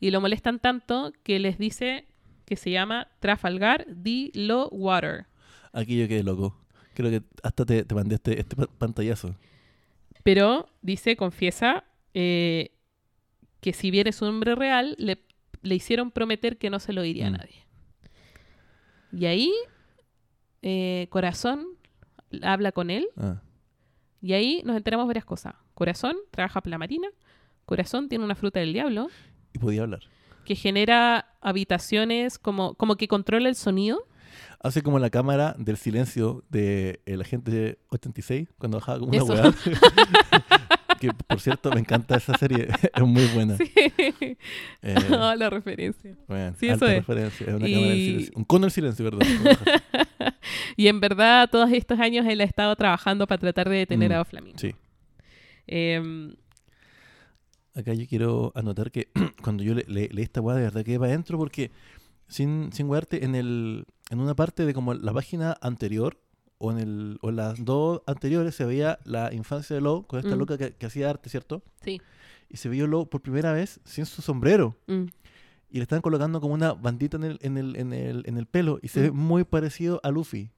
y 0.00 0.10
lo 0.10 0.20
molestan 0.20 0.58
tanto 0.58 1.12
que 1.22 1.38
les 1.38 1.58
dice 1.58 2.06
que 2.44 2.56
se 2.56 2.70
llama 2.70 3.08
Trafalgar 3.20 3.86
D. 3.88 4.30
Low 4.34 4.68
Water. 4.72 5.26
Aquí 5.72 5.98
yo 5.98 6.06
quedé 6.08 6.22
loco. 6.22 6.58
Creo 6.94 7.10
que 7.10 7.22
hasta 7.42 7.64
te, 7.66 7.84
te 7.84 7.94
mandé 7.94 8.14
este, 8.16 8.40
este 8.40 8.56
pa- 8.56 8.66
pantallazo. 8.78 9.34
Pero 10.22 10.68
dice, 10.80 11.16
confiesa, 11.16 11.84
eh, 12.14 12.70
que 13.60 13.72
si 13.72 13.90
bien 13.90 14.06
es 14.06 14.22
un 14.22 14.28
nombre 14.28 14.54
real, 14.54 14.94
le, 14.98 15.18
le 15.62 15.74
hicieron 15.74 16.10
prometer 16.10 16.56
que 16.58 16.70
no 16.70 16.78
se 16.78 16.92
lo 16.92 17.02
diría 17.02 17.30
Mm. 17.30 17.34
a 17.34 17.38
nadie. 17.38 17.64
Y 19.12 19.26
ahí, 19.26 19.52
eh, 20.62 21.06
Corazón 21.10 21.66
habla 22.42 22.72
con 22.72 22.90
él 22.90 23.06
Ah, 23.16 23.40
y 24.20 24.32
ahí 24.32 24.62
nos 24.64 24.76
enteramos 24.76 25.06
varias 25.06 25.24
cosas. 25.24 25.54
Corazón 25.74 26.16
trabaja 26.30 26.60
para 26.60 26.70
la 26.72 26.78
Marina. 26.78 27.08
Corazón 27.64 28.08
tiene 28.08 28.24
una 28.24 28.34
fruta 28.34 28.60
del 28.60 28.72
diablo 28.72 29.08
y 29.52 29.58
podía 29.58 29.82
hablar. 29.82 30.00
que 30.44 30.54
genera 30.56 31.32
habitaciones 31.40 32.38
como, 32.38 32.74
como 32.74 32.96
que 32.96 33.08
controla 33.08 33.48
el 33.48 33.54
sonido. 33.54 34.06
Hace 34.64 34.82
como 34.82 34.98
la 34.98 35.10
cámara 35.10 35.54
del 35.58 35.76
silencio 35.76 36.42
de 36.48 37.00
el 37.06 37.20
agente 37.20 37.78
86 37.90 38.48
cuando 38.58 38.78
bajaba 38.78 38.98
como 38.98 39.10
una 39.12 39.22
weá. 39.24 39.54
que 41.00 41.12
por 41.12 41.38
cierto 41.40 41.70
me 41.70 41.80
encanta 41.80 42.16
esa 42.16 42.36
serie, 42.38 42.68
es 42.94 43.02
muy 43.02 43.26
buena. 43.34 43.56
Sí. 43.58 43.70
Eh, 43.76 44.34
Ah, 45.10 45.34
la 45.36 45.50
referencia. 45.50 46.16
bueno, 46.26 46.56
Sí, 46.58 46.68
alta 46.70 46.86
eso 46.86 46.92
es. 46.94 47.06
referencia, 47.06 47.46
es 47.46 47.54
una 47.54 47.68
Y- 47.68 47.72
cámara 47.74 47.90
del 47.90 47.98
silencio. 48.04 48.32
Un 48.36 48.44
cono 48.44 48.62
del 48.64 48.70
silencio, 48.70 49.04
perdón. 49.04 49.28
Y 50.76 50.88
en 50.88 51.00
verdad, 51.00 51.48
todos 51.50 51.70
estos 51.72 52.00
años 52.00 52.24
él 52.26 52.40
ha 52.40 52.44
estado 52.44 52.74
trabajando 52.76 53.26
para 53.26 53.38
tratar 53.38 53.68
de 53.68 53.76
detener 53.78 54.10
Mm, 54.10 54.14
a 54.14 54.16
Doflamingo. 54.18 54.58
sí. 54.58 54.74
Em, 55.66 56.34
Acá 57.74 57.92
yo 57.92 58.06
quiero 58.06 58.52
anotar 58.54 58.90
que 58.92 59.08
cuando 59.42 59.62
yo 59.64 59.74
le- 59.74 59.84
le- 59.88 60.08
leí 60.08 60.24
esta 60.24 60.40
weá 60.40 60.56
de 60.56 60.62
verdad 60.62 60.84
que 60.84 60.98
para 60.98 61.10
adentro 61.10 61.36
porque 61.38 61.70
sin, 62.28 62.72
sin 62.72 62.88
wearte 62.88 63.24
en 63.24 63.34
el 63.34 63.84
en 64.10 64.20
una 64.20 64.34
parte 64.34 64.64
de 64.66 64.74
como 64.74 64.94
la 64.94 65.12
página 65.12 65.56
anterior 65.60 66.20
o 66.58 66.70
en 66.70 66.78
el 66.78 67.18
o 67.22 67.30
en 67.30 67.36
las 67.36 67.64
dos 67.64 68.02
anteriores 68.06 68.54
se 68.54 68.64
veía 68.64 68.98
la 69.04 69.32
infancia 69.34 69.74
de 69.74 69.82
Lowe 69.82 70.06
con 70.06 70.18
esta 70.20 70.34
Mm. 70.36 70.38
loca 70.38 70.58
que, 70.58 70.72
que 70.74 70.86
hacía 70.86 71.10
arte, 71.10 71.28
¿cierto? 71.30 71.62
sí. 71.82 72.00
Y 72.50 72.58
se 72.58 72.68
vio 72.68 72.86
Lowe 72.86 73.06
por 73.06 73.20
primera 73.22 73.52
vez 73.52 73.80
sin 73.84 74.06
su 74.06 74.22
sombrero 74.22 74.76
Mm. 74.86 75.04
y 75.70 75.76
le 75.78 75.82
están 75.82 76.00
colocando 76.02 76.40
como 76.40 76.54
una 76.54 76.72
bandita 76.74 77.16
en 77.16 77.24
el, 77.24 77.38
en 77.42 77.56
el, 77.56 77.76
en 77.76 77.92
el, 77.92 78.22
en 78.26 78.36
el 78.38 78.46
pelo 78.46 78.78
y 78.82 78.88
se 78.88 79.00
ve 79.02 79.10
Mm. 79.10 79.16
muy 79.16 79.44
parecido 79.44 80.00
a 80.04 80.10
Luffy. 80.10 80.50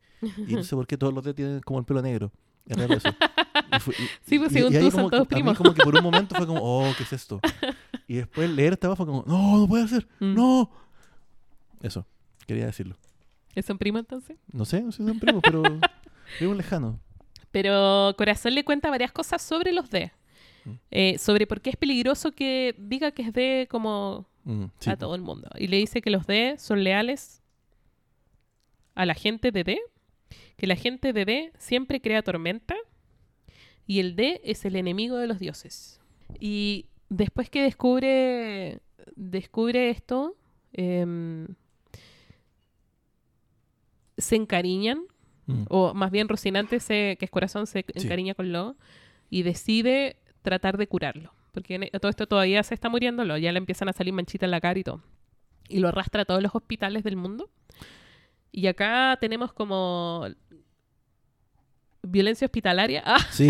Y 0.47 0.55
no 0.55 0.63
sé 0.65 0.75
por 0.75 0.87
qué 0.87 0.99
todos 0.99 1.15
los 1.15 1.23
días 1.25 1.37
tienen 1.37 1.61
como 1.61 1.79
el 1.79 1.85
pelo 1.87 2.03
negro. 2.03 2.33
Es 2.67 2.77
raro 2.77 2.95
eso. 2.95 3.09
Y 3.77 3.79
fue- 3.81 3.95
y- 3.95 4.07
Sí, 4.29 4.39
pues, 4.39 4.51
y- 4.51 4.55
según 4.57 4.73
tú, 4.73 4.91
son 4.91 5.11
todos 5.11 5.29
primos. 5.29 5.57
como 5.57 5.73
que 5.73 5.83
por 5.85 5.95
un 5.95 6.03
momento 6.11 6.35
fue 6.35 6.47
como, 6.47 6.61
oh, 6.63 6.93
¿qué 6.99 7.05
es 7.05 7.13
esto? 7.13 7.41
Y 8.09 8.17
después 8.17 8.51
leer 8.51 8.73
esta 8.75 8.95
fue 8.97 9.07
como, 9.07 9.25
no, 9.27 9.59
no 9.59 9.69
puede 9.69 9.87
ser, 9.89 10.07
Mm. 10.21 10.35
no. 10.35 10.71
Eso, 11.81 12.05
quería 12.47 12.67
decirlo. 12.67 12.97
¿Es 13.57 13.69
un 13.69 13.79
primo 13.79 13.99
entonces? 13.99 14.37
No 14.53 14.65
sé, 14.65 14.83
no 14.83 14.93
sé 14.93 15.03
si 15.03 15.09
son 15.09 15.19
primos, 15.19 15.43
pero 15.43 15.63
primos 16.39 16.57
lejanos. 16.57 16.95
Pero 17.51 18.15
Corazón 18.17 18.55
le 18.55 18.65
cuenta 18.65 18.89
varias 18.91 19.11
cosas 19.11 19.43
sobre 19.43 19.73
los 19.73 19.91
D. 19.91 20.13
eh, 20.93 21.19
sobre 21.19 21.49
por 21.49 21.61
qué 21.61 21.71
es 21.71 21.77
peligroso 21.77 22.31
que 22.31 22.77
diga 22.79 23.11
que 23.11 23.23
es 23.23 23.33
de 23.33 23.67
como 23.69 24.29
Mm, 24.47 24.67
sí, 24.79 24.91
a 24.91 24.97
todo 24.97 25.17
el 25.17 25.23
mundo. 25.23 25.51
Y 25.59 25.67
le 25.67 25.77
dice 25.77 26.01
que 26.01 26.11
los 26.11 26.25
D 26.27 26.55
son 26.57 26.85
leales 26.85 27.43
a 28.95 29.05
la 29.05 29.15
gente 29.15 29.51
de 29.51 29.65
D, 29.65 29.79
que 30.57 30.69
la 30.69 30.77
gente 30.77 31.13
de 31.13 31.25
D 31.25 31.53
siempre 31.59 32.01
crea 32.01 32.23
tormenta 32.23 32.77
y 33.89 33.99
el 33.99 34.15
D 34.15 34.41
es 34.45 34.65
el 34.65 34.77
enemigo 34.77 35.17
de 35.17 35.27
los 35.27 35.41
dioses. 35.41 36.01
Y 36.39 36.87
después 37.09 37.51
que 37.51 37.63
descubre, 37.63 38.81
descubre 39.17 39.91
esto, 39.91 40.37
em, 40.73 41.49
se 44.19 44.37
encariñan, 44.37 45.01
Mm. 45.47 45.65
o 45.69 45.95
más 45.95 46.11
bien 46.11 46.29
Rocinante, 46.29 46.81
se, 46.81 47.17
que 47.21 47.25
es 47.25 47.31
corazón, 47.31 47.67
se 47.69 47.85
Sí. 47.95 48.03
encariña 48.05 48.35
con 48.35 48.51
Lo 48.53 48.75
y 49.31 49.43
decide 49.45 50.17
tratar 50.43 50.77
de 50.77 50.89
curarlo. 50.89 51.33
Porque 51.53 51.77
en- 51.77 51.91
todo 52.01 52.09
esto 52.11 52.27
todavía 52.27 52.63
se 52.65 52.75
está 52.75 52.89
muriendo, 52.89 53.25
Lo, 53.25 53.37
ya 53.39 53.53
le 53.53 53.59
empiezan 53.59 53.89
a 53.89 53.93
salir 53.93 54.13
manchitas 54.13 54.47
en 54.49 54.51
la 54.51 54.61
cara 54.61 54.79
y 54.79 54.83
todo. 54.85 55.03
Y 55.69 55.79
lo 55.79 55.89
arrastra 55.89 56.23
a 56.23 56.25
todos 56.25 56.43
los 56.43 56.55
hospitales 56.55 57.05
del 57.05 57.17
mundo. 57.17 57.49
Y 58.51 58.67
acá 58.67 59.17
tenemos 59.21 59.53
como 59.53 60.27
violencia 62.03 62.47
hospitalaria. 62.47 63.03
Ah, 63.05 63.19
Sí. 63.31 63.49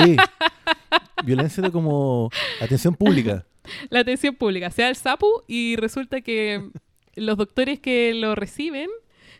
Violencia 1.24 1.62
de 1.62 1.70
como 1.72 2.30
atención 2.60 2.94
pública. 2.94 3.46
la 3.90 4.00
atención 4.00 4.34
pública. 4.34 4.70
Se 4.70 4.82
da 4.82 4.88
el 4.88 4.96
sapu 4.96 5.42
y 5.46 5.76
resulta 5.76 6.20
que 6.20 6.70
los 7.16 7.36
doctores 7.36 7.80
que 7.80 8.14
lo 8.14 8.34
reciben, 8.34 8.88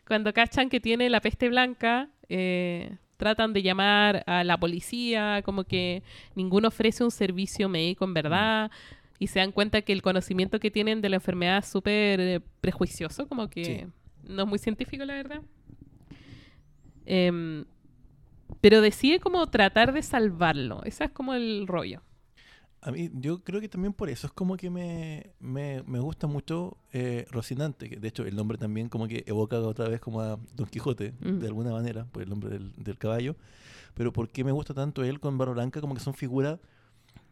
cuando 0.06 0.32
cachan 0.32 0.68
que 0.68 0.80
tiene 0.80 1.10
la 1.10 1.20
peste 1.20 1.48
blanca, 1.48 2.08
eh, 2.28 2.96
tratan 3.16 3.52
de 3.52 3.62
llamar 3.62 4.22
a 4.26 4.44
la 4.44 4.58
policía, 4.58 5.42
como 5.44 5.64
que 5.64 6.02
ninguno 6.34 6.68
ofrece 6.68 7.02
un 7.02 7.10
servicio 7.10 7.68
médico 7.68 8.04
en 8.04 8.14
verdad. 8.14 8.70
Y 9.18 9.28
se 9.28 9.38
dan 9.38 9.50
cuenta 9.52 9.80
que 9.82 9.92
el 9.94 10.02
conocimiento 10.02 10.60
que 10.60 10.70
tienen 10.70 11.00
de 11.00 11.08
la 11.08 11.16
enfermedad 11.16 11.58
es 11.58 11.66
súper 11.68 12.20
eh, 12.20 12.40
prejuicioso, 12.60 13.26
como 13.26 13.48
que 13.48 13.64
Sí. 13.64 13.86
no 14.24 14.42
es 14.42 14.48
muy 14.48 14.58
científico, 14.58 15.04
la 15.06 15.14
verdad. 15.14 15.40
Em, 17.06 17.64
pero 18.60 18.80
decide 18.80 19.20
como 19.20 19.46
tratar 19.46 19.92
de 19.92 20.02
salvarlo. 20.02 20.82
Ese 20.84 21.04
es 21.04 21.10
como 21.10 21.34
el 21.34 21.66
rollo. 21.66 22.02
A 22.86 22.92
mí, 22.92 23.10
yo 23.14 23.42
creo 23.42 23.60
que 23.60 23.68
también 23.68 23.92
por 23.92 24.08
eso 24.08 24.28
es 24.28 24.32
como 24.32 24.56
que 24.56 24.70
me, 24.70 25.32
me, 25.40 25.82
me 25.86 25.98
gusta 25.98 26.26
mucho 26.28 26.76
eh, 26.92 27.26
Rocinante, 27.32 27.90
que 27.90 27.96
de 27.96 28.06
hecho 28.08 28.24
el 28.24 28.36
nombre 28.36 28.58
también 28.58 28.88
como 28.88 29.08
que 29.08 29.24
evoca 29.26 29.58
otra 29.60 29.88
vez 29.88 30.00
como 30.00 30.20
a 30.20 30.38
Don 30.54 30.66
Quijote, 30.68 31.12
Mm. 31.20 31.38
de 31.40 31.46
alguna 31.48 31.72
manera, 31.72 32.04
por 32.06 32.22
el 32.22 32.28
nombre 32.30 32.48
del, 32.50 32.72
del 32.76 32.96
caballo. 32.96 33.34
Pero 33.94 34.12
¿por 34.12 34.28
qué 34.28 34.44
me 34.44 34.52
gusta 34.52 34.72
tanto 34.72 35.02
él 35.02 35.18
con 35.18 35.36
Barba 35.36 35.54
Blanca? 35.54 35.80
Como 35.80 35.94
que 35.94 36.00
son 36.00 36.14
figuras, 36.14 36.60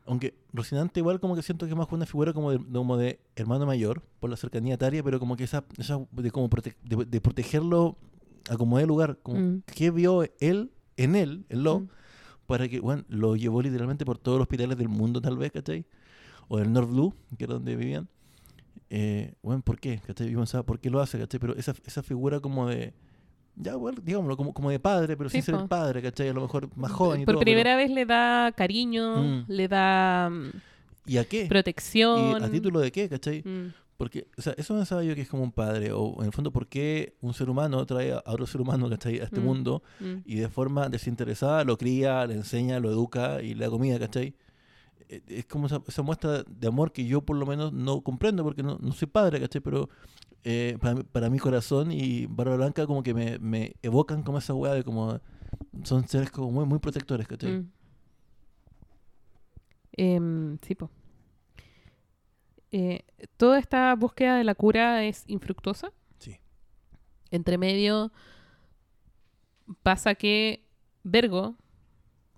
aunque 0.07 0.35
Rocinante 0.53 0.99
igual 1.01 1.21
como 1.21 1.37
que 1.37 1.43
siento 1.43 1.67
que 1.67 1.73
es 1.73 1.79
más 1.79 1.87
una 1.93 2.05
figura 2.07 2.33
como 2.33 2.51
de, 2.51 2.59
como 2.73 2.97
de 2.97 3.21
hermano 3.37 3.65
mayor, 3.65 4.03
por 4.19 4.31
la 4.31 4.37
cercanía 4.37 4.75
etaria, 4.75 5.03
pero 5.05 5.21
como 5.21 5.37
que 5.37 5.45
esa, 5.45 5.65
esa 5.79 6.01
de, 6.11 6.31
como 6.33 6.51
prote- 6.51 6.75
de, 6.83 7.05
de 7.05 7.21
protegerlo 7.21 7.97
a 8.51 8.57
como 8.57 8.79
de 8.79 8.87
lugar, 8.87 9.19
como 9.23 9.39
Mm. 9.39 9.63
qué 9.67 9.91
vio 9.93 10.25
él 10.41 10.73
en 10.97 11.15
él, 11.15 11.45
en 11.49 11.63
lo, 11.63 11.81
Mm. 11.81 11.89
Para 12.47 12.69
que, 12.69 12.81
bueno, 12.81 13.05
lo 13.09 13.37
llevó 13.37 13.63
literalmente 13.63 14.05
por 14.05 14.19
todos 14.19 14.39
los 14.39 14.45
hospitales 14.45 14.77
del 14.79 14.89
mundo, 14.89 15.21
tal 15.21 15.37
vez, 15.37 15.53
¿cachai? 15.53 15.85
O 16.49 16.59
del 16.59 16.73
North 16.73 16.91
Blue, 16.91 17.15
que 17.39 17.45
era 17.45 17.55
donde 17.55 17.75
vivían. 17.77 18.09
Eh, 18.91 19.33
bueno, 19.43 19.63
¿por 19.63 19.79
qué? 19.81 20.01
¿cachai? 20.07 20.31
Yo 20.31 20.39
pensaba, 20.39 20.63
¿por 20.65 20.79
qué 20.79 20.91
lo 20.91 21.01
hace, 21.01 21.19
cachai? 21.19 21.41
Pero 21.41 21.55
esa, 21.57 21.75
esa 21.87 22.03
figura 22.03 22.41
como 22.41 22.69
de, 22.69 22.93
ya, 23.57 23.77
bueno, 23.77 24.01
digámoslo, 24.03 24.37
como, 24.37 24.53
como 24.53 24.71
de 24.71 24.79
padre, 24.79 25.17
pero 25.17 25.31
Sí, 25.31 25.39
sin 25.39 25.43
ser 25.45 25.55
po. 25.57 25.63
el 25.63 25.69
padre, 25.69 26.03
¿cachai? 26.03 26.29
A 26.29 26.33
lo 26.33 26.43
mejor 26.43 26.69
más 26.77 26.93
joven 26.93 27.23
y 27.23 27.25
Por 27.25 27.35
todo. 27.35 27.41
pero- 27.41 27.45
primera 27.51 27.77
vez 27.77 27.91
le 27.91 28.05
da 28.05 28.53
cariño, 28.53 29.17
Mm. 29.23 29.45
le 29.49 29.69
da 29.69 30.29
mm, 30.31 30.51
¿Y 31.07 31.17
a 31.17 31.25
qué? 31.25 31.47
protección. 31.47 32.43
¿Y 32.43 32.45
a 32.45 32.51
título 32.51 32.81
de 32.81 32.93
qué, 32.93 33.09
cachai? 33.09 33.43
Mm, 33.43 33.73
Porque, 33.97 34.27
o 34.37 34.43
sea, 34.43 34.55
eso 34.57 34.75
pensaba 34.75 35.05
yo 35.05 35.15
que 35.15 35.21
es 35.21 35.29
como 35.29 35.45
un 35.45 35.53
padre, 35.53 35.93
o 35.93 36.17
en 36.21 36.27
el 36.27 36.33
fondo, 36.33 36.51
¿por 36.51 36.67
qué 36.67 37.15
un 37.21 37.33
ser 37.33 37.49
humano 37.49 37.87
trae 37.87 38.13
a 38.13 38.23
otro 38.27 38.45
ser 38.47 38.61
humano, 38.61 38.89
¿cachai? 38.91 39.21
A 39.21 39.25
este 39.25 39.41
Mm. 39.41 39.45
mundo 39.45 39.83
mm. 40.01 40.15
y 40.25 40.35
de 40.37 40.49
forma 40.49 40.89
desinteresada 40.89 41.63
lo 41.63 41.79
cría, 41.79 42.27
le 42.27 42.35
enseña, 42.35 42.81
lo 42.81 42.91
educa 42.91 43.41
y 43.41 43.55
le 43.55 43.65
da 43.65 43.71
comida, 43.71 43.99
¿cachai? 44.01 44.35
Eh, 45.09 45.23
Es 45.29 45.47
como 45.47 45.67
esa, 45.67 45.81
esa 45.87 46.03
muestra 46.03 46.43
de 46.43 46.67
amor 46.67 46.91
que 46.93 47.07
yo 47.07 47.21
por 47.23 47.37
lo 47.37 47.47
menos 47.47 47.73
no 47.73 48.01
comprendo 48.01 48.43
porque 48.43 48.63
no, 48.65 48.79
no 48.81 48.93
soy 48.93 49.07
padre, 49.07 49.39
¿cachai? 49.41 49.61
Pero 49.61 49.89
eh, 50.43 50.77
para, 50.81 50.97
para 51.05 51.31
mi 51.31 51.39
corazón 51.39 51.93
y 51.93 52.27
Barba 52.27 52.57
Blanca 52.57 52.87
como 52.89 53.03
que 53.05 53.15
me, 53.15 53.39
me 53.39 53.75
evocan 53.83 54.23
como 54.25 54.39
esa 54.39 54.55
weá 54.55 54.75
de 54.75 54.83
como... 54.83 55.21
Son 55.85 56.07
seres 56.09 56.31
como 56.33 56.51
muy, 56.51 56.65
muy 56.67 56.81
protectores, 56.81 57.29
¿cachai? 57.29 57.59
Mm. 57.59 57.71
Em, 59.97 60.59
sí, 60.67 60.75
po. 60.75 60.91
Eh, 62.77 63.03
toda 63.37 63.61
esta 63.61 63.95
búsqueda 63.95 64.37
de 64.37 64.43
la 64.43 64.57
cura 64.57 65.05
es 65.05 65.23
infructuosa. 65.29 65.93
Sí. 66.19 66.39
Entre 67.31 67.57
medio 67.57 68.11
pasa 69.83 70.15
que 70.17 70.65
Vergo 71.05 71.55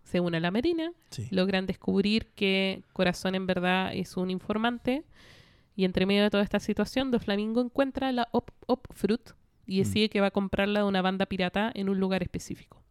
se 0.04 0.20
une 0.20 0.36
a 0.36 0.40
la 0.40 0.50
Marina, 0.50 0.92
Sí. 1.10 1.26
logran 1.30 1.66
descubrir 1.66 2.26
que 2.34 2.82
Corazón 2.92 3.34
en 3.34 3.46
verdad 3.46 3.92
es 3.94 4.16
un 4.16 4.30
informante 4.30 5.04
y 5.74 5.84
entre 5.84 6.04
medio 6.06 6.22
de 6.24 6.30
toda 6.30 6.42
esta 6.42 6.60
situación, 6.60 7.10
Do 7.10 7.18
Flamingo 7.18 7.60
encuentra 7.60 8.12
la 8.12 8.28
Op, 8.32 8.50
Op 8.66 8.86
Fruit 8.92 9.30
y 9.66 9.76
Mm. 9.76 9.78
decide 9.84 10.08
que 10.10 10.20
va 10.20 10.28
a 10.28 10.30
comprarla 10.32 10.80
de 10.80 10.86
una 10.86 11.02
banda 11.02 11.26
pirata 11.26 11.70
en 11.74 11.88
un 11.88 11.98
lugar 11.98 12.22
específico. 12.22 12.82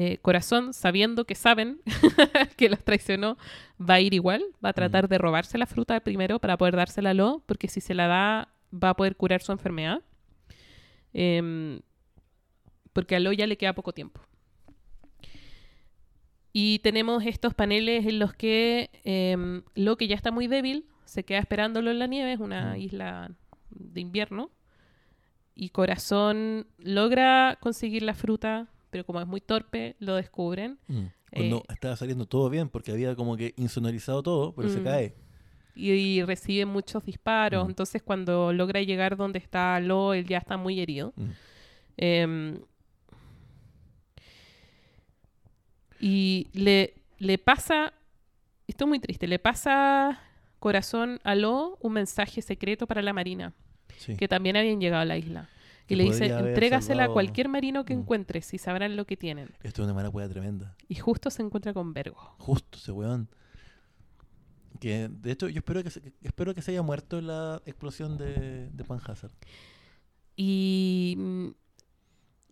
Eh, 0.00 0.18
Corazón, 0.22 0.72
sabiendo 0.74 1.24
que 1.24 1.34
saben 1.34 1.80
que 2.56 2.68
los 2.68 2.84
traicionó, 2.84 3.36
va 3.80 3.94
a 3.94 4.00
ir 4.00 4.14
igual, 4.14 4.44
va 4.64 4.68
a 4.68 4.72
tratar 4.72 5.08
de 5.08 5.18
robarse 5.18 5.58
la 5.58 5.66
fruta 5.66 5.98
primero 5.98 6.38
para 6.38 6.56
poder 6.56 6.76
dársela 6.76 7.10
a 7.10 7.14
Lo, 7.14 7.42
porque 7.46 7.66
si 7.66 7.80
se 7.80 7.94
la 7.94 8.06
da 8.06 8.48
va 8.72 8.90
a 8.90 8.94
poder 8.94 9.16
curar 9.16 9.42
su 9.42 9.50
enfermedad. 9.50 10.02
Em, 11.12 11.80
porque 12.92 13.16
a 13.16 13.20
Lo 13.20 13.32
ya 13.32 13.48
le 13.48 13.56
queda 13.56 13.72
poco 13.74 13.92
tiempo. 13.92 14.20
Y 16.52 16.78
tenemos 16.80 17.24
estos 17.26 17.54
paneles 17.54 18.06
en 18.06 18.18
los 18.20 18.32
que 18.34 18.90
em, 19.04 19.62
Lo, 19.74 19.96
que 19.96 20.06
ya 20.06 20.14
está 20.14 20.30
muy 20.30 20.46
débil, 20.46 20.84
se 21.06 21.24
queda 21.24 21.38
esperándolo 21.38 21.90
en 21.90 21.98
la 21.98 22.06
nieve, 22.06 22.32
es 22.34 22.40
una 22.40 22.74
Mm. 22.74 22.80
isla 22.80 23.30
de 23.70 24.00
invierno. 24.00 24.50
Y 25.56 25.70
Corazón 25.70 26.66
logra 26.78 27.58
conseguir 27.60 28.02
la 28.04 28.14
fruta, 28.14 28.68
pero 28.90 29.04
como 29.04 29.20
es 29.20 29.26
muy 29.26 29.40
torpe, 29.40 29.96
lo 30.00 30.14
descubren. 30.16 30.78
Mm. 30.88 31.04
Cuando 31.32 31.56
Eh, 31.58 31.72
estaba 31.74 31.96
saliendo 31.96 32.26
todo 32.26 32.48
bien 32.50 32.68
porque 32.68 32.90
había 32.92 33.14
como 33.14 33.36
que 33.36 33.52
insonorizado 33.56 34.22
todo, 34.22 34.54
pero 34.54 34.68
se 34.68 34.80
Mm. 34.80 34.84
cae. 34.84 35.14
y, 35.74 35.90
y 35.92 36.22
recibe 36.24 36.66
muchos 36.66 37.04
disparos. 37.04 37.64
Mm. 37.66 37.70
Entonces, 37.70 38.02
cuando 38.02 38.52
logra 38.52 38.82
llegar 38.82 39.16
donde 39.16 39.38
está 39.38 39.78
Lo, 39.78 40.12
él 40.12 40.26
ya 40.26 40.38
está 40.38 40.56
muy 40.56 40.80
herido. 40.80 41.12
Em, 41.96 42.58
y 46.00 46.48
le, 46.52 46.94
le 47.18 47.38
pasa, 47.38 47.92
esto 48.66 48.84
es 48.84 48.88
muy 48.88 48.98
triste, 49.00 49.26
le 49.26 49.38
pasa 49.38 50.20
corazón 50.58 51.20
a 51.24 51.34
Lo 51.34 51.76
un 51.80 51.92
mensaje 51.92 52.42
secreto 52.42 52.86
para 52.86 53.02
la 53.02 53.12
Marina, 53.12 53.52
Sí. 53.96 54.16
que 54.16 54.28
también 54.28 54.56
habían 54.56 54.80
llegado 54.80 55.02
a 55.02 55.04
la 55.04 55.16
isla. 55.18 55.48
Que 55.88 55.94
Y 55.94 55.96
le 55.96 56.04
dice, 56.04 56.26
entrégasela 56.26 57.04
a 57.04 57.08
cualquier 57.08 57.48
marino 57.48 57.84
que 57.84 57.96
Mm. 57.96 58.00
encuentres 58.00 58.54
y 58.54 58.58
sabrán 58.58 58.94
lo 58.94 59.06
que 59.06 59.16
tienen. 59.16 59.48
Esto 59.62 59.82
es 59.82 59.86
una 59.86 59.94
mala 59.94 60.10
hueá 60.10 60.28
tremenda. 60.28 60.76
Y 60.86 60.94
justo 60.96 61.30
se 61.30 61.42
encuentra 61.42 61.72
con 61.72 61.92
Vergo. 61.94 62.18
Justo 62.38 62.78
ese 62.78 62.92
weón. 62.92 63.28
Que 64.80 65.08
de 65.10 65.32
hecho 65.32 65.48
yo 65.48 65.58
espero 65.58 65.82
que 65.82 65.90
se, 65.90 66.12
espero 66.22 66.54
que 66.54 66.62
se 66.62 66.70
haya 66.70 66.82
muerto 66.82 67.18
en 67.18 67.26
la 67.26 67.60
explosión 67.66 68.16
de, 68.18 68.68
de 68.70 68.84
Panhazard. 68.84 69.32
Y 70.36 71.14
mm, 71.18 71.46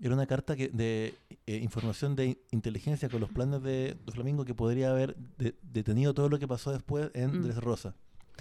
Era 0.02 0.14
una 0.14 0.26
carta 0.26 0.56
que, 0.56 0.68
de 0.68 1.14
eh, 1.46 1.56
información 1.58 2.16
de 2.16 2.26
in- 2.26 2.38
inteligencia 2.50 3.08
con 3.08 3.20
los 3.20 3.30
planes 3.30 3.62
de, 3.62 3.96
de 4.04 4.12
Flamingo 4.12 4.44
que 4.44 4.54
podría 4.54 4.90
haber 4.90 5.14
de- 5.38 5.54
detenido 5.62 6.12
todo 6.14 6.28
lo 6.28 6.38
que 6.38 6.48
pasó 6.48 6.72
después 6.72 7.10
en 7.14 7.38
Mm. 7.40 7.42
Dressrosa. 7.44 7.94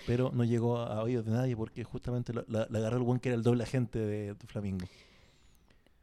Pero 0.07 0.31
no 0.33 0.43
llegó 0.43 0.77
a, 0.77 1.01
oídos 1.03 1.25
de 1.25 1.31
nadie 1.31 1.55
porque 1.55 1.83
justamente 1.83 2.33
la, 2.33 2.43
la- 2.47 2.67
la 2.69 2.79
agarró 2.79 2.97
el 2.97 3.03
weón 3.03 3.19
que 3.19 3.29
era 3.29 3.35
el 3.37 3.43
doble 3.43 3.63
agente 3.63 3.99
de, 3.99 4.33
de 4.33 4.47
Flamingo. 4.47 4.85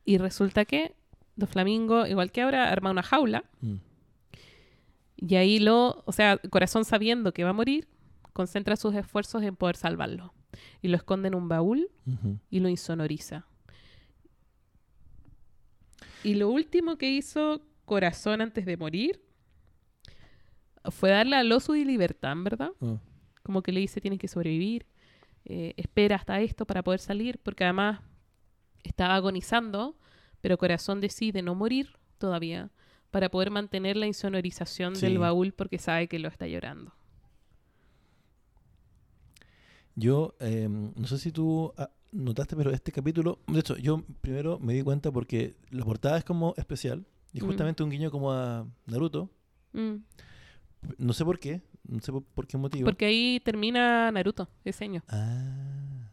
Y 0.04 0.18
resulta 0.18 0.64
que 0.64 0.94
Do 1.36 1.46
Flamingo, 1.46 2.06
igual 2.06 2.30
que 2.32 2.42
ahora, 2.42 2.70
arma 2.70 2.90
una 2.90 3.02
jaula. 3.02 3.44
Mm. 3.60 3.76
Y 5.16 5.34
ahí 5.36 5.58
lo, 5.60 6.02
o 6.04 6.12
sea, 6.12 6.36
Corazón 6.38 6.84
sabiendo 6.84 7.32
que 7.32 7.44
va 7.44 7.50
a 7.50 7.54
morir, 7.54 7.86
concentra 8.32 8.76
sus 8.76 8.94
esfuerzos 8.94 9.42
en 9.42 9.54
poder 9.56 9.76
salvarlo. 9.76 10.34
Y 10.82 10.88
lo 10.88 10.96
esconde 10.96 11.28
en 11.28 11.34
un 11.34 11.48
baúl 11.48 11.88
y 12.50 12.60
lo 12.60 12.68
insonoriza. 12.68 13.46
Y 16.24 16.34
lo 16.34 16.48
último 16.50 16.96
que 16.98 17.10
hizo 17.10 17.62
Corazón 17.84 18.40
antes 18.40 18.66
de 18.66 18.76
morir 18.76 19.20
fue 20.90 21.10
darle 21.10 21.36
a 21.36 21.44
Lo 21.44 21.60
su 21.60 21.74
libertad, 21.74 22.34
¿verdad? 22.38 22.70
Ah. 22.80 22.96
Como 23.42 23.62
que 23.62 23.72
le 23.72 23.80
dice, 23.80 24.00
tienes 24.00 24.18
que 24.20 24.28
sobrevivir, 24.28 24.86
eh, 25.44 25.74
espera 25.76 26.16
hasta 26.16 26.40
esto 26.40 26.66
para 26.66 26.82
poder 26.82 27.00
salir, 27.00 27.38
porque 27.38 27.64
además 27.64 28.00
estaba 28.84 29.14
agonizando, 29.16 29.96
pero 30.40 30.58
Corazón 30.58 31.00
decide 31.00 31.42
no 31.42 31.54
morir 31.54 31.96
todavía 32.18 32.70
para 33.10 33.28
poder 33.30 33.50
mantener 33.50 33.96
la 33.96 34.06
insonorización 34.06 34.96
Sí. 34.96 35.02
del 35.06 35.18
baúl 35.18 35.52
porque 35.52 35.78
sabe 35.78 36.08
que 36.08 36.18
lo 36.18 36.28
está 36.28 36.46
llorando. 36.46 36.92
Yo, 39.94 40.34
eh, 40.40 40.68
no 40.68 41.06
sé 41.06 41.18
si 41.18 41.32
tú 41.32 41.72
ah, 41.76 41.90
notaste, 42.12 42.56
pero 42.56 42.70
este 42.70 42.92
capítulo, 42.92 43.40
de 43.46 43.60
hecho, 43.60 43.76
yo 43.76 44.02
primero 44.20 44.58
me 44.58 44.72
di 44.72 44.82
cuenta 44.82 45.10
porque 45.12 45.54
la 45.70 45.84
portada 45.84 46.16
es 46.18 46.24
como 46.24 46.54
especial 46.56 47.04
y 47.32 47.40
Mm. 47.40 47.46
justamente 47.46 47.82
un 47.82 47.90
guiño 47.90 48.10
como 48.10 48.32
a 48.32 48.66
Naruto. 48.86 49.30
Mm. 49.72 49.96
No 50.98 51.12
sé 51.12 51.24
por 51.24 51.38
qué, 51.38 51.60
no 51.88 52.00
sé 52.00 52.12
por, 52.12 52.46
qué 52.46 52.56
motivo. 52.58 52.84
Porque 52.86 53.06
ahí 53.06 53.40
termina 53.44 54.10
Naruto 54.12 54.48
ese 54.64 54.84
año. 54.84 55.02
Ah, 55.08 56.08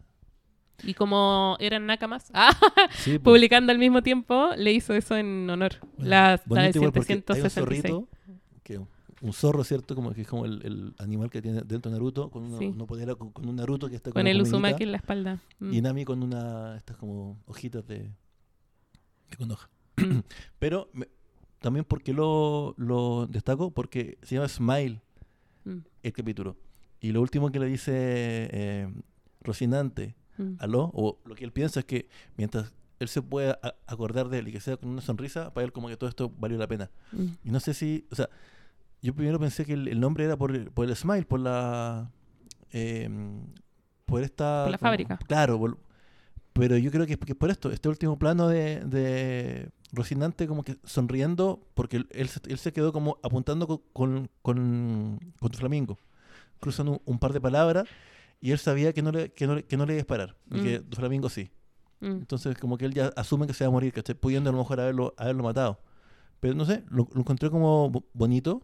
Y 0.84 0.93
como 0.93 1.57
eran 1.59 1.86
nakamas, 1.86 2.30
ah, 2.34 2.51
sí, 2.95 3.17
po. 3.20 3.32
publicando 3.32 3.72
al 3.72 3.78
mismo 3.80 4.01
tiempo, 4.01 4.49
le 4.57 4.72
hizo 4.74 4.93
eso 4.93 5.15
en 5.17 5.49
honor. 5.49 5.74
Bueno, 5.97 6.09
La, 6.09 6.41
la 6.47 6.61
de 6.63 6.70
igual 6.76 6.91
porque 6.93 7.13
hay 7.13 7.17
un 7.20 7.24
766. 7.26 7.53
zorrito, 7.53 8.07
que 8.63 8.80
un 9.22 9.34
zorro, 9.34 9.63
¿cierto? 9.65 9.95
Como 9.95 10.13
que 10.13 10.22
es 10.22 10.28
como 10.28 10.45
el, 10.45 10.61
el 10.65 10.93
animal 10.97 11.30
que 11.30 11.41
tiene 11.41 11.61
dentro 11.65 11.91
de 11.91 11.97
Naruto, 11.97 12.30
con, 12.30 12.43
una, 12.43 12.57
Sí. 12.57 12.72
con, 13.17 13.32
con 13.32 13.49
un 13.49 13.55
Naruto 13.57 13.89
que 13.89 13.97
está 13.97 14.11
Con 14.11 14.22
como 14.22 14.30
el 14.30 14.41
Uzumaki 14.41 14.84
en 14.84 14.91
la 14.93 14.97
espalda. 14.97 15.39
Mm. 15.59 15.74
y 15.74 15.82
Nami 15.82 16.05
con 16.05 16.24
una, 16.24 16.78
estas 16.78 16.95
como 16.95 17.38
hojitas 17.45 17.86
de, 17.86 18.09
de 19.30 19.38
condoja. 19.38 19.70
Pero 20.59 20.89
me- 20.93 21.09
también 21.59 21.84
porque 21.84 22.13
lo, 22.13 22.74
lo 22.78 23.28
destaco, 23.28 23.72
porque 23.72 24.17
se 24.22 24.36
llama 24.36 24.47
Smile 24.47 25.01
el 26.03 26.13
capítulo. 26.13 26.57
Y 26.99 27.11
lo 27.11 27.21
último 27.21 27.51
que 27.51 27.59
le 27.59 27.65
dice 27.67 27.91
eh, 27.93 28.93
Rocinante 29.41 30.15
mm. 30.37 30.53
a 30.59 30.67
Lo, 30.67 30.91
o 30.93 31.19
lo 31.25 31.35
que 31.35 31.45
él 31.45 31.51
piensa 31.51 31.79
es 31.81 31.85
que 31.85 32.09
mientras 32.37 32.73
él 32.99 33.07
se 33.07 33.21
pueda 33.21 33.59
acordar 33.87 34.27
de 34.27 34.39
él 34.39 34.49
y 34.49 34.51
que 34.51 34.59
sea 34.59 34.75
con 34.77 34.89
una 34.89 35.01
sonrisa, 35.01 35.53
para 35.53 35.63
él 35.65 35.71
como 35.71 35.87
que 35.87 35.95
todo 35.95 36.09
esto 36.09 36.29
valió 36.37 36.57
la 36.57 36.67
pena. 36.67 36.91
Mm. 37.13 37.25
Y 37.45 37.51
no 37.51 37.59
sé 37.61 37.73
si, 37.73 38.05
o 38.11 38.15
sea, 38.15 38.29
yo 39.01 39.15
primero 39.15 39.39
pensé 39.39 39.65
que 39.65 39.73
el, 39.73 39.87
el 39.87 39.99
nombre 39.99 40.25
era 40.25 40.35
por, 40.35 40.71
por 40.71 40.87
el 40.89 40.95
Smile, 40.95 41.23
por 41.25 41.39
la... 41.39 42.11
eh, 42.73 43.09
por 44.05 44.21
esta... 44.23 44.63
Por 44.63 44.71
la 44.71 44.77
como- 44.77 44.89
fábrica. 44.89 45.17
Claro, 45.27 45.57
por- 45.57 45.77
pero 46.51 46.75
yo 46.77 46.91
creo 46.91 47.05
que 47.05 47.13
es, 47.13 47.19
que 47.19 47.35
por 47.35 47.49
esto, 47.49 47.71
este 47.71 47.87
último 47.87 48.19
plano 48.19 48.49
de, 48.49 48.81
de 48.81 49.69
Rocinante 49.91 50.47
como 50.47 50.63
que 50.63 50.77
sonriendo, 50.83 51.65
porque 51.73 51.97
él, 51.97 52.07
él 52.11 52.57
se, 52.59 52.71
quedó 52.73 52.93
como 52.93 53.17
apuntando 53.23 53.65
co- 53.67 53.81
con, 53.93 54.29
con, 54.41 55.19
con 55.39 55.51
Flamingo. 55.53 55.97
Cruzan 56.59 56.89
un, 56.89 57.01
un 57.05 57.17
par 57.19 57.33
de 57.33 57.41
palabras 57.41 57.85
y 58.41 58.51
él 58.51 58.59
sabía 58.59 58.93
que 58.93 59.01
no 59.01 59.11
le, 59.11 59.31
que 59.33 59.47
no, 59.47 59.65
que 59.65 59.77
no 59.77 59.85
le 59.85 59.93
iba 59.93 59.97
a 59.99 60.03
disparar, 60.03 60.35
y 60.51 60.59
Mm. 60.59 60.63
que 60.63 60.83
Flamingo 60.95 61.29
sí. 61.29 61.49
Mm. 62.01 62.05
Entonces, 62.21 62.57
como 62.57 62.77
que 62.77 62.85
él 62.85 62.93
ya 62.93 63.07
asume 63.15 63.47
que 63.47 63.53
se 63.53 63.63
va 63.63 63.69
a 63.69 63.71
morir, 63.71 63.91
¿cachai? 63.93 64.15
Pudiendo 64.15 64.49
a 64.49 64.53
lo 64.53 64.59
mejor 64.59 64.79
haberlo, 64.79 65.13
haberlo 65.17 65.43
matado. 65.43 65.79
Pero 66.39 66.53
no 66.53 66.65
sé, 66.65 66.83
lo, 66.89 67.07
lo 67.13 67.19
encontré 67.21 67.49
como 67.49 67.89
bo- 67.89 68.05
bonito. 68.13 68.61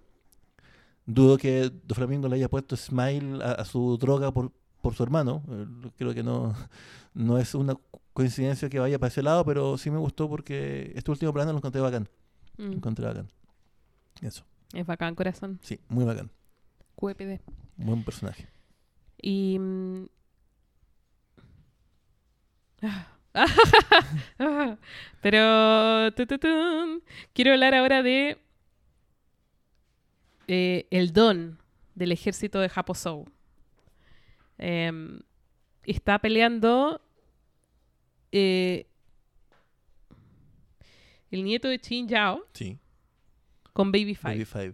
Dudo 1.06 1.38
que 1.38 1.72
Doflamingo 1.86 2.28
le 2.28 2.36
haya 2.38 2.50
puesto 2.50 2.76
smile 2.76 3.44
a, 3.44 3.52
a 3.54 3.66
su 3.66 3.98
droga 3.98 4.32
por, 4.32 4.52
por 4.86 4.94
su 4.96 5.04
hermano. 5.04 5.44
Eh, 5.50 5.66
creo 5.98 6.14
que 6.14 6.24
no, 6.24 6.56
no 7.14 7.38
es 7.38 7.56
una 7.56 7.76
coincidencia 8.14 8.70
que 8.70 8.80
vaya 8.80 8.98
para 9.00 9.08
ese 9.10 9.22
lado, 9.24 9.44
pero 9.44 9.78
sí 9.78 9.90
me 9.92 9.98
gustó 9.98 10.30
porque 10.30 10.92
este 10.96 11.10
último 11.12 11.34
plano 11.34 11.52
lo 11.52 11.58
encontré 11.58 11.82
bacán. 11.82 12.08
Lo 12.58 12.68
Mm. 12.70 12.74
encontré 12.74 13.06
bacán. 13.06 13.28
Eso, 14.22 14.46
Es 14.74 14.86
bacán, 14.86 15.14
corazón. 15.16 15.60
sí, 15.62 15.80
muy 15.90 16.06
bacán. 16.06 16.30
QPD. 16.96 17.42
Buen 17.78 18.04
personaje. 18.06 18.48
Y. 19.22 19.58
mm, 19.60 20.06
Pero. 25.22 26.12
Quiero 27.34 27.52
hablar 27.52 27.74
ahora 27.76 28.04
de. 28.04 28.38
eh, 30.48 30.88
el 30.92 31.12
don 31.12 31.58
del 31.96 32.12
ejército 32.12 32.60
de 32.60 32.70
Japosou. 32.70 33.26
Em, 34.58 35.20
está 35.84 36.20
peleando. 36.20 37.02
eh, 38.32 38.88
el 41.32 41.44
nieto 41.44 41.68
de 41.68 41.80
Chin 41.80 42.08
Yao 42.08 42.46
Sí, 42.54 42.78
con 43.74 43.92
Baby 43.92 44.16
Five. 44.16 44.34
Baby 44.34 44.46
Five. 44.46 44.74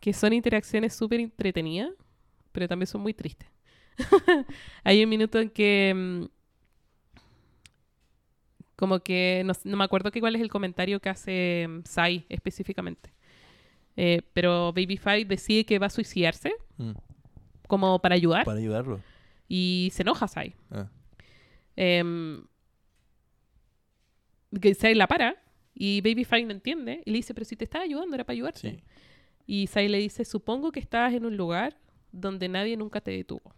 que 0.00 0.12
son 0.12 0.32
interacciones 0.32 0.94
súper 0.94 1.20
entretenidas, 1.20 1.90
pero 2.52 2.68
también 2.68 2.86
son 2.86 3.00
muy 3.02 3.12
tristes. 3.14 3.48
Hay 4.84 5.02
un 5.02 5.10
minuto 5.10 5.38
en 5.40 5.50
que 5.50 5.92
mm, 5.94 6.24
como 8.76 9.00
que 9.00 9.42
no, 9.44 9.52
no 9.64 9.76
me 9.76 9.84
acuerdo 9.84 10.10
que 10.12 10.20
cuál 10.20 10.36
es 10.36 10.40
el 10.42 10.48
comentario 10.50 11.00
que 11.00 11.08
hace 11.08 11.66
mm, 11.68 11.80
Sai 11.84 12.24
específicamente. 12.28 13.12
Eh, 13.96 14.22
pero 14.32 14.72
Baby 14.72 14.96
Five 14.96 15.24
decide 15.24 15.64
que 15.64 15.78
va 15.78 15.86
a 15.86 15.90
suicidarse 15.90 16.52
Mm, 16.76 16.92
como 17.68 18.00
para 18.00 18.16
ayudar 18.16 18.44
Para 18.44 18.58
ayudarlo. 18.58 19.00
y 19.48 19.90
se 19.92 20.02
enoja 20.02 20.26
Sai. 20.26 20.54
Ah, 20.72 20.88
Em, 21.76 22.42
que 24.60 24.74
Sai 24.74 24.94
la 24.96 25.06
para 25.06 25.36
y 25.74 26.00
Baby 26.00 26.24
Five 26.24 26.44
no 26.44 26.50
entiende 26.50 27.02
y 27.04 27.10
le 27.12 27.18
dice, 27.18 27.34
pero 27.34 27.44
si 27.44 27.54
te 27.54 27.62
estaba 27.64 27.84
ayudando 27.84 28.14
era 28.16 28.24
para 28.24 28.34
ayudarte. 28.34 28.60
sí. 28.70 28.82
Y 29.46 29.66
Sai 29.68 29.88
le 29.88 29.98
dice, 29.98 30.24
supongo 30.24 30.72
que 30.72 30.80
estabas 30.80 31.14
en 31.14 31.24
un 31.24 31.36
lugar 31.36 31.78
donde 32.12 32.48
nadie 32.48 32.76
nunca 32.76 33.00
te 33.00 33.12
detuvo. 33.12 33.54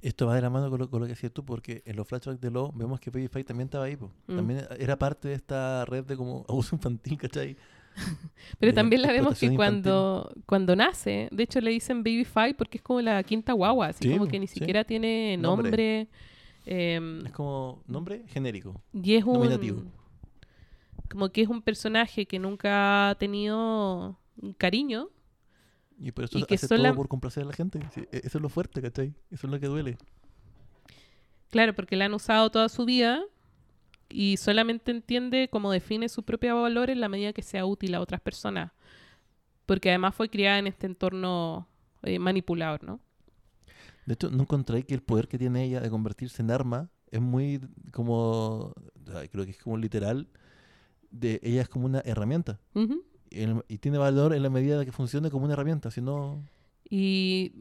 Esto 0.00 0.26
va 0.26 0.34
de 0.34 0.42
la 0.42 0.50
mano 0.50 0.68
con 0.70 0.80
lo, 0.80 0.90
con 0.90 1.00
lo 1.00 1.06
que 1.06 1.12
decías 1.12 1.30
tú, 1.32 1.44
porque 1.44 1.82
en 1.86 1.94
los 1.96 2.08
flashbacks 2.08 2.40
de 2.40 2.50
Lo 2.50 2.72
vemos 2.72 2.98
que 3.00 3.10
Baby 3.10 3.28
Five 3.28 3.44
también 3.44 3.66
estaba 3.66 3.84
ahí. 3.84 3.96
Mm. 3.96 4.36
También 4.36 4.66
era 4.78 4.98
parte 4.98 5.28
de 5.28 5.34
esta 5.34 5.84
red 5.84 6.04
de 6.04 6.16
como 6.16 6.44
abuso 6.48 6.74
infantil, 6.76 7.18
¿cachai? 7.18 7.56
Pero 8.58 8.74
también 8.74 9.02
la 9.02 9.12
vemos 9.12 9.38
que 9.38 9.54
cuando, 9.54 10.32
cuando 10.46 10.76
nace, 10.76 11.28
de 11.32 11.42
hecho 11.42 11.60
le 11.60 11.70
dicen 11.70 12.02
Baby 12.02 12.24
Five 12.24 12.54
porque 12.54 12.78
es 12.78 12.82
como 12.82 13.00
la 13.00 13.22
quinta 13.22 13.52
guagua, 13.52 13.88
así 13.88 14.08
Sí, 14.08 14.12
como 14.14 14.28
que 14.28 14.38
ni 14.38 14.46
sí. 14.46 14.54
siquiera 14.58 14.84
tiene 14.84 15.36
Nombre. 15.36 15.70
nombre. 15.70 16.08
em, 16.66 17.26
Es 17.26 17.32
como 17.32 17.82
nombre 17.86 18.24
genérico. 18.28 18.80
y 18.92 19.14
es 19.14 19.24
un... 19.24 19.34
nominativo. 19.34 19.82
Como 21.10 21.28
que 21.30 21.42
es 21.42 21.48
un 21.48 21.60
personaje 21.62 22.26
que 22.26 22.38
nunca 22.38 23.10
ha 23.10 23.14
tenido 23.16 24.18
cariño. 24.58 25.08
Y 25.98 26.10
por 26.12 26.24
eso 26.24 26.38
Y 26.38 26.44
que 26.44 26.54
hace 26.54 26.66
todo 26.68 26.94
por 26.94 27.08
complacer 27.08 27.42
a 27.42 27.46
la 27.46 27.52
gente. 27.52 27.80
Sí, 27.94 28.00
e- 28.10 28.22
eso 28.24 28.38
es 28.38 28.42
lo 28.42 28.48
fuerte, 28.48 28.80
¿cachai? 28.80 29.14
Eso 29.30 29.46
es 29.46 29.52
lo 29.52 29.60
que 29.60 29.66
duele. 29.66 29.98
Claro, 31.50 31.74
porque 31.74 31.96
la 31.96 32.06
han 32.06 32.14
usado 32.14 32.50
toda 32.50 32.68
su 32.68 32.84
vida 32.86 33.22
y 34.12 34.36
solamente 34.36 34.90
entiende 34.90 35.48
cómo 35.50 35.72
define 35.72 36.08
su 36.08 36.22
propio 36.22 36.60
valor 36.62 36.90
en 36.90 37.00
la 37.00 37.08
medida 37.08 37.32
que 37.32 37.42
sea 37.42 37.64
útil 37.66 37.94
a 37.94 38.00
otras 38.00 38.20
personas. 38.20 38.72
Porque 39.66 39.88
además 39.90 40.14
fue 40.14 40.28
criada 40.28 40.58
en 40.58 40.66
este 40.66 40.86
entorno 40.86 41.68
eh, 42.02 42.18
manipulador, 42.18 42.82
¿no? 42.84 43.00
De 44.06 44.14
hecho, 44.14 44.30
no 44.30 44.42
encontré 44.42 44.82
que 44.82 44.94
el 44.94 45.02
poder 45.02 45.28
que 45.28 45.38
tiene 45.38 45.64
ella 45.64 45.80
de 45.80 45.88
convertirse 45.90 46.42
en 46.42 46.50
arma 46.50 46.90
es 47.10 47.20
muy 47.20 47.60
como. 47.92 48.74
creo 49.30 49.44
que 49.44 49.52
es 49.52 49.58
como 49.58 49.76
literal. 49.76 50.28
De, 51.10 51.38
ella 51.42 51.62
es 51.62 51.68
como 51.68 51.86
una 51.86 52.00
herramienta. 52.04 52.58
Y, 52.74 53.40
el- 53.42 53.62
y 53.68 53.78
tiene 53.78 53.98
valor 53.98 54.34
en 54.34 54.42
la 54.42 54.50
medida 54.50 54.78
de 54.78 54.84
que 54.86 54.92
funcione 54.92 55.30
como 55.30 55.44
una 55.44 55.54
herramienta. 55.54 55.90
Si 55.90 56.00
no. 56.00 56.42
Y, 56.88 57.52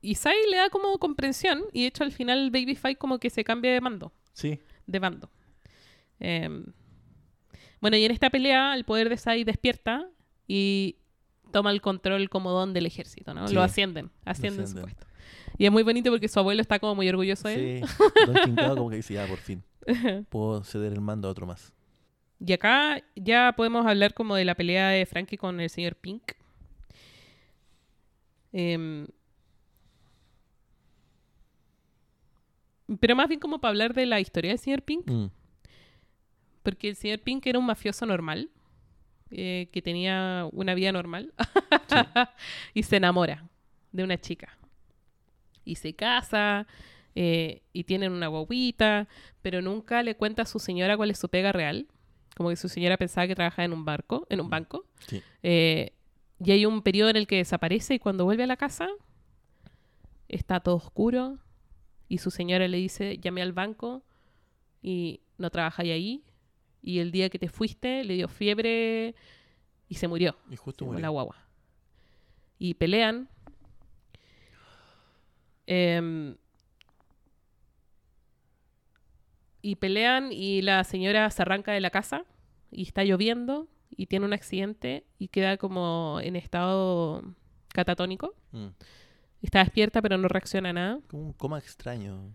y 0.00 0.14
Sai 0.16 0.36
le 0.50 0.56
da 0.58 0.68
como 0.70 0.98
comprensión 0.98 1.62
y 1.72 1.82
de 1.82 1.86
hecho 1.88 2.04
al 2.04 2.12
final 2.12 2.50
Baby 2.50 2.76
como 2.98 3.18
que 3.18 3.30
se 3.30 3.42
cambia 3.44 3.72
de 3.72 3.80
mando, 3.80 4.12
Sí. 4.34 4.60
De 4.86 4.98
bando. 4.98 5.30
Em, 6.20 6.64
bueno, 7.80 7.96
y 7.96 8.04
en 8.04 8.12
esta 8.12 8.30
pelea 8.30 8.74
el 8.74 8.84
poder 8.84 9.08
de 9.08 9.16
Sai 9.16 9.44
despierta 9.44 10.08
y 10.46 10.96
toma 11.50 11.70
el 11.70 11.80
control 11.80 12.28
como 12.28 12.50
don 12.50 12.72
del 12.72 12.86
ejército, 12.86 13.34
¿no? 13.34 13.48
Sí. 13.48 13.54
Lo 13.54 13.62
ascienden, 13.62 14.10
ascienden 14.24 14.66
su 14.66 14.80
puesto. 14.80 15.06
Y 15.58 15.66
es 15.66 15.72
muy 15.72 15.82
bonito 15.82 16.10
porque 16.10 16.28
su 16.28 16.38
abuelo 16.38 16.60
está 16.60 16.78
como 16.78 16.94
muy 16.94 17.08
orgulloso 17.08 17.48
de 17.48 17.78
él. 17.78 17.84
Sí. 17.86 18.52
Don 18.56 18.76
como 18.76 18.90
que 18.90 18.96
dice, 18.96 19.14
ya, 19.14 19.26
por 19.26 19.38
fin. 19.38 19.62
Puedo 20.28 20.64
ceder 20.64 20.92
el 20.92 21.00
mando 21.00 21.28
a 21.28 21.30
otro 21.30 21.46
más. 21.46 21.72
Y 22.44 22.52
acá 22.52 23.02
ya 23.14 23.52
podemos 23.56 23.86
hablar 23.86 24.14
como 24.14 24.34
de 24.34 24.44
la 24.44 24.54
pelea 24.54 24.88
de 24.88 25.06
Frankie 25.06 25.36
con 25.36 25.60
el 25.60 25.70
señor 25.70 25.94
Pink. 25.96 26.32
Em, 28.52 29.06
pero 33.00 33.16
más 33.16 33.28
bien 33.28 33.40
como 33.40 33.60
para 33.60 33.70
hablar 33.70 33.94
de 33.94 34.06
la 34.06 34.20
historia 34.20 34.50
del 34.50 34.58
señor 34.58 34.82
Pink, 34.82 35.08
Mm. 35.10 35.26
porque 36.62 36.88
el 36.90 36.96
señor 36.96 37.20
Pink 37.20 37.46
era 37.46 37.58
un 37.58 37.66
mafioso 37.66 38.06
normal, 38.06 38.50
eh, 39.30 39.68
que 39.72 39.82
tenía 39.82 40.48
una 40.52 40.74
vida 40.74 40.92
normal, 40.92 41.32
y 42.74 42.82
se 42.82 42.96
enamora 42.96 43.48
de 43.92 44.04
una 44.04 44.18
chica. 44.20 44.56
Y 45.64 45.76
se 45.76 45.94
casa, 45.94 46.66
eh, 47.14 47.62
y 47.72 47.84
tienen 47.84 48.12
una 48.12 48.26
guaguita, 48.28 49.08
pero 49.42 49.62
nunca 49.62 50.02
le 50.02 50.16
cuenta 50.16 50.42
a 50.42 50.46
su 50.46 50.58
señora 50.58 50.96
cuál 50.96 51.10
es 51.10 51.18
su 51.18 51.28
pega 51.28 51.52
real. 51.52 51.86
Como 52.36 52.48
que 52.48 52.56
su 52.56 52.68
señora 52.68 52.96
pensaba 52.96 53.26
que 53.26 53.34
trabajaba 53.34 53.64
en 53.66 53.72
un 53.72 53.84
barco, 53.84 54.26
en 54.30 54.40
un 54.40 54.48
banco. 54.50 54.86
Sí. 55.06 55.22
Eh, 55.42 55.92
y 56.44 56.50
hay 56.50 56.66
un 56.66 56.82
periodo 56.82 57.10
en 57.10 57.16
el 57.16 57.26
que 57.26 57.36
desaparece 57.36 57.94
y 57.94 57.98
cuando 57.98 58.24
vuelve 58.24 58.42
a 58.44 58.46
la 58.46 58.56
casa 58.56 58.88
está 60.28 60.60
todo 60.60 60.76
oscuro 60.76 61.38
y 62.12 62.18
su 62.18 62.30
señora 62.30 62.68
le 62.68 62.76
dice, 62.76 63.16
llamé 63.16 63.40
al 63.40 63.54
banco 63.54 64.02
y 64.82 65.22
no 65.38 65.48
trabajáis 65.48 65.92
ahí. 65.92 66.22
Y 66.82 66.98
el 66.98 67.10
día 67.10 67.30
que 67.30 67.38
te 67.38 67.48
fuiste 67.48 68.04
le 68.04 68.12
dio 68.12 68.28
fiebre 68.28 69.14
y 69.88 69.94
se 69.94 70.08
murió 70.08 70.36
Y 70.50 70.56
justo 70.56 70.84
murió. 70.84 71.00
la 71.00 71.08
guagua. 71.08 71.36
Y 72.58 72.74
pelean. 72.74 73.30
Em, 75.66 76.36
y 79.62 79.76
pelean 79.76 80.32
y 80.32 80.60
la 80.60 80.84
señora 80.84 81.30
se 81.30 81.40
arranca 81.40 81.72
de 81.72 81.80
la 81.80 81.88
casa 81.88 82.26
y 82.70 82.82
está 82.82 83.04
lloviendo 83.04 83.68
y 83.88 84.04
tiene 84.04 84.26
un 84.26 84.34
accidente 84.34 85.06
y 85.18 85.28
queda 85.28 85.56
como 85.56 86.18
en 86.22 86.36
estado 86.36 87.24
catatónico. 87.68 88.34
Mm. 88.50 88.66
Está 89.42 89.58
despierta 89.58 90.00
pero 90.00 90.16
no 90.16 90.28
reacciona 90.28 90.70
a 90.70 90.72
nada. 90.72 91.00
Como 91.08 91.24
un 91.24 91.32
coma 91.32 91.58
extraño. 91.58 92.34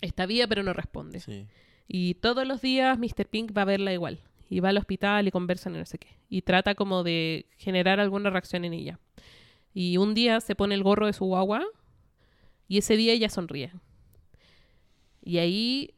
Está 0.00 0.26
viva 0.26 0.46
pero 0.46 0.62
no 0.62 0.72
responde. 0.72 1.20
Sí. 1.20 1.46
Y 1.88 2.14
todos 2.14 2.46
los 2.46 2.60
días 2.60 2.98
Mr. 2.98 3.26
Pink 3.28 3.56
va 3.56 3.62
a 3.62 3.66
verla 3.66 3.92
igual. 3.92 4.20
Y 4.50 4.60
va 4.60 4.68
al 4.68 4.76
hospital 4.76 5.26
y 5.26 5.30
conversan 5.30 5.74
y 5.74 5.78
no 5.78 5.86
sé 5.86 5.98
qué. 5.98 6.08
Y 6.28 6.42
trata 6.42 6.74
como 6.74 7.02
de 7.04 7.46
generar 7.56 8.00
alguna 8.00 8.28
reacción 8.28 8.64
en 8.64 8.74
ella. 8.74 8.98
Y 9.72 9.96
un 9.96 10.12
día 10.12 10.40
se 10.40 10.54
pone 10.54 10.74
el 10.74 10.82
gorro 10.82 11.06
de 11.06 11.14
su 11.14 11.24
guagua 11.24 11.64
y 12.68 12.78
ese 12.78 12.96
día 12.96 13.12
ella 13.12 13.30
sonríe. 13.30 13.72
Y 15.22 15.38
ahí 15.38 15.94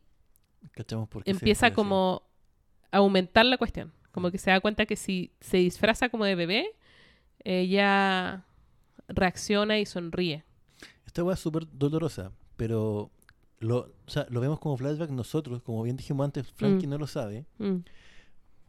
empieza 1.24 1.72
como 1.72 2.22
a 2.90 2.98
aumentar 2.98 3.46
la 3.46 3.58
cuestión. 3.58 3.92
Como 4.12 4.30
que 4.30 4.38
se 4.38 4.50
da 4.50 4.60
cuenta 4.60 4.86
que 4.86 4.96
si 4.96 5.32
se 5.40 5.56
disfraza 5.56 6.08
como 6.08 6.24
de 6.24 6.34
bebé, 6.34 6.70
ella 7.42 8.44
reacciona 9.08 9.78
y 9.78 9.86
sonríe. 9.86 10.44
Esta 11.06 11.22
weá 11.24 11.34
es 11.34 11.40
súper 11.40 11.66
dolorosa, 11.72 12.32
pero 12.56 13.10
lo, 13.60 13.78
o 14.06 14.10
sea, 14.10 14.26
lo 14.30 14.40
vemos 14.40 14.58
como 14.58 14.76
flashback 14.76 15.10
nosotros, 15.10 15.62
como 15.62 15.82
bien 15.82 15.96
dijimos 15.96 16.24
antes, 16.24 16.46
Frankie 16.52 16.86
Mm. 16.86 16.90
no 16.90 16.98
lo 16.98 17.06
sabe, 17.06 17.46
Mm, 17.58 17.76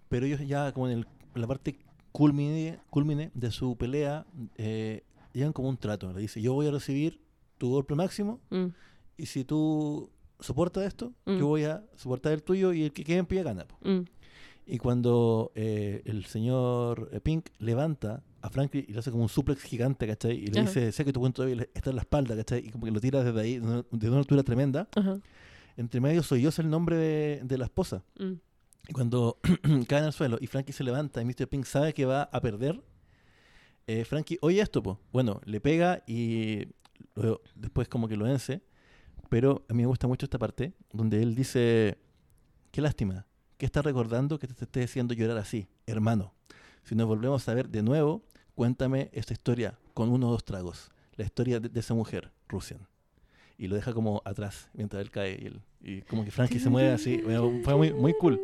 pero 0.10 0.26
ellos 0.26 0.42
ya 0.46 0.72
como 0.72 0.88
en, 0.90 1.00
el- 1.00 1.08
la 1.34 1.48
parte 1.48 1.80
culmine, 2.12 2.80
culmine 2.90 3.32
de 3.34 3.52
su 3.52 3.76
pelea, 3.78 4.26
eh, 4.58 5.04
llegan 5.34 5.52
como 5.54 5.68
un 5.70 5.78
trato. 5.78 6.14
Le 6.14 6.22
dice, 6.22 6.42
yo 6.42 6.54
voy 6.54 6.68
a 6.68 6.72
recibir 6.72 7.20
tu 7.58 7.70
golpe 7.72 7.96
máximo 7.96 8.40
mm, 8.52 8.66
y 9.18 9.26
si 9.26 9.44
tú 9.44 10.10
soportas 10.40 10.86
esto, 10.86 11.14
yo 11.26 11.48
voy 11.48 11.64
a 11.64 11.84
soportar 11.96 12.34
el 12.34 12.44
tuyo 12.44 12.72
y 12.74 12.84
el 12.84 12.94
que 12.94 13.04
quede 13.04 13.18
en 13.18 13.26
pie 13.26 13.44
gana. 13.44 13.66
po". 13.68 13.76
mm, 13.82 14.06
Y 14.68 14.78
cuando 14.78 15.52
eh, 15.56 16.02
el 16.06 16.26
señor 16.26 17.10
eh, 17.12 17.20
Pink 17.20 17.50
levanta 17.60 18.24
a 18.46 18.50
Frankie 18.50 18.86
y 18.88 18.94
le 18.94 19.00
hace 19.00 19.12
como 19.12 19.24
un 19.24 19.30
suplex 19.30 19.62
gigante, 19.64 20.06
¿cachai? 20.08 20.36
Y 20.38 20.48
le 20.48 20.60
Ajá. 20.60 20.70
dice, 20.70 20.92
sé 20.92 21.04
que 21.06 21.12
tu 21.14 21.20
cuento 21.20 21.42
débil 21.44 21.68
está 21.74 21.90
en 21.90 21.96
la 21.96 22.02
espalda, 22.04 22.36
¿cachai? 22.36 22.66
Y 22.68 22.70
como 22.70 22.86
que 22.86 22.92
lo 22.92 23.00
tira 23.02 23.24
desde 23.24 23.40
ahí, 23.42 23.60
de 23.60 24.10
una, 24.10 24.18
altura 24.20 24.44
tremenda. 24.44 24.88
ajá, 24.96 25.20
Entre 25.78 26.00
medio 26.00 26.22
soy 26.24 26.42
yo, 26.42 26.50
es 26.50 26.60
el 26.60 26.70
nombre 26.70 26.96
de, 26.96 27.42
de 27.44 27.58
la 27.58 27.66
esposa. 27.66 28.04
mm. 28.20 28.34
Y 28.88 28.94
cuando 28.94 29.40
cae 29.88 30.00
en 30.00 30.06
el 30.06 30.14
suelo 30.14 30.38
y 30.40 30.46
Frankie 30.46 30.72
se 30.72 30.84
levanta 30.84 31.20
y 31.20 31.26
Mr. 31.26 31.48
Pink 31.48 31.66
sabe 31.66 31.92
que 31.94 32.06
va 32.06 32.24
a 32.32 32.40
perder, 32.40 32.84
eh, 33.88 34.06
Frankie 34.06 34.38
oye 34.42 34.62
esto, 34.62 34.84
pues. 34.84 34.98
Bueno, 35.12 35.42
le 35.46 35.60
pega 35.60 36.04
y 36.06 36.68
luego, 37.16 37.42
después 37.56 37.88
como 37.88 38.08
que 38.08 38.16
lo 38.16 38.26
vence. 38.26 38.62
Pero 39.28 39.66
a 39.70 39.74
mí 39.74 39.82
me 39.82 39.88
gusta 39.88 40.08
mucho 40.08 40.28
esta 40.28 40.38
parte 40.38 40.74
donde 40.94 41.24
él 41.24 41.34
dice, 41.34 41.98
qué 42.72 42.80
lástima, 42.82 43.26
que 43.58 43.66
estás 43.66 43.84
recordando 43.84 44.38
que 44.38 44.48
te, 44.48 44.54
te 44.54 44.66
esté 44.66 44.84
haciendo 44.84 45.16
llorar 45.16 45.38
así, 45.38 45.68
hermano. 45.88 46.36
Si 46.84 46.94
nos 46.94 47.08
volvemos 47.08 47.50
a 47.50 47.54
ver 47.56 47.68
de 47.70 47.82
nuevo, 47.82 48.24
cuéntame 48.56 49.10
esta 49.14 49.34
historia 49.34 49.78
con 49.94 50.10
uno 50.10 50.28
o 50.30 50.32
dos 50.32 50.44
tragos. 50.44 50.90
La 51.16 51.26
historia 51.26 51.60
de, 51.60 51.70
de 51.70 51.80
esa 51.80 51.94
mujer, 51.94 52.32
Russian. 52.50 52.80
Y 53.58 53.68
lo 53.68 53.76
deja 53.76 53.94
como 53.94 54.22
atrás 54.26 54.70
mientras 54.74 55.02
él 55.02 55.12
cae. 55.12 55.38
Y, 55.42 55.46
él- 55.48 55.62
y 55.82 56.02
como 56.02 56.26
que 56.26 56.32
Frankie 56.32 56.60
se 56.60 56.70
mueve 56.70 56.92
así. 56.92 57.20
Fue 57.64 57.76
muy, 57.76 57.94
muy 57.94 58.14
cool. 58.20 58.42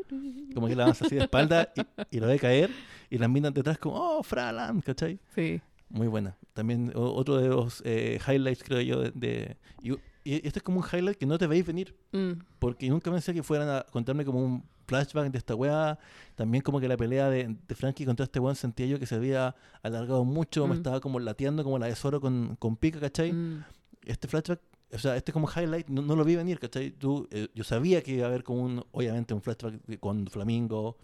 Como 0.53 0.67
que 0.67 0.75
la 0.75 0.83
avanza 0.83 1.05
así 1.05 1.15
de 1.15 1.23
espalda 1.23 1.69
y, 1.75 2.17
y 2.17 2.19
lo 2.19 2.27
ve 2.27 2.39
caer. 2.39 2.69
Y 3.09 3.17
las 3.17 3.29
minas 3.29 3.53
detrás 3.53 3.77
como, 3.77 3.95
oh, 3.97 4.23
Fralan, 4.23 4.79
¿cachai? 4.81 5.19
Sí. 5.35 5.59
Muy 5.89 6.07
buena. 6.07 6.38
También 6.53 6.93
o- 6.95 7.13
otro 7.13 7.38
de 7.38 7.49
los 7.49 7.81
eh, 7.85 8.19
highlights, 8.25 8.63
creo 8.63 8.79
yo, 8.81 9.01
de... 9.01 9.11
de- 9.11 9.57
y, 9.83 9.91
y 10.23 10.35
este 10.47 10.59
es 10.59 10.63
como 10.63 10.79
un 10.79 10.85
highlight 10.89 11.17
que 11.17 11.25
no 11.25 11.38
te 11.38 11.47
veis 11.47 11.65
venir. 11.65 11.93
Mm, 12.13 12.33
Porque 12.59 12.88
nunca 12.89 13.11
pensé 13.11 13.33
que 13.33 13.43
fueran 13.43 13.67
a 13.69 13.85
contarme 13.91 14.23
como 14.23 14.39
un 14.39 14.63
flashback 14.91 15.31
de 15.31 15.38
esta 15.38 15.55
weá. 15.55 15.97
También 16.35 16.61
como 16.63 16.80
que 16.80 16.88
la 16.88 16.97
pelea 16.97 17.30
de, 17.30 17.55
de 17.68 17.76
Frankie 17.76 18.05
contra 18.05 18.23
este 18.26 18.39
weón 18.39 18.55
sentía 18.55 18.85
yo 18.88 18.99
que 18.99 19.05
se 19.05 19.15
había 19.15 19.55
alargado 19.84 20.23
mucho. 20.26 20.68
Me 20.68 20.73
Mm. 20.73 20.77
estaba 20.77 20.99
como 20.99 21.19
lateando 21.19 21.63
como 21.63 21.80
la 21.80 21.88
de 21.88 21.95
Zoro 21.95 22.19
con, 22.22 22.55
con 22.59 22.76
pica, 22.76 22.99
¿cachai? 22.99 23.31
mm, 23.34 23.63
Este 24.05 24.27
flashback, 24.27 24.59
o 24.93 24.97
sea, 24.99 25.15
este 25.15 25.31
como 25.31 25.47
highlight, 25.47 25.88
no, 25.88 26.01
no 26.01 26.15
lo 26.15 26.23
vi 26.26 26.35
venir, 26.35 26.59
¿cachai? 26.59 26.91
Tú, 26.91 27.27
eh, 27.31 27.47
yo 27.55 27.63
sabía 27.63 28.01
que 28.03 28.11
iba 28.13 28.26
a 28.26 28.30
haber 28.30 28.43
como 28.43 28.61
un, 28.63 28.84
obviamente, 28.91 29.34
un 29.34 29.41
flashback 29.41 29.99
con 29.99 30.27
Flamingo, 30.27 30.97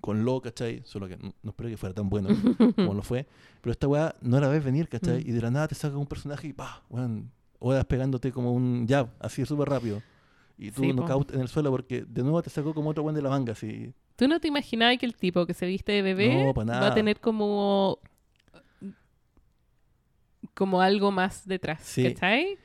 con 0.00 0.24
Lo, 0.24 0.40
¿cachai? 0.40 0.82
Solo 0.84 1.06
que 1.08 1.16
no, 1.16 1.34
no 1.42 1.50
espero 1.50 1.68
que 1.68 1.76
fuera 1.76 1.94
tan 1.94 2.08
bueno 2.08 2.28
como 2.76 2.94
lo 2.94 3.02
fue. 3.02 3.26
Pero 3.60 3.72
esta 3.72 3.86
weá 3.88 4.14
no 4.22 4.40
la 4.40 4.48
ves 4.48 4.64
venir, 4.64 4.88
¿cachai? 4.88 5.22
Mm. 5.24 5.28
Y 5.28 5.32
de 5.32 5.40
la 5.42 5.50
nada 5.50 5.68
te 5.68 5.74
saca 5.74 5.96
un 5.96 6.06
personaje 6.06 6.48
y 6.48 6.52
pa, 6.52 6.82
weón, 6.88 7.30
o 7.58 7.68
vas 7.68 7.84
pegándote 7.84 8.32
como 8.32 8.52
un 8.52 8.86
jab, 8.88 9.08
así 9.20 9.44
súper 9.44 9.68
rápido. 9.68 10.02
Y 10.66 10.70
tú 10.70 10.82
Sí, 10.82 10.92
po. 10.92 11.00
knockout 11.02 11.34
en 11.34 11.40
el 11.40 11.48
suelo 11.48 11.70
porque 11.70 12.02
de 12.06 12.22
nuevo 12.22 12.42
te 12.42 12.50
sacó 12.50 12.72
como 12.74 12.90
otro 12.90 13.02
weón 13.02 13.14
de 13.14 13.22
la 13.22 13.30
manga, 13.30 13.52
así. 13.52 13.92
¿Tú 14.16 14.28
no 14.28 14.38
te 14.40 14.48
imaginabas 14.48 14.98
que 14.98 15.06
el 15.06 15.14
tipo 15.16 15.46
que 15.46 15.54
se 15.54 15.66
viste 15.66 15.92
de 15.92 16.02
bebé 16.02 16.52
No, 16.54 16.54
va 16.54 16.86
a 16.88 16.94
tener 16.94 17.18
como 17.20 17.98
como 20.54 20.80
algo 20.80 21.10
más 21.10 21.46
detrás? 21.46 21.82
Sí. 21.82 22.04
¿Cachai? 22.12 22.58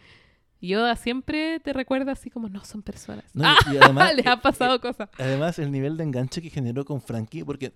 Yoda 0.60 0.95
siempre 0.95 1.60
te 1.60 1.72
recuerda 1.72 2.11
así 2.14 2.30
como, 2.30 2.49
no 2.49 2.64
son 2.65 2.82
personas. 2.82 3.26
No, 3.34 3.45
¡Ah! 3.48 3.56
y 3.72 3.78
además, 3.78 4.15
Les 4.15 4.26
eh, 4.26 4.30
ha 4.30 4.41
pasado 4.41 4.82
cosas. 4.82 5.10
Además, 5.18 5.60
el 5.60 5.72
nivel 5.72 5.98
de 5.98 6.03
enganche 6.03 6.41
que 6.41 6.49
generó 6.49 6.84
con 6.84 6.99
Frankie, 7.02 7.44
porque 7.44 7.74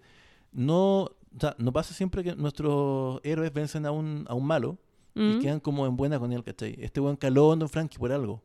no, 0.51 1.03
o 1.03 1.15
sea, 1.39 1.55
no 1.59 1.71
pasa 1.71 1.93
siempre 1.93 2.23
que 2.23 2.35
nuestros 2.35 3.21
héroes 3.23 3.53
vencen 3.53 3.85
a 3.85 3.91
un, 3.91 4.25
a 4.27 4.33
un 4.33 4.45
malo 4.45 4.77
y 5.13 5.19
Mm. 5.35 5.39
quedan 5.39 5.59
como 5.59 5.85
en 5.85 5.97
buena 5.97 6.17
con 6.19 6.31
él, 6.31 6.41
¿cachai? 6.43 6.75
Este 6.79 6.99
buen 7.01 7.17
caló 7.17 7.53
en 7.53 7.67
Frankie 7.67 7.97
por 7.97 8.11
algo. 8.13 8.41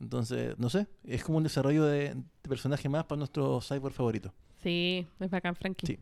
Entonces, 0.00 0.58
no 0.58 0.68
sé, 0.70 0.86
es 1.04 1.24
como 1.24 1.38
un 1.38 1.44
desarrollo 1.44 1.84
de, 1.84 2.14
de 2.14 2.48
personaje 2.48 2.88
más 2.88 3.04
para 3.04 3.18
nuestro 3.18 3.60
cyborg 3.60 3.94
favorito. 3.94 4.32
Sí, 4.62 5.06
es 5.20 5.30
bacán, 5.30 5.56
Frankie. 5.56 5.86
Sí. 5.86 5.98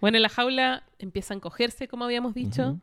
Bueno, 0.00 0.16
en 0.18 0.22
la 0.22 0.28
jaula 0.28 0.84
empiezan 0.98 1.38
a 1.38 1.40
cogerse, 1.40 1.88
como 1.88 2.04
habíamos 2.04 2.34
dicho. 2.34 2.78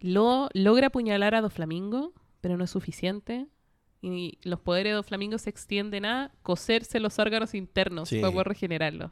Lo 0.00 0.48
logra 0.52 0.88
apuñalar 0.88 1.34
a 1.34 1.40
Doflamingo, 1.40 2.12
pero 2.40 2.56
no 2.56 2.64
es 2.64 2.70
suficiente. 2.70 3.46
Y 4.02 4.38
los 4.42 4.60
poderes 4.60 4.90
de 4.92 4.94
Doflamingo 4.96 5.38
se 5.38 5.50
extienden 5.50 6.04
a 6.04 6.32
coserse 6.42 7.00
los 7.00 7.18
órganos 7.18 7.54
internos 7.54 8.08
Sí. 8.08 8.20
para 8.20 8.32
poder 8.32 8.48
regenerarlo. 8.48 9.10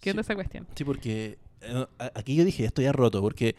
¿Qué 0.00 0.04
Sí. 0.04 0.10
onda 0.10 0.20
esa 0.22 0.34
cuestión? 0.34 0.66
Sí, 0.74 0.84
porque 0.84 1.38
eh, 1.60 1.86
aquí 2.14 2.34
yo 2.36 2.44
dije, 2.44 2.64
esto 2.64 2.82
ya 2.82 2.92
roto, 2.92 3.20
porque 3.20 3.56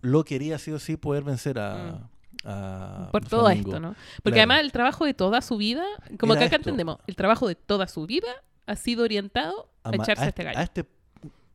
lo 0.00 0.24
quería 0.24 0.58
sí 0.58 0.70
o 0.70 0.78
sí 0.78 0.96
poder 0.96 1.24
vencer 1.24 1.58
a... 1.58 2.08
a. 2.44 3.08
Por 3.12 3.24
todo 3.24 3.46
Flamingo. 3.46 3.68
esto, 3.70 3.80
¿no? 3.80 3.94
Porque 4.22 4.36
Claro. 4.36 4.50
además 4.52 4.60
el 4.64 4.72
trabajo 4.72 5.04
de 5.04 5.14
toda 5.14 5.40
su 5.42 5.56
vida, 5.56 5.84
como 6.18 6.32
Era 6.34 6.40
que 6.40 6.46
acá 6.46 6.56
esto. 6.56 6.68
entendemos, 6.70 6.98
el 7.06 7.16
trabajo 7.16 7.48
de 7.48 7.54
toda 7.54 7.86
su 7.88 8.06
vida 8.06 8.28
ha 8.66 8.76
sido 8.76 9.04
orientado 9.04 9.70
a, 9.82 9.94
echarse 9.94 10.24
a 10.24 10.28
este 10.28 10.44
gallo. 10.44 10.58
a 10.58 10.62
este, 10.62 10.86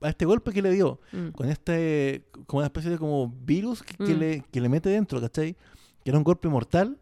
a 0.02 0.10
este 0.10 0.26
golpe 0.26 0.52
que 0.52 0.62
le 0.62 0.72
dio. 0.72 1.00
Mm. 1.12 1.30
con 1.30 1.50
este, 1.50 2.26
como 2.48 2.60
una 2.60 2.68
especie 2.68 2.90
de 2.92 2.98
como 2.98 3.28
virus 3.30 3.84
que, 3.84 3.94
que 3.96 4.16
Mm. 4.16 4.20
le, 4.20 4.42
que 4.52 4.62
le 4.62 4.70
mete 4.70 4.90
dentro, 4.90 5.22
¿cachai? 5.22 5.54
Que 6.04 6.10
era 6.10 6.18
un 6.18 6.24
golpe 6.24 6.48
mortal. 6.50 6.98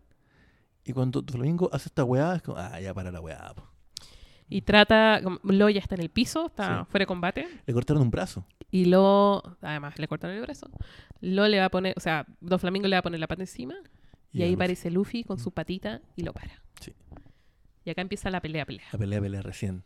Y 0.83 0.93
cuando 0.93 1.23
Flamingo 1.23 1.69
hace 1.71 1.89
esta 1.89 2.03
weá, 2.03 2.35
es 2.35 2.41
como, 2.41 2.57
ah, 2.57 2.79
ya 2.79 2.93
para 2.93 3.11
la 3.11 3.21
weá. 3.21 3.53
po. 3.55 3.63
Y 4.51 4.61
trata, 4.61 5.21
Lo 5.43 5.69
ya 5.69 5.79
está 5.79 5.95
en 5.95 6.01
el 6.01 6.09
piso, 6.09 6.47
está 6.47 6.81
Sí. 6.83 6.91
fuera 6.91 7.03
de 7.03 7.07
combate. 7.07 7.47
Le 7.65 7.73
cortaron 7.73 8.03
un 8.03 8.11
brazo. 8.11 8.45
Y 8.69 8.85
Lo, 8.85 9.41
además 9.61 9.97
le 9.97 10.07
cortaron 10.07 10.35
el 10.35 10.41
brazo. 10.43 10.69
Lo 11.21 11.47
le 11.47 11.59
va 11.59 11.65
a 11.65 11.69
poner, 11.71 11.93
o 11.97 11.99
sea, 11.99 12.25
Don 12.41 12.59
Flamingo 12.59 12.87
le 12.87 12.95
va 12.95 12.99
a 12.99 13.03
poner 13.03 13.19
la 13.19 13.27
pata 13.27 13.41
encima. 13.43 13.75
Y, 14.33 14.41
ahí 14.43 14.49
Luffy. 14.49 14.55
aparece 14.55 14.91
Luffy 14.91 15.23
con 15.23 15.39
su 15.39 15.51
patita 15.51 16.01
y 16.15 16.23
lo 16.23 16.33
para. 16.33 16.61
Sí. 16.79 16.93
Y 17.85 17.89
acá 17.89 18.01
empieza 18.01 18.29
la 18.29 18.41
pelea, 18.41 18.65
pelea. 18.65 18.85
La 18.91 18.99
pelea, 18.99 19.19
pelea 19.21 19.41
recién. 19.41 19.83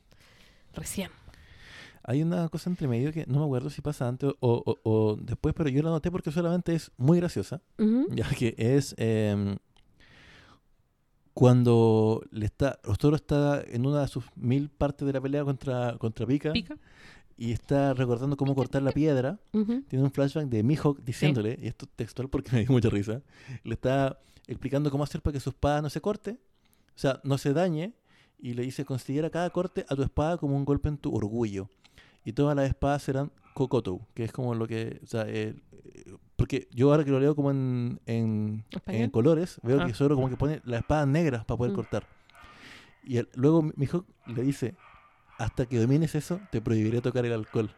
Recién. 0.74 1.10
Hay 2.04 2.22
una 2.22 2.50
cosa 2.50 2.70
entre 2.70 2.88
medio 2.88 3.12
que 3.12 3.26
no 3.28 3.40
me 3.40 3.46
acuerdo 3.46 3.70
si 3.72 3.82
pasa 3.82 4.08
antes 4.08 4.32
o, 4.40 4.64
o- 4.66 4.80
o 4.84 5.16
después, 5.16 5.56
pero 5.56 5.70
yo 5.70 5.82
la 5.82 5.90
noté 5.90 6.12
porque 6.12 6.32
solamente 6.32 6.76
es 6.76 6.92
muy 6.98 7.18
graciosa. 7.20 7.62
Ya 8.12 8.28
que 8.30 8.54
es 8.58 8.94
em, 8.98 9.58
cuando 11.36 12.24
le 12.32 12.46
está, 12.46 12.80
Rostoro 12.82 13.18
está 13.18 13.62
en 13.68 13.86
una 13.86 14.00
de 14.00 14.08
sus 14.08 14.24
mil 14.38 14.70
partes 14.70 15.06
de 15.06 15.12
la 15.12 15.20
pelea 15.20 15.44
contra, 15.44 15.98
contra 15.98 16.26
Pika, 16.26 16.54
Pica. 16.54 16.78
y 17.38 17.52
está 17.52 17.94
recordando 17.94 18.38
cómo 18.38 18.56
cortar 18.56 18.82
la 18.82 18.94
piedra. 18.94 19.38
Tiene 19.52 20.06
un 20.06 20.12
flashback 20.12 20.46
de 20.48 20.64
Mihawk 20.64 21.04
diciéndole, 21.04 21.60
y 21.62 21.68
esto 21.68 21.88
es 21.88 21.92
textual 21.92 22.30
porque 22.30 22.52
me 22.54 22.60
dio 22.60 22.72
mucha 22.72 22.90
risa, 22.90 23.22
le 23.66 23.74
está 23.74 24.18
explicando 24.48 24.90
cómo 24.90 25.04
hacer 25.04 25.22
para 25.22 25.34
que 25.34 25.42
su 25.42 25.50
espada 25.50 25.82
no 25.82 25.90
se 25.90 26.00
corte, 26.00 26.40
o 26.96 26.98
sea, 26.98 27.20
no 27.26 27.38
se 27.38 27.52
dañe, 27.52 27.92
y 28.40 28.54
le 28.54 28.64
dice, 28.64 28.86
considera 28.86 29.30
cada 29.30 29.50
corte 29.50 29.86
a 29.90 29.96
tu 29.98 30.04
espada 30.04 30.38
como 30.38 30.56
un 30.56 30.64
golpe 30.64 30.88
en 30.88 30.98
tu 30.98 31.14
orgullo. 31.14 31.68
Y 32.24 32.32
todas 32.32 32.56
las 32.56 32.70
espadas 32.70 33.04
serán 33.04 33.30
Kokoto, 33.54 34.08
que 34.14 34.24
es 34.24 34.32
como 34.32 34.56
lo 34.56 34.68
que, 34.68 35.02
o 35.04 35.06
sea, 35.06 35.26
eh, 35.28 35.54
eh, 35.84 36.16
porque 36.36 36.68
yo 36.72 36.92
ahora 36.92 37.04
que 37.04 37.12
lo 37.12 37.20
leo 37.20 37.36
como 37.36 37.52
en, 37.52 38.00
en, 38.06 38.64
colores, 39.12 39.60
veo 39.64 39.82
Ah. 39.82 39.86
que 39.88 39.94
solo 39.94 40.16
como 40.16 40.30
que 40.30 40.38
pone 40.38 40.62
las 40.66 40.82
espadas 40.82 41.08
negras 41.08 41.46
para 41.46 41.58
poder 41.58 41.74
Mm. 41.74 41.76
cortar. 41.76 42.08
Y 43.04 43.18
el- 43.18 43.30
luego 43.36 43.62
Mihawk 43.76 44.06
le 44.28 44.42
dice, 44.44 44.76
hasta 45.38 45.66
que 45.66 45.78
domines 45.80 46.16
eso, 46.16 46.40
te 46.52 46.62
prohibiré 46.62 47.02
tocar 47.02 47.26
el 47.26 47.34
alcohol. 47.34 47.70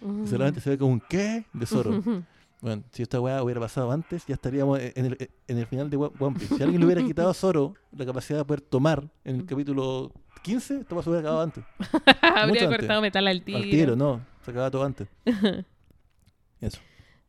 Y 0.00 0.26
solamente 0.28 0.60
se 0.60 0.70
ve 0.70 0.78
como 0.78 0.92
un 0.92 1.00
¿qué? 1.00 1.44
de 1.52 1.66
Zoro. 1.66 1.90
Bueno, 2.60 2.82
si 2.90 3.02
esta 3.02 3.20
weá 3.20 3.40
hubiera 3.44 3.60
pasado 3.60 3.92
antes, 3.92 4.26
ya 4.26 4.34
estaríamos 4.34 4.80
en 4.80 5.06
el, 5.06 5.30
en 5.46 5.58
el 5.58 5.66
final 5.68 5.88
de 5.90 5.96
One 5.96 6.36
Piece. 6.36 6.56
Si 6.56 6.60
alguien 6.60 6.80
le 6.80 6.86
hubiera 6.86 7.00
quitado 7.04 7.30
a 7.30 7.34
Zoro 7.34 7.74
la 7.96 8.04
capacidad 8.04 8.40
de 8.40 8.44
poder 8.44 8.60
tomar 8.62 9.08
en 9.22 9.36
el 9.36 9.46
capítulo 9.46 10.10
15, 10.42 10.78
esto 10.80 11.00
se 11.00 11.08
hubiera 11.08 11.20
acabado 11.20 11.42
antes. 11.44 11.64
Habría 12.20 12.66
cortado 12.66 13.00
metal 13.00 13.28
al 13.28 13.42
tiro. 13.44 13.58
Al 13.58 13.70
tiro, 13.70 13.94
no. 13.94 14.20
Se 14.44 14.50
acababa 14.50 14.72
todo 14.72 14.82
antes. 14.82 15.06
Eso. 16.60 16.78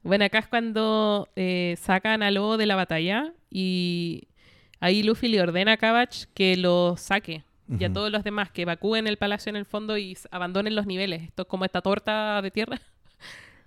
Bueno, 0.03 0.25
acá 0.25 0.39
es 0.39 0.47
cuando 0.47 1.27
eh, 1.35 1.75
sacan 1.79 2.23
a 2.23 2.31
Lobo 2.31 2.57
de 2.57 2.65
la 2.65 2.75
batalla 2.75 3.33
y 3.51 4.27
ahí 4.79 5.03
Luffy 5.03 5.27
le 5.27 5.41
ordena 5.41 5.73
a 5.73 5.77
Cabbage 5.77 6.27
que 6.33 6.55
lo 6.57 6.95
saque. 6.97 7.43
Y 7.77 7.83
a 7.83 7.93
todos 7.93 8.11
los 8.11 8.23
demás 8.23 8.49
que 8.49 8.63
evacúen 8.63 9.05
el 9.05 9.17
palacio 9.17 9.51
en 9.51 9.55
el 9.55 9.65
fondo 9.65 9.95
y 9.95 10.17
abandonen 10.31 10.75
los 10.75 10.87
niveles. 10.87 11.21
Esto 11.21 11.43
es 11.43 11.47
como 11.47 11.65
esta 11.65 11.81
torta 11.81 12.41
de 12.41 12.49
tierra. 12.51 12.79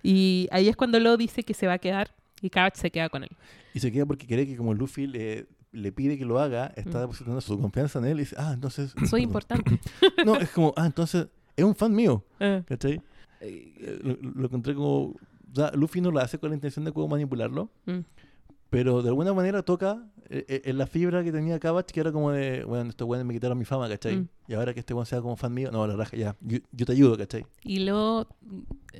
Y 0.05 0.49
ahí 0.51 0.67
es 0.67 0.75
cuando 0.75 0.99
Lo 0.99 1.15
dice 1.15 1.43
que 1.43 1.53
se 1.53 1.65
va 1.65 1.73
a 1.73 1.77
quedar 1.77 2.09
y 2.41 2.49
Cabbage 2.49 2.75
se 2.77 2.91
queda 2.91 3.07
con 3.07 3.23
él. 3.23 3.29
Y 3.73 3.79
se 3.79 3.89
queda 3.89 4.05
porque 4.05 4.27
cree 4.27 4.45
que 4.45 4.57
como 4.57 4.73
Luffy 4.73 5.07
le, 5.07 5.45
le 5.71 5.91
pide 5.93 6.17
que 6.17 6.25
lo 6.25 6.39
haga, 6.39 6.73
está 6.75 6.97
Mm. 6.97 7.01
depositando 7.03 7.39
su 7.39 7.57
confianza 7.57 7.99
en 7.99 8.05
él 8.05 8.17
y 8.17 8.23
dice, 8.23 8.35
ah, 8.37 8.51
entonces... 8.53 8.93
Soy 9.09 9.21
perdón. 9.21 9.23
importante. 9.23 9.79
No, 10.25 10.35
es 10.35 10.49
como, 10.49 10.73
ah, 10.75 10.85
entonces 10.85 11.27
es 11.55 11.63
un 11.63 11.73
fan 11.73 11.93
mío, 11.95 12.21
Ah. 12.41 12.61
¿cachai? 12.67 13.01
Eh, 13.39 13.99
Lo, 14.03 14.17
lo 14.33 14.45
encontré 14.47 14.75
como... 14.75 15.15
O 15.53 15.55
sea, 15.55 15.71
Luffy 15.75 16.01
no 16.01 16.11
lo 16.11 16.19
hace 16.19 16.37
con 16.39 16.49
la 16.49 16.55
intención 16.55 16.83
de 16.83 16.91
como 16.91 17.07
manipularlo, 17.07 17.69
Mm. 17.85 17.99
pero 18.69 19.01
de 19.03 19.09
alguna 19.09 19.33
manera 19.33 19.61
toca 19.63 20.03
eh, 20.29 20.45
eh, 20.47 20.61
en 20.65 20.77
la 20.79 20.87
fibra 20.87 21.23
que 21.23 21.31
tenía 21.31 21.59
Kabach, 21.59 21.85
que 21.85 21.99
era 21.99 22.11
como 22.11 22.31
de, 22.31 22.63
bueno, 22.63 22.89
estos 22.89 23.07
weones 23.07 23.25
me 23.27 23.33
quitaron 23.35 23.57
mi 23.57 23.65
fama, 23.65 23.87
¿cachai? 23.87 24.15
Mm. 24.17 24.27
Y 24.47 24.53
ahora 24.55 24.73
que 24.73 24.79
este 24.79 24.93
weón 24.95 25.05
sea 25.05 25.21
como 25.21 25.35
fan 25.35 25.53
mío, 25.53 25.69
no, 25.71 25.85
la 25.85 25.95
raja, 25.95 26.17
ya, 26.17 26.35
yo, 26.41 26.57
yo 26.71 26.85
te 26.85 26.91
ayudo, 26.93 27.15
¿cachai? 27.17 27.45
Y 27.63 27.79
lo, 27.79 28.27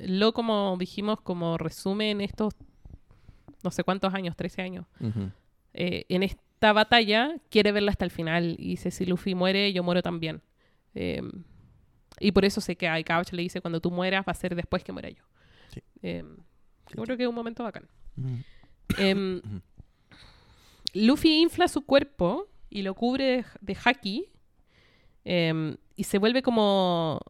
lo, 0.06 0.32
como 0.32 0.76
dijimos, 0.78 1.20
como 1.20 1.58
resumen 1.58 2.20
estos 2.20 2.54
no 3.64 3.70
sé 3.70 3.82
cuántos 3.82 4.12
años, 4.14 4.36
13 4.36 4.62
años, 4.62 4.86
eh, 5.72 6.04
en 6.10 6.22
esta 6.22 6.72
batalla 6.74 7.34
quiere 7.50 7.72
verla 7.72 7.90
hasta 7.92 8.04
el 8.04 8.10
final 8.10 8.56
y 8.58 8.68
dice, 8.68 8.90
si 8.90 9.06
Luffy 9.06 9.34
muere, 9.34 9.72
yo 9.72 9.82
muero 9.82 10.02
también. 10.02 10.42
Eh, 10.94 11.22
y 12.20 12.30
por 12.32 12.44
eso 12.44 12.60
se 12.60 12.76
queda. 12.76 13.00
Y 13.00 13.04
Couch 13.04 13.32
le 13.32 13.40
dice, 13.42 13.60
cuando 13.62 13.80
tú 13.80 13.90
mueras, 13.90 14.24
va 14.28 14.32
a 14.32 14.34
ser 14.34 14.54
después 14.54 14.84
que 14.84 14.92
muera 14.92 15.08
yo. 15.08 15.24
Sí. 15.68 15.80
Eh, 16.02 16.24
Sí, 16.86 16.94
yo 16.98 17.02
creo 17.04 17.16
que 17.16 17.22
es 17.22 17.28
un 17.28 17.34
momento 17.34 17.62
bacán. 17.64 17.88
Ujú. 18.16 18.36
Em. 18.98 19.40
Luffy 20.92 21.40
infla 21.40 21.66
su 21.66 21.82
cuerpo 21.84 22.48
y 22.70 22.82
lo 22.82 22.94
cubre 22.94 23.24
de, 23.24 23.44
de 23.60 23.76
haki 23.84 24.26
em, 25.24 25.76
y 25.96 26.04
se 26.04 26.18
vuelve 26.18 26.42
como 26.42 27.20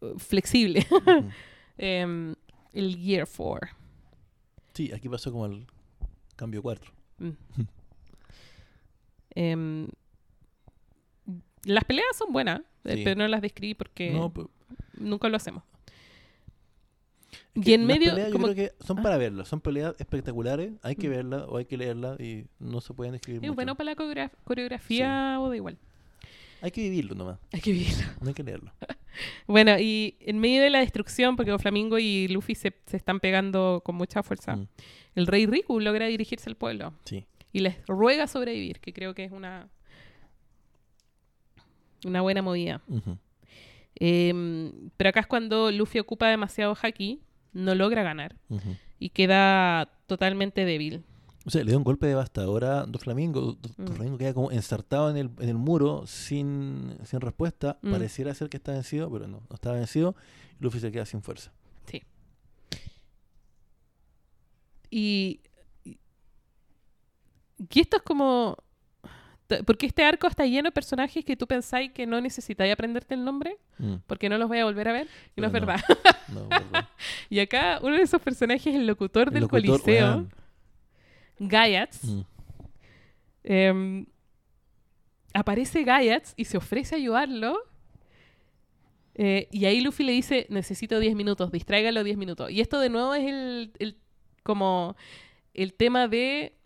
uh, 0.00 0.18
flexible. 0.18 0.86
Em, 1.76 2.34
el 2.72 2.96
Gear 2.96 3.26
4. 3.36 3.68
Sí, 4.74 4.92
aquí 4.92 5.08
pasó 5.08 5.30
como 5.32 5.46
el 5.46 5.66
cambio 6.36 6.62
4. 6.62 6.92
Mm. 7.18 7.30
Em, 9.34 9.88
las 11.64 11.84
peleas 11.84 12.16
son 12.16 12.32
buenas, 12.32 12.60
eh, 12.84 12.96
Sí. 12.96 13.04
pero 13.04 13.16
no 13.16 13.28
las 13.28 13.42
describí 13.42 13.74
porque 13.74 14.10
No, 14.10 14.32
nunca 14.96 15.28
lo 15.28 15.36
hacemos. 15.36 15.62
Es 17.30 17.38
Y 17.54 17.60
que 17.62 17.74
en 17.74 17.86
las 17.86 17.96
medio, 17.98 18.10
peleas 18.12 18.28
yo 18.28 18.32
como- 18.32 18.46
creo 18.46 18.56
que 18.56 18.84
son 18.84 18.98
Ah. 18.98 19.02
para 19.02 19.16
verlas, 19.18 19.48
son 19.48 19.60
peleas 19.60 19.94
espectaculares, 19.98 20.72
hay 20.82 20.96
que 20.96 21.08
Mm. 21.08 21.10
verlas 21.10 21.44
o 21.48 21.56
hay 21.56 21.64
que 21.66 21.76
leerlas 21.76 22.18
y 22.20 22.46
no 22.58 22.80
se 22.80 22.94
pueden 22.94 23.14
escribir 23.14 23.38
Es 23.42 23.48
mucho. 23.48 23.54
bueno 23.54 23.74
para 23.74 23.90
la 23.90 23.96
coreograf- 23.96 24.32
coreografía 24.44 25.38
o 25.40 25.48
da 25.48 25.56
igual. 25.56 25.76
Hay 26.60 26.70
que 26.72 26.80
vivirlo 26.80 27.14
nomás, 27.14 27.38
Hay 27.52 27.60
que 27.60 27.70
vivirlo. 27.72 28.04
no 28.20 28.28
hay 28.28 28.34
que 28.34 28.42
leerlo. 28.42 28.72
Bueno, 29.48 29.76
y 29.80 30.16
en 30.20 30.38
medio 30.38 30.62
de 30.62 30.70
la 30.70 30.78
destrucción, 30.78 31.34
porque 31.34 31.56
Flamingo 31.58 31.98
y 31.98 32.28
Luffy 32.28 32.54
se, 32.54 32.72
se 32.86 32.96
están 32.96 33.18
pegando 33.18 33.82
con 33.84 33.96
mucha 33.96 34.22
fuerza, 34.22 34.54
Mm, 34.56 34.68
el 35.16 35.26
rey 35.26 35.44
Riku 35.46 35.80
logra 35.80 36.06
dirigirse 36.06 36.48
al 36.48 36.54
pueblo 36.56 36.92
Sí. 37.04 37.26
y 37.52 37.60
les 37.60 37.84
ruega 37.88 38.28
sobrevivir, 38.28 38.78
que 38.78 38.92
creo 38.92 39.14
que 39.14 39.24
es 39.24 39.32
una, 39.32 39.68
una 42.04 42.20
buena 42.20 42.42
movida. 42.42 42.80
Ujú. 42.88 43.18
Em, 44.00 44.90
pero 44.96 45.10
acá 45.10 45.20
es 45.20 45.26
cuando 45.26 45.70
Luffy 45.72 45.98
ocupa 45.98 46.28
demasiado 46.28 46.76
haki, 46.80 47.20
no 47.52 47.74
logra 47.74 48.02
ganar 48.02 48.36
y 48.98 49.10
queda 49.10 49.90
totalmente 50.06 50.64
débil. 50.64 51.02
O 51.44 51.50
sea, 51.50 51.62
le 51.64 51.70
dio 51.70 51.78
un 51.78 51.84
golpe 51.84 52.06
devastador 52.06 52.64
a 52.64 52.84
Doflamingo. 52.84 53.40
Do- 53.54 53.58
Mm. 53.78 53.84
Doflamingo 53.86 54.18
queda 54.18 54.34
como 54.34 54.50
ensartado 54.52 55.08
en 55.10 55.16
el, 55.16 55.30
en 55.40 55.48
el 55.48 55.54
muro 55.56 56.06
sin, 56.06 56.96
sin 57.04 57.20
respuesta. 57.20 57.78
Mm. 57.82 57.90
Pareciera 57.90 58.34
ser 58.34 58.48
que 58.50 58.58
está 58.58 58.72
vencido, 58.72 59.10
pero 59.10 59.26
no, 59.26 59.40
no 59.48 59.54
está 59.54 59.72
vencido. 59.72 60.14
Luffy 60.60 60.78
se 60.80 60.92
queda 60.92 61.06
sin 61.06 61.22
fuerza. 61.22 61.50
Sí. 61.90 62.02
Y, 64.90 65.40
y 65.84 65.98
y 67.58 67.80
esto 67.80 67.96
es 67.96 68.02
como... 68.02 68.56
Porque 69.64 69.86
este 69.86 70.04
arco 70.04 70.26
está 70.26 70.44
lleno 70.44 70.68
de 70.68 70.72
personajes 70.72 71.24
que 71.24 71.36
tú 71.36 71.46
pensáis 71.46 71.90
que 71.92 72.06
no 72.06 72.20
necesitáis 72.20 72.72
aprenderte 72.72 73.14
el 73.14 73.24
nombre, 73.24 73.56
Mm, 73.78 73.94
porque 74.06 74.28
no 74.28 74.36
los 74.38 74.48
voy 74.48 74.58
a 74.58 74.64
volver 74.64 74.88
a 74.88 74.92
ver, 74.92 75.08
y 75.36 75.40
no 75.40 75.46
es 75.46 75.52
verdad. 75.52 75.80
no, 76.28 76.48
verdad. 76.48 76.88
Y 77.30 77.38
acá 77.40 77.78
uno 77.82 77.94
de 77.96 78.02
esos 78.02 78.20
personajes 78.20 78.66
es 78.66 78.74
el 78.74 78.86
locutor 78.86 79.28
El 79.28 79.34
del 79.34 79.42
locutor, 79.44 79.80
Coliseo. 79.80 80.26
Gaiatz. 81.38 82.04
Mm, 82.04 82.20
Em, 83.44 84.06
aparece 85.32 85.82
Gaiatz 85.84 86.34
y 86.36 86.44
se 86.44 86.58
ofrece 86.58 86.94
a 86.94 86.98
ayudarlo. 86.98 87.56
Eh, 89.14 89.48
y 89.50 89.64
ahí 89.64 89.80
Luffy 89.80 90.04
le 90.04 90.12
dice, 90.12 90.46
necesito 90.50 91.00
10 91.00 91.14
minutos, 91.16 91.50
distráigalo 91.50 92.04
10 92.04 92.16
minutos. 92.18 92.50
Y 92.50 92.60
esto 92.60 92.78
de 92.78 92.90
nuevo 92.90 93.14
es 93.14 93.24
el, 93.26 93.72
el- 93.78 93.96
como 94.42 94.96
el 95.54 95.72
tema 95.74 96.08
de 96.08 96.57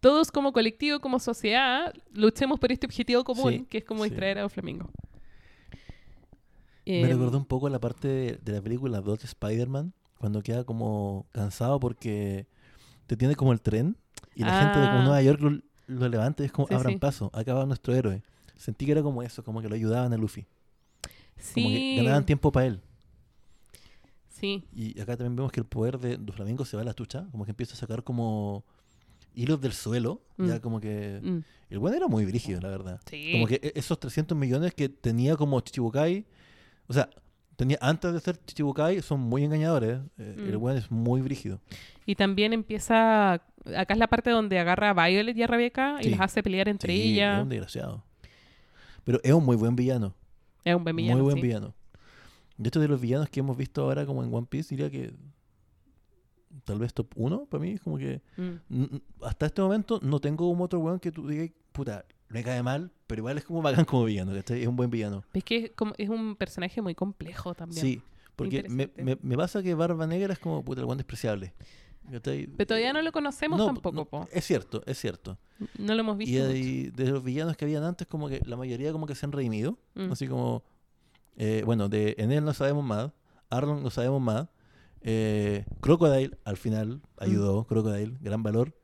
todos 0.00 0.30
como 0.32 0.52
colectivo, 0.52 1.00
como 1.00 1.18
sociedad, 1.18 1.92
luchemos 2.12 2.58
por 2.58 2.72
este 2.72 2.86
objetivo 2.86 3.22
común, 3.24 3.52
Sí, 3.52 3.66
que 3.68 3.78
es 3.78 3.84
como 3.84 4.04
sí. 4.04 4.10
distraer 4.10 4.38
a 4.38 4.48
Flamingo. 4.48 4.90
Me 6.86 7.00
Em, 7.02 7.08
recordó 7.08 7.38
un 7.38 7.44
poco 7.44 7.68
la 7.68 7.78
parte 7.78 8.08
de, 8.08 8.38
de 8.42 8.52
la 8.52 8.62
película 8.62 9.00
2 9.00 9.18
de 9.20 9.26
Spider-Man, 9.26 9.92
cuando 10.18 10.42
queda 10.42 10.64
como 10.64 11.26
cansado 11.32 11.78
porque 11.78 12.46
te 13.06 13.16
tiene 13.16 13.36
como 13.36 13.52
el 13.52 13.60
tren 13.60 13.96
y 14.34 14.42
la 14.44 14.58
gente 14.60 14.78
de 14.80 14.86
como 14.86 15.00
Ah. 15.00 15.04
Nueva 15.04 15.22
York 15.22 15.40
lo, 15.40 15.60
lo 15.86 16.08
levanta 16.08 16.42
y 16.42 16.46
es 16.46 16.52
como, 16.52 16.66
Sí, 16.68 16.74
abran 16.74 16.94
sí. 16.94 16.98
paso, 16.98 17.30
acá 17.32 17.54
va 17.54 17.66
nuestro 17.66 17.94
héroe. 17.94 18.22
Sentí 18.56 18.86
que 18.86 18.92
era 18.92 19.02
como 19.02 19.22
eso, 19.22 19.42
como 19.44 19.60
que 19.62 19.68
lo 19.68 19.74
ayudaban 19.74 20.12
a 20.12 20.16
Luffy. 20.16 20.42
Como 21.54 21.68
que 21.68 21.74
sí, 21.76 21.96
ganaban 21.96 22.26
tiempo 22.26 22.50
para 22.52 22.66
él. 22.66 22.80
sí, 24.28 24.64
Y 24.72 24.98
acá 25.00 25.16
también 25.16 25.36
vemos 25.36 25.52
que 25.52 25.60
el 25.60 25.66
poder 25.66 25.98
de 25.98 26.16
Doflamingo 26.16 26.64
se 26.64 26.76
va 26.76 26.82
a 26.82 26.86
la 26.86 26.94
chucha, 26.94 27.26
como 27.30 27.44
que 27.44 27.50
empieza 27.52 27.74
a 27.74 27.76
sacar 27.76 28.02
como 28.04 28.64
hilos 29.34 29.60
del 29.60 29.72
suelo, 29.72 30.22
ya 30.38 30.56
Mm. 30.56 30.60
como 30.60 30.80
que... 30.80 31.20
mm, 31.22 31.38
El 31.70 31.78
bueno 31.78 31.96
era 31.96 32.08
muy 32.08 32.24
brígido, 32.24 32.60
la 32.60 32.68
verdad. 32.68 33.00
sí. 33.08 33.32
Como 33.32 33.46
que 33.46 33.60
e- 33.62 33.72
esos 33.76 33.98
300 34.00 34.36
millones 34.36 34.74
que 34.74 34.88
tenía 34.88 35.36
como 35.36 35.60
Chichibukai, 35.60 36.24
o 36.88 36.92
sea, 36.92 37.08
tenía 37.56 37.78
antes 37.80 38.12
de 38.12 38.20
ser 38.20 38.36
Chichibukai, 38.44 39.02
son 39.02 39.20
muy 39.20 39.44
engañadores. 39.44 40.00
eh, 40.18 40.34
El 40.38 40.56
Mm. 40.56 40.60
buen 40.60 40.76
es 40.76 40.90
muy 40.90 41.20
brígido. 41.20 41.60
Y 42.06 42.14
también 42.16 42.52
empieza. 42.52 43.34
Acá 43.76 43.92
es 43.94 43.98
la 43.98 44.08
parte 44.08 44.30
donde 44.30 44.58
agarra 44.58 44.90
a 44.90 44.94
Violet 45.08 45.36
y 45.36 45.42
a 45.42 45.46
Rebecca 45.46 45.98
y 46.00 46.08
las 46.10 46.20
hace 46.20 46.42
pelear 46.42 46.68
entre 46.68 46.92
Sí, 46.94 47.00
Es 47.02 47.06
ellas. 47.12 47.42
un 47.42 47.48
desgraciado. 47.50 48.02
Pero 49.04 49.20
es 49.22 49.32
un 49.32 49.44
muy 49.44 49.56
buen 49.56 49.76
villano. 49.76 50.14
Es 50.64 50.74
un 50.74 50.82
buen 50.82 50.96
villano. 50.96 51.16
muy 51.18 51.22
buen 51.24 51.36
sí. 51.36 51.42
villano. 51.42 51.74
De 52.56 52.68
hecho, 52.68 52.80
de 52.80 52.88
los 52.88 53.00
villanos 53.00 53.28
que 53.30 53.40
hemos 53.40 53.56
visto 53.56 53.82
ahora 53.82 54.04
como 54.06 54.22
en 54.24 54.32
One 54.34 54.46
Piece, 54.50 54.74
diría 54.74 54.90
que 54.90 55.12
tal 56.64 56.78
vez 56.78 56.92
top 56.94 57.08
1 57.16 57.46
para 57.46 57.62
mí 57.62 57.72
es 57.72 57.80
como 57.80 57.98
que 57.98 58.20
Mm. 58.36 58.96
hasta 59.22 59.46
este 59.46 59.62
momento 59.62 60.00
no 60.02 60.20
tengo 60.20 60.48
un 60.48 60.60
otro 60.60 60.78
weón 60.80 60.98
que 61.00 61.10
tú 61.12 61.26
digas, 61.28 61.50
puta, 61.72 62.04
me 62.28 62.42
cae 62.44 62.62
mal, 62.62 62.90
pero 63.06 63.20
igual 63.20 63.38
es 63.38 63.44
como 63.44 63.62
bacán 63.62 63.84
como 63.84 64.04
villano, 64.04 64.32
¿cachai? 64.32 64.62
Es 64.62 64.68
un 64.68 64.76
buen 64.76 64.90
villano. 64.90 65.24
Es 65.32 65.44
que 65.44 65.56
es, 65.56 65.70
como, 65.72 65.92
es 65.98 66.08
un 66.08 66.36
personaje 66.36 66.80
muy 66.82 66.94
complejo 66.94 67.54
también. 67.54 67.80
Sí, 67.80 68.02
porque 68.36 68.68
me, 68.68 68.90
me, 68.96 69.18
me 69.20 69.36
pasa 69.36 69.62
que 69.62 69.74
Barba 69.74 70.06
Negra 70.06 70.32
es 70.32 70.38
como, 70.38 70.64
puta, 70.64 70.80
el 70.80 70.86
weón 70.86 70.98
despreciable. 70.98 71.52
¿cachai? 72.10 72.46
Pero 72.46 72.66
todavía 72.66 72.92
no 72.92 73.02
lo 73.02 73.12
conocemos 73.12 73.58
No, 73.58 73.66
tampoco, 73.66 73.96
no, 73.96 74.04
po. 74.04 74.28
Es 74.32 74.44
cierto, 74.44 74.82
es 74.86 74.98
cierto. 74.98 75.38
No 75.78 75.94
lo 75.94 76.00
hemos 76.00 76.16
visto. 76.16 76.52
Y 76.54 76.84
mucho. 76.86 76.96
de 77.04 77.10
los 77.10 77.22
villanos 77.22 77.56
que 77.56 77.64
habían 77.66 77.84
antes, 77.84 78.06
como 78.06 78.28
que 78.28 78.40
la 78.46 78.56
mayoría 78.56 78.90
como 78.92 79.06
que 79.06 79.14
se 79.14 79.26
han 79.26 79.32
redimido. 79.32 79.78
Mm. 79.94 80.10
Así 80.12 80.26
como, 80.26 80.64
eh, 81.36 81.62
bueno, 81.64 81.88
de 81.88 82.14
Enel 82.18 82.44
no 82.44 82.52
sabemos 82.54 82.84
más, 82.84 83.10
Arlong 83.50 83.82
no 83.82 83.90
sabemos 83.90 84.20
más, 84.20 84.48
eh, 85.02 85.64
Crocodile 85.80 86.36
al 86.44 86.56
final 86.56 86.96
Mm. 86.96 87.00
ayudó, 87.18 87.64
Crocodile, 87.64 88.16
gran 88.20 88.42
valor. 88.42 88.74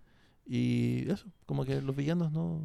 Y 0.47 1.11
eso, 1.11 1.27
como 1.47 1.65
que 1.65 1.81
los 1.83 1.95
villanos 1.97 2.31
no... 2.33 2.63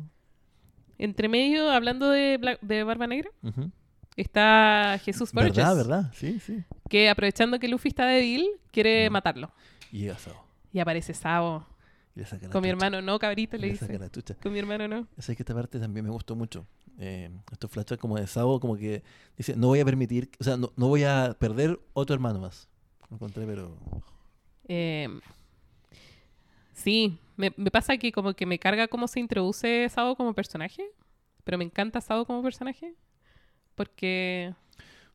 Entre 0.97 1.27
medio, 1.27 1.71
hablando 1.71 2.09
de, 2.09 2.37
Bla- 2.39 2.59
de 2.61 2.83
Barba 2.83 3.07
Negra, 3.07 3.29
Ujú. 3.41 3.71
está 4.15 4.99
Jesús 5.03 5.31
Burgess. 5.31 5.55
¿Verdad, 5.55 5.75
verdad? 5.75 6.11
Sí, 6.15 6.39
sí. 6.39 6.63
Que 6.89 7.09
aprovechando 7.09 7.59
que 7.59 7.67
Luffy 7.67 7.89
está 7.89 8.05
débil, 8.05 8.47
quiere 8.71 9.09
Mm. 9.09 9.13
matarlo. 9.13 9.51
Y 9.91 9.99
llega 10.01 10.17
Sao. 10.17 10.35
Y 10.71 10.79
aparece 10.79 11.13
Sabo. 11.13 11.65
Y 12.15 12.23
Con 12.23 12.39
mi 12.39 12.47
chucha, 12.49 12.67
hermano 12.69 13.01
no, 13.01 13.17
cabrito, 13.19 13.55
le 13.57 13.67
le 13.67 13.71
dice. 13.73 13.97
la 13.97 14.09
chucha. 14.11 14.35
Con 14.35 14.51
mi 14.53 14.59
hermano 14.59 14.87
no. 14.87 15.07
Sé 15.17 15.35
que 15.35 15.43
esta 15.43 15.53
parte 15.55 15.79
también 15.79 16.05
me 16.05 16.11
gustó 16.11 16.35
mucho. 16.35 16.67
Eh, 16.99 17.31
estos 17.51 17.71
flashbacks 17.71 18.01
como 18.01 18.17
de 18.17 18.27
Sabo, 18.27 18.59
como 18.59 18.75
que 18.75 19.01
dice, 19.37 19.55
no 19.55 19.67
voy 19.67 19.79
a 19.79 19.85
permitir, 19.85 20.29
o 20.39 20.43
sea, 20.43 20.57
no, 20.57 20.71
no 20.75 20.87
voy 20.89 21.03
a 21.03 21.35
perder 21.39 21.79
otro 21.93 22.13
hermano 22.13 22.39
más. 22.39 22.67
Lo 23.11 23.17
encontré, 23.17 23.45
pero... 23.45 23.77
Eh, 24.67 25.07
Sí, 26.73 27.19
me, 27.37 27.53
me 27.57 27.69
pasa 27.69 27.97
que 27.97 28.11
como 28.11 28.33
que 28.33 28.45
me 28.47 28.57
carga 28.57 28.87
cómo 28.87 29.07
se 29.07 29.19
introduce 29.19 29.87
Sabo 29.89 30.15
como 30.15 30.33
personaje, 30.33 30.83
pero 31.43 31.57
me 31.59 31.63
encanta 31.65 32.01
Sabo 32.01 32.25
como 32.25 32.41
personaje 32.41 32.95
porque 33.75 34.55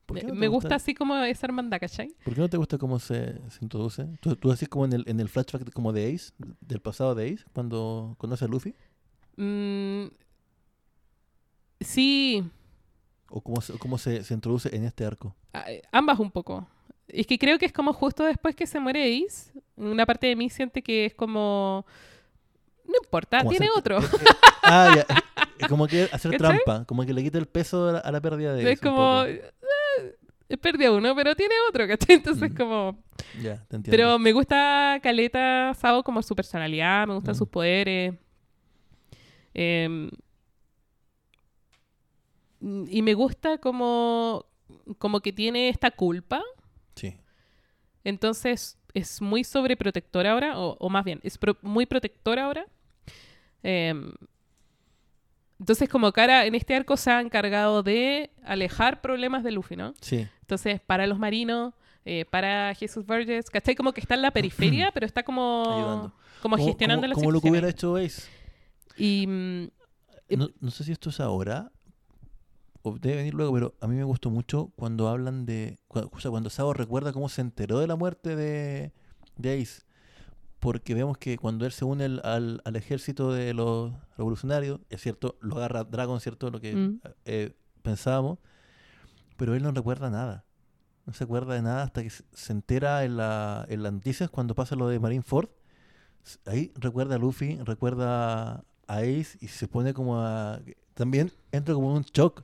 ¿Por 0.04 0.22
me, 0.22 0.46
no 0.46 0.50
gusta 0.52 0.76
así 0.76 0.94
como 0.94 1.16
esa 1.16 1.46
hermandad, 1.46 1.80
¿cachai? 1.80 2.14
¿Por 2.22 2.34
qué 2.34 2.40
no 2.40 2.48
te 2.48 2.56
gusta 2.56 2.78
cómo 2.78 3.00
se, 3.00 3.40
se 3.50 3.58
introduce? 3.62 4.06
¿Tú, 4.20 4.36
tú 4.36 4.52
así 4.52 4.66
como 4.66 4.84
en 4.84 4.92
el, 4.92 5.04
en 5.08 5.18
el 5.18 5.28
flashback 5.28 5.64
de- 5.64 5.72
como 5.72 5.92
de 5.92 6.14
Ace, 6.14 6.32
del 6.60 6.80
pasado 6.80 7.14
de 7.16 7.32
Ace, 7.32 7.44
cuando 7.52 8.14
conoce 8.18 8.44
a 8.44 8.48
Luffy? 8.48 8.74
Mm, 9.36 10.06
sí, 11.80 12.44
¿O 13.28 13.40
cómo 13.40 13.60
se, 13.60 13.76
cómo 13.78 13.98
se, 13.98 14.22
se 14.22 14.34
introduce 14.34 14.74
en 14.76 14.84
este 14.84 15.04
arco? 15.04 15.34
a- 15.52 15.66
ambas 15.90 16.20
un 16.20 16.30
poco. 16.30 16.68
Es 17.08 17.26
que 17.26 17.38
creo 17.38 17.58
que 17.58 17.66
es 17.66 17.72
como 17.72 17.92
justo 17.92 18.24
después 18.24 18.54
que 18.56 18.66
se 18.66 18.80
muere 18.80 19.22
Ace, 19.24 19.52
una 19.76 20.04
parte 20.06 20.26
de 20.26 20.36
mí 20.36 20.50
siente 20.50 20.82
que 20.82 21.06
es 21.06 21.14
como... 21.14 21.86
No 22.84 22.94
importa, 23.02 23.42
tiene 23.48 23.66
hacer- 23.66 23.78
otro. 23.78 23.98
eh, 24.00 24.02
eh, 24.02 24.26
ah, 24.64 24.92
ya. 24.94 25.02
eh, 25.02 25.20
eh, 25.60 25.66
Como 25.68 25.86
que 25.86 26.08
hacer 26.12 26.32
¿Cachai? 26.32 26.38
trampa, 26.64 26.84
como 26.84 27.04
que 27.04 27.12
le 27.12 27.22
quita 27.22 27.38
el 27.38 27.46
peso 27.46 27.88
a 27.88 27.92
la, 27.92 27.98
a 28.00 28.12
la 28.12 28.20
pérdida 28.20 28.54
de 28.54 28.62
Ace. 28.62 28.72
es 28.72 28.82
un 28.82 28.88
como... 28.90 29.24
eh, 29.24 30.56
perdí 30.60 30.84
a 30.84 30.92
uno, 30.92 31.14
pero 31.14 31.34
tiene 31.34 31.54
otro, 31.68 31.86
¿cachai? 31.88 32.16
Entonces 32.16 32.52
Mm. 32.52 32.56
como... 32.56 32.98
Ya, 33.40 33.56
te 33.68 33.76
entiendo. 33.76 33.90
Pero 33.90 34.18
me 34.18 34.32
gusta 34.32 34.98
Caleta 35.02 35.74
Sabo 35.74 36.02
como 36.02 36.22
su 36.22 36.34
personalidad, 36.36 37.06
me 37.06 37.14
gustan 37.14 37.34
Mm. 37.34 37.38
sus 37.38 37.48
poderes. 37.48 38.14
Em, 39.54 40.10
y 42.60 43.02
me 43.02 43.14
gusta 43.14 43.58
como, 43.58 44.46
como 44.98 45.20
que 45.20 45.32
tiene 45.32 45.68
esta 45.68 45.90
culpa. 45.90 46.42
Entonces 48.06 48.78
es 48.94 49.20
muy 49.20 49.42
sobreprotector 49.42 50.26
ahora, 50.26 50.58
o, 50.58 50.76
o 50.78 50.88
más 50.88 51.04
bien, 51.04 51.18
es 51.24 51.36
pro- 51.38 51.58
muy 51.62 51.86
protector 51.86 52.38
ahora. 52.38 52.66
Em, 53.62 54.12
entonces 55.58 55.88
como 55.88 56.12
cara 56.12 56.46
en 56.46 56.54
este 56.54 56.74
arco 56.76 56.96
se 56.96 57.10
ha 57.10 57.20
encargado 57.20 57.82
de 57.82 58.30
alejar 58.44 59.00
problemas 59.00 59.42
de 59.42 59.50
Luffy, 59.52 59.74
¿no? 59.76 59.94
Sí. 60.00 60.28
Entonces, 60.42 60.80
para 60.80 61.06
los 61.06 61.18
marinos, 61.18 61.74
eh, 62.04 62.24
para 62.30 62.74
Jesús 62.74 63.04
Burgess, 63.06 63.50
¿cachai? 63.50 63.74
Como 63.74 63.92
que 63.92 64.00
está 64.00 64.14
en 64.14 64.22
la 64.22 64.30
periferia, 64.30 64.90
pero 64.94 65.04
está 65.06 65.22
como, 65.24 65.64
Ayudando. 65.66 66.12
como 66.42 66.56
gestionando 66.58 67.02
como, 67.02 67.08
la 67.08 67.14
como 67.14 67.30
lo 67.32 67.40
que 67.40 67.48
situación. 67.48 67.50
hubiera 67.52 67.68
hecho 67.68 67.96
Ace. 67.96 68.28
Y 68.96 69.26
mm, 69.26 69.68
No, 70.36 70.48
no 70.60 70.70
sé 70.70 70.84
si 70.84 70.92
esto 70.92 71.10
es 71.10 71.18
ahora 71.20 71.72
o 72.90 72.98
debe 72.98 73.16
venir 73.16 73.34
luego, 73.34 73.52
pero 73.52 73.74
a 73.80 73.86
mí 73.86 73.96
me 73.96 74.04
gustó 74.04 74.30
mucho 74.30 74.72
cuando 74.76 75.08
hablan 75.08 75.46
de. 75.46 75.78
Cuando, 75.88 76.10
o 76.12 76.20
sea, 76.20 76.30
cuando 76.30 76.50
Sabo 76.50 76.72
recuerda 76.72 77.12
cómo 77.12 77.28
se 77.28 77.40
enteró 77.40 77.78
de 77.80 77.86
la 77.86 77.96
muerte 77.96 78.36
de, 78.36 78.92
de 79.36 79.60
Ace. 79.62 79.82
Porque 80.58 80.94
vemos 80.94 81.18
que 81.18 81.36
cuando 81.36 81.66
él 81.66 81.72
se 81.72 81.84
une 81.84 82.04
al, 82.06 82.20
al- 82.24 82.62
al 82.64 82.76
ejército 82.76 83.32
de 83.32 83.52
los 83.54 83.92
revolucionarios, 84.16 84.80
es 84.90 85.00
cierto, 85.02 85.36
lo 85.40 85.56
agarra 85.56 85.84
Dragon, 85.84 86.20
¿cierto? 86.20 86.50
Lo 86.50 86.60
que 86.60 86.74
Mm. 86.74 87.00
eh, 87.26 87.54
pensábamos. 87.82 88.38
Pero 89.36 89.54
él 89.54 89.62
no 89.62 89.70
recuerda 89.72 90.08
nada. 90.10 90.44
No 91.04 91.12
se 91.12 91.24
acuerda 91.24 91.54
de 91.54 91.62
nada 91.62 91.82
hasta 91.84 92.02
que 92.02 92.10
se 92.10 92.52
entera 92.52 93.04
en, 93.04 93.16
la, 93.16 93.64
en 93.68 93.82
las 93.82 93.92
noticias 93.92 94.30
cuando 94.30 94.54
pasa 94.54 94.74
lo 94.76 94.88
de 94.88 94.98
Marineford. 94.98 95.50
Ahí 96.46 96.72
recuerda 96.74 97.14
a 97.14 97.18
Luffy, 97.18 97.56
recuerda 97.62 98.64
a 98.88 98.96
Ace 98.98 99.38
y 99.40 99.48
se 99.48 99.68
pone 99.68 99.94
como 99.94 100.20
a... 100.20 100.60
También 100.94 101.30
entra 101.52 101.74
como 101.74 101.90
en 101.90 101.98
un 101.98 102.02
shock 102.02 102.42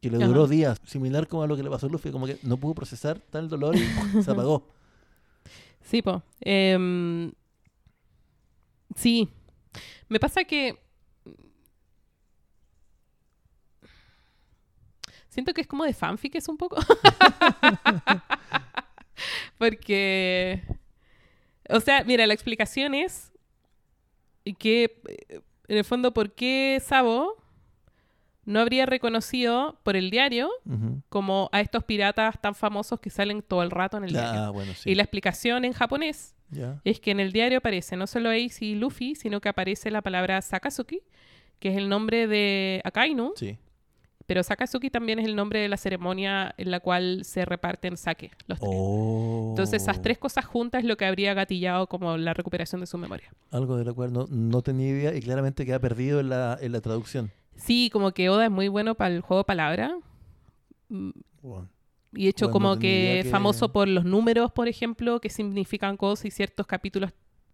que 0.00 0.10
le 0.10 0.24
duró 0.24 0.46
días, 0.46 0.78
similar 0.84 1.26
como 1.26 1.42
a 1.42 1.46
lo 1.46 1.56
que 1.56 1.62
le 1.62 1.70
pasó 1.70 1.86
a 1.86 1.88
Luffy, 1.88 2.10
como 2.10 2.26
que 2.26 2.38
no 2.42 2.56
pudo 2.56 2.74
procesar 2.74 3.18
tal 3.30 3.48
dolor 3.48 3.76
y 3.76 4.22
se 4.22 4.30
apagó. 4.30 4.68
sí, 5.82 6.02
po. 6.02 6.22
Em, 6.40 7.32
sí. 8.94 9.28
Me 10.08 10.20
pasa 10.20 10.44
que... 10.44 10.78
Siento 15.28 15.54
que 15.54 15.60
es 15.60 15.66
como 15.66 15.84
de 15.84 15.94
fanfic, 15.94 16.34
es 16.34 16.48
un 16.48 16.56
poco. 16.56 16.76
Porque... 19.58 20.62
O 21.68 21.78
sea, 21.78 22.02
mira, 22.02 22.26
la 22.26 22.34
explicación 22.34 22.94
es 22.94 23.30
que, 24.58 25.00
eh, 25.06 25.40
en 25.68 25.78
el 25.78 25.84
fondo, 25.84 26.12
¿por 26.12 26.32
qué 26.32 26.82
Sabo 26.84 27.39
no 28.44 28.60
habría 28.60 28.86
reconocido 28.86 29.78
por 29.82 29.96
el 29.96 30.10
diario 30.10 30.48
como 31.08 31.48
a 31.52 31.60
estos 31.60 31.84
piratas 31.84 32.40
tan 32.40 32.54
famosos 32.54 32.98
que 33.00 33.10
salen 33.10 33.42
todo 33.42 33.62
el 33.62 33.70
rato 33.70 33.96
en 33.96 34.04
el 34.04 34.12
diario? 34.12 34.40
Ah, 34.42 34.50
bueno, 34.50 34.72
sí. 34.74 34.90
Y 34.90 34.94
la 34.94 35.02
explicación 35.02 35.64
en 35.64 35.72
japonés 35.72 36.34
es 36.84 36.98
que 37.00 37.10
en 37.12 37.20
el 37.20 37.32
diario 37.32 37.58
aparece 37.58 37.96
no 37.96 38.06
solo 38.06 38.30
Ace 38.30 38.64
y 38.64 38.74
Luffy, 38.74 39.14
sino 39.14 39.40
que 39.40 39.48
aparece 39.48 39.90
la 39.90 40.02
palabra 40.02 40.40
Sakazuki, 40.42 41.00
que 41.58 41.68
es 41.70 41.76
el 41.76 41.88
nombre 41.88 42.26
de 42.26 42.80
Akainu, 42.84 43.32
Sí. 43.36 43.56
pero 44.26 44.42
Sakazuki 44.42 44.90
también 44.90 45.18
es 45.18 45.26
el 45.26 45.36
nombre 45.36 45.60
de 45.60 45.68
la 45.68 45.76
ceremonia 45.76 46.54
en 46.56 46.70
la 46.70 46.80
cual 46.80 47.24
se 47.24 47.44
reparten 47.44 47.96
sake, 47.96 48.30
los 48.46 48.58
tres. 48.58 48.70
Oh. 48.74 49.46
Entonces 49.50 49.82
esas 49.82 50.00
tres 50.02 50.18
cosas 50.18 50.44
juntas 50.44 50.80
es 50.82 50.88
lo 50.88 50.96
que 50.96 51.04
habría 51.04 51.34
gatillado 51.34 51.86
como 51.88 52.16
la 52.16 52.32
recuperación 52.34 52.80
de 52.80 52.86
su 52.86 52.96
memoria. 52.98 53.30
Algo 53.50 53.76
de 53.76 53.84
lo 53.84 53.94
cual 53.94 54.12
no, 54.12 54.26
no 54.30 54.62
tenía 54.62 54.88
idea 54.88 55.14
y 55.14 55.20
claramente 55.20 55.64
queda 55.66 55.78
perdido 55.78 56.18
en 56.20 56.30
la, 56.30 56.56
en 56.60 56.72
la 56.72 56.80
traducción. 56.80 57.30
Sí, 57.60 57.90
como 57.92 58.12
que 58.12 58.28
Oda 58.30 58.44
es 58.46 58.50
muy 58.50 58.68
bueno 58.68 58.94
para 58.94 59.14
el 59.14 59.20
juego 59.20 59.40
de 59.42 59.44
palabra. 59.44 59.96
Bueno. 60.88 61.68
Y 62.12 62.26
hecho 62.28 62.46
Bueno, 62.46 62.52
como 62.52 62.78
que, 62.78 63.20
que- 63.22 63.28
famoso 63.30 63.70
por 63.72 63.86
los 63.88 64.04
números, 64.04 64.50
por 64.50 64.66
ejemplo, 64.68 65.20
que 65.20 65.30
significan 65.30 65.96
cosas 65.96 66.24
y 66.26 66.30
ciertos 66.30 66.66
capítulos 66.66 67.12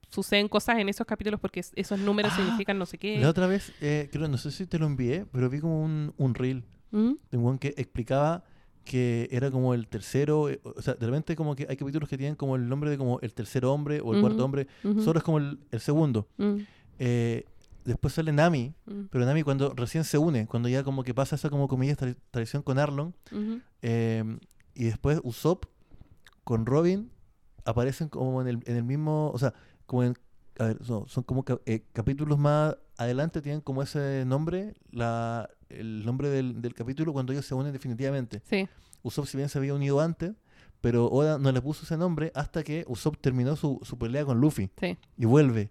suceden 0.08 0.48
cosas 0.48 0.78
en 0.78 0.88
esos 0.88 1.06
capítulos 1.06 1.40
porque 1.40 1.60
es- 1.60 1.72
esos 1.76 1.98
números 1.98 2.32
Ah, 2.32 2.36
significan 2.36 2.78
no 2.78 2.86
sé 2.86 2.96
qué. 2.96 3.18
La 3.20 3.28
otra 3.28 3.46
vez, 3.46 3.72
eh, 3.80 4.08
creo, 4.10 4.28
no 4.28 4.38
sé 4.38 4.50
si 4.52 4.66
te 4.66 4.78
lo 4.78 4.86
envié, 4.86 5.26
pero 5.32 5.50
vi 5.50 5.60
como 5.60 5.82
un, 5.82 6.14
un 6.16 6.34
reel 6.34 6.64
¿Mm? 6.92 7.12
de 7.30 7.36
un 7.36 7.58
que 7.58 7.74
explicaba 7.76 8.44
que 8.84 9.28
era 9.32 9.50
como 9.50 9.74
el 9.74 9.88
tercero, 9.88 10.48
eh, 10.48 10.60
o 10.62 10.80
sea, 10.80 10.94
de 10.94 11.04
repente 11.04 11.34
como 11.34 11.56
que 11.56 11.66
hay 11.68 11.76
capítulos 11.76 12.08
que 12.08 12.16
tienen 12.16 12.36
como 12.36 12.54
el 12.56 12.68
nombre 12.68 12.88
de 12.88 12.96
como 12.96 13.18
el 13.20 13.34
tercer 13.34 13.64
hombre 13.66 14.00
o 14.00 14.14
el 14.14 14.20
cuarto 14.20 14.44
hombre, 14.44 14.68
Ujú, 14.84 15.02
solo 15.02 15.18
es 15.18 15.24
como 15.24 15.38
el, 15.38 15.58
el 15.72 15.80
segundo. 15.80 16.28
mm, 16.38 16.56
Eh, 17.00 17.44
después 17.86 18.12
sale 18.14 18.32
Nami, 18.32 18.74
mm, 18.86 19.04
pero 19.10 19.24
Nami 19.24 19.42
cuando 19.42 19.72
recién 19.74 20.04
se 20.04 20.18
une, 20.18 20.46
cuando 20.46 20.68
ya 20.68 20.82
como 20.84 21.02
que 21.04 21.14
pasa 21.14 21.36
esa 21.36 21.48
como 21.50 21.68
comillas 21.68 21.98
tra- 21.98 22.16
traición 22.30 22.62
con 22.62 22.78
Arlong, 22.78 23.12
eh, 23.82 24.38
y 24.74 24.84
después 24.84 25.20
Usopp 25.24 25.64
con 26.44 26.66
Robin 26.66 27.10
aparecen 27.64 28.08
como 28.08 28.40
en 28.42 28.48
el, 28.48 28.62
en 28.66 28.76
el 28.76 28.84
mismo, 28.84 29.30
o 29.32 29.38
sea, 29.38 29.54
como 29.86 30.04
en, 30.04 30.14
a 30.58 30.64
ver, 30.66 30.78
no, 30.88 31.06
son 31.08 31.24
como 31.24 31.44
ca- 31.44 31.60
eh, 31.66 31.84
capítulos 31.92 32.38
más 32.38 32.76
adelante 32.98 33.42
tienen 33.42 33.60
como 33.60 33.82
ese 33.82 34.24
nombre, 34.26 34.74
la, 34.90 35.48
el 35.68 36.04
nombre 36.06 36.28
del, 36.28 36.60
del 36.62 36.74
capítulo 36.74 37.12
cuando 37.12 37.32
ellos 37.32 37.44
se 37.46 37.54
unen 37.54 37.72
definitivamente. 37.72 38.42
Sí, 38.44 38.68
Usopp 39.02 39.26
si 39.26 39.36
bien 39.36 39.48
se 39.48 39.58
había 39.58 39.74
unido 39.74 40.00
antes, 40.00 40.32
pero 40.80 41.06
Oda 41.06 41.38
no 41.38 41.50
le 41.52 41.60
puso 41.60 41.84
ese 41.84 41.96
nombre 41.96 42.30
hasta 42.34 42.62
que 42.62 42.84
Usopp 42.86 43.16
terminó 43.20 43.56
su, 43.56 43.80
su 43.82 43.98
pelea 43.98 44.24
con 44.24 44.40
Luffy 44.40 44.70
sí. 44.80 44.96
y 45.16 45.24
vuelve. 45.24 45.70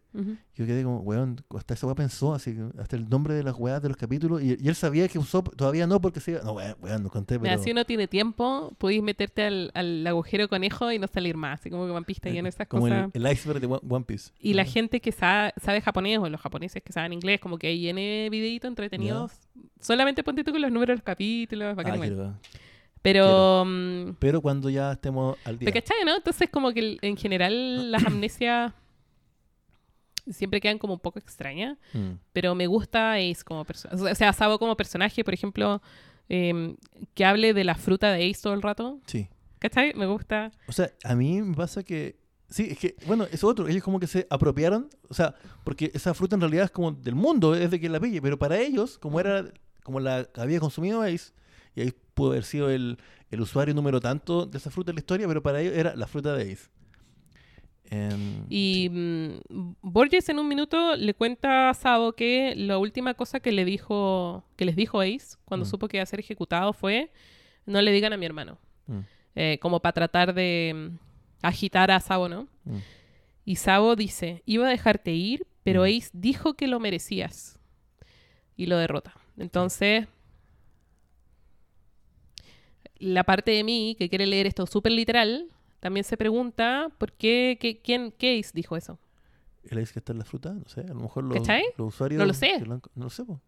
Yo 0.55 0.65
quedé 0.65 0.83
como, 0.83 0.99
weón, 0.99 1.41
hasta 1.55 1.73
esa 1.73 1.85
weá 1.85 1.95
pensó, 1.95 2.33
así, 2.33 2.55
hasta 2.79 2.95
el 2.95 3.09
nombre 3.09 3.33
de 3.33 3.43
las 3.43 3.55
weas 3.57 3.81
de 3.81 3.89
los 3.89 3.97
capítulos, 3.97 4.41
y, 4.41 4.57
y 4.57 4.67
él 4.69 4.75
sabía 4.75 5.07
que 5.09 5.19
Usopp 5.19 5.53
todavía 5.57 5.85
no, 5.87 5.99
porque 5.99 6.21
se 6.21 6.31
iba, 6.31 6.41
no, 6.41 6.53
weón, 6.53 6.75
weón, 6.81 7.03
no 7.03 7.09
conté, 7.09 7.37
pero... 7.37 7.51
Mira, 7.51 7.57
si 7.61 7.71
uno 7.71 7.83
tiene 7.83 8.07
tiempo, 8.07 8.73
podéis 8.77 9.03
meterte 9.03 9.43
al, 9.43 9.71
al 9.73 10.07
agujero 10.07 10.47
conejo 10.47 10.89
y 10.93 10.99
no 10.99 11.07
salir 11.07 11.35
más. 11.35 11.59
Así 11.59 11.69
como 11.69 11.85
que 11.85 11.91
One 11.91 12.05
Piece 12.05 12.19
está 12.19 12.29
lleno 12.29 12.43
de 12.43 12.49
esas 12.49 12.67
como 12.67 12.83
cosas. 12.83 13.09
el, 13.13 13.25
el 13.25 13.31
iceberg 13.33 13.59
de 13.59 13.67
One 13.67 13.81
One 13.89 14.05
Piece. 14.05 14.31
Y 14.39 14.53
la 14.53 14.63
gente 14.63 15.01
que 15.01 15.11
sa- 15.11 15.53
sabe 15.61 15.81
japonés 15.81 16.19
o 16.19 16.29
los 16.29 16.39
japoneses 16.39 16.81
que 16.81 16.93
saben 16.93 17.11
inglés, 17.11 17.39
como 17.41 17.57
que 17.57 17.67
hay 17.67 17.89
N 17.89 18.29
videitos 18.29 18.69
entretenidos. 18.69 19.33
Solamente 19.81 20.23
ponte 20.23 20.43
tú 20.45 20.51
con 20.53 20.61
los 20.61 20.71
números 20.71 20.93
de 20.93 20.97
los 20.99 21.03
capítulos. 21.03 21.75
bacán 21.75 22.01
Ah, 22.01 22.39
Pero, 23.05 23.63
mm, 23.67 24.15
Pero 24.17 24.41
cuando 24.41 24.67
ya 24.67 24.93
estemos 24.93 25.37
al 25.45 25.59
día. 25.59 25.71
¿te 25.71 25.79
cachai, 25.79 26.03
no? 26.03 26.15
Entonces 26.15 26.49
como 26.49 26.73
que 26.73 26.97
en 26.99 27.15
general 27.15 27.53
las 27.91 28.03
amnesias 28.03 28.73
siempre 30.31 30.59
quedan 30.59 30.79
como 30.79 30.95
un 30.95 30.99
poco 30.99 31.19
extrañas. 31.19 31.77
Mm. 31.93 32.13
Pero 32.33 32.55
me 32.55 32.65
gusta 32.65 33.13
Ace 33.13 33.43
como 33.45 33.63
persona. 33.63 33.93
O 34.11 34.15
sea, 34.15 34.33
Sabo 34.33 34.57
como 34.57 34.75
personaje, 34.75 35.23
por 35.23 35.35
ejemplo, 35.35 35.83
em, 36.29 36.77
que 37.13 37.23
hable 37.25 37.53
de 37.53 37.63
la 37.63 37.75
fruta 37.75 38.11
de 38.11 38.27
Ace 38.27 38.41
todo 38.41 38.55
el 38.55 38.63
rato. 38.63 38.99
Sí. 39.05 39.29
¿Cachai? 39.59 39.93
Me 39.93 40.07
gusta. 40.07 40.51
O 40.67 40.71
sea, 40.71 40.89
a 41.03 41.13
mí 41.13 41.43
me 41.43 41.55
pasa 41.55 41.83
que... 41.83 42.17
Sí, 42.49 42.69
es 42.71 42.79
que, 42.79 42.95
bueno, 43.05 43.27
eso 43.31 43.47
otro, 43.47 43.67
ellos 43.67 43.83
como 43.83 43.99
que 43.99 44.07
se 44.07 44.25
apropiaron, 44.31 44.89
o 45.09 45.13
sea, 45.13 45.35
porque 45.63 45.91
esa 45.93 46.13
fruta 46.15 46.35
en 46.35 46.41
realidad 46.41 46.65
es 46.65 46.71
como 46.71 46.91
del 46.91 47.15
mundo, 47.15 47.53
es 47.53 47.69
de 47.71 47.79
quien 47.79 47.91
la 47.91 47.99
pille, 47.99 48.21
pero 48.21 48.37
para 48.37 48.59
ellos, 48.59 48.99
como 48.99 49.19
era, 49.19 49.45
como 49.83 49.99
la 49.99 50.27
había 50.35 50.59
consumido 50.59 51.01
Ace, 51.01 51.33
y 51.75 51.81
Ace 51.81 51.95
pudo 52.13 52.31
haber 52.31 52.43
sido 52.43 52.69
el, 52.69 52.97
el 53.31 53.41
usuario 53.41 53.73
número 53.73 53.99
tanto 53.99 54.45
de 54.45 54.57
esa 54.57 54.71
fruta 54.71 54.91
en 54.91 54.95
la 54.95 54.99
historia, 54.99 55.27
pero 55.27 55.43
para 55.43 55.61
ellos 55.61 55.73
era 55.75 55.95
la 55.95 56.07
fruta 56.07 56.33
de 56.35 56.51
Ace. 56.53 56.69
Em, 57.91 58.45
Y 58.49 58.89
mm, 58.89 59.73
Borges 59.81 60.27
en 60.29 60.39
un 60.39 60.47
minuto 60.47 60.95
le 60.95 61.13
cuenta 61.13 61.69
a 61.69 61.73
Sabo 61.75 62.13
que 62.13 62.55
la 62.55 62.77
última 62.79 63.13
cosa 63.13 63.39
que 63.39 63.51
le 63.51 63.63
dijo, 63.63 64.43
que 64.55 64.65
les 64.65 64.75
dijo 64.75 65.01
Ace 65.01 65.37
cuando 65.45 65.65
Mm. 65.65 65.69
supo 65.69 65.87
que 65.87 65.97
iba 65.97 66.03
a 66.03 66.07
ser 66.07 66.19
ejecutado 66.19 66.73
fue 66.73 67.11
no 67.67 67.81
le 67.81 67.91
digan 67.91 68.13
a 68.13 68.17
mi 68.17 68.25
hermano. 68.25 68.57
Mm. 68.87 68.99
Eh, 69.35 69.59
como 69.61 69.81
para 69.81 69.93
tratar 69.93 70.33
de 70.33 70.91
agitar 71.41 71.91
a 71.91 71.99
Sabo, 71.99 72.27
¿no? 72.29 72.47
Mm. 72.63 72.77
Y 73.43 73.57
Sabo 73.57 73.95
dice, 73.95 74.41
iba 74.45 74.65
a 74.65 74.69
dejarte 74.69 75.11
ir, 75.11 75.45
pero. 75.63 75.83
Ace 75.83 76.09
dijo 76.13 76.55
que 76.55 76.67
lo 76.67 76.79
merecías. 76.79 77.59
Y 78.57 78.65
lo 78.67 78.77
derrota. 78.77 79.13
Entonces, 79.37 80.07
la 82.99 83.23
parte 83.23 83.51
de 83.51 83.63
mí 83.63 83.95
que 83.97 84.09
quiere 84.09 84.25
leer 84.25 84.47
esto 84.47 84.65
súper 84.65 84.91
literal, 84.91 85.47
también 85.79 86.03
se 86.03 86.17
pregunta 86.17 86.89
por 86.97 87.11
qué, 87.13 87.57
qué- 87.59 87.79
quién, 87.81 88.11
qué 88.17 88.39
Ace 88.39 88.51
dijo 88.53 88.75
eso. 88.77 88.97
¿El 89.63 89.79
Ace 89.79 89.93
que 89.93 89.99
está 89.99 90.11
en 90.13 90.19
la 90.19 90.25
fruta? 90.25 90.53
No 90.53 90.65
sé, 90.67 90.81
a 90.81 90.87
lo 90.93 90.95
mejor 90.95 91.23
los, 91.23 91.37
los 91.77 91.87
usuarios... 91.93 92.19
No 92.19 92.25
lo 92.25 92.33
sé. 92.33 92.59
lo 92.65 92.73
han- 92.75 92.81
no 92.95 93.03
lo 93.05 93.09
sé, 93.09 93.25
po. 93.25 93.39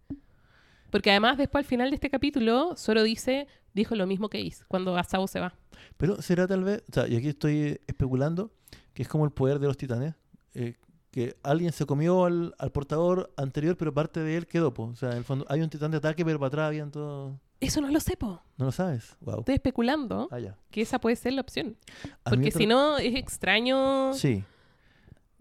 Porque 0.90 1.12
además, 1.12 1.38
después 1.38 1.64
al 1.66 1.68
final 1.70 1.90
de 1.90 1.96
este 1.96 2.10
capítulo, 2.10 2.76
Zoro 2.78 3.04
dice, 3.04 3.48
dijo 3.74 3.96
lo 3.96 4.08
mismo 4.08 4.30
que 4.30 4.40
Ace 4.46 4.64
cuando 4.68 4.96
a 4.98 5.04
Sabo 5.04 5.28
se 5.28 5.40
va. 5.40 5.54
Pero 5.98 6.22
será 6.22 6.48
tal 6.48 6.64
vez, 6.64 6.84
o 6.90 6.94
sea, 6.94 7.08
y 7.08 7.16
aquí 7.16 7.28
estoy 7.30 7.80
especulando, 7.88 8.52
que 8.94 9.04
es 9.04 9.08
como 9.10 9.26
el 9.26 9.32
poder 9.32 9.60
de 9.60 9.68
los 9.68 9.78
titanes, 9.78 10.16
eh, 10.54 10.76
que 11.12 11.36
alguien 11.44 11.72
se 11.72 11.86
comió 11.86 12.26
al, 12.26 12.54
al 12.58 12.72
portador 12.72 13.34
anterior, 13.38 13.76
pero 13.78 13.94
parte 13.94 14.20
de 14.22 14.38
él 14.38 14.48
quedó, 14.48 14.74
po. 14.74 14.84
o 14.84 14.96
sea, 14.96 15.12
en 15.12 15.18
el 15.18 15.24
fondo 15.24 15.46
hay 15.50 15.62
un 15.62 15.70
titán 15.70 15.92
de 15.92 15.98
ataque, 15.98 16.24
pero 16.24 16.40
para 16.40 16.48
atrás 16.48 16.68
habían 16.68 16.92
todo... 16.92 17.40
Eso 17.60 17.82
no 17.82 17.90
lo 17.90 18.00
sé, 18.00 18.16
po. 18.18 18.42
¿No 18.58 18.66
lo 18.66 18.72
sabes? 18.72 19.16
Wow. 19.22 19.40
Estoy 19.40 19.56
especulando 19.56 20.28
Ah, 20.32 20.40
ya. 20.40 20.56
que 20.70 20.82
esa 20.82 21.00
puede 21.00 21.16
ser 21.16 21.34
la 21.34 21.42
opción. 21.42 21.76
A 22.24 22.30
Porque 22.30 22.52
si 22.52 22.66
no, 22.68 22.98
es 23.00 23.16
extraño. 23.16 24.14
Sí, 24.14 24.44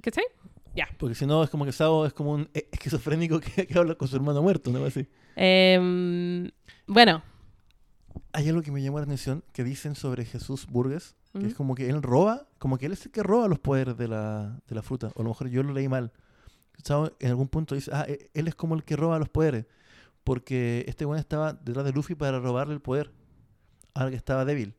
¿Cachai? 0.03 0.25
Ya. 0.75 0.87
porque 0.99 1.15
si 1.15 1.25
no 1.27 1.43
es 1.43 1.49
como 1.51 1.65
que 1.65 1.73
Sabo 1.73 2.05
es 2.07 2.13
como 2.13 2.33
un 2.33 2.49
e- 2.53 2.69
esquizofrénico 2.71 3.41
que, 3.41 3.67
que 3.67 3.79
habla 3.79 3.95
con 3.95 4.09
su 4.09 4.17
hermano 4.17 4.43
muerto, 4.43 4.71
¿no? 4.71 4.85
Así. 4.85 5.07
Em, 5.35 6.51
bueno. 6.87 7.23
Hay 8.33 8.49
algo 8.49 8.63
que 8.63 8.71
me 8.71 8.83
llamó 8.83 8.99
la 8.99 9.05
atención 9.05 9.43
que 9.53 9.65
dicen 9.65 9.95
sobre 9.95 10.25
Jesús 10.25 10.67
Burgues, 10.67 11.17
que 11.33 11.47
es 11.47 11.55
como 11.55 11.75
que 11.75 11.89
él 11.91 12.03
roba, 12.03 12.47
como 12.59 12.79
que 12.79 12.87
él 12.87 12.93
es 12.93 13.05
el 13.05 13.13
que 13.13 13.23
roba 13.23 13.47
los 13.49 13.59
poderes 13.59 13.97
de 13.99 14.09
la, 14.09 14.59
de 14.67 14.75
la 14.75 14.83
fruta. 14.83 15.09
O 15.17 15.21
a 15.21 15.23
lo 15.23 15.29
mejor 15.31 15.49
yo 15.49 15.63
lo 15.63 15.73
leí 15.75 15.87
mal. 15.89 16.13
Chao, 16.83 17.11
en 17.21 17.29
algún 17.29 17.49
punto 17.49 17.75
dice, 17.75 17.91
ah, 17.95 18.05
e- 18.09 18.31
él 18.35 18.49
es 18.49 18.55
como 18.55 18.75
el 18.75 18.85
que 18.85 18.97
roba 18.97 19.19
los 19.19 19.29
poderes. 19.29 19.67
Porque 20.27 20.85
este 20.89 21.05
bueno 21.05 21.21
estaba 21.21 21.53
detrás 21.53 21.85
de 21.85 21.93
Luffy 21.93 22.17
para 22.17 22.41
robarle 22.41 22.75
el 22.75 22.81
poder 22.81 23.13
al 23.95 24.11
que 24.11 24.17
estaba 24.17 24.45
débil. 24.45 24.75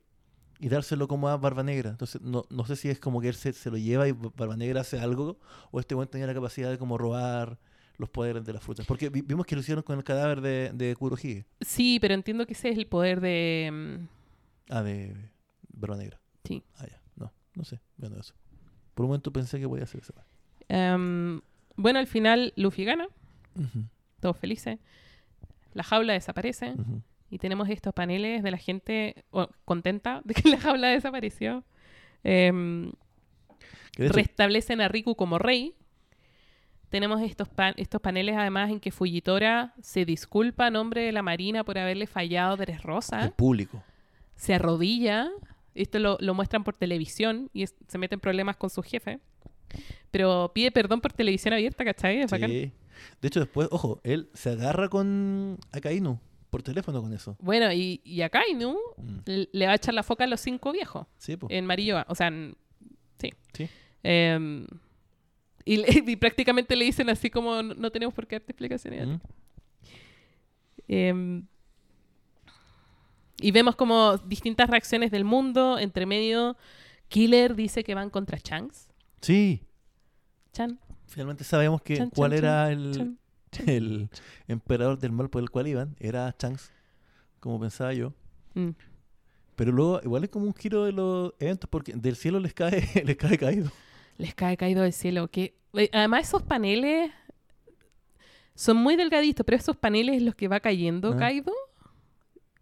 Y 0.60 0.68
dárselo 0.68 1.08
como 1.08 1.30
a 1.30 1.38
Barba 1.38 1.64
Negra. 1.64 1.90
Entonces, 1.92 2.20
no, 2.22 2.44
no 2.50 2.66
sé 2.66 2.76
si 2.76 2.90
es 2.90 3.00
como 3.00 3.22
que 3.22 3.30
él 3.30 3.34
se, 3.36 3.54
se 3.54 3.72
lo 3.72 3.78
lleva 3.78 4.10
y 4.10 4.12
Barba 4.12 4.58
Negra 4.58 4.82
hace 4.82 5.00
algo, 5.00 5.40
o 5.72 5.80
este 5.80 5.96
bueno 5.96 6.10
tenía 6.10 6.28
la 6.28 6.34
capacidad 6.34 6.70
de 6.70 6.78
como 6.78 6.98
robar 6.98 7.58
los 7.98 8.10
poderes 8.10 8.44
de 8.44 8.52
las 8.52 8.62
frutas. 8.62 8.86
Porque 8.86 9.08
vi- 9.10 9.22
vimos 9.22 9.46
que 9.46 9.56
lo 9.56 9.62
hicieron 9.62 9.84
con 9.84 9.98
el 9.98 10.04
cadáver 10.04 10.42
de, 10.42 10.72
de 10.74 10.96
Kurohige. 10.98 11.46
Sí, 11.62 11.98
pero 12.02 12.14
entiendo 12.14 12.46
que 12.46 12.52
ese 12.54 12.70
es 12.70 12.78
el 12.78 12.88
poder 12.88 13.22
de. 13.22 13.70
mm, 13.72 14.74
Ah, 14.74 14.84
de 14.84 15.16
Barba 15.70 15.96
Negra. 15.96 16.20
Sí. 16.44 16.62
Ah, 16.76 16.88
ya. 16.92 17.02
No, 17.16 17.32
no 17.56 17.64
sé. 17.64 17.80
Bueno, 17.96 18.20
eso. 18.20 18.34
Por 18.96 19.06
un 19.06 19.12
momento 19.12 19.32
pensé 19.32 19.60
que 19.62 19.68
podía 19.70 19.86
ser 19.86 20.02
eso. 20.02 20.14
em, 20.68 21.40
bueno, 21.78 22.00
al 22.00 22.08
final 22.08 22.52
Luffy 22.58 22.84
gana, 22.84 23.08
todos 24.20 24.36
felices. 24.38 24.80
La 25.78 25.84
jaula 25.84 26.14
desaparece 26.14 26.74
y 27.30 27.38
tenemos 27.38 27.70
estos 27.70 27.94
paneles 27.94 28.42
de 28.44 28.52
la 28.52 28.58
gente 28.58 29.24
oh, 29.32 29.48
contenta 29.66 30.22
de 30.26 30.34
que 30.34 30.50
la 30.50 30.58
jaula 30.60 30.90
desapareció. 30.90 31.64
Em, 32.24 32.92
restablecen 33.98 34.82
a 34.82 34.88
Riku 34.88 35.16
como 35.16 35.38
rey. 35.40 35.74
Tenemos 36.90 37.22
estos, 37.22 37.50
estos 37.76 38.00
paneles 38.02 38.36
además 38.38 38.70
en 38.72 38.80
que 38.80 38.92
Fujitora 38.92 39.74
se 39.82 40.06
disculpa 40.06 40.68
a 40.68 40.72
nombre 40.72 41.02
de 41.02 41.12
la 41.12 41.22
Marina 41.22 41.64
por 41.64 41.78
haberle 41.78 42.08
fallado 42.08 42.54
a 42.54 42.58
Dressrosa. 42.58 43.24
el 43.26 43.32
público. 43.32 43.84
se 44.36 44.54
arrodilla. 44.54 45.30
Esto 45.76 46.00
lo, 46.00 46.18
lo 46.22 46.34
muestran 46.34 46.64
por 46.64 46.76
televisión 46.76 47.50
y 47.54 47.64
es- 47.64 47.76
se 47.88 47.98
mete 47.98 48.16
en 48.16 48.20
problemas 48.22 48.56
con 48.58 48.70
su 48.70 48.82
jefe. 48.82 49.20
Pero 50.12 50.52
pide 50.56 50.72
perdón 50.72 51.02
por 51.02 51.12
televisión 51.14 51.54
abierta, 51.54 51.84
¿cachai? 51.86 52.22
Es 52.22 52.32
bacán. 52.32 52.50
De 53.22 53.28
hecho, 53.28 53.40
después, 53.40 53.68
ojo, 53.72 54.00
él 54.04 54.30
se 54.34 54.52
agarra 54.52 54.90
con 54.90 55.58
Akainu 55.72 56.20
por 56.50 56.64
teléfono 56.64 57.02
con 57.02 57.14
eso. 57.14 57.36
Bueno, 57.40 57.72
y, 57.74 58.02
y 58.04 58.22
a 58.22 58.30
Kainu 58.30 58.78
Mm. 58.98 59.20
le 59.52 59.66
va 59.66 59.74
a 59.74 59.76
echar 59.76 59.94
la 59.94 60.04
foca 60.04 60.24
a 60.24 60.28
los 60.28 60.40
cinco 60.42 60.72
viejos 60.72 61.06
Sí, 61.18 61.36
po. 61.38 61.48
en 61.50 61.66
Marilloa. 61.66 62.06
O 62.10 62.16
sea, 62.16 62.28
en- 62.28 62.56
sí. 63.20 63.34
Sí. 63.54 63.68
Em, 64.04 64.66
y, 65.66 66.16
prácticamente 66.16 66.76
le 66.78 66.86
dicen 66.86 67.10
así 67.10 67.30
como 67.30 67.62
no, 67.62 67.92
tenemos 67.92 68.14
por 68.14 68.26
qué 68.28 68.36
darte 68.40 68.52
explicaciones. 68.54 69.02
a 69.02 69.06
ti". 69.06 69.12
Mm. 69.12 69.20
Em, 70.88 71.46
y 73.40 73.52
vemos 73.52 73.76
como 73.76 74.18
distintas 74.18 74.70
reacciones 74.70 75.12
del 75.12 75.24
mundo. 75.26 75.78
Entre 75.78 76.06
medio, 76.06 76.58
Killer 77.10 77.56
dice 77.56 77.84
que 77.84 77.94
van 77.94 78.10
contra 78.10 78.40
Shanks. 78.44 78.90
Sí. 79.22 79.62
Chan, 80.54 80.80
Finalmente 81.08 81.44
sabemos 81.44 81.82
que 81.82 81.98
Chan, 81.98 82.10
cuál 82.12 82.32
chan, 82.32 82.38
era 82.40 82.72
el, 82.72 82.92
chan. 83.52 83.70
el 83.70 84.10
emperador 84.48 85.00
del 85.00 85.12
mal 85.12 85.30
por 85.30 85.42
el 85.42 85.50
cual 85.50 85.68
iban. 85.68 85.96
Era 86.00 86.36
Shanks, 86.38 86.72
como 87.40 87.60
pensaba 87.60 87.94
yo. 87.94 88.14
Mm. 88.54 88.70
Pero 89.56 89.72
luego, 89.72 90.00
igual 90.04 90.24
es 90.24 90.30
como 90.30 90.46
un 90.46 90.54
giro 90.54 90.86
de 90.86 90.92
los 90.92 91.34
eventos, 91.40 91.70
porque 91.70 91.94
del 91.94 92.16
cielo 92.16 92.40
les 92.40 92.54
cae, 92.54 92.82
les 93.06 93.16
cae 93.18 93.38
caído. 93.38 93.72
Les 94.18 94.36
cae 94.36 94.56
caído 94.58 94.84
del 94.84 94.94
cielo. 94.94 95.30
Que, 95.30 95.56
eh, 95.74 95.90
además, 95.94 96.28
esos 96.28 96.44
paneles 96.44 97.12
son 98.56 98.78
muy 98.78 98.96
delgaditos, 98.96 99.46
pero 99.46 99.58
esos 99.58 99.76
paneles 99.78 100.22
los 100.22 100.36
que 100.36 100.48
va 100.48 100.60
cayendo 100.60 101.14
Ah. 101.14 101.18
Kaido 101.18 101.54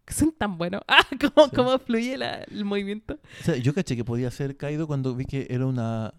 que 0.06 0.14
son 0.14 0.32
tan 0.32 0.58
buenos. 0.58 0.82
Ah, 0.88 1.04
cómo, 1.20 1.48
Sí. 1.50 1.56
cómo 1.56 1.80
fluye 1.80 2.18
la- 2.18 2.44
el 2.44 2.64
movimiento. 2.64 3.18
O 3.42 3.44
sea, 3.44 3.56
yo 3.58 3.74
caché 3.74 3.96
que 3.96 4.04
podía 4.06 4.30
ser 4.30 4.56
caído 4.56 4.86
cuando 4.88 5.16
vi 5.16 5.26
que 5.26 5.48
era 5.50 5.66
una. 5.66 6.14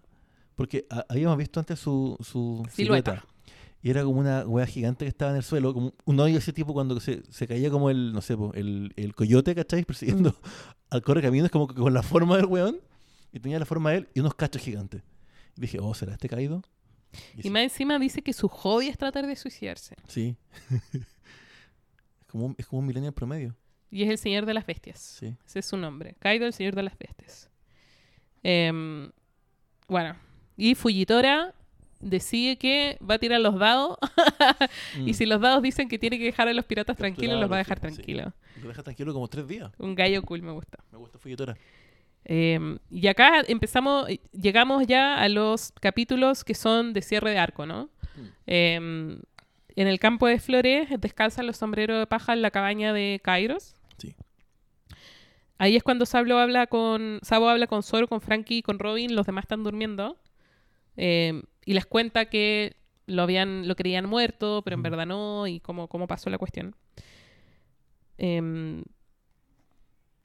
Porque 0.57 0.85
a- 0.89 1.05
habíamos 1.07 1.37
visto 1.37 1.61
antes 1.61 1.79
su, 1.79 2.17
su 2.19 2.67
Silueta. 2.69 3.11
silueta. 3.21 3.25
Y 3.81 3.89
era 3.91 4.03
como 4.03 4.19
una 4.19 4.41
wea 4.45 4.65
gigante 4.65 5.05
que 5.05 5.09
estaba 5.09 5.31
en 5.31 5.37
el 5.37 5.43
suelo, 5.43 5.73
como 5.73 5.93
un 6.03 6.19
hoyo 6.19 6.39
ese 6.39 6.51
tipo 6.51 6.73
cuando 6.73 6.99
se, 6.99 7.21
se 7.31 7.47
caía 7.47 7.69
como 7.69 7.89
el, 7.89 8.11
no 8.11 8.21
sé, 8.21 8.35
el, 8.55 8.91
el 8.97 9.15
coyote, 9.15 9.55
¿cachai? 9.55 9.85
Persiguiendo 9.85 10.35
al 10.89 11.01
correcaminos 11.03 11.49
como 11.51 11.67
que 11.67 11.75
con 11.75 11.93
la 11.93 12.03
forma 12.03 12.35
del 12.35 12.47
weón. 12.47 12.79
Y 13.31 13.39
tenía 13.39 13.59
la 13.59 13.65
forma 13.65 13.91
de 13.91 13.97
él 13.99 14.09
y 14.13 14.19
unos 14.19 14.33
cachos 14.35 14.61
gigantes. 14.61 15.03
Y 15.55 15.61
dije, 15.61 15.77
oh, 15.79 15.93
¿será 15.93 16.13
este 16.13 16.27
caído? 16.27 16.63
Y 17.35 17.39
Y 17.39 17.43
sí. 17.43 17.49
más 17.51 17.61
encima 17.63 17.97
dice 17.99 18.21
que 18.21 18.33
su 18.33 18.47
hobby 18.49 18.87
es 18.87 18.97
tratar 18.97 19.25
de 19.27 19.35
suicidarse. 19.35 19.95
Sí. 20.07 20.35
es, 20.91 22.27
como 22.27 22.47
un, 22.47 22.55
es 22.57 22.65
como 22.65 22.79
un 22.79 22.87
millennial 22.87 23.13
promedio. 23.13 23.55
Y 23.91 24.03
es 24.03 24.09
el 24.09 24.17
señor 24.17 24.45
de 24.45 24.53
las 24.53 24.65
bestias. 24.65 24.99
Sí. 24.99 25.35
Ese 25.45 25.59
es 25.59 25.65
su 25.65 25.77
nombre. 25.77 26.15
Kaido, 26.19 26.45
el 26.45 26.53
señor 26.53 26.75
de 26.75 26.83
las 26.83 26.97
bestias. 26.97 27.49
Em, 28.43 29.11
bueno. 29.87 30.15
Y 30.57 30.75
Fujitora 30.75 31.53
decide 31.99 32.57
que 32.57 32.97
va 33.07 33.15
a 33.15 33.19
tirar 33.19 33.39
los 33.39 33.57
dados. 33.57 33.97
Mm. 34.97 35.07
y 35.07 35.13
si 35.13 35.25
los 35.25 35.41
dados 35.41 35.61
dicen 35.61 35.89
que 35.89 35.99
tiene 35.99 36.17
que 36.17 36.25
dejar 36.25 36.47
a 36.47 36.53
los 36.53 36.65
piratas 36.65 36.97
tranquilos, 36.97 37.39
los 37.39 37.51
va 37.51 37.55
a 37.55 37.59
dejar 37.59 37.79
Claro, 37.79 37.95
sí, 37.95 38.01
tranquilos. 38.01 38.33
Lo 38.61 38.69
deja 38.69 38.83
tranquilo 38.83 39.13
como 39.13 39.27
tres 39.27 39.47
días. 39.47 39.71
Un 39.77 39.93
gallo 39.95 40.21
cool, 40.23 40.41
me 40.41 40.51
gusta. 40.51 40.79
Me 40.91 40.97
gusta 40.97 41.19
Fujitora. 41.19 41.55
Em, 42.25 42.77
y 42.89 43.07
acá 43.07 43.43
empezamos, 43.47 44.07
llegamos 44.31 44.85
ya 44.87 45.21
a 45.21 45.29
los 45.29 45.71
capítulos 45.79 46.43
que 46.43 46.55
son 46.55 46.93
de 46.93 47.01
cierre 47.01 47.31
de 47.31 47.37
arco, 47.37 47.65
¿no? 47.65 47.85
Mm. 48.15 48.27
Em, 48.47 49.19
en 49.75 49.87
el 49.87 49.99
campo 49.99 50.27
de 50.27 50.39
flores 50.39 50.89
descansan 50.99 51.45
los 51.45 51.57
sombreros 51.57 51.99
de 51.99 52.07
paja 52.07 52.33
en 52.33 52.41
la 52.41 52.51
cabaña 52.51 52.93
de 52.93 53.21
Kairos. 53.23 53.75
Sí. 53.97 54.15
Ahí 55.57 55.75
es 55.75 55.83
cuando 55.83 56.05
Sabo 56.05 56.37
habla 56.37 56.67
con 56.67 57.19
Sabo 57.21 57.49
habla 57.49 57.67
con 57.67 57.83
Zoro, 57.83 58.07
con 58.07 58.21
Frankie 58.21 58.57
y 58.57 58.61
con 58.61 58.79
Robin, 58.79 59.15
los 59.15 59.25
demás 59.25 59.43
están 59.43 59.63
durmiendo. 59.63 60.17
Em, 60.97 61.43
y 61.65 61.73
les 61.73 61.85
cuenta 61.85 62.25
que 62.25 62.75
lo 63.05 63.21
habían, 63.23 63.67
lo 63.67 63.75
creían 63.75 64.05
muerto, 64.09 64.61
pero 64.65 64.75
en 64.75 64.81
verdad 64.83 65.05
no, 65.05 65.47
y 65.47 65.59
cómo, 65.61 65.87
cómo 65.87 66.07
pasó 66.07 66.29
la 66.29 66.37
cuestión. 66.37 66.75
Em, 68.17 68.83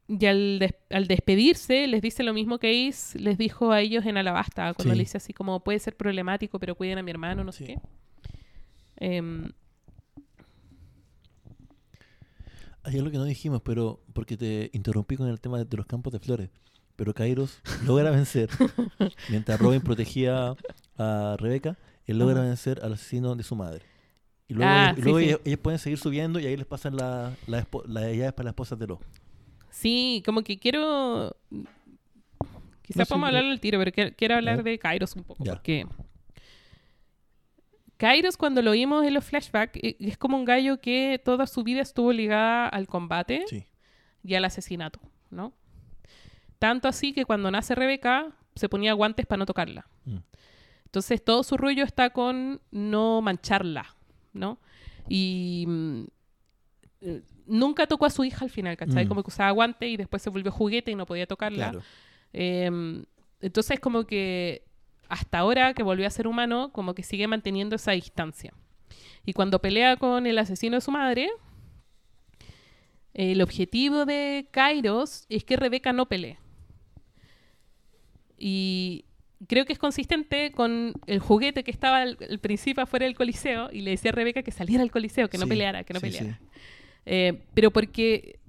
y 0.08 0.26
al, 0.26 0.58
des- 0.58 0.74
al 0.90 1.06
despedirse, 1.06 1.86
les 1.86 2.02
dice 2.02 2.22
lo 2.22 2.34
mismo 2.34 2.58
que 2.58 2.88
Ace 2.88 3.18
les 3.18 3.38
dijo 3.38 3.70
a 3.70 3.80
ellos 3.80 4.04
en 4.06 4.16
Alabasta, 4.16 4.74
cuando 4.74 4.92
Sí. 4.94 4.98
le 4.98 5.04
dice 5.04 5.16
así 5.18 5.32
como 5.32 5.60
puede 5.62 5.78
ser 5.78 5.96
problemático, 5.96 6.58
pero 6.58 6.74
cuiden 6.74 6.98
a 6.98 7.02
mi 7.02 7.10
hermano, 7.10 7.44
no 7.44 7.52
sé 7.52 7.64
qué. 7.64 7.78
Em, 8.96 9.52
Hay 12.84 12.98
algo 12.98 13.10
que 13.12 13.16
no 13.18 13.24
dijimos, 13.24 13.62
pero 13.62 14.00
porque 14.12 14.36
te 14.36 14.70
interrumpí 14.72 15.16
con 15.16 15.28
el 15.28 15.40
tema 15.40 15.58
de, 15.58 15.64
de 15.66 15.76
los 15.76 15.86
campos 15.86 16.12
de 16.12 16.18
flores. 16.18 16.50
Pero 17.02 17.14
Kairos 17.14 17.58
logra 17.84 18.10
vencer. 18.12 18.48
mientras 19.28 19.58
Robin 19.58 19.80
protegía 19.80 20.54
a 20.96 21.36
Rebeca, 21.36 21.76
él 22.06 22.16
logra 22.20 22.42
vencer 22.42 22.78
al 22.80 22.92
asesino 22.92 23.34
de 23.34 23.42
su 23.42 23.56
madre. 23.56 23.82
Y 24.46 24.54
luego, 24.54 24.70
Ah, 24.72 24.92
y 24.92 25.00
sí, 25.00 25.02
luego 25.02 25.18
sí. 25.18 25.24
Ellos, 25.24 25.40
ellos 25.44 25.58
pueden 25.58 25.78
seguir 25.80 25.98
subiendo 25.98 26.38
y 26.38 26.46
ahí 26.46 26.56
les 26.56 26.64
pasan 26.66 26.94
la- 26.96 27.34
la 27.48 27.66
las 27.88 28.04
llaves 28.04 28.32
para 28.34 28.44
las 28.44 28.52
esposas 28.52 28.78
de 28.78 28.86
Lo. 28.86 29.00
Sí, 29.70 30.22
como 30.24 30.42
que 30.42 30.60
quiero. 30.60 31.34
Quizás 32.82 32.98
No, 32.98 33.06
podemos 33.06 33.26
hablar 33.26 33.46
al 33.46 33.58
tiro, 33.58 33.80
pero 33.80 33.90
quiero, 33.90 34.10
quiero 34.16 34.34
hablar 34.36 34.62
de 34.62 34.78
Kairos 34.78 35.16
un 35.16 35.24
poco. 35.24 35.42
Ya. 35.42 35.54
Porque. 35.54 35.84
Kairos, 37.96 38.36
cuando 38.36 38.62
lo 38.62 38.70
vimos 38.72 39.04
en 39.04 39.14
los 39.14 39.24
flashbacks, 39.24 39.76
e- 39.82 39.96
es 39.98 40.16
como 40.18 40.36
un 40.36 40.44
gallo 40.44 40.80
que 40.80 41.20
toda 41.24 41.48
su 41.48 41.64
vida 41.64 41.80
estuvo 41.82 42.12
ligada 42.12 42.68
al 42.68 42.86
combate 42.86 43.44
Sí. 43.48 43.64
y 44.22 44.34
al 44.34 44.44
asesinato, 44.44 45.00
¿no? 45.30 45.52
Tanto 46.62 46.86
así 46.86 47.12
que 47.12 47.24
cuando 47.24 47.50
nace 47.50 47.74
Rebeca, 47.74 48.28
se 48.54 48.68
ponía 48.68 48.92
guantes 48.92 49.26
para 49.26 49.38
no 49.38 49.46
tocarla. 49.46 49.84
Mm. 50.04 50.18
Entonces 50.84 51.24
todo 51.24 51.42
su 51.42 51.56
rollo 51.56 51.82
está 51.82 52.10
con 52.10 52.60
no 52.70 53.20
mancharla, 53.20 53.96
¿no? 54.32 54.60
Y 55.08 55.64
mm, 55.66 56.04
eh, 57.00 57.22
nunca 57.46 57.88
tocó 57.88 58.06
a 58.06 58.10
su 58.10 58.22
hija 58.22 58.44
al 58.44 58.50
final, 58.52 58.76
¿cachai? 58.76 59.06
Mm. 59.06 59.08
Como 59.08 59.24
que 59.24 59.30
usaba 59.30 59.50
guante 59.50 59.88
y 59.88 59.96
después 59.96 60.22
se 60.22 60.30
volvió 60.30 60.52
juguete 60.52 60.92
y 60.92 60.94
no 60.94 61.04
podía 61.04 61.26
tocarla. 61.26 61.70
Claro. 61.70 61.82
Eh, 62.32 63.04
entonces 63.40 63.80
como 63.80 64.04
que 64.04 64.62
hasta 65.08 65.38
ahora 65.38 65.74
que 65.74 65.82
volvió 65.82 66.06
a 66.06 66.10
ser 66.10 66.28
humano, 66.28 66.70
como 66.70 66.94
que 66.94 67.02
sigue 67.02 67.26
manteniendo 67.26 67.74
esa 67.74 67.90
distancia. 67.90 68.54
Y 69.26 69.32
cuando 69.32 69.60
pelea 69.60 69.96
con 69.96 70.28
el 70.28 70.38
asesino 70.38 70.76
de 70.76 70.80
su 70.80 70.92
madre, 70.92 71.28
el 73.14 73.42
objetivo 73.42 74.06
de 74.06 74.46
Kairos 74.52 75.26
es 75.28 75.42
que 75.42 75.56
Rebeca 75.56 75.92
no 75.92 76.06
pelee. 76.06 76.38
Y 78.44 79.04
creo 79.46 79.64
que 79.64 79.72
es 79.72 79.78
consistente 79.78 80.50
con 80.50 80.94
el 81.06 81.20
juguete 81.20 81.62
que 81.62 81.70
estaba 81.70 81.98
al, 82.02 82.18
al 82.28 82.40
principio 82.40 82.82
afuera 82.82 83.06
del 83.06 83.14
coliseo 83.14 83.70
y 83.72 83.82
le 83.82 83.92
decía 83.92 84.10
a 84.10 84.14
Rebeca 84.14 84.42
que 84.42 84.50
saliera 84.50 84.82
al 84.82 84.90
coliseo, 84.90 85.28
que 85.30 85.38
no 85.38 85.44
Sí, 85.44 85.50
peleara, 85.50 85.84
que 85.84 85.94
no 85.94 86.00
sí, 86.00 86.06
peleara. 86.06 86.38
sí. 86.40 86.46
Eh, 87.06 87.40
pero 87.54 87.70
porque 87.70 88.40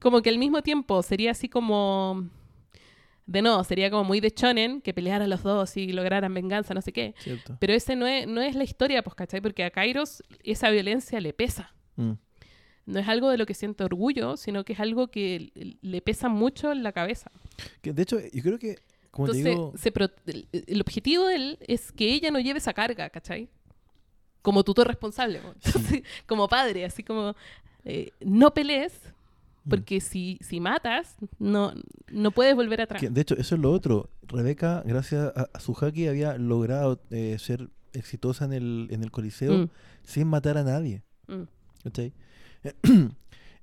como 0.00 0.22
que 0.22 0.30
al 0.30 0.38
mismo 0.38 0.60
tiempo 0.62 1.02
sería 1.04 1.30
así 1.30 1.48
como 1.48 2.28
de 3.26 3.42
no, 3.42 3.62
sería 3.64 3.90
como 3.90 4.02
muy 4.04 4.20
de 4.20 4.32
shonen 4.34 4.80
que 4.80 4.92
pelearan 4.92 5.30
los 5.30 5.42
dos 5.44 5.76
y 5.76 5.92
lograran 5.92 6.32
venganza, 6.34 6.74
no 6.74 6.82
sé 6.82 6.92
qué. 6.92 7.14
Cierto. 7.18 7.56
Pero 7.60 7.72
ese 7.74 7.94
no 7.96 8.06
es, 8.06 8.26
no 8.26 8.40
es 8.40 8.54
la 8.56 8.64
historia, 8.64 9.02
pues, 9.02 9.14
¿cachai? 9.14 9.40
Porque 9.40 9.62
a 9.64 9.70
Kairos 9.70 10.22
esa 10.44 10.70
violencia 10.70 11.20
le 11.20 11.32
pesa. 11.32 11.74
Mm. 11.96 12.12
No 12.86 13.00
es 13.00 13.08
algo 13.08 13.30
de 13.30 13.36
lo 13.38 13.46
que 13.46 13.54
siente 13.54 13.84
orgullo, 13.84 14.36
sino 14.36 14.64
que 14.64 14.72
es 14.72 14.80
algo 14.80 15.08
que 15.08 15.50
le 15.82 16.00
pesa 16.00 16.28
mucho 16.28 16.70
en 16.72 16.82
la 16.82 16.92
cabeza. 16.92 17.30
Que, 17.82 17.92
de 17.92 18.02
hecho, 18.02 18.18
yo 18.20 18.42
creo 18.42 18.58
que, 18.58 18.78
como 19.10 19.28
te 19.28 19.38
Entonces, 19.38 19.44
digo, 19.44 19.72
se 19.76 20.30
el, 20.32 20.48
el 20.66 20.80
objetivo 20.80 21.26
de 21.26 21.34
él 21.36 21.58
es 21.66 21.90
que 21.92 22.12
ella 22.12 22.30
no 22.30 22.38
lleve 22.38 22.58
esa 22.58 22.72
carga, 22.72 23.10
¿cachai? 23.10 23.48
Como 24.42 24.62
tutor 24.62 24.86
responsable, 24.86 25.40
po. 25.40 25.52
Entonces, 25.64 26.02
como 26.26 26.46
padre, 26.48 26.84
así 26.84 27.02
como 27.02 27.34
eh, 27.84 28.10
no 28.20 28.52
pelees, 28.54 28.92
Mm. 29.64 29.68
porque 29.68 30.00
si, 30.00 30.38
si 30.42 30.60
matas, 30.60 31.16
no, 31.40 31.72
no 32.12 32.30
puedes 32.30 32.54
volver 32.54 32.80
atrás. 32.82 33.00
que, 33.02 33.10
de 33.10 33.20
hecho, 33.20 33.34
eso 33.34 33.56
es 33.56 33.60
lo 33.60 33.72
otro. 33.72 34.08
Rebeca, 34.22 34.80
gracias 34.86 35.32
a, 35.36 35.48
a 35.52 35.58
su 35.58 35.72
haki, 35.74 36.06
había 36.06 36.38
logrado 36.38 37.00
eh, 37.10 37.36
ser 37.40 37.68
exitosa 37.92 38.44
en 38.44 38.52
el, 38.52 38.86
en 38.92 39.02
el 39.02 39.10
coliseo 39.10 39.52
Mm, 39.58 39.68
sin 40.04 40.28
matar 40.28 40.56
a 40.56 40.62
nadie. 40.62 41.02
mm, 41.26 41.42
¿cachai? 41.82 42.12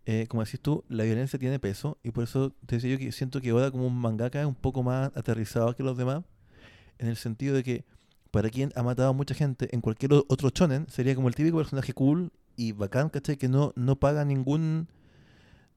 Eh, 0.06 0.28
como 0.28 0.44
decís 0.44 0.60
tú, 0.60 0.84
la 0.90 1.06
violencia 1.06 1.40
tiene 1.40 1.60
peso 1.60 1.98
y 2.04 2.12
por 2.12 2.26
eso 2.26 2.54
te 2.66 2.76
decía 2.76 2.92
yo 2.92 2.98
que 2.98 3.14
siento 3.14 3.40
que 3.40 3.54
Oda 3.54 3.72
como 3.72 3.88
un 3.88 3.98
mangaka 3.98 4.42
es 4.42 4.46
un 4.46 4.54
poco 4.54 4.84
más 4.84 5.10
aterrizado 5.16 5.74
que 5.78 5.82
los 5.82 5.98
demás 5.98 6.26
en 7.00 7.08
el 7.08 7.16
sentido 7.16 7.56
de 7.56 7.64
que 7.64 7.86
para 8.30 8.50
quien 8.50 8.74
ha 8.76 8.84
matado 8.84 9.08
a 9.08 9.14
mucha 9.14 9.34
gente 9.34 9.70
en 9.74 9.80
cualquier 9.80 10.12
otro 10.28 10.50
shonen 10.50 10.88
sería 10.90 11.16
como 11.16 11.30
el 11.30 11.36
típico 11.36 11.56
personaje 11.56 11.94
cool 11.94 12.34
y 12.58 12.74
bacán, 12.74 13.08
¿cachai? 13.08 13.38
Que 13.38 13.48
no, 13.48 13.72
no 13.78 13.96
paga 13.98 14.26
ningún, 14.26 14.90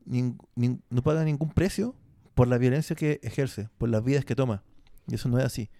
nin- 0.07 0.39
nin- 0.57 0.81
no 0.90 1.03
paga 1.03 1.23
ningún 1.24 1.51
precio 1.51 1.94
por 2.35 2.48
la 2.48 2.59
violencia 2.59 2.97
que 2.97 3.20
ejerce, 3.23 3.69
por 3.78 3.89
las 3.90 4.03
vidas 4.03 4.24
que 4.24 4.35
toma. 4.35 4.65
Y 5.07 5.15
eso 5.15 5.28
no 5.28 5.39
es 5.39 5.44
así. 5.44 5.70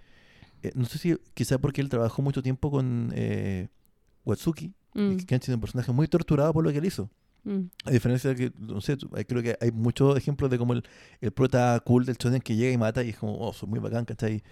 Eh, 0.63 0.71
no 0.77 0.85
sé 0.85 0.99
si 0.99 1.17
quizá 1.35 1.59
porque 1.59 1.81
él 1.81 1.89
trabajó 1.89 2.23
mucho 2.23 2.43
tiempo 2.45 2.71
con 2.71 3.11
eh, 3.15 3.69
Watsuki, 4.25 4.73
mm, 4.95 5.17
que 5.27 5.35
han 5.35 5.43
sido 5.43 5.57
un 5.57 5.61
personaje 5.63 5.91
muy 5.93 6.07
torturado 6.07 6.53
por 6.53 6.63
lo 6.63 6.71
que 6.71 6.79
él 6.79 6.85
hizo. 6.85 7.11
Mm. 7.47 7.71
A 7.85 7.91
diferencia 7.91 8.31
de 8.31 8.37
que, 8.37 8.53
no 8.59 8.81
sé, 8.81 8.97
creo 9.27 9.43
que 9.43 9.57
hay 9.61 9.71
muchos 9.73 10.17
ejemplos 10.19 10.51
de 10.51 10.59
como 10.59 10.73
el, 10.75 10.83
el 11.21 11.31
prota 11.31 11.81
cool 11.87 12.05
del 12.05 12.17
shonen 12.17 12.41
que 12.43 12.55
llega 12.57 12.73
y 12.73 12.77
mata 12.79 13.03
y 13.03 13.11
es 13.11 13.17
como, 13.17 13.39
oh, 13.39 13.53
soy 13.55 13.69
muy 13.69 13.79
bacán, 13.79 14.05
¿cachai? 14.05 14.43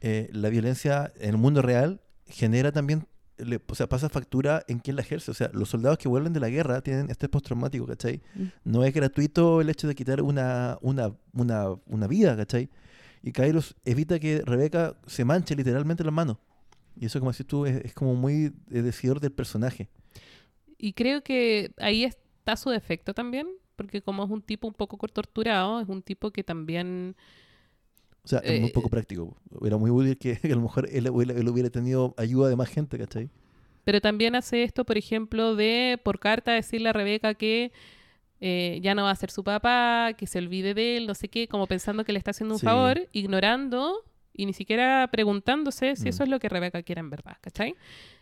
Eh, 0.00 0.28
la 0.32 0.48
violencia 0.50 1.12
en 1.20 1.30
el 1.30 1.36
mundo 1.38 1.62
real 1.62 2.00
genera 2.26 2.72
también, 2.72 3.06
le- 3.38 3.60
o 3.66 3.74
sea, 3.74 3.88
pasa 3.88 4.08
factura 4.08 4.62
en 4.68 4.78
quien 4.80 4.96
la 4.96 5.02
ejerce. 5.02 5.30
O 5.30 5.34
sea, 5.34 5.50
los 5.54 5.68
soldados 5.70 5.98
que 5.98 6.08
vuelven 6.08 6.32
de 6.32 6.40
la 6.40 6.48
guerra 6.50 6.80
tienen 6.82 7.10
estrés 7.10 7.30
postraumático, 7.30 7.86
¿cachai? 7.86 8.20
Mm. 8.34 8.42
No 8.64 8.84
es 8.84 8.92
gratuito 8.92 9.60
el 9.60 9.70
hecho 9.70 9.86
de 9.88 9.94
quitar 9.94 10.20
una, 10.20 10.76
una, 10.82 11.14
una, 11.32 11.68
una 11.86 12.06
vida, 12.06 12.36
¿cachai? 12.36 12.68
Y 13.22 13.32
Kairos 13.32 13.74
evita 13.86 14.18
que 14.18 14.42
Rebeca 14.44 14.96
se 15.06 15.24
manche 15.24 15.54
literalmente 15.56 16.04
las 16.04 16.12
manos. 16.12 16.36
Y 16.96 17.06
eso, 17.06 17.18
como 17.18 17.32
decís 17.32 17.46
tú, 17.46 17.64
es, 17.66 17.84
es 17.84 17.94
como 17.94 18.14
muy 18.14 18.52
eh, 18.70 18.82
decidor 18.82 19.18
del 19.20 19.32
personaje. 19.32 19.88
Y 20.76 20.92
creo 20.92 21.22
que 21.22 21.72
ahí 21.78 22.04
está 22.44 22.56
su 22.56 22.70
defecto 22.70 23.14
también, 23.14 23.48
porque 23.76 24.02
como 24.02 24.24
es 24.24 24.30
un 24.30 24.42
tipo 24.42 24.68
un 24.68 24.74
poco 24.74 24.98
torturado, 25.08 25.80
es 25.80 25.88
un 25.88 26.02
tipo 26.02 26.30
que 26.30 26.44
también... 26.44 27.16
O 28.24 28.28
sea, 28.28 28.40
es 28.40 28.54
muy 28.54 28.68
Eh, 28.68 28.72
poco 28.72 28.88
práctico. 28.90 29.36
Era 29.64 29.76
muy 29.76 29.90
útil 29.90 30.16
que, 30.18 30.36
que 30.40 30.52
a 30.52 30.56
lo 30.56 30.62
mejor 30.62 30.88
él, 30.90 31.06
él- 31.06 31.30
él 31.30 31.48
hubiera 31.48 31.70
tenido 31.70 32.14
ayuda 32.16 32.48
de 32.48 32.56
más 32.56 32.68
gente, 32.68 32.98
¿cachai? 32.98 33.30
Pero 33.84 34.00
también 34.00 34.34
hace 34.34 34.62
esto, 34.62 34.84
por 34.84 34.96
ejemplo, 34.96 35.56
de 35.56 36.00
por 36.02 36.18
carta 36.18 36.52
decirle 36.52 36.88
a 36.88 36.92
Rebeca 36.92 37.34
que 37.34 37.70
eh, 38.40 38.80
ya 38.82 38.94
no 38.94 39.04
va 39.04 39.10
a 39.12 39.16
ser 39.16 39.30
su 39.30 39.44
papá, 39.44 40.14
que 40.18 40.26
se 40.26 40.38
olvide 40.38 40.74
de 40.74 40.98
él, 40.98 41.06
no 41.06 41.14
sé 41.14 41.28
qué, 41.28 41.48
como 41.48 41.68
pensando 41.68 42.04
que 42.04 42.12
le 42.12 42.18
está 42.18 42.32
haciendo 42.32 42.54
un 42.56 42.60
Sí. 42.60 42.66
favor, 42.66 43.08
ignorando 43.12 44.04
y 44.34 44.46
ni 44.46 44.52
siquiera 44.54 45.08
preguntándose 45.12 45.96
si 45.96 46.08
Mm. 46.08 46.10
eso 46.10 46.24
es 46.24 46.30
lo 46.30 46.40
que 46.40 46.48
Rebeca 46.50 46.82
quiere 46.82 47.00
en 47.00 47.10
verdad, 47.10 47.36
¿cachai? 47.42 47.76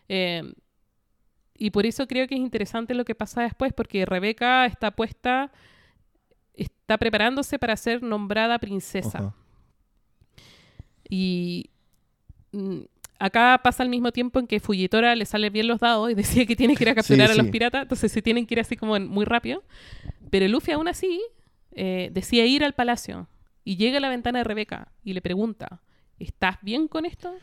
Eh, 0.09 0.53
y 1.56 1.70
por 1.70 1.86
eso 1.86 2.06
creo 2.06 2.26
que 2.26 2.34
es 2.34 2.40
interesante 2.40 2.94
lo 2.94 3.04
que 3.04 3.14
pasa 3.14 3.42
después, 3.42 3.72
porque 3.72 4.06
Rebeca 4.06 4.66
está 4.66 4.90
puesta, 4.90 5.52
está 6.54 6.98
preparándose 6.98 7.58
para 7.58 7.76
ser 7.76 8.02
nombrada 8.02 8.58
princesa. 8.58 9.18
Ajá. 9.18 9.34
Y 11.14 11.68
mm, 12.52 12.78
acá 13.18 13.60
pasa 13.62 13.82
al 13.82 13.90
mismo 13.90 14.12
tiempo 14.12 14.40
en 14.40 14.46
que 14.46 14.60
Fujitora 14.60 15.14
le 15.14 15.26
sale 15.26 15.50
bien 15.50 15.68
los 15.68 15.78
dados 15.78 16.10
y 16.10 16.14
decide 16.22 16.46
que 16.46 16.56
tiene 16.56 16.74
que 16.74 16.84
ir 16.84 16.88
a 16.88 16.94
capturar 16.94 17.28
Sí, 17.28 17.38
a 17.38 17.42
los 17.42 17.50
piratas, 17.50 17.82
entonces 17.82 18.10
se 18.10 18.22
tienen 18.22 18.46
que 18.46 18.54
ir 18.54 18.60
así 18.60 18.76
como 18.76 18.98
muy 18.98 19.26
rápido. 19.26 19.62
Pero 20.30 20.48
Luffy 20.48 20.72
aún 20.72 20.88
así 20.88 21.20
eh, 21.72 22.08
decide 22.12 22.46
ir 22.46 22.64
al 22.64 22.72
palacio 22.72 23.28
y 23.62 23.76
llega 23.76 23.98
a 23.98 24.00
la 24.00 24.08
ventana 24.08 24.38
de 24.38 24.44
Rebeca 24.44 24.90
y 25.04 25.12
le 25.12 25.20
pregunta, 25.20 25.82
¿estás 26.18 26.56
bien 26.62 26.88
con 26.88 27.04
esto? 27.04 27.34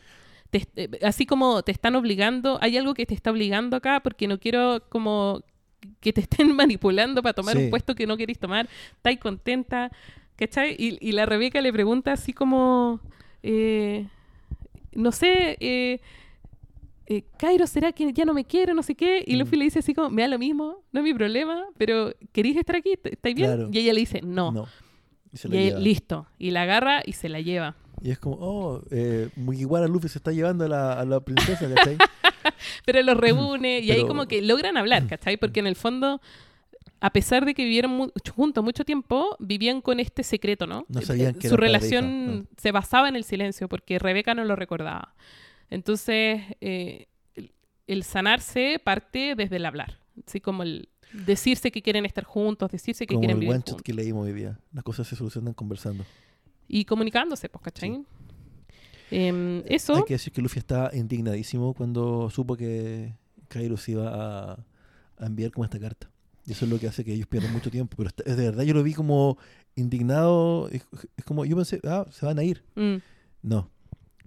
Te- 0.50 0.66
eh, 0.76 0.88
así 1.02 1.26
como 1.26 1.62
te 1.62 1.72
están 1.72 1.94
obligando, 1.96 2.58
hay 2.60 2.76
algo 2.76 2.94
que 2.94 3.06
te 3.06 3.14
está 3.14 3.30
obligando 3.30 3.76
acá 3.76 4.00
porque 4.00 4.26
no 4.28 4.38
quiero 4.40 4.82
como 4.88 5.42
que 6.00 6.12
te 6.12 6.20
estén 6.22 6.54
manipulando 6.56 7.22
para 7.22 7.32
tomar 7.34 7.56
Sí. 7.56 7.64
un 7.64 7.70
puesto 7.70 7.94
que 7.94 8.06
no 8.06 8.16
queréis 8.16 8.38
tomar, 8.38 8.68
estáis 8.96 9.18
contenta, 9.18 9.90
¿cachai? 10.36 10.74
Y, 10.78 10.98
y 11.00 11.12
la 11.12 11.24
Rebeca 11.26 11.60
le 11.60 11.72
pregunta 11.72 12.12
así 12.12 12.32
como, 12.32 13.00
eh, 13.42 14.08
no 14.92 15.12
sé, 15.12 15.56
eh, 15.60 16.00
eh, 17.06 17.22
Cairo, 17.38 17.66
¿será 17.66 17.92
que 17.92 18.12
ya 18.12 18.24
no 18.24 18.34
me 18.34 18.44
quiere? 18.44 18.72
No 18.74 18.82
sé 18.82 18.94
qué. 18.94 19.24
Y 19.26 19.34
Mm. 19.34 19.38
Luffy 19.40 19.56
le 19.56 19.64
dice 19.64 19.78
así 19.80 19.94
como, 19.94 20.10
me 20.10 20.22
da 20.22 20.28
lo 20.28 20.38
mismo, 20.38 20.82
no 20.92 21.00
es 21.00 21.04
mi 21.04 21.14
problema, 21.14 21.64
pero 21.78 22.12
¿queréis 22.32 22.56
estar 22.56 22.76
aquí? 22.76 22.94
¿Estáis 23.04 23.34
bien? 23.34 23.48
Claro. 23.48 23.68
Y 23.72 23.78
ella 23.78 23.92
le 23.92 24.00
dice, 24.00 24.20
no. 24.22 24.52
No. 24.52 24.66
Y 25.32 25.36
se 25.36 25.48
la 25.48 25.54
lleva. 25.56 25.78
listo. 25.80 26.26
Y 26.38 26.50
la 26.50 26.62
agarra 26.62 27.02
y 27.04 27.12
se 27.12 27.28
la 27.28 27.40
lleva. 27.40 27.76
Y 28.02 28.10
es 28.10 28.18
como, 28.18 28.36
oh, 28.40 28.82
eh, 28.90 29.28
Mugiwara 29.36 29.86
Luffy 29.86 30.08
se 30.08 30.18
está 30.18 30.32
llevando 30.32 30.64
a 30.64 30.68
la, 30.68 30.92
a 30.98 31.04
la 31.04 31.20
princesa, 31.20 31.68
¿cachai? 31.74 31.98
Pero 32.86 33.02
los 33.02 33.16
reúne 33.16 33.80
y 33.80 33.90
ahí 33.90 34.06
como 34.06 34.26
que 34.26 34.40
logran 34.42 34.76
hablar, 34.76 35.06
¿cachai? 35.06 35.36
Porque 35.36 35.60
en 35.60 35.66
el 35.66 35.76
fondo, 35.76 36.20
a 37.00 37.10
pesar 37.12 37.44
de 37.44 37.52
que 37.54 37.62
vivieron 37.64 37.90
mu- 37.92 38.10
juntos 38.34 38.64
mucho 38.64 38.84
tiempo, 38.84 39.36
vivían 39.38 39.80
con 39.82 40.00
este 40.00 40.22
secreto, 40.22 40.66
¿no? 40.66 40.86
No 40.88 41.02
sabían 41.02 41.34
que 41.34 41.48
Su 41.48 41.56
relación 41.56 42.48
se 42.56 42.72
basaba 42.72 43.08
en 43.08 43.16
el 43.16 43.24
silencio 43.24 43.68
porque 43.68 43.98
Rebeca 43.98 44.34
no 44.34 44.44
lo 44.44 44.56
recordaba. 44.56 45.14
Entonces, 45.68 46.42
eh, 46.60 47.06
el, 47.86 48.02
sanarse 48.04 48.80
parte 48.82 49.34
desde 49.36 49.56
el 49.56 49.66
hablar. 49.66 49.98
Así 50.26 50.40
como 50.40 50.62
el 50.62 50.88
decirse 51.12 51.70
que 51.70 51.82
quieren 51.82 52.06
estar 52.06 52.24
juntos, 52.24 52.70
decirse 52.70 53.06
que 53.06 53.14
Como 53.14 53.20
quieren 53.20 53.36
el 53.36 53.40
vivir 53.40 53.50
one 53.54 53.58
shot 53.60 53.68
juntos. 53.68 53.82
que 53.82 53.92
leímos 53.94 54.26
hoy 54.26 54.32
día. 54.32 54.58
Las 54.72 54.84
cosas 54.84 55.06
se 55.06 55.16
solucionan 55.16 55.54
conversando. 55.54 56.04
Y 56.72 56.84
comunicándose, 56.84 57.48
pues, 57.48 57.62
¿cachai? 57.64 57.90
Em, 59.10 59.62
eso. 59.66 59.94
Hay 59.96 60.02
que 60.04 60.14
decir 60.14 60.32
que 60.32 60.40
Luffy 60.40 60.60
está 60.60 60.90
indignadísimo 60.94 61.74
cuando 61.74 62.30
supo 62.30 62.56
que 62.56 63.14
Kairos 63.48 63.88
iba 63.88 64.52
a, 64.52 64.64
a 65.18 65.26
enviar 65.26 65.50
como 65.50 65.64
esta 65.64 65.80
carta. 65.80 66.08
Y 66.46 66.52
eso 66.52 66.64
es 66.64 66.70
lo 66.70 66.78
que 66.78 66.86
hace 66.86 67.04
que 67.04 67.12
ellos 67.12 67.26
pierdan 67.26 67.52
mucho 67.52 67.70
tiempo. 67.70 67.96
Pero 67.96 68.08
está- 68.08 68.22
de 68.22 68.36
verdad 68.44 68.62
yo 68.62 68.72
lo 68.74 68.82
vi 68.84 68.94
como 68.94 69.36
indignado. 69.74 70.68
Es, 70.68 70.86
es 71.16 71.24
como, 71.24 71.44
yo 71.44 71.56
pensé, 71.56 71.80
ah, 71.84 72.06
se 72.10 72.24
van 72.24 72.38
a 72.38 72.44
ir. 72.44 72.62
Mm, 72.76 72.96
No. 73.42 73.68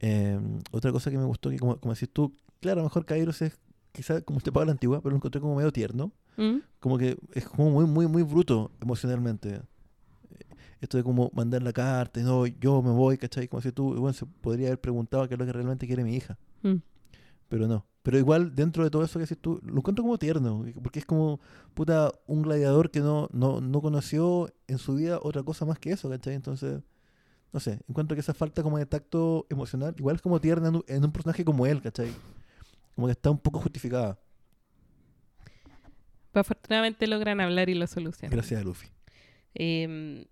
Eh, 0.01 0.37
otra 0.71 0.91
cosa 0.91 1.09
que 1.09 1.17
me 1.17 1.23
gustó, 1.23 1.49
que 1.49 1.57
como, 1.57 1.77
como 1.79 1.93
decís 1.93 2.09
tú, 2.11 2.33
claro, 2.59 2.81
a 2.81 2.83
lo 2.83 2.89
mejor 2.89 3.05
Kairos 3.05 3.41
es 3.41 3.57
quizás 3.93 4.21
como 4.23 4.37
usted 4.37 4.51
paga 4.51 4.65
la 4.65 4.71
antigua, 4.73 4.99
pero 5.01 5.11
lo 5.11 5.15
encontré 5.17 5.39
como 5.39 5.55
medio 5.55 5.71
tierno. 5.71 6.11
mm, 6.35 6.57
Como 6.79 6.97
que 6.97 7.17
es 7.33 7.45
como 7.45 7.69
muy, 7.71 7.85
muy, 7.85 8.07
muy 8.07 8.23
bruto 8.23 8.71
emocionalmente. 8.81 9.61
Esto 10.81 10.97
de 10.97 11.03
como 11.03 11.31
mandar 11.33 11.61
la 11.63 11.71
carta, 11.73 12.19
no, 12.21 12.45
yo 12.45 12.81
me 12.81 12.91
voy, 12.91 13.17
¿cachai? 13.17 13.47
Como 13.47 13.61
si 13.61 13.71
tú, 13.71 13.93
bueno, 13.95 14.13
se 14.13 14.25
podría 14.25 14.67
haber 14.67 14.81
preguntado 14.81 15.27
qué 15.27 15.35
es 15.35 15.39
lo 15.39 15.45
que 15.45 15.53
realmente 15.53 15.87
quiere 15.87 16.03
mi 16.03 16.15
hija. 16.15 16.37
mm. 16.63 16.75
Pero 17.49 17.67
no. 17.67 17.85
Pero 18.01 18.17
igual, 18.17 18.53
dentro 18.55 18.83
de 18.83 18.89
todo 18.89 19.03
eso 19.03 19.19
que 19.19 19.25
decís 19.25 19.37
tú, 19.39 19.59
lo 19.63 19.77
encuentro 19.77 20.03
como 20.03 20.17
tierno. 20.17 20.65
Porque 20.81 20.99
es 20.99 21.05
como, 21.05 21.39
puta, 21.73 22.11
un 22.25 22.41
gladiador 22.41 22.89
que 22.91 22.99
no, 22.99 23.29
no, 23.31 23.61
no 23.61 23.81
conoció 23.81 24.49
en 24.67 24.77
su 24.77 24.95
vida 24.95 25.19
otra 25.21 25.43
cosa 25.43 25.63
más 25.65 25.77
que 25.79 25.91
eso, 25.91 26.09
¿cachai? 26.09 26.33
Entonces, 26.35 26.81
No 27.53 27.59
sé, 27.59 27.79
encuentro 27.87 28.15
que 28.15 28.21
esa 28.21 28.33
falta 28.33 28.63
como 28.63 28.77
de 28.79 28.85
tacto 28.87 29.45
emocional, 29.49 29.93
igual 29.99 30.15
es 30.15 30.21
como 30.23 30.41
tierna 30.41 30.69
en 30.69 30.75
un, 30.77 30.83
en 30.87 31.05
un 31.05 31.11
personaje 31.11 31.45
como 31.45 31.65
él, 31.67 31.81
¿cachai? 31.81 32.11
Como 32.95 33.05
que 33.07 33.11
está 33.11 33.29
un 33.29 33.37
poco 33.37 33.59
justificada, 33.59 34.17
Pero 36.31 36.41
afortunadamente 36.41 37.05
logran 37.07 37.39
hablar 37.39 37.69
y 37.69 37.75
lo 37.75 37.85
solucionan. 37.87 38.31
gracias 38.35 38.59
a 38.59 38.63
Luffy. 38.63 38.87
Eh, 39.55 40.25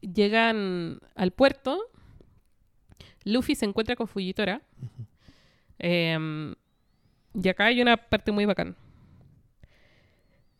llegan 0.00 1.00
al 1.14 1.30
puerto. 1.32 1.78
Luffy 3.24 3.54
se 3.54 3.64
encuentra 3.64 3.96
con 3.96 4.06
Fujitora. 4.08 4.62
Eh, 5.78 6.54
y 7.34 7.48
acá 7.48 7.66
hay 7.66 7.82
una 7.82 7.96
parte 7.96 8.32
muy 8.32 8.44
bacán. 8.46 8.76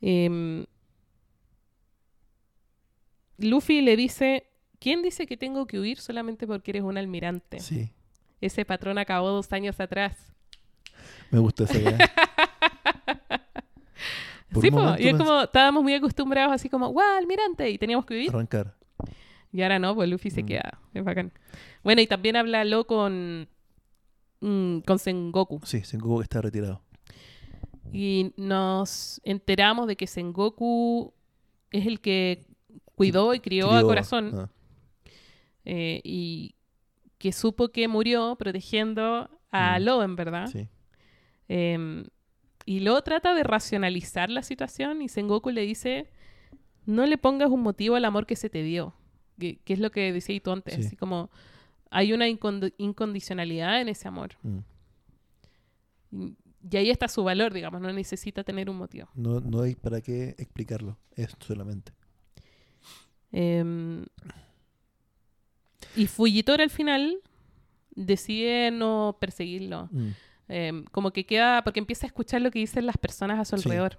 Eh, 0.03 0.65
Luffy 3.39 3.81
le 3.83 3.97
dice, 3.97 4.47
¿quién 4.79 5.03
dice 5.03 5.27
que 5.27 5.37
tengo 5.37 5.67
que 5.67 5.79
huir 5.79 5.99
solamente 5.99 6.47
porque 6.47 6.71
eres 6.73 6.83
un 6.83 6.97
almirante? 6.99 7.61
Sí, 7.61 7.91
Ese 8.41 8.65
patrón 8.65 8.99
acabó 8.99 9.29
dos 9.31 9.53
años 9.53 9.79
atrás. 9.81 10.17
me 11.31 11.39
gustó 11.39 11.65
esa 11.65 11.79
idea. 11.79 11.99
Por 14.57 14.63
sí, 14.63 14.69
un 14.69 14.75
po, 14.75 14.81
momento 14.83 15.03
y 15.03 15.09
es 15.09 15.15
como, 15.17 15.41
estábamos 15.43 15.83
muy 15.83 15.95
acostumbrados 15.95 16.53
así 16.53 16.69
como, 16.69 16.89
¡guau, 16.89 17.17
almirante! 17.19 17.71
Y 17.71 17.79
teníamos 17.79 18.05
que 18.07 18.15
huir. 18.15 18.31
Arrancar. 18.31 18.75
Y 19.53 19.63
ahora 19.63 19.79
no, 19.79 19.95
pues 19.95 20.09
Luffy 20.11 20.31
se 20.31 20.43
Mm. 20.43 20.47
queda. 20.47 20.81
Es 20.93 21.05
bacán. 21.05 21.33
Bueno, 21.85 22.01
y 22.03 22.07
también 22.07 22.37
háblalo 22.37 22.87
con, 22.87 23.49
mm, 24.41 24.79
con 24.81 24.99
Sengoku. 24.99 25.61
Sí, 25.65 25.83
Sengoku 25.83 26.21
está 26.21 26.41
retirado. 26.43 26.83
Y 27.93 28.33
nos 28.37 29.21
enteramos 29.25 29.87
de 29.87 29.97
que 29.97 30.07
Sengoku 30.07 31.15
es 31.71 31.87
el 31.87 32.01
que 32.01 32.45
cuidó 32.97 33.33
y 33.35 33.41
crió 33.41 33.71
a 33.73 33.83
Corazón. 33.83 34.33
ah, 34.35 34.49
eh, 35.65 36.01
y 36.05 36.55
que 37.19 37.33
supo 37.33 37.69
que 37.71 37.89
murió 37.89 38.37
protegiendo 38.37 39.31
a 39.51 39.79
Mm. 39.79 39.83
Loen, 39.85 40.17
¿verdad? 40.17 40.47
sí. 40.49 40.69
Em, 41.49 42.05
y 42.67 42.81
luego 42.81 43.01
trata 43.03 43.35
de 43.35 43.43
racionalizar 43.45 44.29
la 44.29 44.43
situación 44.43 45.01
y 45.01 45.09
Sengoku 45.09 45.49
le 45.51 45.63
dice, 45.63 46.11
no 46.85 47.07
le 47.07 47.17
pongas 47.17 47.49
un 47.51 47.63
motivo 47.63 47.95
al 47.97 48.05
amor 48.05 48.27
que 48.27 48.37
se 48.37 48.51
te 48.51 48.63
dio, 48.63 48.93
que, 49.39 49.57
que 49.65 49.73
es 49.73 49.79
lo 49.79 49.91
que 49.91 50.13
decías 50.13 50.43
tú 50.43 50.51
antes, 50.51 50.75
Sí. 50.75 50.81
así 50.83 50.97
como 50.97 51.31
hay 51.91 52.13
una 52.13 52.27
incondicionalidad 52.29 53.81
en 53.81 53.89
ese 53.89 54.09
amor. 54.09 54.33
Mm. 54.43 54.59
Y, 56.13 56.37
y 56.69 56.77
ahí 56.77 56.91
está 56.91 57.07
su 57.09 57.23
valor, 57.23 57.55
digamos, 57.55 57.81
no 57.81 57.93
necesita 57.93 58.43
tener 58.43 58.69
un 58.69 58.77
motivo. 58.77 59.09
No, 59.15 59.41
no 59.41 59.63
hay 59.63 59.77
para 59.77 60.01
qué 60.01 60.35
explicarlo, 60.37 60.99
es 61.15 61.31
solamente. 61.39 61.93
Em, 63.33 64.05
y 65.95 66.07
Fujitora 66.07 66.65
al 66.65 66.71
final 66.71 67.19
decide 67.95 68.71
no 68.71 69.17
perseguirlo. 69.21 69.89
Mm. 69.93 70.09
Em, 70.49 70.85
como 70.93 71.11
que 71.11 71.27
queda, 71.27 71.63
porque 71.65 71.81
empieza 71.81 72.07
a 72.07 72.09
escuchar 72.09 72.41
lo 72.41 72.51
que 72.51 72.59
dicen 72.61 72.87
las 72.87 72.97
personas 72.99 73.39
a 73.41 73.45
su 73.45 73.57
Sí. 73.61 73.69
alrededor. 73.69 73.99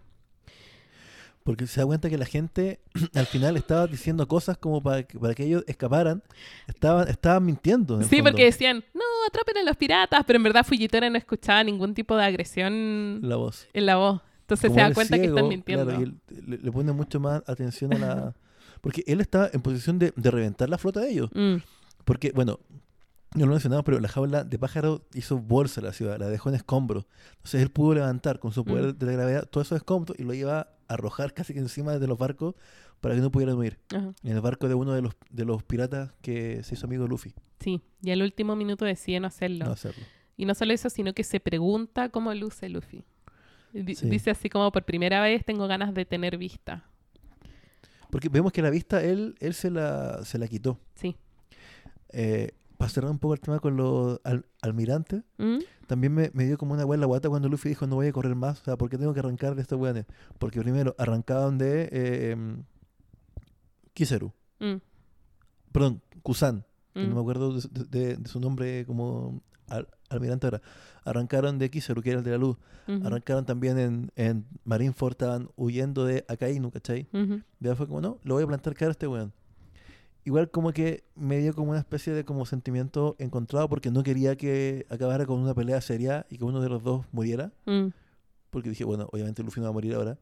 Porque 1.44 1.66
se 1.66 1.80
da 1.80 1.86
cuenta 1.86 2.10
que 2.10 2.18
la 2.18 2.26
gente 2.26 2.80
al 3.16 3.26
final 3.26 3.56
estaba 3.58 3.88
diciendo 3.88 4.28
cosas 4.28 4.58
como 4.58 4.82
para 4.84 5.04
que, 5.04 5.18
para 5.18 5.34
que 5.34 5.44
ellos 5.44 5.64
escaparan. 5.68 6.22
Estaban, 6.68 7.08
estaban 7.08 7.46
mintiendo. 7.46 8.02
Sí, 8.04 8.18
fondo. 8.18 8.24
porque 8.32 8.46
decían, 8.46 8.84
no, 8.94 9.02
atrapen 9.28 9.58
a 9.58 9.64
los 9.64 9.78
piratas, 9.78 10.24
pero 10.28 10.38
en 10.38 10.44
verdad 10.44 10.66
Fujitora 10.66 11.10
no 11.10 11.18
escuchaba 11.18 11.64
ningún 11.64 11.94
tipo 11.94 12.16
de 12.18 12.26
agresión 12.26 13.20
La 13.22 13.38
voz. 13.38 13.68
en 13.74 13.86
la 13.86 13.96
voz. 13.96 14.22
Entonces 14.42 14.70
Como 14.70 14.80
se 14.80 14.88
da 14.88 14.94
cuenta 14.94 15.18
que 15.20 15.26
están 15.26 15.48
mintiendo. 15.48 15.86
claro, 15.86 16.00
y 16.02 16.04
él 16.04 16.16
le, 16.48 16.58
le 16.58 16.72
pone 16.72 16.92
mucho 16.94 17.20
más 17.20 17.42
atención 17.48 17.94
a 17.94 17.98
la... 18.00 18.36
Porque 18.82 19.04
él 19.08 19.20
estaba 19.22 19.50
en 19.52 19.62
posición 19.62 20.00
de, 20.00 20.14
de 20.16 20.32
reventar 20.32 20.70
la 20.70 20.78
flota 20.78 21.00
de 21.02 21.12
ellos. 21.12 21.30
Mm, 21.34 21.56
Porque, 22.06 22.32
bueno, 22.34 22.60
no 23.36 23.46
lo 23.46 23.52
mencionamos, 23.52 23.84
pero 23.86 24.00
la 24.00 24.08
jaula 24.08 24.44
de 24.44 24.58
pájaro 24.60 25.06
hizo 25.14 25.38
bolsa 25.38 25.82
a 25.82 25.84
la 25.84 25.94
ciudad, 25.94 26.18
la 26.20 26.28
dejó 26.30 26.50
en 26.50 26.56
escombros. 26.56 27.06
Entonces 27.38 27.62
él 27.62 27.70
pudo 27.70 27.94
levantar 27.96 28.40
con 28.40 28.52
su 28.52 28.64
poder 28.66 28.94
Mm. 28.96 28.98
de 28.98 29.06
la 29.06 29.12
gravedad 29.12 29.46
todos 29.50 29.68
esos 29.68 29.78
escombros 29.78 30.18
y 30.20 30.24
lo 30.24 30.34
iba 30.34 30.60
a 30.60 30.68
arrojar 30.88 31.34
casi 31.34 31.54
que 31.54 31.60
encima 31.60 31.98
de 32.00 32.08
los 32.08 32.18
barcos 32.18 32.56
para 33.02 33.14
que 33.16 33.22
no 33.22 33.30
pudieran 33.32 33.58
huir. 33.58 33.78
ajá. 33.94 34.14
En 34.24 34.32
el 34.36 34.42
barco 34.42 34.68
de 34.68 34.74
uno 34.74 34.94
de 34.94 35.02
los, 35.02 35.14
de 35.30 35.46
los 35.46 35.62
piratas 35.64 36.12
que 36.22 36.64
se 36.64 36.76
hizo 36.76 36.88
amigo 36.88 37.04
de 37.04 37.10
Luffy. 37.10 37.34
Sí, 37.60 37.82
y 38.02 38.12
al 38.12 38.22
último 38.22 38.56
minuto 38.56 38.86
decide 38.86 39.20
no 39.20 39.28
hacerlo. 39.28 39.66
No 39.66 39.72
hacerlo. 39.74 40.04
Y 40.36 40.46
no 40.46 40.56
solo 40.56 40.74
eso, 40.74 40.90
sino 40.90 41.14
que 41.14 41.24
se 41.24 41.40
pregunta 41.40 42.10
cómo 42.10 42.34
luce 42.34 42.70
Luffy. 42.70 43.04
Sí. 43.74 44.10
Dice 44.10 44.32
así 44.32 44.50
como 44.50 44.72
por 44.72 44.84
primera 44.86 45.22
vez 45.22 45.44
tengo 45.46 45.68
ganas 45.68 45.94
de 45.94 46.06
tener 46.06 46.38
vista. 46.38 46.86
Porque 48.10 48.30
vemos 48.30 48.52
que 48.54 48.62
la 48.62 48.70
vista 48.70 49.04
él, 49.04 49.36
él 49.42 49.54
se, 49.54 49.70
la, 49.70 50.24
se 50.24 50.38
la 50.40 50.48
quitó. 50.48 50.80
Sí. 50.96 51.16
Eh, 52.10 52.52
para 52.78 52.90
cerrar 52.90 53.10
un 53.12 53.18
poco 53.20 53.34
el 53.34 53.40
tema 53.40 53.60
con 53.60 53.76
los 53.76 54.20
al- 54.24 54.46
almirantes, 54.62 55.24
¿Mm? 55.38 55.58
también 55.88 56.14
me, 56.14 56.30
me 56.34 56.46
dio 56.46 56.58
como 56.58 56.74
una 56.74 56.86
hueá 56.86 57.00
la 57.00 57.06
guata 57.08 57.28
cuando 57.30 57.50
Luffy 57.50 57.70
dijo 57.70 57.88
no 57.88 57.96
voy 57.96 58.08
a 58.08 58.12
correr 58.12 58.36
más. 58.36 58.62
O 58.62 58.64
sea, 58.64 58.78
¿por 58.78 58.90
qué 58.90 58.98
tengo 58.98 59.14
que 59.14 59.20
arrancar 59.20 59.56
de 59.56 59.62
estos 59.64 59.80
weones? 59.80 60.06
Porque 60.38 60.62
primero 60.62 60.96
arrancaban 61.00 61.58
de 61.58 61.90
eh, 61.92 62.32
em, 62.32 62.64
Kiseru. 63.94 64.32
Mm, 64.60 64.76
Perdón, 65.72 66.02
Kusan. 66.24 66.66
que 66.94 67.02
mm, 67.06 67.10
No 67.10 67.16
me 67.16 67.22
acuerdo 67.22 67.54
de, 67.60 67.86
de- 67.90 68.18
de- 68.18 68.28
su 68.30 68.40
nombre 68.40 68.86
como 68.86 69.42
al- 69.68 69.88
almirante 70.10 70.48
ahora. 70.48 70.62
Arrancaron 71.04 71.58
de 71.58 71.70
Kiseru, 71.70 72.02
que 72.02 72.10
era 72.12 72.20
el 72.20 72.26
de 72.26 72.32
la 72.32 72.38
luz. 72.38 72.58
Arrancaron 73.04 73.46
también 73.46 73.78
en, 73.78 74.12
en 74.16 74.46
Marineford, 74.64 75.12
estaban 75.12 75.50
huyendo 75.58 76.06
de 76.06 76.24
Akainu, 76.30 76.72
¿cachai? 76.72 77.08
ujú. 77.14 77.42
Ya 77.60 77.76
fue 77.76 77.86
como, 77.88 78.00
no, 78.02 78.20
lo 78.24 78.36
voy 78.36 78.44
a 78.44 78.48
plantar 78.48 78.76
cara 78.76 78.90
a 78.90 78.92
este 78.92 79.08
weón. 79.08 79.34
Igual 80.28 80.52
como 80.52 80.74
que 80.74 81.06
me 81.16 81.38
dio 81.38 81.56
como 81.56 81.70
una 81.72 81.80
especie 81.80 82.12
de 82.12 82.26
como 82.26 82.46
sentimiento 82.46 83.16
encontrado 83.18 83.70
porque 83.70 83.92
no 83.92 84.04
quería 84.04 84.36
que 84.36 84.86
acabara 84.90 85.26
con 85.26 85.40
una 85.40 85.54
pelea 85.54 85.80
seria 85.80 86.26
y 86.30 86.38
que 86.38 86.44
uno 86.44 86.60
de 86.60 86.68
los 86.68 86.84
dos 86.84 87.06
muriera. 87.14 87.54
Mm, 87.66 87.88
Porque 88.50 88.70
dije, 88.70 88.84
bueno, 88.84 89.08
obviamente 89.14 89.42
Luffy 89.42 89.62
no 89.62 89.66
va 89.66 89.70
a 89.70 89.74
morir 89.74 89.94
ahora. 89.96 90.18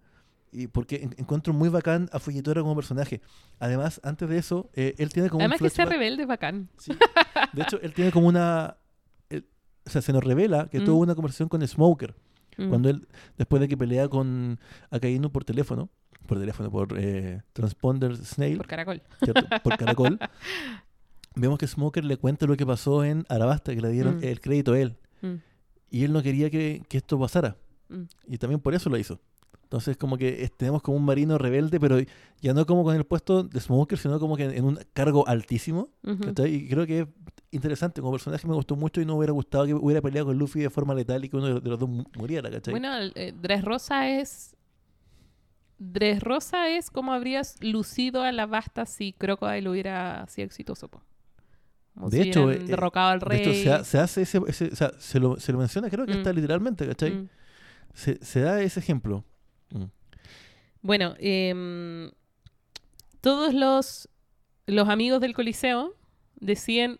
Y 0.51 0.67
porque 0.67 0.97
en- 0.97 1.15
encuentro 1.17 1.53
muy 1.53 1.69
bacán 1.69 2.07
a 2.11 2.19
Fujitora 2.19 2.61
como 2.61 2.75
personaje. 2.75 3.19
Además, 3.59 3.99
antes 4.03 4.29
de 4.29 4.37
eso, 4.37 4.69
eh, 4.75 4.93
él 4.99 5.09
tiene 5.11 5.29
como 5.29 5.41
Además 5.41 5.59
un 5.59 5.65
que 5.67 5.73
sea 5.73 5.85
rebelde 5.85 6.21
es 6.21 6.27
bacán. 6.27 6.69
Sí. 6.77 6.91
De 7.53 7.61
hecho, 7.63 7.79
él 7.81 7.93
tiene 7.95 8.11
como 8.11 8.27
una... 8.27 8.77
él- 9.29 9.47
o 9.85 9.89
sea, 9.89 10.03
se 10.03 10.13
nos 10.13 10.23
revela 10.23 10.67
que 10.69 10.81
Mm. 10.81 10.85
tuvo 10.85 10.99
una 10.99 11.15
conversación 11.15 11.49
con 11.49 11.67
Smoker. 11.67 12.13
Mm, 12.57 12.69
Cuando 12.69 12.89
él, 12.89 13.07
después 13.37 13.59
de 13.59 13.67
que 13.67 13.75
pelea 13.75 14.07
con 14.07 14.59
Akainu 14.91 15.31
por 15.31 15.43
teléfono, 15.43 15.89
por 16.25 16.39
teléfono, 16.39 16.69
por 16.71 16.89
eh, 16.97 17.41
Transponder 17.53 18.15
Snail, 18.17 18.57
Por 18.57 18.67
caracol. 18.67 19.01
¿cierto? 19.23 19.45
por 19.63 19.77
caracol, 19.77 20.19
vemos 21.35 21.57
que 21.59 21.67
Smoker 21.67 22.03
le 22.05 22.17
cuenta 22.17 22.45
lo 22.45 22.55
que 22.57 22.65
pasó 22.65 23.03
en 23.03 23.25
Arabasta, 23.29 23.73
que 23.73 23.81
le 23.81 23.89
dieron 23.89 24.17
Mm. 24.17 24.23
el 24.23 24.39
crédito 24.41 24.73
a 24.73 24.79
él. 24.79 24.95
Mm, 25.21 25.33
Y 25.91 26.03
él 26.03 26.13
no 26.13 26.21
quería 26.23 26.49
que, 26.49 26.83
que 26.89 26.97
esto 26.97 27.19
pasara. 27.19 27.55
mm. 27.89 28.03
Y 28.27 28.37
también 28.37 28.59
por 28.59 28.73
eso 28.73 28.89
lo 28.89 28.97
hizo. 28.97 29.19
Entonces, 29.63 29.97
como 29.97 30.15
que 30.17 30.49
tenemos 30.57 30.81
como 30.83 30.95
un 30.97 31.03
marino 31.05 31.37
rebelde, 31.39 31.79
pero 31.79 31.97
ya 32.39 32.53
no 32.53 32.65
como 32.67 32.83
con 32.83 32.95
el 32.95 33.03
puesto 33.03 33.43
de 33.43 33.59
Smoker, 33.59 33.97
sino 33.97 34.19
como 34.19 34.37
que 34.37 34.43
en, 34.45 34.63
un 34.63 34.79
cargo 34.93 35.27
altísimo. 35.27 35.89
Ujú. 36.03 36.19
¿cachai? 36.23 36.53
Y 36.53 36.69
creo 36.69 36.85
que 36.85 36.99
es 37.01 37.07
interesante. 37.51 37.99
Como 37.99 38.11
personaje 38.13 38.47
me 38.47 38.53
gustó 38.53 38.75
mucho 38.75 39.01
y 39.01 39.05
no 39.05 39.15
hubiera 39.15 39.33
gustado 39.33 39.65
que 39.65 39.73
hubiera 39.73 40.01
peleado 40.01 40.27
con 40.27 40.37
Luffy 40.37 40.59
de 40.61 40.69
forma 40.69 40.93
letal 40.93 41.25
y 41.25 41.29
que 41.29 41.35
uno 41.37 41.59
de 41.59 41.69
los- 41.69 41.79
dos 41.79 41.89
mu- 41.89 42.03
muriera, 42.15 42.49
¿cachai? 42.51 42.71
Bueno, 42.73 42.89
eh, 43.15 43.33
Dressrosa 43.41 44.07
es. 44.09 44.55
Dressrosa 45.77 46.69
es 46.69 46.89
como 46.89 47.13
habrías 47.13 47.57
lucido 47.61 48.21
a 48.23 48.31
la 48.31 48.45
basta 48.45 48.85
si 48.85 49.13
Crocodile 49.13 49.69
hubiera 49.69 50.25
sido 50.27 50.45
exitoso. 50.45 50.87
po. 50.87 51.01
Como 51.93 52.09
De 52.09 52.23
si 52.23 52.29
hecho, 52.29 52.51
eh, 52.51 52.59
derrocado 52.59 53.09
al 53.09 53.19
De 53.19 53.25
rey. 53.25 53.39
hecho, 53.41 53.53
se, 53.53 53.71
ha- 53.71 53.83
se 53.83 53.97
hace 53.99 54.21
ese, 54.23 54.41
ese- 54.47 54.67
o 54.71 54.75
sea, 54.75 54.91
se 54.99 55.19
lo, 55.19 55.39
se 55.39 55.51
lo 55.53 55.57
menciona, 55.59 55.89
creo 55.89 56.05
que 56.05 56.13
Mm. 56.13 56.17
está 56.17 56.33
literalmente, 56.33 56.85
¿cachai? 56.87 57.11
Mm. 57.11 57.29
Se, 57.93 58.23
se 58.23 58.41
da 58.41 58.61
ese 58.61 58.79
ejemplo. 58.79 59.23
Mm. 59.71 59.83
Bueno, 60.81 61.15
em, 61.19 62.11
todos 63.21 63.53
los, 63.53 64.09
los 64.67 64.89
amigos 64.89 65.21
del 65.21 65.33
Coliseo 65.33 65.95
deciden 66.35 66.99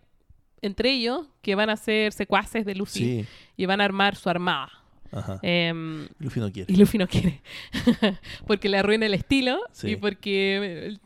entre 0.62 0.92
ellos 0.94 1.28
que 1.42 1.56
van 1.56 1.70
a 1.70 1.76
ser 1.78 2.12
secuaces 2.14 2.66
de 2.66 2.74
Sí, 2.88 3.26
y 3.58 3.66
van 3.66 3.82
a 3.82 3.86
armar 3.86 4.16
su 4.16 4.30
armada. 4.30 4.72
Ajá. 5.12 5.40
Em, 5.42 6.08
Luffy 6.20 6.40
no 6.40 6.52
quiere. 6.52 6.72
Y 6.72 6.78
Luffy 6.78 6.98
no 6.98 7.08
quiere. 7.08 7.42
porque 8.48 8.70
le 8.70 8.78
arruina 8.78 9.06
el 9.06 9.14
estilo. 9.14 9.60
Sí. 9.72 9.92
Y 9.92 9.96
porque, 9.96 10.98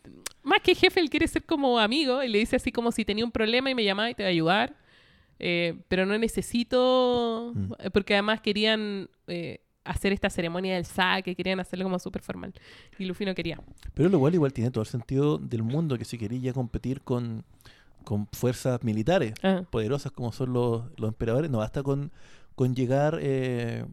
más 0.44 0.62
que 0.62 0.76
jefe, 0.76 1.00
él 1.00 1.10
quiere 1.10 1.28
ser 1.28 1.44
como 1.44 1.80
amigo. 1.80 2.24
Y 2.24 2.30
le 2.30 2.40
dice 2.40 2.56
así 2.56 2.72
como 2.72 2.92
si 2.92 3.06
tenía 3.06 3.26
un 3.26 3.32
problema 3.32 3.70
y 3.70 3.76
me 3.76 3.84
llamaba 3.84 4.10
y 4.10 4.16
te 4.16 4.24
voy 4.24 4.28
a 4.28 4.32
ayudar. 4.32 4.76
Eh, 5.40 5.80
pero 5.88 6.06
no 6.06 6.18
necesito. 6.18 7.54
Mm. 7.56 7.74
Porque 7.94 8.14
además 8.14 8.42
querían 8.42 9.10
eh, 9.28 9.62
hacer 9.84 10.14
esta 10.14 10.30
ceremonia 10.30 10.76
del 10.76 10.86
saque. 10.86 11.36
Querían 11.36 11.60
hacerlo 11.60 11.86
como 11.86 12.00
súper 12.00 12.22
formal. 12.22 12.54
Y 12.98 13.06
Luffy 13.06 13.26
no 13.26 13.36
quería. 13.36 13.60
Pero 13.94 14.10
lo 14.10 14.18
igual, 14.18 14.34
igual 14.34 14.54
tiene 14.54 14.72
todo 14.72 14.84
el 14.84 14.90
sentido 14.90 15.38
del 15.38 15.64
mundo 15.64 15.98
que 15.98 16.06
si 16.06 16.18
quería 16.18 16.54
competir 16.54 17.02
con, 17.02 17.44
con 18.04 18.28
fuerzas 18.32 18.84
militares 18.84 19.34
Ah, 19.44 19.64
poderosas 19.70 20.12
como 20.12 20.32
son 20.32 20.54
los, 20.54 20.84
los 20.98 21.10
emperadores, 21.10 21.50
no 21.50 21.60
basta 21.60 21.84
con, 21.84 22.12
con 22.60 22.76
llegar 22.76 23.18
eh, 23.22 23.86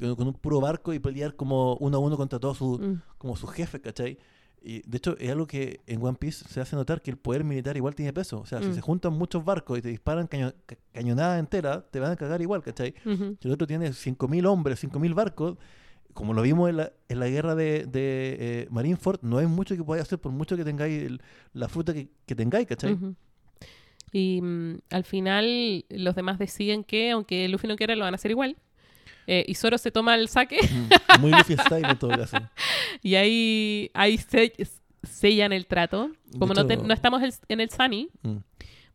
con 0.00 0.26
un 0.26 0.32
puro 0.34 0.60
barco 0.60 0.92
y 0.92 0.98
pelear 0.98 1.36
como 1.36 1.76
uno 1.76 1.98
a 1.98 2.00
uno 2.00 2.16
contra 2.16 2.40
todos 2.40 2.58
sus 2.58 2.80
mm, 2.80 2.94
como 3.16 3.36
sus 3.36 3.50
jefes, 3.52 3.80
¿cachai? 3.80 4.18
Y 4.60 4.82
de 4.90 4.96
hecho, 4.96 5.16
es 5.18 5.30
algo 5.30 5.46
que 5.46 5.82
en 5.86 6.02
One 6.04 6.16
Piece 6.18 6.44
se 6.48 6.60
hace 6.60 6.74
notar 6.74 7.00
que 7.00 7.12
el 7.12 7.16
poder 7.16 7.44
militar 7.44 7.76
igual 7.76 7.94
tiene 7.94 8.12
peso. 8.12 8.40
O 8.40 8.44
sea, 8.46 8.60
si 8.60 8.70
Mm. 8.70 8.74
se 8.74 8.80
juntan 8.80 9.12
muchos 9.12 9.44
barcos 9.44 9.78
y 9.78 9.82
te 9.82 9.88
disparan 9.88 10.26
caño- 10.26 10.52
ca- 10.66 10.76
cañonadas 10.92 11.38
enteras, 11.38 11.84
te 11.92 12.00
van 12.00 12.10
a 12.10 12.16
cagar 12.16 12.42
igual, 12.42 12.60
¿cachai? 12.64 12.92
Si 13.40 13.46
el 13.46 13.54
otro 13.54 13.68
tiene 13.68 13.92
5.000 13.92 14.46
hombres, 14.46 14.80
5.000 14.80 15.14
barcos, 15.14 15.56
como 16.12 16.34
lo 16.34 16.42
vimos 16.42 16.68
en 16.70 16.78
la, 16.78 16.92
en 17.08 17.20
la 17.20 17.28
guerra 17.28 17.54
de, 17.54 17.86
de 17.86 18.36
eh, 18.40 18.68
Marineford, 18.70 19.20
no 19.22 19.38
hay 19.38 19.46
mucho 19.46 19.76
que 19.76 19.84
podáis 19.84 20.02
hacer 20.02 20.18
por 20.18 20.32
mucho 20.32 20.56
que 20.56 20.64
tengáis 20.64 21.04
el- 21.04 21.20
la 21.52 21.68
fruta 21.68 21.94
que, 21.94 22.08
que 22.26 22.34
tengáis, 22.34 22.66
¿cachai? 22.66 22.94
Y 24.12 24.40
mm, 24.42 24.78
al 24.90 25.04
final 25.04 25.84
los 25.90 26.14
demás 26.14 26.38
deciden 26.38 26.84
que, 26.84 27.10
aunque 27.10 27.48
Luffy 27.48 27.66
no 27.68 27.76
quiera, 27.76 27.94
lo 27.96 28.04
van 28.04 28.14
a 28.14 28.16
hacer 28.16 28.30
igual. 28.30 28.56
Eh, 29.26 29.44
y 29.46 29.54
Zoro 29.56 29.76
se 29.76 29.90
toma 29.90 30.14
el 30.14 30.28
saque 30.28 30.58
Mm, 30.62 31.20
Muy 31.20 31.30
Luffy 31.32 31.54
style 31.56 31.84
en 31.90 31.98
todo 31.98 32.10
caso. 32.10 32.38
y 33.02 33.14
ahí, 33.16 33.90
ahí 33.92 34.16
se- 34.16 34.54
sellan 35.02 35.52
el 35.52 35.66
trato. 35.66 36.10
Como 36.38 36.54
no, 36.54 36.66
te- 36.66 36.76
no 36.78 36.94
estamos 36.94 37.22
el- 37.22 37.34
en 37.48 37.60
el 37.60 37.70
Sunny, 37.70 38.08
Mm, 38.22 38.36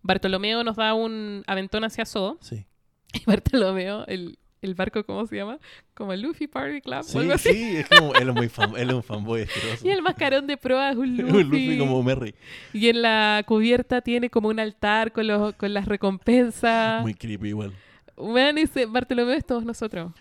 Bartolomeo 0.02 0.64
nos 0.64 0.76
da 0.76 0.94
un 0.94 1.44
aventón 1.48 1.84
hacia 1.84 2.06
Zodo. 2.06 2.38
sí. 2.41 2.65
Y 3.14 3.23
Bartolomeo, 3.26 4.06
el, 4.07 4.40
el 4.64 4.76
barco, 4.76 5.03
¿cómo 5.06 5.26
se 5.27 5.35
llama? 5.35 5.60
Como 5.94 6.14
el 6.14 6.22
Luffy 6.22 6.48
Party 6.48 6.81
Club 6.81 6.99
o 6.99 7.03
Sí, 7.03 7.18
algo 7.18 7.34
así. 7.34 7.49
sí, 7.53 7.77
es 7.77 7.88
como, 7.90 8.14
él 8.15 8.30
es, 8.30 8.35
muy 8.35 8.49
fan, 8.49 8.72
él 8.77 8.90
es 8.90 8.95
un 8.95 9.03
fanboy 9.03 9.41
asqueroso. 9.44 9.85
Y 9.88 9.90
el 9.90 10.02
mascarón 10.02 10.48
de 10.48 10.57
proa 10.57 10.91
es 10.91 10.98
un 10.98 11.03
Un 11.10 11.18
Luffy. 11.18 11.44
Luffy 11.44 11.77
como 11.77 12.02
Merry. 12.03 12.34
Y 12.73 12.90
en 12.90 13.02
la 13.02 13.44
cubierta 13.45 14.02
tiene 14.02 14.30
como 14.30 14.49
un 14.49 14.60
altar 14.60 15.11
con, 15.11 15.27
los, 15.27 15.53
con 15.56 15.73
las 15.73 15.85
recompensas. 15.85 17.02
Muy 17.02 17.14
creepy 17.14 17.49
igual. 17.49 17.73
Bueno, 18.15 18.60
ese 18.60 18.85
Bartolomeo 18.85 19.34
es 19.34 19.45
todos 19.45 19.65
nosotros. 19.65 20.11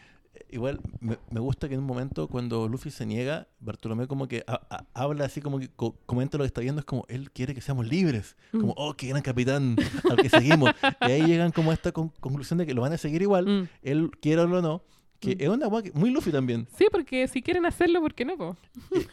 Igual 0.53 0.81
me, 1.01 1.17
me 1.31 1.41
gusta 1.41 1.67
que 1.69 1.75
en 1.75 1.81
un 1.81 1.87
momento 1.87 2.29
cuando 2.29 2.69
Luffy 2.69 2.91
se 2.91 3.07
niega, 3.07 3.49
Bartolomé 3.59 4.07
como 4.07 4.29
que 4.29 4.45
ha- 4.47 4.61
ha- 4.71 4.85
habla 4.95 5.25
así 5.25 5.41
como 5.41 5.59
que 5.59 5.69
co- 5.69 5.97
comenta 6.07 6.37
lo 6.39 6.45
que 6.45 6.49
está 6.49 6.61
viendo, 6.61 6.79
es 6.81 6.85
como 6.85 7.05
él 7.09 7.31
quiere 7.31 7.55
que 7.55 7.61
seamos 7.63 7.89
libres, 7.89 8.37
como 8.51 8.69
Mm. 8.69 8.75
oh, 8.77 8.95
qué 8.95 9.09
gran 9.09 9.23
capitán 9.23 9.77
al 10.11 10.17
que 10.19 10.29
seguimos. 10.29 10.71
y 11.01 11.11
ahí 11.11 11.23
llegan 11.27 11.53
como 11.53 11.71
a 11.71 11.75
esta 11.75 11.91
con- 11.93 12.11
conclusión 12.21 12.59
de 12.59 12.67
que 12.67 12.75
lo 12.75 12.83
van 12.83 12.93
a 12.93 12.99
seguir 12.99 13.23
igual, 13.23 13.47
Mm. 13.47 13.69
él 13.83 14.11
quiera 14.21 14.43
o 14.45 14.47
no, 14.47 14.83
que 15.21 15.37
Mm. 15.37 15.41
es 15.41 15.49
una 15.49 15.83
que- 15.83 15.93
muy 15.93 16.11
Luffy 16.11 16.31
también. 16.33 16.67
Sí, 16.77 16.87
porque 16.93 17.27
si 17.29 17.41
quieren 17.43 17.65
hacerlo, 17.65 18.01
¿por 18.03 18.13
qué 18.13 18.25
no? 18.27 18.37
po? 18.37 18.57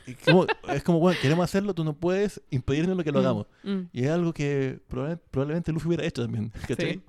Y- 0.05 0.11
y 0.11 0.15
como- 0.15 0.45
es 0.67 0.83
como, 0.83 0.99
bueno, 0.99 1.17
queremos 1.21 1.43
hacerlo, 1.45 1.73
tú 1.73 1.83
no 1.85 1.93
puedes 1.93 2.41
impedirnos 2.49 2.97
lo 2.97 3.03
que 3.03 3.11
lo 3.13 3.19
hagamos. 3.19 3.45
Y 3.93 4.03
es 4.03 4.09
algo 4.09 4.33
que 4.33 4.79
probable- 4.89 5.19
probablemente 5.31 5.71
Luffy 5.71 5.87
hubiera 5.87 6.05
hecho 6.05 6.21
también, 6.23 6.51
¿cachai? 6.67 6.93
Sí. 6.95 7.01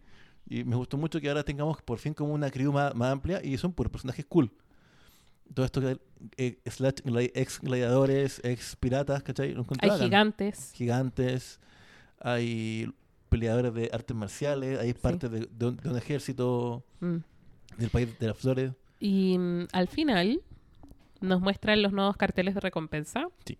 Y 0.49 0.65
me 0.65 0.77
gustó 0.77 0.97
mucho 0.97 1.21
que 1.21 1.29
ahora 1.29 1.45
tengamos 1.45 1.81
por 1.83 1.99
fin 1.99 2.13
como 2.15 2.35
una 2.35 2.51
crew 2.51 2.73
más, 2.73 2.95
más 2.95 3.13
amplia 3.13 3.41
y 3.45 3.57
son 3.57 3.73
puros 3.73 3.91
personajes 3.93 4.25
cool. 4.27 4.51
Todo 5.55 5.67
esto 5.67 5.81
que 5.81 5.99
eh, 6.37 6.59
slash 6.67 7.01
ex 7.35 7.61
gladiadores, 7.61 8.41
ex 8.45 8.77
piratas, 8.77 9.23
¿cachai? 9.23 9.55
Hay 9.81 9.91
gigantes. 9.99 10.73
Gigantes, 10.75 11.61
hay 12.21 12.93
peleadores 13.29 13.75
de 13.75 13.91
artes 13.93 14.17
marciales, 14.17 14.79
hay 14.79 14.93
parte 14.93 15.29
de, 15.29 15.49
de 15.51 15.67
un, 15.67 15.77
de 15.77 15.89
un 15.89 15.97
ejército 15.97 16.85
Mm. 17.01 17.17
del 17.79 17.91
país 17.91 18.19
de 18.19 18.27
las 18.27 18.37
flores. 18.37 18.73
Y 18.99 19.39
mm, 19.39 19.69
al 19.73 19.89
final 19.89 20.43
nos 21.21 21.41
muestran 21.41 21.83
los 21.83 21.93
nuevos 21.93 22.17
carteles 22.17 22.55
de 22.55 22.61
recompensa. 22.61 23.27
Sí. 23.45 23.59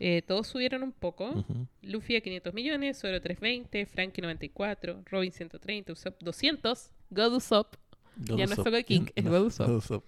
Eh, 0.00 0.22
todos 0.26 0.46
subieron 0.48 0.82
un 0.82 0.92
poco. 0.92 1.30
Ujú. 1.30 1.66
Luffy 1.82 2.16
a 2.16 2.20
500 2.20 2.52
millones, 2.54 2.98
Zoro 2.98 3.20
320, 3.20 3.86
Frankie 3.86 4.20
94, 4.22 5.02
Robin 5.10 5.30
130, 5.32 5.92
Usopp 5.92 6.20
200, 6.22 6.90
God 7.10 7.34
Usopp, 7.36 7.76
God 8.16 8.36
Ya 8.38 8.46
no 8.46 8.52
es 8.52 8.58
Usopp. 8.58 8.66
Sogeking, 8.66 9.12
es 9.16 9.24
No, 9.24 9.30
God 9.30 9.46
Usopp. 9.46 9.68
God 9.68 9.76
Usopp. 9.76 10.04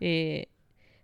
eh, 0.00 0.48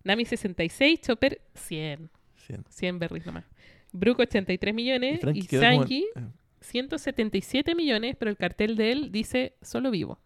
Nami 0.05 0.25
66, 0.25 1.01
Chopper 1.01 1.41
100. 1.55 2.11
Sí. 2.37 2.55
100 2.69 2.99
berries 2.99 3.25
nomás. 3.27 3.45
Brook 3.93 4.19
83 4.21 4.75
millones 4.75 5.21
y, 5.35 5.47
como- 5.47 5.61
Sanji 5.63 6.05
eh, 6.17 6.23
177 6.61 7.75
millones, 7.75 8.17
pero 8.19 8.31
el 8.31 8.37
cartel 8.37 8.77
de 8.77 8.93
él 8.93 9.13
dice 9.13 9.55
solo 9.63 9.91
vivo. 9.91 10.19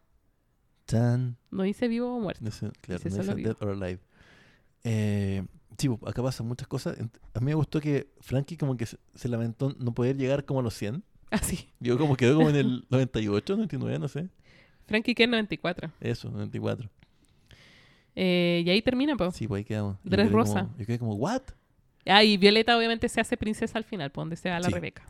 Chan. 0.87 1.37
No 1.51 1.65
dice 1.65 1.87
vivo 1.89 2.17
o 2.17 2.21
muerto. 2.21 2.43
No 2.45 2.51
sé, 2.51 2.71
claro, 2.81 3.03
Dice 3.03 3.11
no 3.11 3.23
solo 3.25 3.37
dice 3.37 3.49
vivo. 3.49 3.49
Dead 3.55 3.69
or 3.69 3.75
Alive. 3.83 4.01
Eh, 4.85 5.45
sí, 5.79 5.89
pues, 5.89 6.01
acá 6.11 6.23
pasan 6.23 6.47
muchas 6.47 6.69
cosas. 6.69 6.99
A 6.99 7.41
mí 7.41 7.47
me 7.47 7.55
gustó 7.55 7.81
que 7.81 8.11
Frankie 8.21 8.57
como 8.57 8.77
que 8.77 8.87
se, 8.87 9.29
lamentó 9.29 9.75
no 9.79 9.95
poder 9.95 10.17
llegar 10.17 10.45
como 10.45 10.61
a 10.61 10.63
los 10.63 10.75
100. 10.75 11.03
Así. 11.31 11.69
Yo 11.81 11.97
como 11.99 12.17
quedó 12.17 12.37
como 12.37 12.51
en 12.51 12.57
el 12.57 12.87
98, 12.91 13.55
99, 13.57 13.99
no 13.99 14.09
sé. 14.09 14.29
Frankie 14.87 15.15
Ken 15.15 15.31
94. 15.31 15.91
Eso, 16.01 16.31
94. 16.31 16.89
Eh, 18.17 18.63
y 18.67 18.71
ahí 18.71 18.83
termina, 18.83 19.17
pues. 19.17 19.35
Sí, 19.37 19.47
pues 19.47 19.61
ahí 19.61 19.65
quedamos. 19.65 19.97
Dress 20.03 20.31
rosa. 20.33 20.65
como- 20.65 20.77
yo 20.79 20.87
quedé 20.87 20.99
como, 20.99 21.15
¿what? 21.15 21.43
Ah, 22.07 22.25
y 22.25 22.37
Violeta 22.39 22.77
obviamente 22.77 23.09
se 23.09 23.21
hace 23.21 23.37
princesa 23.37 23.77
al 23.79 23.85
final, 23.85 24.11
por 24.11 24.23
donde 24.23 24.37
se 24.37 24.49
va 24.51 24.59
la 24.59 24.69
Sí. 24.69 24.73
Rebeca. 24.75 25.05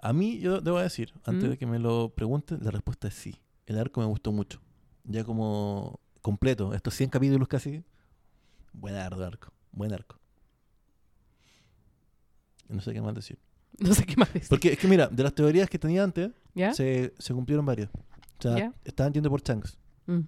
A 0.00 0.12
mí, 0.12 0.38
yo 0.40 0.60
debo 0.60 0.80
decir, 0.80 1.12
antes 1.24 1.44
¿Mm? 1.44 1.50
de 1.52 1.58
que 1.58 1.66
me 1.66 1.78
lo 1.78 2.08
pregunten, 2.10 2.58
la 2.62 2.70
respuesta 2.70 3.08
es 3.08 3.14
sí. 3.14 3.36
El 3.66 3.78
arco 3.78 4.00
me 4.00 4.06
gustó 4.06 4.32
mucho. 4.32 4.60
Ya 5.04 5.22
como 5.24 6.00
completo, 6.22 6.74
estos 6.74 6.94
100 6.94 7.10
capítulos 7.10 7.46
casi. 7.48 7.82
Buen 8.72 8.94
arco. 8.96 9.52
Buen 9.72 9.92
arco. 9.92 10.16
No 12.68 12.80
sé 12.80 12.92
qué 12.92 13.00
más 13.00 13.14
decir. 13.14 13.38
No 13.78 13.94
sé 13.94 14.04
qué 14.04 14.14
más 14.16 14.30
decir. 14.32 14.48
Porque 14.50 14.72
es 14.72 14.78
que 14.78 14.86
mira, 14.88 15.06
de 15.08 15.22
las 15.22 15.34
teorías 15.34 15.70
que 15.70 15.78
tenía 15.78 16.02
antes, 16.04 16.30
¿Ya? 16.54 16.74
se, 16.74 17.14
se 17.18 17.32
cumplieron 17.32 17.64
varias. 17.64 17.88
O 18.38 18.42
sea, 18.42 18.58
¿Ya? 18.58 18.74
estaba 18.84 19.06
entiendo 19.06 19.30
por 19.30 19.40
Shanks. 19.42 19.78
Mm. 20.06 20.20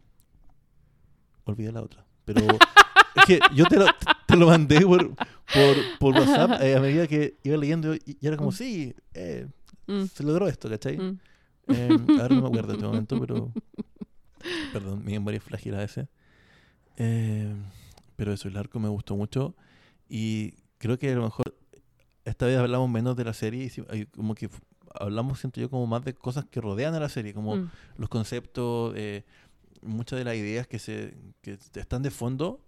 Olvidé 1.45 1.71
la 1.73 1.83
otra. 1.83 2.07
Pero 2.25 2.41
es 3.17 3.25
que 3.27 3.41
yo 3.55 3.65
te 3.67 3.77
lo, 3.79 3.87
te 4.27 4.37
lo 4.37 4.47
mandé 4.47 4.81
por, 4.81 5.15
por, 5.15 5.77
por 5.99 6.15
WhatsApp 6.15 6.61
eh, 6.63 6.77
a 6.77 6.81
medida 6.81 7.07
que 7.07 7.37
iba 7.43 7.57
leyendo 7.59 7.95
y, 7.95 8.17
y 8.21 8.27
era 8.27 8.37
como, 8.37 8.51
Mm. 8.51 8.55
sí, 8.55 8.95
eh, 9.15 9.47
Mm, 9.89 10.05
se 10.05 10.23
logró 10.23 10.47
esto, 10.47 10.71
¿cachai? 10.71 10.97
mm. 10.97 11.19
Eh, 11.69 11.89
ahora 12.21 12.35
no 12.37 12.43
me 12.43 12.47
acuerdo 12.49 12.71
en 12.71 12.77
este 12.77 12.87
momento, 12.87 13.21
pero... 13.21 13.53
Perdón, 14.73 15.05
mi 15.05 15.13
memoria 15.13 15.39
es 15.39 15.45
frágil 15.45 15.75
a 15.75 15.79
veces. 15.79 16.07
Eh, 16.97 17.53
pero 18.23 18.33
eso, 18.33 18.47
el 18.47 18.57
arco 18.57 18.79
me 18.79 18.89
gustó 18.89 19.17
mucho 19.17 19.57
y 20.09 20.53
creo 20.79 20.97
que 20.97 21.11
a 21.11 21.15
lo 21.17 21.25
mejor 21.25 21.57
esta 22.25 22.47
vez 22.47 22.57
hablamos 22.57 22.89
menos 22.89 23.17
de 23.17 23.25
la 23.25 23.33
serie 23.33 23.69
y 23.93 24.07
como 24.07 24.37
que 24.37 24.49
hablamos, 24.95 25.41
siento 25.41 25.61
yo, 25.61 25.69
como 25.69 25.89
más 25.89 26.05
de 26.05 26.15
cosas 26.15 26.45
que 26.45 26.61
rodean 26.61 26.95
a 26.95 27.01
la 27.01 27.09
serie, 27.09 27.35
como 27.35 27.57
Mm. 27.57 27.71
los 27.97 28.09
conceptos, 28.09 28.95
eh, 28.97 29.25
muchas 29.81 30.21
de 30.21 30.25
las 30.25 30.37
ideas 30.37 30.69
que 30.69 30.79
se 30.79 31.15
que 31.41 31.59
están 31.75 32.05
de 32.05 32.13
fondo, 32.13 32.61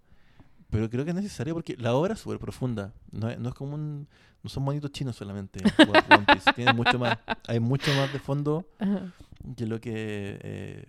pero 0.69 0.89
creo 0.89 1.05
que 1.05 1.11
es 1.11 1.15
necesario 1.15 1.53
porque 1.53 1.77
la 1.77 1.93
obra 1.93 2.15
es 2.15 2.19
súper 2.19 2.37
profunda. 2.39 2.91
No 3.13 3.33
no 3.37 3.47
es 3.47 3.55
como 3.55 3.75
un. 3.75 4.09
No 4.43 4.49
son 4.49 4.63
monitos 4.63 4.91
chinos 4.91 5.15
solamente. 5.15 5.61
One- 5.87 6.03
One 6.17 6.25
Piece. 6.33 6.51
Tiene 6.55 6.73
mucho 6.73 6.99
más. 6.99 7.17
Hay 7.47 7.61
mucho 7.61 7.93
más 7.95 8.11
de 8.11 8.19
fondo 8.19 8.67
Ajá. 8.79 9.13
que 9.55 9.65
lo 9.67 9.79
que 9.79 10.37
eh, 10.41 10.85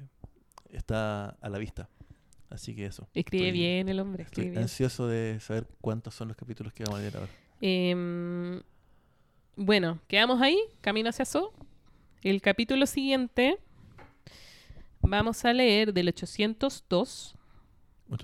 está 0.71 1.37
a 1.41 1.49
la 1.49 1.59
vista. 1.59 1.89
Así 2.51 2.75
que 2.75 2.87
eso. 2.87 3.09
Escribe 3.15 3.49
Estoy- 3.49 3.59
bien 3.59 3.89
el 3.89 3.99
hombre, 4.01 4.23
Estoy 4.25 4.51
bien. 4.51 4.59
ansioso 4.63 5.07
de 5.09 5.39
saber 5.41 5.67
cuántos 5.81 6.15
son 6.15 6.29
los 6.29 6.37
capítulos 6.37 6.73
que 6.73 6.85
vamos 6.85 7.01
a 7.01 7.03
ver 7.03 7.17
ahora. 7.17 7.31
Em, 7.61 8.63
bueno, 9.57 10.01
quedamos 10.07 10.41
ahí, 10.41 10.59
camino 10.81 11.09
hacia 11.11 11.25
So. 11.25 11.53
El 12.23 12.41
capítulo 12.43 12.87
siguiente 12.87 13.59
vamos 15.01 15.45
a 15.45 15.53
leer 15.53 15.93
del 15.93 16.09
802 16.09 17.35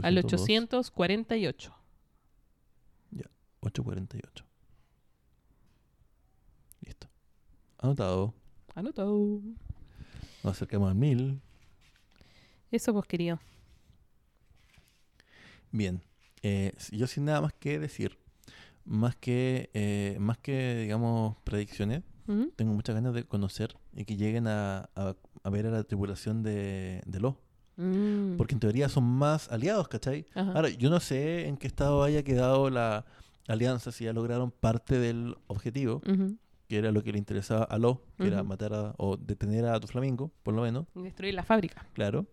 al 0.03 0.19
802, 0.19 0.93
848. 0.95 1.75
848. 3.65 4.45
Listo. 6.81 7.09
Anotado. 7.79 8.35
Anotado. 8.75 9.41
Nos 10.43 10.53
acercamos 10.57 10.91
al 10.91 10.97
1000. 10.97 11.41
Eso 12.73 12.93
pues, 12.93 13.07
querido. 13.07 13.39
Bien, 15.73 16.03
eh, 16.43 16.73
yo 16.91 17.07
sin 17.07 17.25
nada 17.25 17.41
más 17.41 17.53
que 17.55 17.79
decir, 17.79 18.19
más 18.85 19.17
que, 19.17 19.71
eh, 19.75 20.17
más 20.21 20.39
que 20.39 20.77
digamos, 20.83 21.37
predicciones, 21.45 22.03
tengo 22.57 22.73
muchas 22.73 22.95
ganas 22.95 23.13
de 23.15 23.25
conocer 23.25 23.77
y 23.95 24.05
que 24.05 24.17
lleguen 24.17 24.47
a, 24.47 24.89
a- 24.95 25.15
a 25.45 25.51
ver 25.51 25.67
a 25.67 25.71
la 25.71 25.83
tripulación 25.85 26.43
de, 26.43 27.03
de 27.07 27.21
Lo, 27.21 27.37
Mm. 27.77 28.37
porque 28.37 28.53
en 28.55 28.61
teoría 28.61 28.89
son 28.91 29.05
más 29.05 29.51
aliados, 29.51 29.89
¿cachai? 29.89 30.27
Ajá. 30.35 30.53
Ahora, 30.53 30.69
yo 30.69 30.91
no 30.91 31.01
sé 31.01 31.49
en 31.49 31.57
qué 31.57 31.67
estado 31.67 32.03
haya 32.05 32.23
quedado 32.23 32.69
la 32.71 33.07
alianza, 33.49 33.93
si 33.93 34.05
ya 34.05 34.13
lograron 34.13 34.51
parte 34.51 34.99
del 34.99 35.37
objetivo, 35.47 36.01
que 36.69 36.77
era 36.79 36.93
lo 36.93 37.03
que 37.03 37.13
le 37.13 37.19
interesaba 37.19 37.65
a 37.65 37.79
Lo, 37.79 38.03
que 38.19 38.27
era 38.29 38.43
matar 38.43 38.73
a, 38.75 38.95
o 38.99 39.17
detener 39.17 39.65
a 39.67 39.81
tu 39.81 39.89
flamingo, 39.89 40.31
por 40.43 40.53
lo 40.55 40.63
menos. 40.63 40.87
Destruir 40.95 41.33
la 41.35 41.43
fábrica. 41.45 41.87
Claro. 41.95 42.27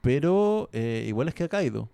Pero 0.00 0.68
eh, 0.72 1.04
igual 1.06 1.28
es 1.28 1.34
que 1.34 1.44
ha 1.44 1.48
caído. 1.48 1.88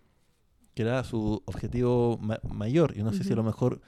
Que 0.76 0.82
era 0.82 1.02
su 1.04 1.42
objetivo 1.46 2.18
ma- 2.20 2.38
mayor. 2.48 2.92
Yo 2.94 3.02
no 3.02 3.12
sé 3.12 3.24
si 3.24 3.32
a 3.32 3.36
lo 3.36 3.42
mejor 3.42 3.80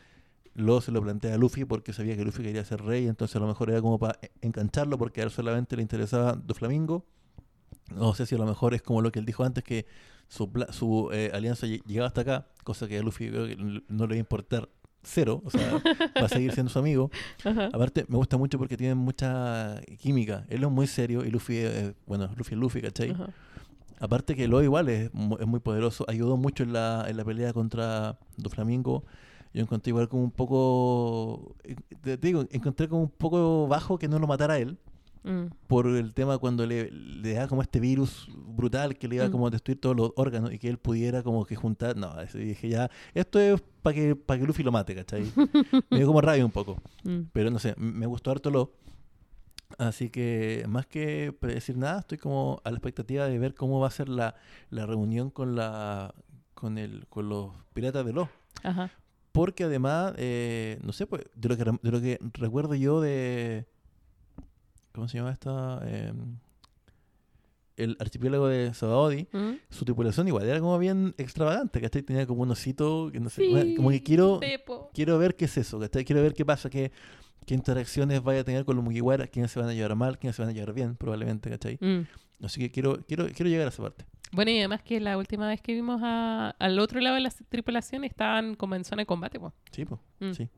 lo 0.55 0.81
se 0.81 0.90
lo 0.90 1.01
plantea 1.02 1.35
a 1.35 1.39
Luffy 1.39 1.65
porque 1.65 1.93
sabía 1.93 2.16
que 2.16 2.24
Luffy 2.24 2.43
quería 2.43 2.65
ser 2.65 2.82
rey. 2.82 3.06
Entonces 3.06 3.36
a 3.36 3.40
lo 3.40 3.47
mejor 3.47 3.70
era 3.70 3.81
como 3.82 3.98
para 3.98 4.19
engancharlo 4.40 4.97
porque 4.98 5.20
a 5.20 5.24
él 5.24 5.31
solamente 5.31 5.77
le 5.77 5.82
interesaba 5.82 6.32
Doflamingo. 6.32 7.05
No 7.94 8.15
sé 8.15 8.24
si 8.27 8.35
a 8.35 8.39
lo 8.39 8.47
mejor 8.47 8.73
es 8.74 8.82
como 8.82 9.02
lo 9.02 9.12
que 9.12 9.19
él 9.19 9.27
dijo 9.27 9.44
antes, 9.44 9.62
que 9.62 9.86
su, 10.28 10.51
su 10.70 11.10
eh, 11.12 11.31
alianza 11.35 11.66
lle- 11.66 11.82
llegaba 11.86 12.09
hasta 12.09 12.23
acá. 12.23 12.47
Cosa 12.65 12.89
que 12.89 12.98
a 12.98 13.02
Luffy 13.02 13.28
creo 13.28 13.47
que 13.47 13.56
no 13.56 14.06
le 14.06 14.15
iba 14.15 14.16
a 14.16 14.19
importar 14.19 14.69
cero, 15.02 15.43
o 15.44 15.51
sea, 15.51 15.81
va 16.20 16.27
a 16.27 16.28
seguir 16.28 16.52
siendo 16.52 16.70
su 16.73 16.78
amigo. 16.78 17.10
Ajá. 17.44 17.66
Aparte, 17.73 18.05
me 18.09 18.16
gusta 18.16 18.36
mucho 18.36 18.59
porque 18.59 18.77
tienen 18.77 18.98
mucha 18.98 19.81
química. 19.98 20.44
Él 20.48 20.65
es 20.65 20.70
muy 20.70 20.86
serio 20.86 21.24
y 21.24 21.31
Luffy, 21.31 21.59
es- 21.59 21.93
bueno, 22.06 22.28
Luffy 22.36 22.55
es 22.55 22.59
Luffy, 22.60 22.81
¿cachai? 22.82 23.10
Ajá. 23.10 23.28
Aparte 24.00 24.34
que 24.36 24.48
lo 24.48 24.62
igual 24.62 24.88
es, 24.88 25.10
es 25.40 25.46
muy 25.46 25.60
poderoso. 25.60 26.04
Ayudó 26.08 26.36
mucho 26.36 26.62
en 26.62 26.72
la, 26.72 27.04
en 27.08 27.16
la 27.16 27.24
pelea 27.24 27.52
contra 27.52 28.18
Doflamingo. 28.36 29.04
Yo 29.54 29.62
encontré 29.62 29.90
igual 29.90 30.08
como 30.08 30.22
un 30.24 30.30
poco... 30.30 31.54
eh, 31.64 31.74
Te 32.02 32.16
digo, 32.18 32.44
encontré 32.50 32.88
como 32.88 33.02
un 33.02 33.10
poco 33.10 33.66
bajo 33.66 33.98
que 33.98 34.08
no 34.08 34.18
lo 34.18 34.26
matara 34.26 34.58
él. 34.58 34.78
Mm. 35.24 35.46
Por 35.66 35.88
el 35.88 36.14
tema 36.14 36.38
cuando 36.38 36.64
le, 36.64 36.90
le 36.92 37.32
da 37.32 37.48
como 37.48 37.60
este 37.62 37.80
virus 37.80 38.28
brutal 38.56 38.96
que 38.96 39.08
le 39.08 39.16
iba 39.16 39.28
Mm. 39.28 39.32
como 39.32 39.46
a 39.48 39.50
destruir 39.50 39.80
todos 39.80 39.96
los 39.96 40.12
órganos 40.16 40.52
y 40.52 40.58
que 40.58 40.68
él 40.68 40.78
pudiera 40.78 41.22
como 41.22 41.44
que 41.44 41.56
juntar... 41.56 41.96
No, 41.96 42.14
dije 42.34 42.68
ya, 42.68 42.90
esto 43.14 43.40
es 43.40 43.60
para 43.82 43.94
que, 43.94 44.14
para 44.14 44.38
que 44.38 44.46
Luffy 44.46 44.62
lo 44.62 44.70
mate, 44.70 44.94
¿cachai? 44.94 45.24
Me 45.90 45.98
dio 45.98 46.06
como 46.06 46.20
rabia 46.20 46.44
un 46.44 46.52
poco. 46.52 46.80
Mm. 47.04 47.22
Pero 47.32 47.50
no 47.50 47.58
sé, 47.58 47.74
me 47.76 48.06
gustó 48.06 48.30
harto 48.30 48.50
lo. 48.50 48.72
Así 49.76 50.08
que 50.08 50.64
más 50.66 50.86
que 50.86 51.32
predecir 51.38 51.76
nada, 51.76 52.00
estoy 52.00 52.16
como 52.18 52.60
a 52.64 52.70
la 52.70 52.76
expectativa 52.78 53.26
de 53.26 53.38
ver 53.38 53.54
cómo 53.54 53.78
va 53.80 53.88
a 53.88 53.90
ser 53.90 54.08
la, 54.08 54.34
la 54.70 54.86
reunión 54.86 55.30
con 55.30 55.54
la 55.56 56.14
con 56.54 56.78
el 56.78 57.06
con 57.08 57.28
los 57.28 57.52
piratas 57.74 58.04
de 58.06 58.12
lo. 58.14 58.28
Ajá. 58.62 58.90
Porque 59.30 59.64
además, 59.64 60.14
eh, 60.16 60.78
no 60.82 60.92
sé, 60.92 61.06
pues, 61.06 61.22
de 61.34 61.48
lo 61.50 61.56
que 61.56 61.64
de 61.64 61.90
lo 61.92 62.00
que 62.00 62.18
recuerdo 62.32 62.74
yo 62.74 63.00
de 63.00 63.66
¿cómo 64.92 65.06
se 65.06 65.18
llama 65.18 65.32
esta? 65.32 65.80
Eh, 65.84 66.12
el 67.76 67.96
archipiélago 68.00 68.48
de 68.48 68.74
Sabaody, 68.74 69.28
Mm. 69.32 69.52
su 69.70 69.84
tripulación 69.84 70.26
igual 70.26 70.48
era 70.48 70.58
como 70.58 70.76
bien 70.80 71.14
extravagante, 71.16 71.80
¿cachai? 71.80 72.02
Tenía 72.02 72.26
como 72.26 72.42
un 72.42 72.50
osito, 72.50 73.08
que 73.12 73.20
no 73.20 73.30
sé, 73.30 73.42
Sí, 73.44 73.74
como 73.76 73.90
que 73.90 74.02
quiero, 74.02 74.40
quiero 74.92 75.16
ver 75.18 75.36
qué 75.36 75.44
es 75.44 75.56
eso, 75.58 75.78
¿cachai? 75.78 76.04
Quiero 76.04 76.20
ver 76.22 76.34
qué 76.34 76.44
pasa, 76.44 76.68
qué, 76.68 76.90
qué 77.48 77.54
interacciones 77.54 78.22
vaya 78.22 78.40
a 78.40 78.44
tener 78.44 78.64
con 78.64 78.76
los 78.76 78.84
Mugiwara, 78.84 79.26
quiénes 79.26 79.50
se 79.50 79.58
van 79.58 79.68
a 79.70 79.72
llevar 79.74 79.96
mal, 79.96 80.18
quiénes 80.18 80.36
se 80.36 80.42
van 80.42 80.50
a 80.50 80.52
llevar 80.54 80.74
bien, 80.74 80.94
probablemente, 80.96 81.50
¿cachai? 81.50 81.78
Mm. 81.80 82.06
Así 82.44 82.60
que 82.60 82.70
quiero, 82.70 83.04
quiero, 83.06 83.26
quiero 83.28 83.48
llegar 83.50 83.66
a 83.66 83.70
esa 83.70 83.82
parte. 83.82 84.04
Bueno, 84.30 84.50
y 84.50 84.58
además 84.58 84.82
que 84.82 85.00
la 85.00 85.16
última 85.16 85.48
vez 85.48 85.60
que 85.62 85.72
vimos 85.72 86.00
a- 86.04 86.50
al 86.58 86.78
otro 86.78 87.00
lado 87.00 87.14
de 87.16 87.22
la 87.22 87.30
tripulación 87.48 88.04
estaban 88.04 88.54
como 88.54 88.74
en 88.74 88.84
zona 88.84 89.02
de 89.02 89.06
combate, 89.06 89.40
po. 89.40 89.52
Sí, 89.72 89.84
pues, 89.86 90.00
Mm. 90.20 90.32
sí. 90.32 90.48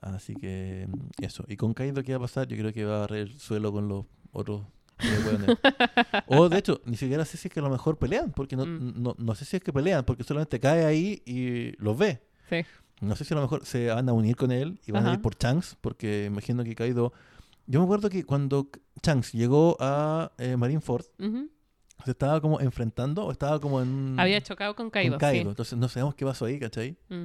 Así 0.00 0.34
que 0.34 0.86
mm, 0.88 1.24
eso. 1.24 1.44
Y 1.48 1.56
con 1.56 1.72
Kaido, 1.74 2.02
¿qué 2.02 2.12
va 2.12 2.18
a 2.18 2.20
pasar? 2.20 2.46
Yo 2.46 2.56
creo 2.58 2.72
que 2.72 2.84
va 2.84 2.96
a 2.96 3.00
barrer 3.00 3.20
el 3.28 3.38
suelo 3.40 3.72
con 3.72 3.88
los 3.88 4.04
otros. 4.32 4.62
hueones. 4.98 5.56
o 6.26 6.48
de 6.48 6.56
hecho, 6.58 6.80
ni 6.86 6.96
siquiera 6.96 7.24
sé 7.26 7.36
si 7.36 7.48
es 7.48 7.54
que 7.54 7.60
a 7.60 7.62
lo 7.62 7.68
mejor 7.70 7.98
pelean, 7.98 8.32
porque 8.32 8.56
no, 8.56 8.64
Mm. 8.64 9.02
no, 9.02 9.14
no 9.18 9.34
sé 9.34 9.44
si 9.44 9.56
es 9.56 9.62
que 9.62 9.70
pelean, 9.72 10.04
porque 10.04 10.24
solamente 10.24 10.58
cae 10.60 10.84
ahí 10.86 11.22
y 11.26 11.72
los 11.82 11.98
ve. 11.98 12.22
Sí. 12.48 12.64
No 13.00 13.14
sé 13.16 13.24
si 13.24 13.34
a 13.34 13.36
lo 13.36 13.42
mejor 13.42 13.64
se 13.64 13.88
van 13.88 14.08
a 14.08 14.12
unir 14.12 14.36
con 14.36 14.50
él 14.52 14.80
y 14.86 14.92
van 14.92 15.06
a 15.06 15.12
ir 15.12 15.20
por 15.20 15.36
Shanks, 15.36 15.76
porque 15.80 16.24
imagino 16.26 16.64
que 16.64 16.74
Kaido. 16.74 17.12
Yo 17.66 17.80
me 17.80 17.84
acuerdo 17.84 18.08
que 18.08 18.24
cuando 18.24 18.68
Shanks 19.02 19.32
llegó 19.32 19.76
a 19.80 20.32
eh, 20.38 20.56
Marineford, 20.56 21.04
se 22.04 22.10
estaba 22.10 22.40
como 22.40 22.60
enfrentando 22.60 23.24
o 23.26 23.32
estaba 23.32 23.60
como 23.60 23.80
en. 23.82 24.18
Había 24.18 24.40
chocado 24.40 24.74
con 24.74 24.86
con 24.86 24.90
Kaido. 24.92 25.18
Kaido. 25.18 25.50
Entonces 25.50 25.78
no 25.78 25.88
sabemos 25.88 26.14
qué 26.14 26.24
pasó 26.24 26.44
ahí, 26.46 26.58
¿cachai? 26.58 26.96
Mm. 27.08 27.24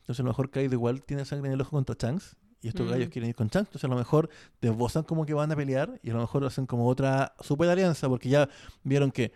Entonces 0.00 0.20
a 0.20 0.22
lo 0.22 0.28
mejor 0.30 0.50
Kaido 0.50 0.72
igual 0.74 1.02
tiene 1.02 1.24
sangre 1.24 1.48
en 1.48 1.54
el 1.54 1.60
ojo 1.60 1.70
contra 1.70 1.96
Shanks. 1.98 2.36
Y 2.60 2.68
estos 2.68 2.86
Mm. 2.86 2.90
gallos 2.90 3.08
quieren 3.10 3.28
ir 3.28 3.34
con 3.36 3.48
Shanks. 3.48 3.68
Entonces 3.68 3.84
a 3.84 3.88
lo 3.88 3.96
mejor 3.96 4.30
desbozan 4.60 5.02
como 5.04 5.26
que 5.26 5.34
van 5.34 5.52
a 5.52 5.56
pelear. 5.56 6.00
Y 6.02 6.10
a 6.10 6.14
lo 6.14 6.20
mejor 6.20 6.44
hacen 6.44 6.64
como 6.66 6.88
otra 6.88 7.34
super 7.40 7.68
alianza. 7.68 8.08
Porque 8.08 8.28
ya 8.30 8.48
vieron 8.82 9.10
que. 9.12 9.32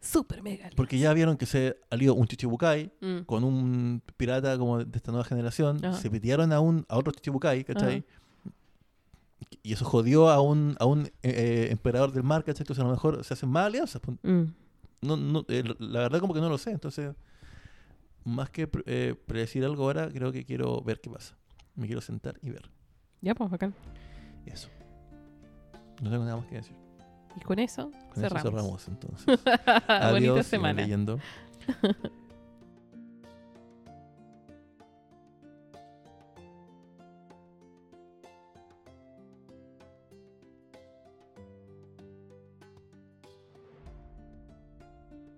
Super 0.00 0.42
mega. 0.42 0.70
Porque 0.76 0.98
ya 0.98 1.12
vieron 1.12 1.36
que 1.36 1.44
se 1.46 1.76
alió 1.90 2.14
un 2.14 2.26
Chichibukai 2.26 2.90
Mm. 3.00 3.18
con 3.26 3.44
un 3.44 4.02
pirata 4.16 4.56
como 4.58 4.82
de 4.84 4.96
esta 4.96 5.12
nueva 5.12 5.24
generación. 5.24 5.84
Ajá. 5.84 5.98
Se 5.98 6.10
pitearon 6.10 6.52
a 6.52 6.60
un 6.60 6.86
a 6.88 6.96
otro 6.96 7.12
Chichibukai, 7.12 7.64
¿cachai? 7.64 8.04
Y 9.62 9.72
eso 9.74 9.84
jodió 9.84 10.28
a 10.30 10.40
un, 10.40 10.76
a 10.78 10.86
un 10.86 11.06
eh, 11.06 11.10
eh, 11.22 11.68
emperador 11.70 12.12
del 12.12 12.22
mar, 12.22 12.44
¿cachai? 12.44 12.62
Entonces 12.62 12.82
a 12.82 12.86
lo 12.86 12.92
mejor 12.92 13.22
se 13.24 13.34
hacen 13.34 13.48
más 13.50 13.66
alianzas. 13.66 14.00
pues. 14.00 14.16
Mm. 14.22 14.44
No, 15.02 15.16
no, 15.16 15.44
eh, 15.48 15.64
la 15.78 16.00
verdad 16.00 16.20
como 16.20 16.32
que 16.34 16.40
no 16.40 16.48
lo 16.48 16.56
sé. 16.58 16.70
Entonces, 16.70 17.14
más 18.24 18.48
que 18.50 18.66
pre- 18.68 18.82
eh, 18.86 19.14
predecir 19.26 19.64
algo 19.64 19.84
ahora, 19.84 20.08
creo 20.10 20.30
que 20.32 20.44
quiero 20.44 20.80
ver 20.82 21.00
qué 21.00 21.10
pasa. 21.10 21.36
Me 21.74 21.86
quiero 21.86 22.00
sentar 22.00 22.38
y 22.42 22.50
ver. 22.50 22.70
Ya, 23.22 23.34
pues, 23.34 23.50
bacán. 23.50 23.74
Eso. 24.46 24.68
No 26.02 26.10
tengo 26.10 26.24
nada 26.24 26.36
más 26.38 26.46
que 26.46 26.56
decir. 26.56 26.76
Y 27.36 27.40
con 27.40 27.58
eso 27.58 27.90
Con 28.12 28.22
cerramos. 28.22 28.44
eso 28.44 28.50
cerramos 28.50 28.88
entonces. 28.88 29.26
Bonita 29.44 29.84
Adiós, 29.88 30.34
sigan 30.34 30.44
semana. 30.44 30.82
leyendo. 30.82 31.18